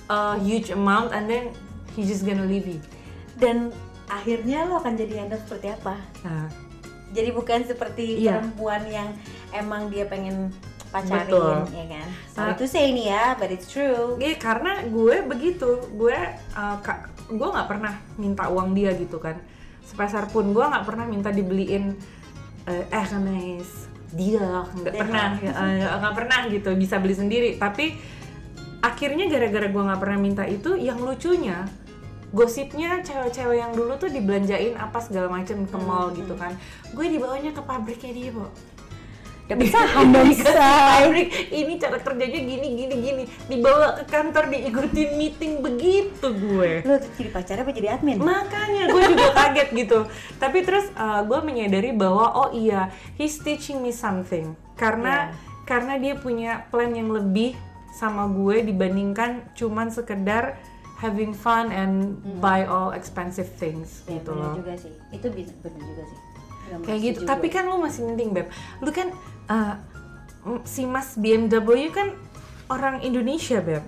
a 0.09 0.34
huge 0.40 0.72
amount 0.72 1.12
and 1.12 1.28
then 1.28 1.53
he 1.92 2.03
just 2.03 2.24
gonna 2.24 2.42
leave 2.42 2.64
you. 2.64 2.80
Dan 3.36 3.68
akhirnya 4.09 4.64
lo 4.64 4.80
akan 4.80 4.96
jadi 4.96 5.22
handle 5.22 5.38
seperti 5.38 5.70
apa? 5.70 6.01
Nah, 6.24 6.48
Jadi 7.11 7.34
bukan 7.34 7.66
seperti 7.66 8.22
Iya. 8.22 8.38
perempuan 8.38 8.86
yang 8.86 9.11
emang 9.51 9.90
dia 9.90 10.07
pengen 10.07 10.55
pacarin, 10.88 11.26
Betul. 11.26 11.59
ya 11.74 11.84
kan? 11.90 12.07
Sorry 12.30 12.53
Nah. 12.55 12.57
to 12.57 12.64
say 12.64 12.84
ini 12.86 13.11
ya, 13.11 13.34
but 13.34 13.51
it's 13.51 13.66
true. 13.66 14.14
Iya 14.16 14.38
karena 14.38 14.86
gue 14.86 15.18
begitu, 15.26 15.90
gue 15.90 16.14
uh, 16.55 16.76
ka- 16.78 17.11
gue 17.26 17.48
nggak 17.51 17.66
pernah 17.66 17.98
minta 18.14 18.46
uang 18.46 18.78
dia 18.78 18.94
gitu 18.94 19.18
kan. 19.18 19.42
Sepeser 19.82 20.30
pun 20.30 20.55
gue 20.55 20.62
nggak 20.62 20.86
pernah 20.86 21.03
minta 21.03 21.34
dibeliin 21.34 21.98
uh, 22.64 22.84
eh 22.88 23.03
Hermes, 23.03 23.89
dia 24.14 24.66
nggak 24.74 24.94
pernah, 24.96 25.26
uh, 25.38 25.96
nggak 26.02 26.14
pernah 26.14 26.40
gitu 26.50 26.70
bisa 26.74 26.98
beli 26.98 27.14
sendiri. 27.14 27.50
Tapi 27.56 27.94
akhirnya 28.80 29.28
gara-gara 29.28 29.66
gue 29.68 29.82
nggak 29.82 30.00
pernah 30.00 30.18
minta 30.18 30.44
itu, 30.46 30.74
yang 30.76 30.98
lucunya 30.98 31.68
gosipnya 32.30 33.02
cewek-cewek 33.02 33.58
yang 33.58 33.74
dulu 33.74 33.98
tuh 33.98 34.06
dibelanjain 34.06 34.78
apa 34.78 35.02
segala 35.02 35.26
macam 35.26 35.66
ke 35.66 35.78
mall 35.82 36.14
gitu 36.14 36.38
kan. 36.38 36.54
Gue 36.94 37.11
dibawanya 37.11 37.50
ke 37.50 37.62
pabriknya 37.62 38.12
dia, 38.14 38.30
Bo. 38.30 38.46
Dapat 39.51 39.66
saham 39.74 40.07
dong, 40.09 40.26
Dikasih 40.26 40.46
say. 40.46 41.03
pabrik. 41.03 41.28
Ini 41.51 41.72
cara 41.76 41.98
kerjanya 41.98 42.40
gini 42.40 42.68
gini 42.74 42.94
gini. 42.96 43.22
Dibawa 43.46 43.98
ke 43.98 44.05
kantor 44.07 44.44
diikutin 44.46 45.11
meeting. 45.14 45.53
Begitu 45.59 46.26
gue. 46.30 46.70
Lo 46.82 46.94
jadi 46.96 47.28
pacar 47.28 47.57
apa 47.59 47.70
jadi 47.70 47.88
admin? 47.92 48.16
makanya 48.16 48.86
gue 48.86 49.03
juga 49.09 49.28
kaget 49.38 49.68
gitu. 49.76 49.98
Tapi 50.36 50.59
terus 50.61 50.86
uh, 50.94 51.20
gue 51.22 51.40
menyadari 51.40 51.90
bahwa 51.90 52.30
oh 52.38 52.51
iya 52.51 52.88
he's 53.14 53.36
teaching 53.36 53.78
me 53.78 53.90
something. 53.90 54.55
Karena 54.74 55.34
karena 55.62 55.94
dia 55.96 56.14
punya 56.14 56.66
plan 56.66 56.90
yang 56.90 57.11
lebih 57.11 57.59
sama 57.90 58.26
gue 58.26 58.62
dibandingkan 58.64 59.42
cuman 59.53 59.90
sekedar 59.90 60.55
having 60.96 61.32
fun 61.32 61.68
and 61.68 62.12
buy 62.38 62.62
all 62.62 62.90
expensive 62.90 63.48
things 63.51 64.05
Ya, 64.05 64.16
gitu 64.16 64.30
loh. 64.30 64.53
juga 64.55 64.76
sih. 64.76 64.92
Itu 65.11 65.26
bisa 65.28 65.51
bener 65.59 65.80
juga 65.80 66.05
sih. 66.05 66.18
Kayak 66.86 67.00
gitu. 67.02 67.20
juga. 67.24 67.30
tapi 67.34 67.46
kan 67.50 67.66
lu 67.66 67.82
masih 67.82 68.06
mending 68.06 68.30
beb. 68.30 68.46
Lu 68.84 68.90
kan 68.94 69.11
uh, 69.50 69.74
si 70.64 70.88
mas 70.88 71.18
BMW 71.18 71.92
kan 71.92 72.14
orang 72.70 73.02
Indonesia 73.02 73.61
beb 73.61 73.82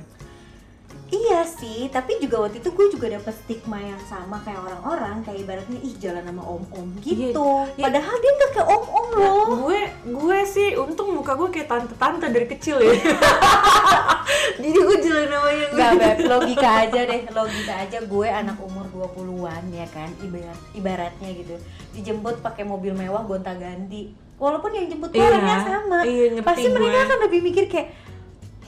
Iya 1.12 1.44
sih, 1.44 1.92
tapi 1.92 2.16
juga 2.24 2.48
waktu 2.48 2.64
itu 2.64 2.72
gue 2.72 2.86
juga 2.88 3.06
dapet 3.12 3.36
stigma 3.36 3.76
yang 3.76 4.00
sama 4.08 4.40
kayak 4.40 4.64
orang-orang 4.64 5.20
kayak 5.20 5.44
ibaratnya 5.44 5.78
ih 5.84 5.94
jalan 6.00 6.24
sama 6.24 6.40
om-om 6.40 6.88
gitu. 7.04 7.68
Iya. 7.76 7.84
Padahal 7.84 8.16
dia 8.16 8.32
nggak 8.32 8.50
kayak 8.56 8.68
om-om 8.72 9.06
loh. 9.20 9.44
gue 9.68 9.80
gue 10.08 10.38
sih 10.48 10.72
untung 10.72 11.12
muka 11.12 11.36
gue 11.36 11.52
kayak 11.52 11.68
tante-tante 11.68 12.32
dari 12.32 12.48
kecil 12.48 12.80
ya 12.80 12.96
jadi 14.62 14.78
gue 14.78 14.96
jalan 15.04 15.26
sama 15.28 15.50
yang 15.52 15.70
Gak 15.72 15.92
beb, 16.00 16.18
logika 16.28 16.68
aja 16.88 17.00
deh, 17.04 17.20
logika 17.28 17.74
aja 17.84 17.98
gue 18.00 18.28
anak 18.28 18.56
umur 18.64 18.86
20-an 18.88 19.62
ya 19.68 19.86
kan, 19.92 20.08
ibarat 20.24 20.60
ibaratnya 20.72 21.28
gitu. 21.36 21.54
Dijemput 21.92 22.40
pakai 22.40 22.64
mobil 22.64 22.96
mewah 22.96 23.20
gonta-ganti. 23.28 24.16
Walaupun 24.40 24.74
yang 24.74 24.88
jemput 24.90 25.12
Iya, 25.14 25.28
orangnya 25.28 25.58
sama, 25.62 25.98
iya, 26.02 26.40
pasti 26.42 26.66
mereka 26.66 26.98
akan 27.06 27.18
lebih 27.30 27.40
mikir 27.46 27.64
kayak, 27.70 27.88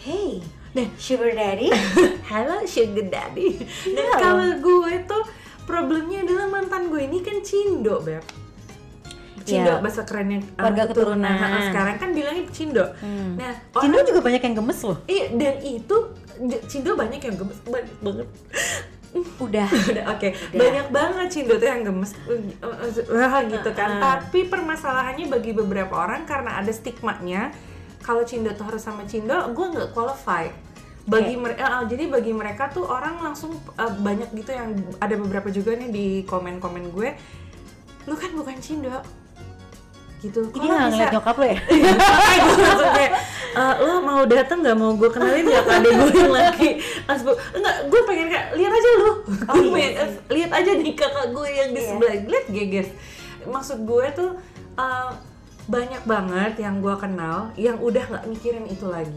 hey, 0.07 0.38
Nah. 0.74 0.88
sugar 0.96 1.30
daddy, 1.30 1.70
Hello 2.30 2.62
sugar 2.64 3.06
daddy. 3.06 3.62
Dan 3.86 3.94
Iya. 4.00 4.16
kalau 4.16 4.48
gue 4.58 4.92
tuh 5.04 5.22
problemnya 5.62 6.20
adalah 6.20 6.50
mantan 6.50 6.86
gue 6.86 7.00
ini 7.00 7.18
kan 7.18 7.38
cindo 7.40 7.98
beb 7.98 8.26
cindo 9.40 9.70
Iya. 9.70 9.78
bahasa 9.78 10.02
kerennya 10.02 10.40
uh, 10.56 10.64
Warga 10.64 10.88
keturunan. 10.88 11.20
Nah, 11.22 11.62
sekarang 11.64 11.96
kan 11.96 12.10
bilangnya 12.10 12.44
cindo 12.50 12.84
Hmm. 12.96 13.36
nah 13.36 13.52
Cindo 13.76 13.94
orang- 13.94 14.08
juga 14.08 14.20
banyak 14.20 14.42
yang 14.42 14.54
gemes 14.56 14.80
loh. 14.82 14.98
iya 15.06 15.24
dan 15.30 15.54
itu 15.60 15.96
cindo 16.64 16.90
banyak 16.94 17.20
yang 17.20 17.36
gemes 17.36 17.58
banyak 17.62 17.94
banget 18.00 18.28
Udah. 19.38 19.68
Udah, 19.94 20.04
oke 20.10 20.28
banyak 20.50 20.86
banget 20.90 21.26
cindo 21.30 21.54
tuh 21.54 21.68
yang 21.68 21.82
gemes 21.82 22.16
wah 23.06 23.40
gitu 23.42 23.70
kan 23.72 23.88
Uh-uh. 23.90 24.02
tapi 24.02 24.38
permasalahannya 24.44 25.28
bagi 25.28 25.52
beberapa 25.52 25.94
orang 25.94 26.24
karena 26.24 26.58
ada 26.58 26.72
stigmanya 26.72 27.54
kalau 28.05 28.20
cindo 28.22 28.52
tuh 28.52 28.68
harus 28.68 28.84
sama 28.84 29.09
cindo 29.09 29.32
gue 29.50 29.66
nggak 29.66 29.90
qualify. 29.90 30.52
Bagi 31.05 31.36
mereka 31.36 31.84
jadi 31.84 32.05
bagi 32.07 32.32
mereka 32.32 32.68
tuh 32.68 32.84
orang 32.84 33.20
langsung 33.20 33.52
uh, 33.74 33.92
banyak 33.98 34.28
gitu 34.32 34.52
yang 34.52 34.72
ada 34.98 35.16
beberapa 35.16 35.48
juga 35.48 35.72
nih 35.72 35.88
di 35.88 36.07
komen-komen 36.24 36.92
gue 36.92 37.09
lu 38.05 38.14
kan 38.14 38.32
bukan 38.32 38.57
cindo. 38.59 38.92
Gitu. 40.20 40.40
Ini 40.48 40.64
lo 40.64 40.72
nggak 40.72 40.90
ngeliat 40.90 41.12
nyokap 41.12 41.36
lo 41.36 41.44
ya? 41.44 41.59
Makanya 42.09 42.40
gue 42.40 42.64
langsung 42.64 42.92
kayak 42.92 43.12
"Eh, 43.55 43.74
lo 43.78 43.94
mau 44.00 44.20
datang 44.24 44.59
nggak? 44.61 44.74
Mau 44.74 44.92
gue 44.96 45.09
kenalin 45.09 45.44
ya 45.44 45.61
ke 45.61 45.72
adek 45.74 45.92
gue 45.94 46.11
yang 46.16 46.32
lagi 46.32 46.70
asbuk 47.05 47.36
enggak 47.52 47.76
gue 47.86 48.00
pengen 48.05 48.26
kayak 48.28 48.46
lihat 48.57 48.72
aja 48.72 48.90
lu. 48.96 49.12
Oh, 49.44 49.57
iya 49.76 49.88
sih. 50.09 50.20
lihat 50.32 50.50
aja 50.52 50.70
nih 50.72 50.92
kakak 50.92 51.26
gue 51.30 51.48
yang 51.48 51.70
di 51.70 51.80
Iya. 51.80 51.88
sebelah. 51.92 52.14
Lihat 52.24 52.46
geges 52.48 52.88
maksud 53.44 53.84
gue 53.84 54.07
tuh 54.16 54.30
eh, 54.74 55.11
banyak 55.64 56.02
banget 56.04 56.52
yang 56.58 56.78
gue 56.78 56.92
kenal 56.94 57.48
yang 57.54 57.76
udah 57.78 58.04
nggak 58.04 58.24
mikirin 58.26 58.64
itu 58.64 58.84
lagi 58.84 59.16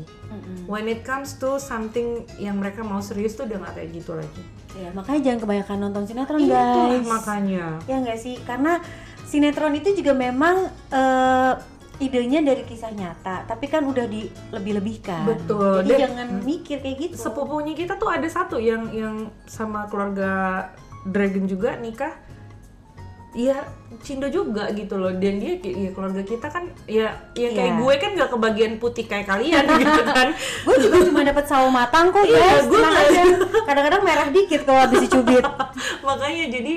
when 0.64 0.86
it 0.86 1.02
comes 1.02 1.36
to 1.36 1.56
something 1.58 2.08
yang 2.38 2.56
mereka 2.56 2.82
mau 2.82 3.00
serius 3.00 3.34
tuh 3.34 3.44
udah 3.44 3.60
nggak 3.60 3.74
kayak 3.76 3.90
gitu 3.94 4.14
lagi 4.14 4.44
Ya, 4.76 4.94
makanya 4.94 5.22
jangan 5.24 5.40
kebanyakan 5.42 5.78
nonton 5.82 6.04
sinetron 6.06 6.38
Itulah 6.40 6.70
guys. 6.94 7.02
makanya 7.04 7.66
Ya 7.84 7.98
nggak 7.98 8.20
sih? 8.22 8.38
Karena 8.40 8.78
sinetron 9.24 9.74
itu 9.74 9.90
juga 9.96 10.14
memang 10.14 10.70
eh, 10.88 11.54
idenya 11.98 12.46
dari 12.46 12.62
kisah 12.62 12.94
nyata, 12.94 13.42
tapi 13.44 13.66
kan 13.66 13.82
udah 13.82 14.06
di 14.06 14.30
lebih-lebihkan. 14.54 15.26
Betul. 15.26 15.82
Jadi 15.82 15.90
Dan- 15.90 16.02
jangan 16.06 16.28
mikir 16.46 16.78
kayak 16.78 16.98
gitu. 17.02 17.16
sepupunya 17.18 17.74
kita 17.74 17.98
tuh 17.98 18.06
ada 18.08 18.30
satu 18.30 18.62
yang 18.62 18.86
yang 18.92 19.16
sama 19.44 19.90
keluarga 19.90 20.70
Dragon 21.04 21.50
juga 21.50 21.74
nikah 21.74 22.14
Iya, 23.38 23.62
Cindo 24.00 24.26
juga 24.28 24.66
gitu 24.72 24.98
loh. 24.98 25.14
Dan 25.14 25.38
dia 25.38 25.54
ya 25.58 25.94
keluarga 25.94 26.20
kita 26.20 26.50
kan 26.50 26.66
ya 26.84 27.06
ya 27.32 27.50
kayak 27.50 27.72
Iya. 27.72 27.78
gue 27.78 27.94
kan 27.96 28.12
gak 28.16 28.30
kebagian 28.34 28.74
putih 28.78 29.06
kayak 29.06 29.28
kalian 29.28 29.62
gitu 29.78 30.02
kan. 30.04 30.34
gue 30.34 30.76
juga 30.82 30.98
cuma 31.06 31.22
dapat 31.22 31.46
sawo 31.46 31.70
matang 31.70 32.10
kok 32.10 32.26
Iya, 32.26 32.34
guys. 32.34 32.66
gue. 32.66 32.82
Kadang-kadang 33.70 34.02
merah 34.02 34.28
dikit 34.28 34.66
kalau 34.66 34.82
habis 34.82 35.06
dicubit. 35.06 35.46
Makanya 36.08 36.50
jadi 36.50 36.74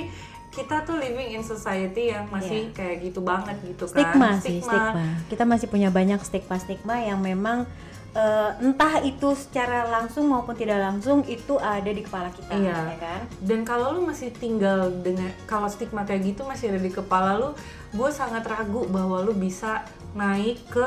kita 0.50 0.82
tuh 0.82 0.98
living 0.98 1.32
in 1.32 1.40
society 1.40 2.10
yang 2.10 2.28
masih 2.28 2.68
Iya. 2.68 2.74
kayak 2.76 2.96
gitu 3.02 3.20
banget 3.22 3.56
gitu 3.64 3.84
kan. 3.86 3.96
Stigma 3.96 4.28
sih, 4.36 4.58
stigma. 4.60 4.92
Kita 5.32 5.44
masih 5.46 5.66
punya 5.66 5.88
banyak 5.88 6.20
stigma-stigma 6.20 7.00
yang 7.00 7.18
memang 7.18 7.64
eh, 8.10 8.50
entah 8.58 8.98
itu 9.00 9.30
secara 9.32 9.86
langsung 9.86 10.26
maupun 10.26 10.52
tidak 10.52 10.78
langsung 10.80 11.22
itu 11.24 11.54
ada 11.56 11.86
di 11.86 12.02
kepala 12.02 12.28
kita, 12.28 12.50
Iya. 12.50 12.74
ya 12.90 12.98
kan? 12.98 13.20
Dan 13.38 13.62
kalau 13.62 13.94
lu 13.94 14.02
masih 14.02 14.30
tinggal 14.32 14.90
dengan 14.98 15.30
kalau 15.44 15.66
stigma 15.66 16.02
kayak 16.02 16.26
gitu 16.28 16.42
masih 16.42 16.70
ada 16.70 16.80
di 16.80 16.90
kepala 16.90 17.38
lu, 17.38 17.50
gue 17.90 18.10
sangat 18.10 18.42
ragu 18.44 18.82
bahwa 18.86 19.20
lu 19.20 19.30
bisa 19.30 19.86
naik 20.12 20.58
ke 20.66 20.86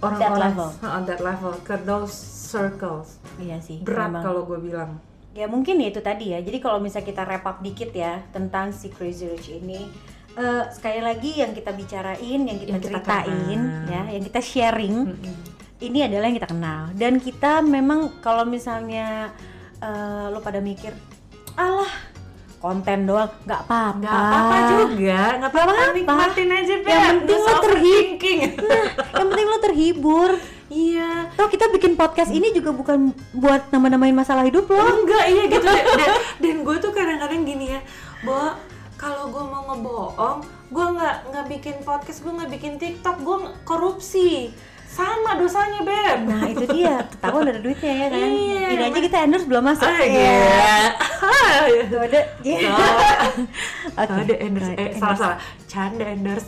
orang-orang 0.00 0.52
level. 0.52 0.68
on 0.82 1.02
that 1.04 1.20
level 1.20 1.52
ke 1.62 1.74
those 1.82 2.12
circles. 2.50 3.16
Iya 3.36 3.58
sih. 3.58 3.80
Berat 3.80 4.20
kalau 4.20 4.44
gue 4.44 4.60
bilang. 4.62 5.00
Ya 5.34 5.50
mungkin 5.50 5.80
ya 5.80 5.90
itu 5.90 5.98
tadi 5.98 6.30
ya. 6.30 6.38
Jadi 6.38 6.60
kalau 6.60 6.78
misalnya 6.78 7.08
kita 7.08 7.22
wrap 7.24 7.44
up 7.44 7.58
dikit 7.58 7.90
ya 7.90 8.22
tentang 8.30 8.70
si 8.70 8.86
Crazy 8.86 9.26
Rich 9.26 9.50
ini, 9.50 9.90
eh, 10.34 10.64
sekali 10.70 11.02
lagi 11.02 11.42
yang 11.42 11.50
kita 11.50 11.74
bicarain, 11.74 12.40
yang 12.40 12.56
kita 12.56 12.70
Yang 12.70 12.82
kita 12.84 12.90
ceritain, 13.02 13.60
kenal. 13.60 13.90
ya, 13.90 14.02
yang 14.14 14.22
kita 14.22 14.40
sharing, 14.40 14.96
Mm-mm. 15.10 15.36
Ini 15.88 16.06
adalah 16.06 16.26
yang 16.28 16.38
kita 16.40 16.50
kenal. 16.50 16.80
Dan 16.96 17.20
kita 17.20 17.60
memang 17.60 18.20
kalau 18.24 18.48
misalnya 18.48 19.32
eh, 19.82 20.24
lo 20.32 20.40
pada 20.40 20.58
mikir, 20.64 20.96
alah 21.54 22.14
konten 22.64 23.04
doang, 23.04 23.28
nggak 23.44 23.60
apa-apa. 23.68 24.00
Nggak 24.00 24.16
apa-apa 24.16 24.56
juga, 24.72 25.20
nggak 25.36 25.50
apa-apa, 25.52 25.72
nikmatin 25.92 26.48
aja 26.48 26.74
Beb. 26.80 26.88
Yang 26.88 27.16
penting 27.20 27.40
lo 27.44 27.54
terhibur. 27.60 28.64
Nah, 28.64 28.84
yang 29.12 29.28
penting 29.28 29.46
lo 29.52 29.58
terhibur. 29.60 30.30
Iya. 30.72 31.10
Toh 31.36 31.48
kita 31.52 31.68
bikin 31.76 31.92
podcast 31.92 32.32
ini 32.32 32.48
juga 32.56 32.72
bukan 32.72 33.12
buat 33.36 33.68
nama-namain 33.68 34.16
masalah 34.16 34.48
hidup 34.48 34.64
lo. 34.72 34.80
Enggak, 34.80 35.24
iya 35.28 35.44
gitu. 35.44 35.68
dan 35.68 36.10
dan, 36.40 36.56
gue 36.64 36.76
tuh 36.80 36.92
kadang-kadang 36.96 37.44
gini 37.44 37.76
ya, 37.76 37.80
bahwa 38.24 38.56
kalau 38.96 39.28
gue 39.28 39.44
mau 39.44 39.62
ngebohong, 39.68 40.38
gue 40.72 40.86
nggak 40.96 41.16
nggak 41.30 41.46
bikin 41.52 41.76
podcast, 41.84 42.24
gue 42.24 42.32
nggak 42.32 42.50
bikin 42.56 42.72
TikTok, 42.80 43.20
gue 43.20 43.36
korupsi. 43.68 44.56
Sama 44.94 45.34
dosanya 45.34 45.82
beb. 45.82 46.18
Nah 46.24 46.42
itu 46.46 46.64
dia, 46.70 47.02
ketahuan 47.04 47.50
ada 47.50 47.58
duitnya 47.58 47.92
ya 47.92 48.06
kan. 48.08 48.28
Iya, 48.30 48.66
Ini 48.70 48.82
aja 48.86 49.00
kita 49.02 49.16
endorse 49.20 49.46
belum 49.46 49.64
masuk. 49.66 49.84
Ah, 49.84 49.98
iya. 50.00 50.38
Tuh 51.84 51.98
ada. 51.98 52.20
Oke. 54.00 54.14
Ada 54.22 54.34
endorse, 54.38 54.70
eh, 54.70 54.78
Endorse. 54.86 54.98
salah 54.98 55.16
salah, 55.16 55.38
canda 55.66 56.06
endorse. 56.06 56.46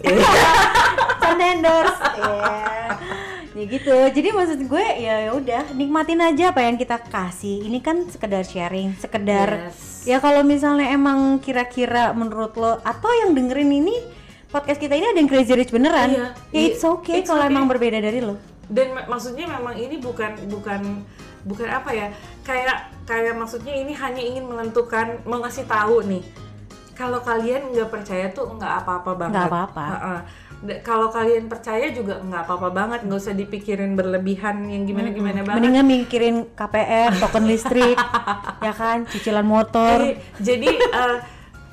Canda 1.20 1.44
endorse. 1.50 1.98
Iya. 2.14 2.62
Ya 3.56 3.64
gitu. 3.66 3.96
Jadi 4.12 4.28
maksud 4.30 4.60
gue 4.62 4.84
ya 5.00 5.14
ya 5.26 5.30
udah 5.32 5.62
nikmatin 5.72 6.20
aja 6.20 6.52
apa 6.52 6.60
yang 6.62 6.76
kita 6.76 7.02
kasih. 7.02 7.66
Ini 7.66 7.78
kan 7.80 8.06
sekedar 8.06 8.44
sharing, 8.44 8.94
sekedar 8.94 9.48
Yes. 9.66 10.06
ya 10.06 10.20
kalau 10.20 10.46
misalnya 10.46 10.86
emang 10.88 11.40
kira-kira 11.40 12.12
menurut 12.12 12.54
lo 12.54 12.78
atau 12.78 13.10
yang 13.16 13.34
dengerin 13.34 13.72
ini 13.74 13.96
podcast 14.56 14.80
kita 14.80 14.96
ini 14.96 15.06
ada 15.06 15.18
yang 15.20 15.28
crazy 15.28 15.52
rich 15.52 15.68
beneran. 15.68 16.08
Iya. 16.08 16.26
Ya 16.48 16.60
it's 16.64 16.80
okay 16.80 17.20
kalau 17.20 17.44
okay. 17.44 17.52
emang 17.52 17.68
berbeda 17.68 18.00
dari 18.00 18.24
lo. 18.24 18.40
dan 18.66 18.90
ma- 18.90 19.06
maksudnya 19.06 19.46
memang 19.46 19.76
ini 19.76 20.00
bukan 20.00 20.32
bukan 20.48 21.04
bukan 21.44 21.68
apa 21.70 21.90
ya 21.92 22.08
kayak 22.42 22.90
kayak 23.04 23.38
maksudnya 23.38 23.70
ini 23.70 23.94
hanya 23.94 24.18
ingin 24.18 24.42
menentukan 24.42 25.22
mau 25.22 25.38
ngasih 25.38 25.70
tahu 25.70 26.02
nih 26.02 26.18
kalau 26.92 27.22
kalian 27.22 27.70
nggak 27.70 27.86
percaya 27.86 28.26
tuh 28.32 28.56
nggak 28.56 28.72
apa-apa 28.82 29.10
banget 29.14 29.34
Nggak 29.38 29.48
apa-apa. 29.52 29.84
Da- 30.56 30.80
kalau 30.80 31.12
kalian 31.12 31.46
percaya 31.46 31.92
juga 31.92 32.18
nggak 32.18 32.42
apa-apa 32.42 32.68
banget 32.72 33.00
nggak 33.04 33.20
usah 33.20 33.36
dipikirin 33.36 33.92
berlebihan 33.94 34.66
yang 34.66 34.82
gimana 34.82 35.12
gimana 35.12 35.44
banget 35.44 35.60
Mendingan 35.62 35.86
mikirin 35.86 36.36
KPR, 36.50 37.10
token 37.20 37.44
listrik, 37.44 37.94
ya 38.66 38.72
kan, 38.72 39.04
cicilan 39.06 39.44
motor. 39.44 40.00
Eh, 40.02 40.16
jadi 40.40 40.74
eh, 40.74 41.16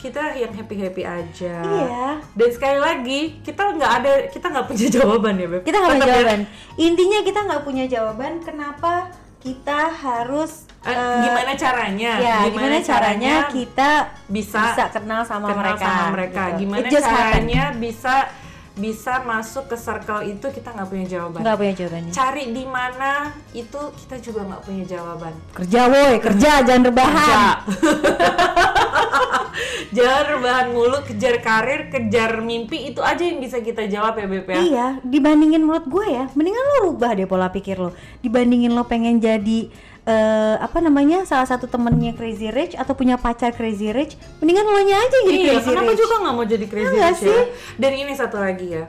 kita 0.04 0.36
yang 0.36 0.52
happy 0.52 0.76
happy 0.78 1.04
aja 1.04 1.64
Iya. 1.64 2.08
dan 2.30 2.50
sekali 2.50 2.76
lagi 2.78 3.20
kita 3.40 3.64
nggak 3.72 3.92
ada 3.98 4.12
kita 4.28 4.46
nggak 4.50 4.66
punya 4.68 4.88
jawaban 5.00 5.34
ya 5.34 5.48
beb 5.48 5.62
Kita 5.64 5.78
nggak 5.78 5.92
punya 5.94 6.04
ya. 6.04 6.12
jawaban. 6.14 6.40
Intinya 6.76 7.20
kita 7.22 7.40
nggak 7.42 7.62
punya 7.64 7.86
jawaban 7.88 8.34
kenapa 8.40 8.94
kita 9.40 9.80
harus 9.94 10.68
eh, 10.82 11.20
gimana 11.22 11.52
caranya 11.54 12.12
ya 12.18 12.38
gimana, 12.48 12.80
caranya 12.80 13.34
kita 13.50 13.92
bisa, 14.26 14.60
bisa 14.66 14.86
kenal 14.90 15.24
sama 15.24 15.48
kenal 15.48 15.60
mereka. 15.62 15.84
sama 15.86 16.06
mereka 16.12 16.44
gitu. 16.46 16.60
gimana 16.60 16.86
just 16.90 17.04
happen. 17.04 17.24
caranya 17.44 17.64
bisa 17.74 18.16
bisa 18.74 19.22
masuk 19.22 19.68
ke 19.68 19.78
circle 19.78 20.24
itu 20.24 20.48
kita 20.50 20.72
nggak 20.72 20.88
punya 20.88 21.06
jawaban 21.08 21.40
Nggak 21.40 21.58
punya 21.60 21.74
jawabannya. 21.76 22.12
cari 22.12 22.44
di 22.50 22.64
mana 22.66 23.12
itu 23.54 23.82
kita 24.00 24.16
juga 24.18 24.42
nggak 24.48 24.62
punya 24.64 24.84
jawaban 24.90 25.34
Kerja 25.54 25.82
woi, 25.86 26.14
kerja 26.18 26.52
jangan 26.64 26.84
rebahan. 26.84 27.56
jangan 29.94 30.24
rebahan 30.38 30.68
mulu 30.74 30.98
kejar 31.06 31.38
karir 31.40 31.88
kejar 31.88 32.42
mimpi 32.42 32.90
itu 32.90 33.00
aja 33.00 33.22
yang 33.22 33.38
bisa 33.38 33.62
kita 33.62 33.86
jawab 33.86 34.18
ya 34.18 34.26
Beb 34.26 34.48
ya. 34.50 34.58
Iya, 34.60 34.88
dibandingin 35.06 35.62
menurut 35.62 35.86
gue 35.86 36.06
ya, 36.10 36.26
mendingan 36.34 36.64
lo 36.64 36.78
rubah 36.90 37.14
deh 37.14 37.30
pola 37.30 37.54
pikir 37.54 37.78
lo. 37.78 37.94
Dibandingin 38.20 38.74
lo 38.74 38.84
pengen 38.90 39.22
jadi 39.22 39.70
eh, 40.04 40.56
apa 40.58 40.82
namanya 40.82 41.24
salah 41.24 41.46
satu 41.46 41.70
temennya 41.70 42.18
Crazy 42.18 42.50
Rich 42.50 42.74
atau 42.76 42.98
punya 42.98 43.16
pacar 43.16 43.54
Crazy 43.54 43.94
Rich, 43.94 44.18
mendingan 44.42 44.66
lo 44.66 44.82
nya 44.82 44.98
aja 44.98 45.18
jadi 45.30 45.38
iya 45.38 45.54
Crazy 45.62 45.70
kenapa 45.70 45.92
Rich. 45.94 46.00
juga 46.02 46.16
nggak 46.26 46.34
mau 46.36 46.46
jadi 46.46 46.66
crazy 46.68 46.96
Iya 46.98 47.08
rich 47.08 47.20
sih? 47.22 47.30
ya 47.32 47.42
dan 47.80 47.92
ini 47.94 48.14
satu 48.14 48.38
lagi 48.42 48.68
ya. 48.74 48.86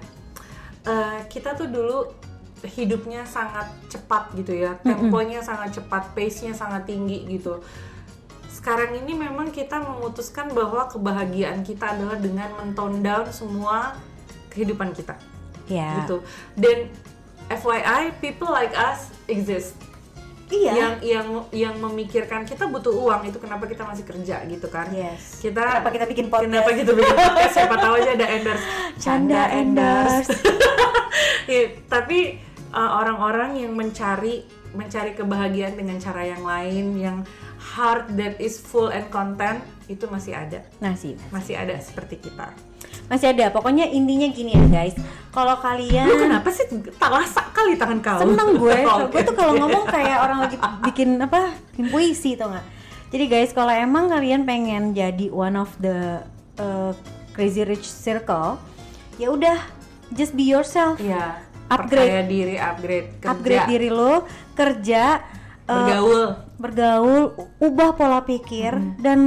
Eh, 0.84 1.18
kita 1.28 1.54
tuh 1.54 1.68
dulu 1.68 1.98
hidupnya 2.64 3.28
sangat 3.28 3.68
cepat 3.92 4.32
gitu 4.40 4.56
ya. 4.56 4.72
Temponya 4.80 5.44
sangat 5.44 5.76
cepat 5.76 6.16
pace 6.16 6.48
nya 6.48 6.56
sangat 6.56 6.88
tinggi 6.88 7.28
gitu 7.28 7.60
sekarang 8.64 8.96
ini 8.96 9.12
memang 9.12 9.52
kita 9.52 9.76
memutuskan 9.76 10.48
bahwa 10.48 10.88
kebahagiaan 10.88 11.60
kita 11.60 11.84
adalah 11.84 12.16
dengan 12.16 12.48
mentone 12.56 13.04
down 13.04 13.28
semua 13.28 13.92
kehidupan 14.48 14.96
kita 14.96 15.20
Iya. 15.68 16.00
gitu 16.00 16.24
dan 16.56 16.88
FYI 17.52 18.16
people 18.24 18.48
like 18.48 18.72
us 18.72 19.12
exist 19.28 19.76
Iya. 20.48 20.72
yang 20.72 20.92
yang 21.04 21.26
yang 21.52 21.74
memikirkan 21.76 22.48
kita 22.48 22.64
butuh 22.64 22.88
uang 22.88 23.28
itu 23.28 23.36
kenapa 23.36 23.68
kita 23.68 23.84
masih 23.84 24.08
kerja 24.08 24.40
gitu 24.48 24.72
kan 24.72 24.88
Yes. 24.88 25.44
kita 25.44 25.60
Kenapa 25.60 25.92
kita 25.92 26.06
bikin 26.08 26.32
podcast? 26.32 26.48
kenapa 26.48 26.68
kita 26.72 26.90
bikin 26.96 27.16
podcast 27.20 27.52
siapa 27.52 27.76
tahu 27.76 27.94
aja 28.00 28.10
ada 28.16 28.26
endorse 28.32 28.64
Canda 28.96 29.42
endorse. 29.52 30.28
Ya, 31.44 31.68
tapi 31.86 32.40
uh, 32.72 32.90
orang-orang 32.98 33.60
yang 33.60 33.76
mencari 33.76 34.48
mencari 34.72 35.12
kebahagiaan 35.12 35.76
dengan 35.76 36.00
cara 36.00 36.24
yang 36.24 36.40
lain 36.40 36.96
yang 36.96 37.16
heart 37.74 38.14
that 38.14 38.38
is 38.38 38.62
full 38.62 38.88
and 38.94 39.10
content 39.10 39.58
itu 39.90 40.06
masih 40.06 40.32
ada. 40.38 40.62
Nah 40.78 40.94
sih, 40.94 41.18
masih 41.34 41.58
ada 41.58 41.74
seperti 41.82 42.22
kita. 42.22 42.54
Masih 43.10 43.34
ada. 43.34 43.50
Pokoknya 43.50 43.90
intinya 43.90 44.30
gini 44.30 44.54
ya 44.54 44.64
guys. 44.70 44.94
Kalau 45.34 45.58
kalian 45.58 46.06
lu 46.06 46.30
kenapa 46.30 46.48
sih 46.54 46.64
talasa 46.96 47.42
kali 47.50 47.74
tangan 47.74 47.98
kau 48.00 48.22
seneng 48.22 48.56
gue. 48.62 48.78
Oh, 48.86 49.10
gue 49.10 49.22
tuh 49.26 49.34
kalau 49.34 49.58
ngomong 49.58 49.84
kayak 49.90 50.18
orang 50.22 50.38
lagi 50.46 50.56
bikin 50.86 51.18
apa 51.18 51.52
bikin 51.74 51.86
puisi 51.90 52.38
tau 52.38 52.54
nggak? 52.54 52.66
Jadi 53.10 53.24
guys 53.26 53.50
kalau 53.50 53.74
emang 53.74 54.08
kalian 54.08 54.46
pengen 54.46 54.94
jadi 54.94 55.28
one 55.34 55.58
of 55.58 55.74
the 55.82 56.22
uh, 56.62 56.94
crazy 57.34 57.66
rich 57.66 57.84
circle 57.84 58.56
ya 59.18 59.34
udah 59.34 59.58
just 60.14 60.32
be 60.38 60.46
yourself. 60.46 60.96
Iya. 61.02 61.42
Upgrade. 61.64 62.12
Percaya 62.12 62.22
diri, 62.28 62.56
upgrade, 62.60 63.08
kerja, 63.24 63.32
upgrade 63.32 63.66
diri 63.72 63.88
lo 63.88 64.28
kerja 64.52 65.24
uh, 65.64 66.43
bergaul. 66.56 67.34
ubah 67.58 67.90
pola 67.92 68.20
pikir 68.20 68.72
Hmm. 68.72 68.94
dan 68.98 69.18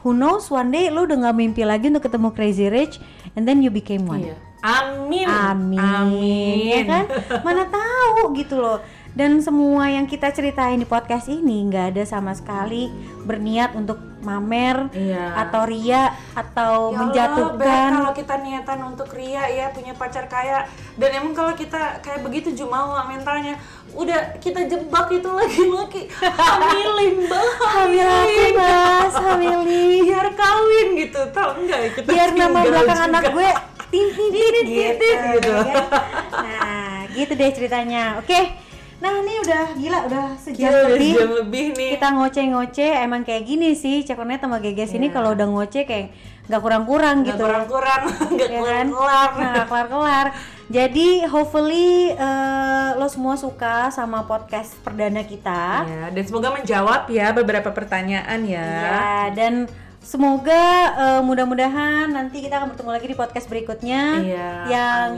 who 0.00 0.10
knows 0.10 0.48
one 0.48 0.68
day 0.68 0.88
lo 0.88 1.04
udah 1.04 1.18
nggak 1.20 1.36
mimpi 1.36 1.62
lagi 1.62 1.86
untuk 1.86 2.04
ketemu 2.04 2.28
crazy 2.30 2.66
rich 2.66 2.98
and 3.32 3.44
then 3.44 3.60
you 3.60 3.68
became 3.68 4.02
one 4.04 4.24
Iya. 4.24 4.36
Amin. 4.62 5.26
Amin. 5.26 5.74
Amin. 5.76 6.56
Ya 6.64 6.82
kan? 6.86 7.04
Mana 7.44 7.66
tahu 7.66 8.30
gitu 8.32 8.62
loh. 8.62 8.78
Dan 9.12 9.38
semua 9.38 9.86
yang 9.86 10.04
kita 10.04 10.28
ceritain 10.28 10.74
di 10.74 10.84
podcast 10.84 11.28
ini 11.28 11.68
nggak 11.68 11.92
ada 11.92 12.02
sama 12.02 12.32
sekali 12.32 12.88
berniat 13.20 13.72
untuk 13.72 14.00
mamer 14.18 14.88
Iya. 14.88 15.36
atau 15.36 15.62
ria 15.62 16.02
atau 16.32 16.72
Ya 16.88 16.96
menjatuhkan. 16.96 17.90
Kalau 17.92 18.14
kita 18.14 18.34
niatan 18.38 18.78
untuk 18.86 19.10
ria 19.10 19.44
ya 19.46 19.68
punya 19.68 19.92
pacar 19.92 20.24
kaya 20.26 20.64
dan 20.96 21.10
emang 21.12 21.34
kalau 21.34 21.52
kita 21.52 22.00
kayak 22.00 22.22
begitu 22.22 22.54
jumawa 22.54 23.04
mentalnya 23.04 23.60
udah 23.92 24.38
kita 24.38 24.64
jebak 24.64 25.10
itu 25.10 25.28
laki-laki 25.28 26.08
hamilin 26.14 27.26
bah 27.26 27.50
Hamil 27.74 28.08
aku 28.08 28.48
mas, 28.54 29.12
hamilin. 29.14 30.00
biar 30.06 30.28
kawin 30.32 30.86
gitu 30.96 31.20
tau 31.28 31.50
enggak 31.54 31.80
kita 31.92 32.08
Biar 32.08 32.30
nama 32.30 32.58
belakang 32.62 32.96
juga. 32.96 33.08
anak 33.10 33.22
gue 33.28 33.50
tin 33.92 34.06
tin 34.08 34.30
tin 34.30 34.52
tin, 34.54 34.94
Gitu, 34.96 35.18
gitu. 35.36 35.52
ya? 35.52 35.84
Nah, 36.32 36.96
gitu 37.10 37.32
deh 37.34 37.50
ceritanya. 37.50 38.16
Oke. 38.16 38.61
Nah, 39.02 39.18
ini 39.18 39.34
udah 39.36 39.64
gila 39.74 39.98
udah 40.06 40.26
sejam 40.38 40.70
Gila, 40.70 40.80
lebih. 40.88 41.10
sejam 41.12 41.30
lebih 41.36 41.64
nih 41.72 41.90
kita 41.92 42.08
ngoceh-ngoceh 42.12 42.90
emang 43.00 43.22
kayak 43.22 43.42
gini 43.42 43.74
sih 43.74 44.00
Cekonet 44.00 44.38
sama 44.38 44.56
Geges 44.56 44.92
ini 44.92 45.06
Iya. 45.06 45.12
kalau 45.12 45.34
udah 45.34 45.42
ngoceh 45.44 45.82
kayak 45.82 46.14
nggak 46.42 46.58
kurang-kurang 46.60 47.16
nggak 47.20 47.28
gitu 47.28 47.42
kurang-kurang 47.44 48.02
nggak 48.32 48.48
ya 48.48 48.60
kan? 48.62 48.86
kelar 48.88 49.30
Nah, 49.32 49.50
nggak 49.52 49.66
kelar-kelar. 49.66 50.26
Jadi 50.68 51.08
hopefully 51.26 51.88
eh, 52.10 52.88
lo 52.94 53.06
semua 53.06 53.34
suka 53.36 53.90
sama 53.90 54.22
podcast 54.22 54.72
perdana 54.78 55.20
kita. 55.22 55.82
ya 55.84 56.02
dan 56.08 56.22
semoga 56.22 56.48
menjawab 56.52 57.10
ya 57.10 57.30
beberapa 57.30 57.68
pertanyaan 57.68 58.40
ya 58.44 58.62
Ya, 58.64 59.02
dan 59.32 59.66
semoga 60.02 60.64
eh, 60.92 61.20
mudah-mudahan 61.20 62.06
nanti 62.06 62.40
kita 62.40 62.58
akan 62.58 62.74
bertemu 62.74 62.90
lagi 62.90 63.06
di 63.06 63.14
podcast 63.14 63.46
berikutnya 63.46 64.02
Iya, 64.18 64.50
yang 64.66 65.08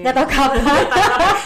nggak 0.00 0.14
tahu 0.14 0.26
kapan. 0.26 0.64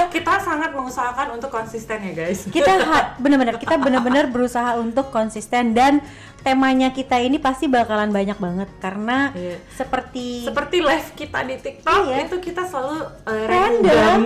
kita 0.08 0.32
sangat 0.38 0.70
mengusahakan 0.70 1.34
untuk 1.34 1.50
konsisten 1.50 1.98
ya 2.00 2.12
guys 2.14 2.46
kita 2.46 2.70
bener-bener 3.18 3.58
kita 3.58 3.74
bener-bener 3.76 4.24
berusaha 4.26 4.74
untuk 4.76 5.10
konsisten 5.10 5.74
dan 5.74 5.98
temanya 6.40 6.88
kita 6.88 7.18
ini 7.18 7.36
pasti 7.36 7.66
bakalan 7.66 8.08
banyak 8.08 8.36
banget 8.36 8.68
karena 8.78 9.32
Iya. 9.32 9.58
seperti 9.74 10.44
seperti 10.44 10.76
live 10.78 11.08
kita 11.14 11.38
di 11.42 11.56
TikTok 11.56 12.00
Iya. 12.06 12.16
itu 12.24 12.36
kita 12.40 12.62
selalu 12.62 12.98
uh, 13.00 13.44
Random. 13.44 13.90
random. 13.90 14.22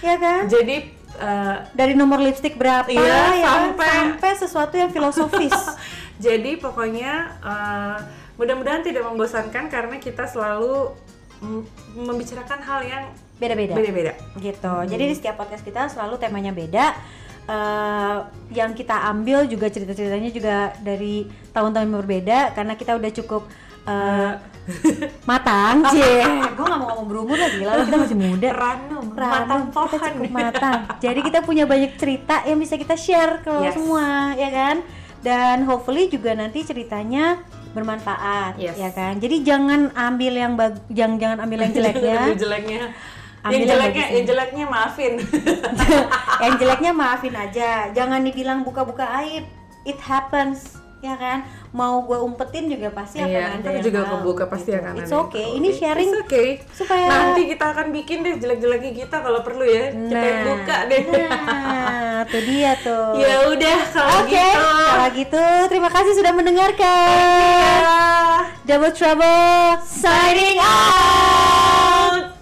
ya 0.00 0.16
kan 0.16 0.42
Jadi 0.54 0.97
uh, 1.18 1.66
dari 1.74 1.92
nomor 1.92 2.18
lipstick 2.18 2.54
berapa 2.54 2.88
Iya, 2.88 3.02
ya? 3.02 3.44
sampai- 3.44 3.90
sampai 3.92 4.30
sesuatu 4.38 4.74
yang 4.74 4.90
filosofis. 4.90 5.52
Jadi 6.24 6.58
pokoknya 6.58 7.38
uh, 7.38 7.98
mudah-mudahan 8.34 8.82
tidak 8.82 9.06
membosankan 9.06 9.66
karena 9.66 9.98
kita 9.98 10.26
selalu 10.26 10.94
membicarakan 11.94 12.58
hal 12.58 12.80
yang 12.82 13.04
beda-beda. 13.38 13.74
beda-beda. 13.78 14.12
gitu. 14.42 14.74
Jadi 14.90 15.02
di 15.06 15.14
setiap 15.14 15.38
podcast 15.38 15.62
kita 15.62 15.86
selalu 15.86 16.18
temanya 16.18 16.50
beda. 16.50 16.98
Eh, 17.48 18.18
yang 18.52 18.76
kita 18.76 19.08
ambil 19.08 19.48
juga 19.48 19.72
cerita-ceritanya 19.72 20.28
juga 20.28 20.56
dari 20.84 21.24
tahun-tahun 21.56 21.88
yang 21.88 21.96
berbeda 22.04 22.38
karena 22.52 22.76
kita 22.76 22.92
udah 22.92 23.08
cukup 23.08 23.48
eh, 23.88 24.32
matang 25.24 25.80
sih 25.88 26.04
gue 26.52 26.60
nggak 26.60 26.76
mau 26.76 26.88
ngomong 26.92 27.08
berumur 27.08 27.36
lagi 27.36 27.64
lalu 27.64 27.88
kita 27.88 27.96
masih 27.98 28.18
muda 28.20 28.48
Ranum, 28.52 29.06
Ranum, 29.16 29.32
matang 29.32 29.62
kita 29.64 29.72
pohon. 29.74 30.08
cukup 30.12 30.30
matang. 30.30 30.78
Jadi 30.98 31.20
kita 31.24 31.38
punya 31.40 31.64
banyak 31.64 31.92
cerita 31.96 32.44
yang 32.44 32.58
bisa 32.58 32.74
kita 32.76 32.94
share 32.94 33.40
ke 33.40 33.48
lo 33.48 33.64
Yes. 33.64 33.74
semua, 33.74 34.06
ya 34.34 34.48
kan? 34.48 34.76
Dan 35.18 35.64
hopefully 35.64 36.06
juga 36.06 36.30
nanti 36.32 36.62
ceritanya 36.62 37.40
bermanfaat, 37.72 38.56
Yes. 38.56 38.76
ya 38.76 38.90
kan? 38.90 39.16
Jadi 39.16 39.40
jangan 39.40 39.88
ambil 39.90 40.32
yang 40.32 40.52
bag, 40.54 40.78
jangan 40.88 41.16
jangan 41.16 41.38
ambil 41.42 41.58
yang 41.64 41.72
jeleknya. 41.72 42.14
Yang 42.28 42.38
jeleknya. 42.38 42.80
Ambil 43.38 43.54
yang 43.54 43.68
jeleknya, 43.70 44.06
yang 44.10 44.26
jeleknya 44.26 44.64
maafin. 44.66 45.12
yang 46.44 46.54
jeleknya 46.56 46.92
maafin 46.92 47.34
aja. 47.34 47.70
Jangan 47.90 48.20
dibilang 48.20 48.60
buka-buka 48.62 49.06
aib. 49.22 49.46
It 49.82 49.96
happens, 49.98 50.74
ya 50.98 51.14
kan? 51.14 51.46
Mau 51.70 52.02
gue 52.02 52.18
umpetin 52.18 52.66
juga 52.66 52.90
pasti 52.90 53.22
akan 53.22 53.30
Iya, 53.30 53.44
ada 53.46 53.58
ntar 53.62 53.72
yang 53.78 53.84
juga 53.86 54.00
tahu, 54.02 54.10
kebuka 54.18 54.44
pasti 54.50 54.70
gitu. 54.74 54.80
akan 54.82 54.92
It's 54.98 55.12
ada 55.12 55.22
okay. 55.22 55.46
tahu. 55.46 55.56
Ini 55.62 55.68
sharing 55.74 56.10
It's 56.10 56.22
okay. 56.26 56.48
supaya 56.74 57.06
Nanti 57.06 57.42
kita 57.46 57.64
akan 57.70 57.86
bikin 57.94 58.18
deh 58.26 58.34
jelek-jeleknya 58.38 58.92
kita 58.94 59.16
kalau 59.22 59.40
perlu 59.46 59.62
ya. 59.62 59.94
Kita 59.94 60.18
yang 60.26 60.42
buka 60.46 60.76
deh. 60.90 61.02
Nah, 61.08 62.20
tuh 62.26 62.42
dia 62.42 62.72
tuh. 62.82 63.06
ya 63.22 63.36
udah 63.46 63.78
kalau 63.94 64.18
Oke, 64.26 64.34
gitu. 64.34 64.62
kalau 64.66 65.08
gitu 65.14 65.44
terima 65.70 65.88
kasih 65.92 66.12
sudah 66.18 66.32
mendengarkan. 66.34 67.08
Double 68.66 68.92
Trouble 68.92 69.78
signing 69.86 70.58
out. 70.58 72.37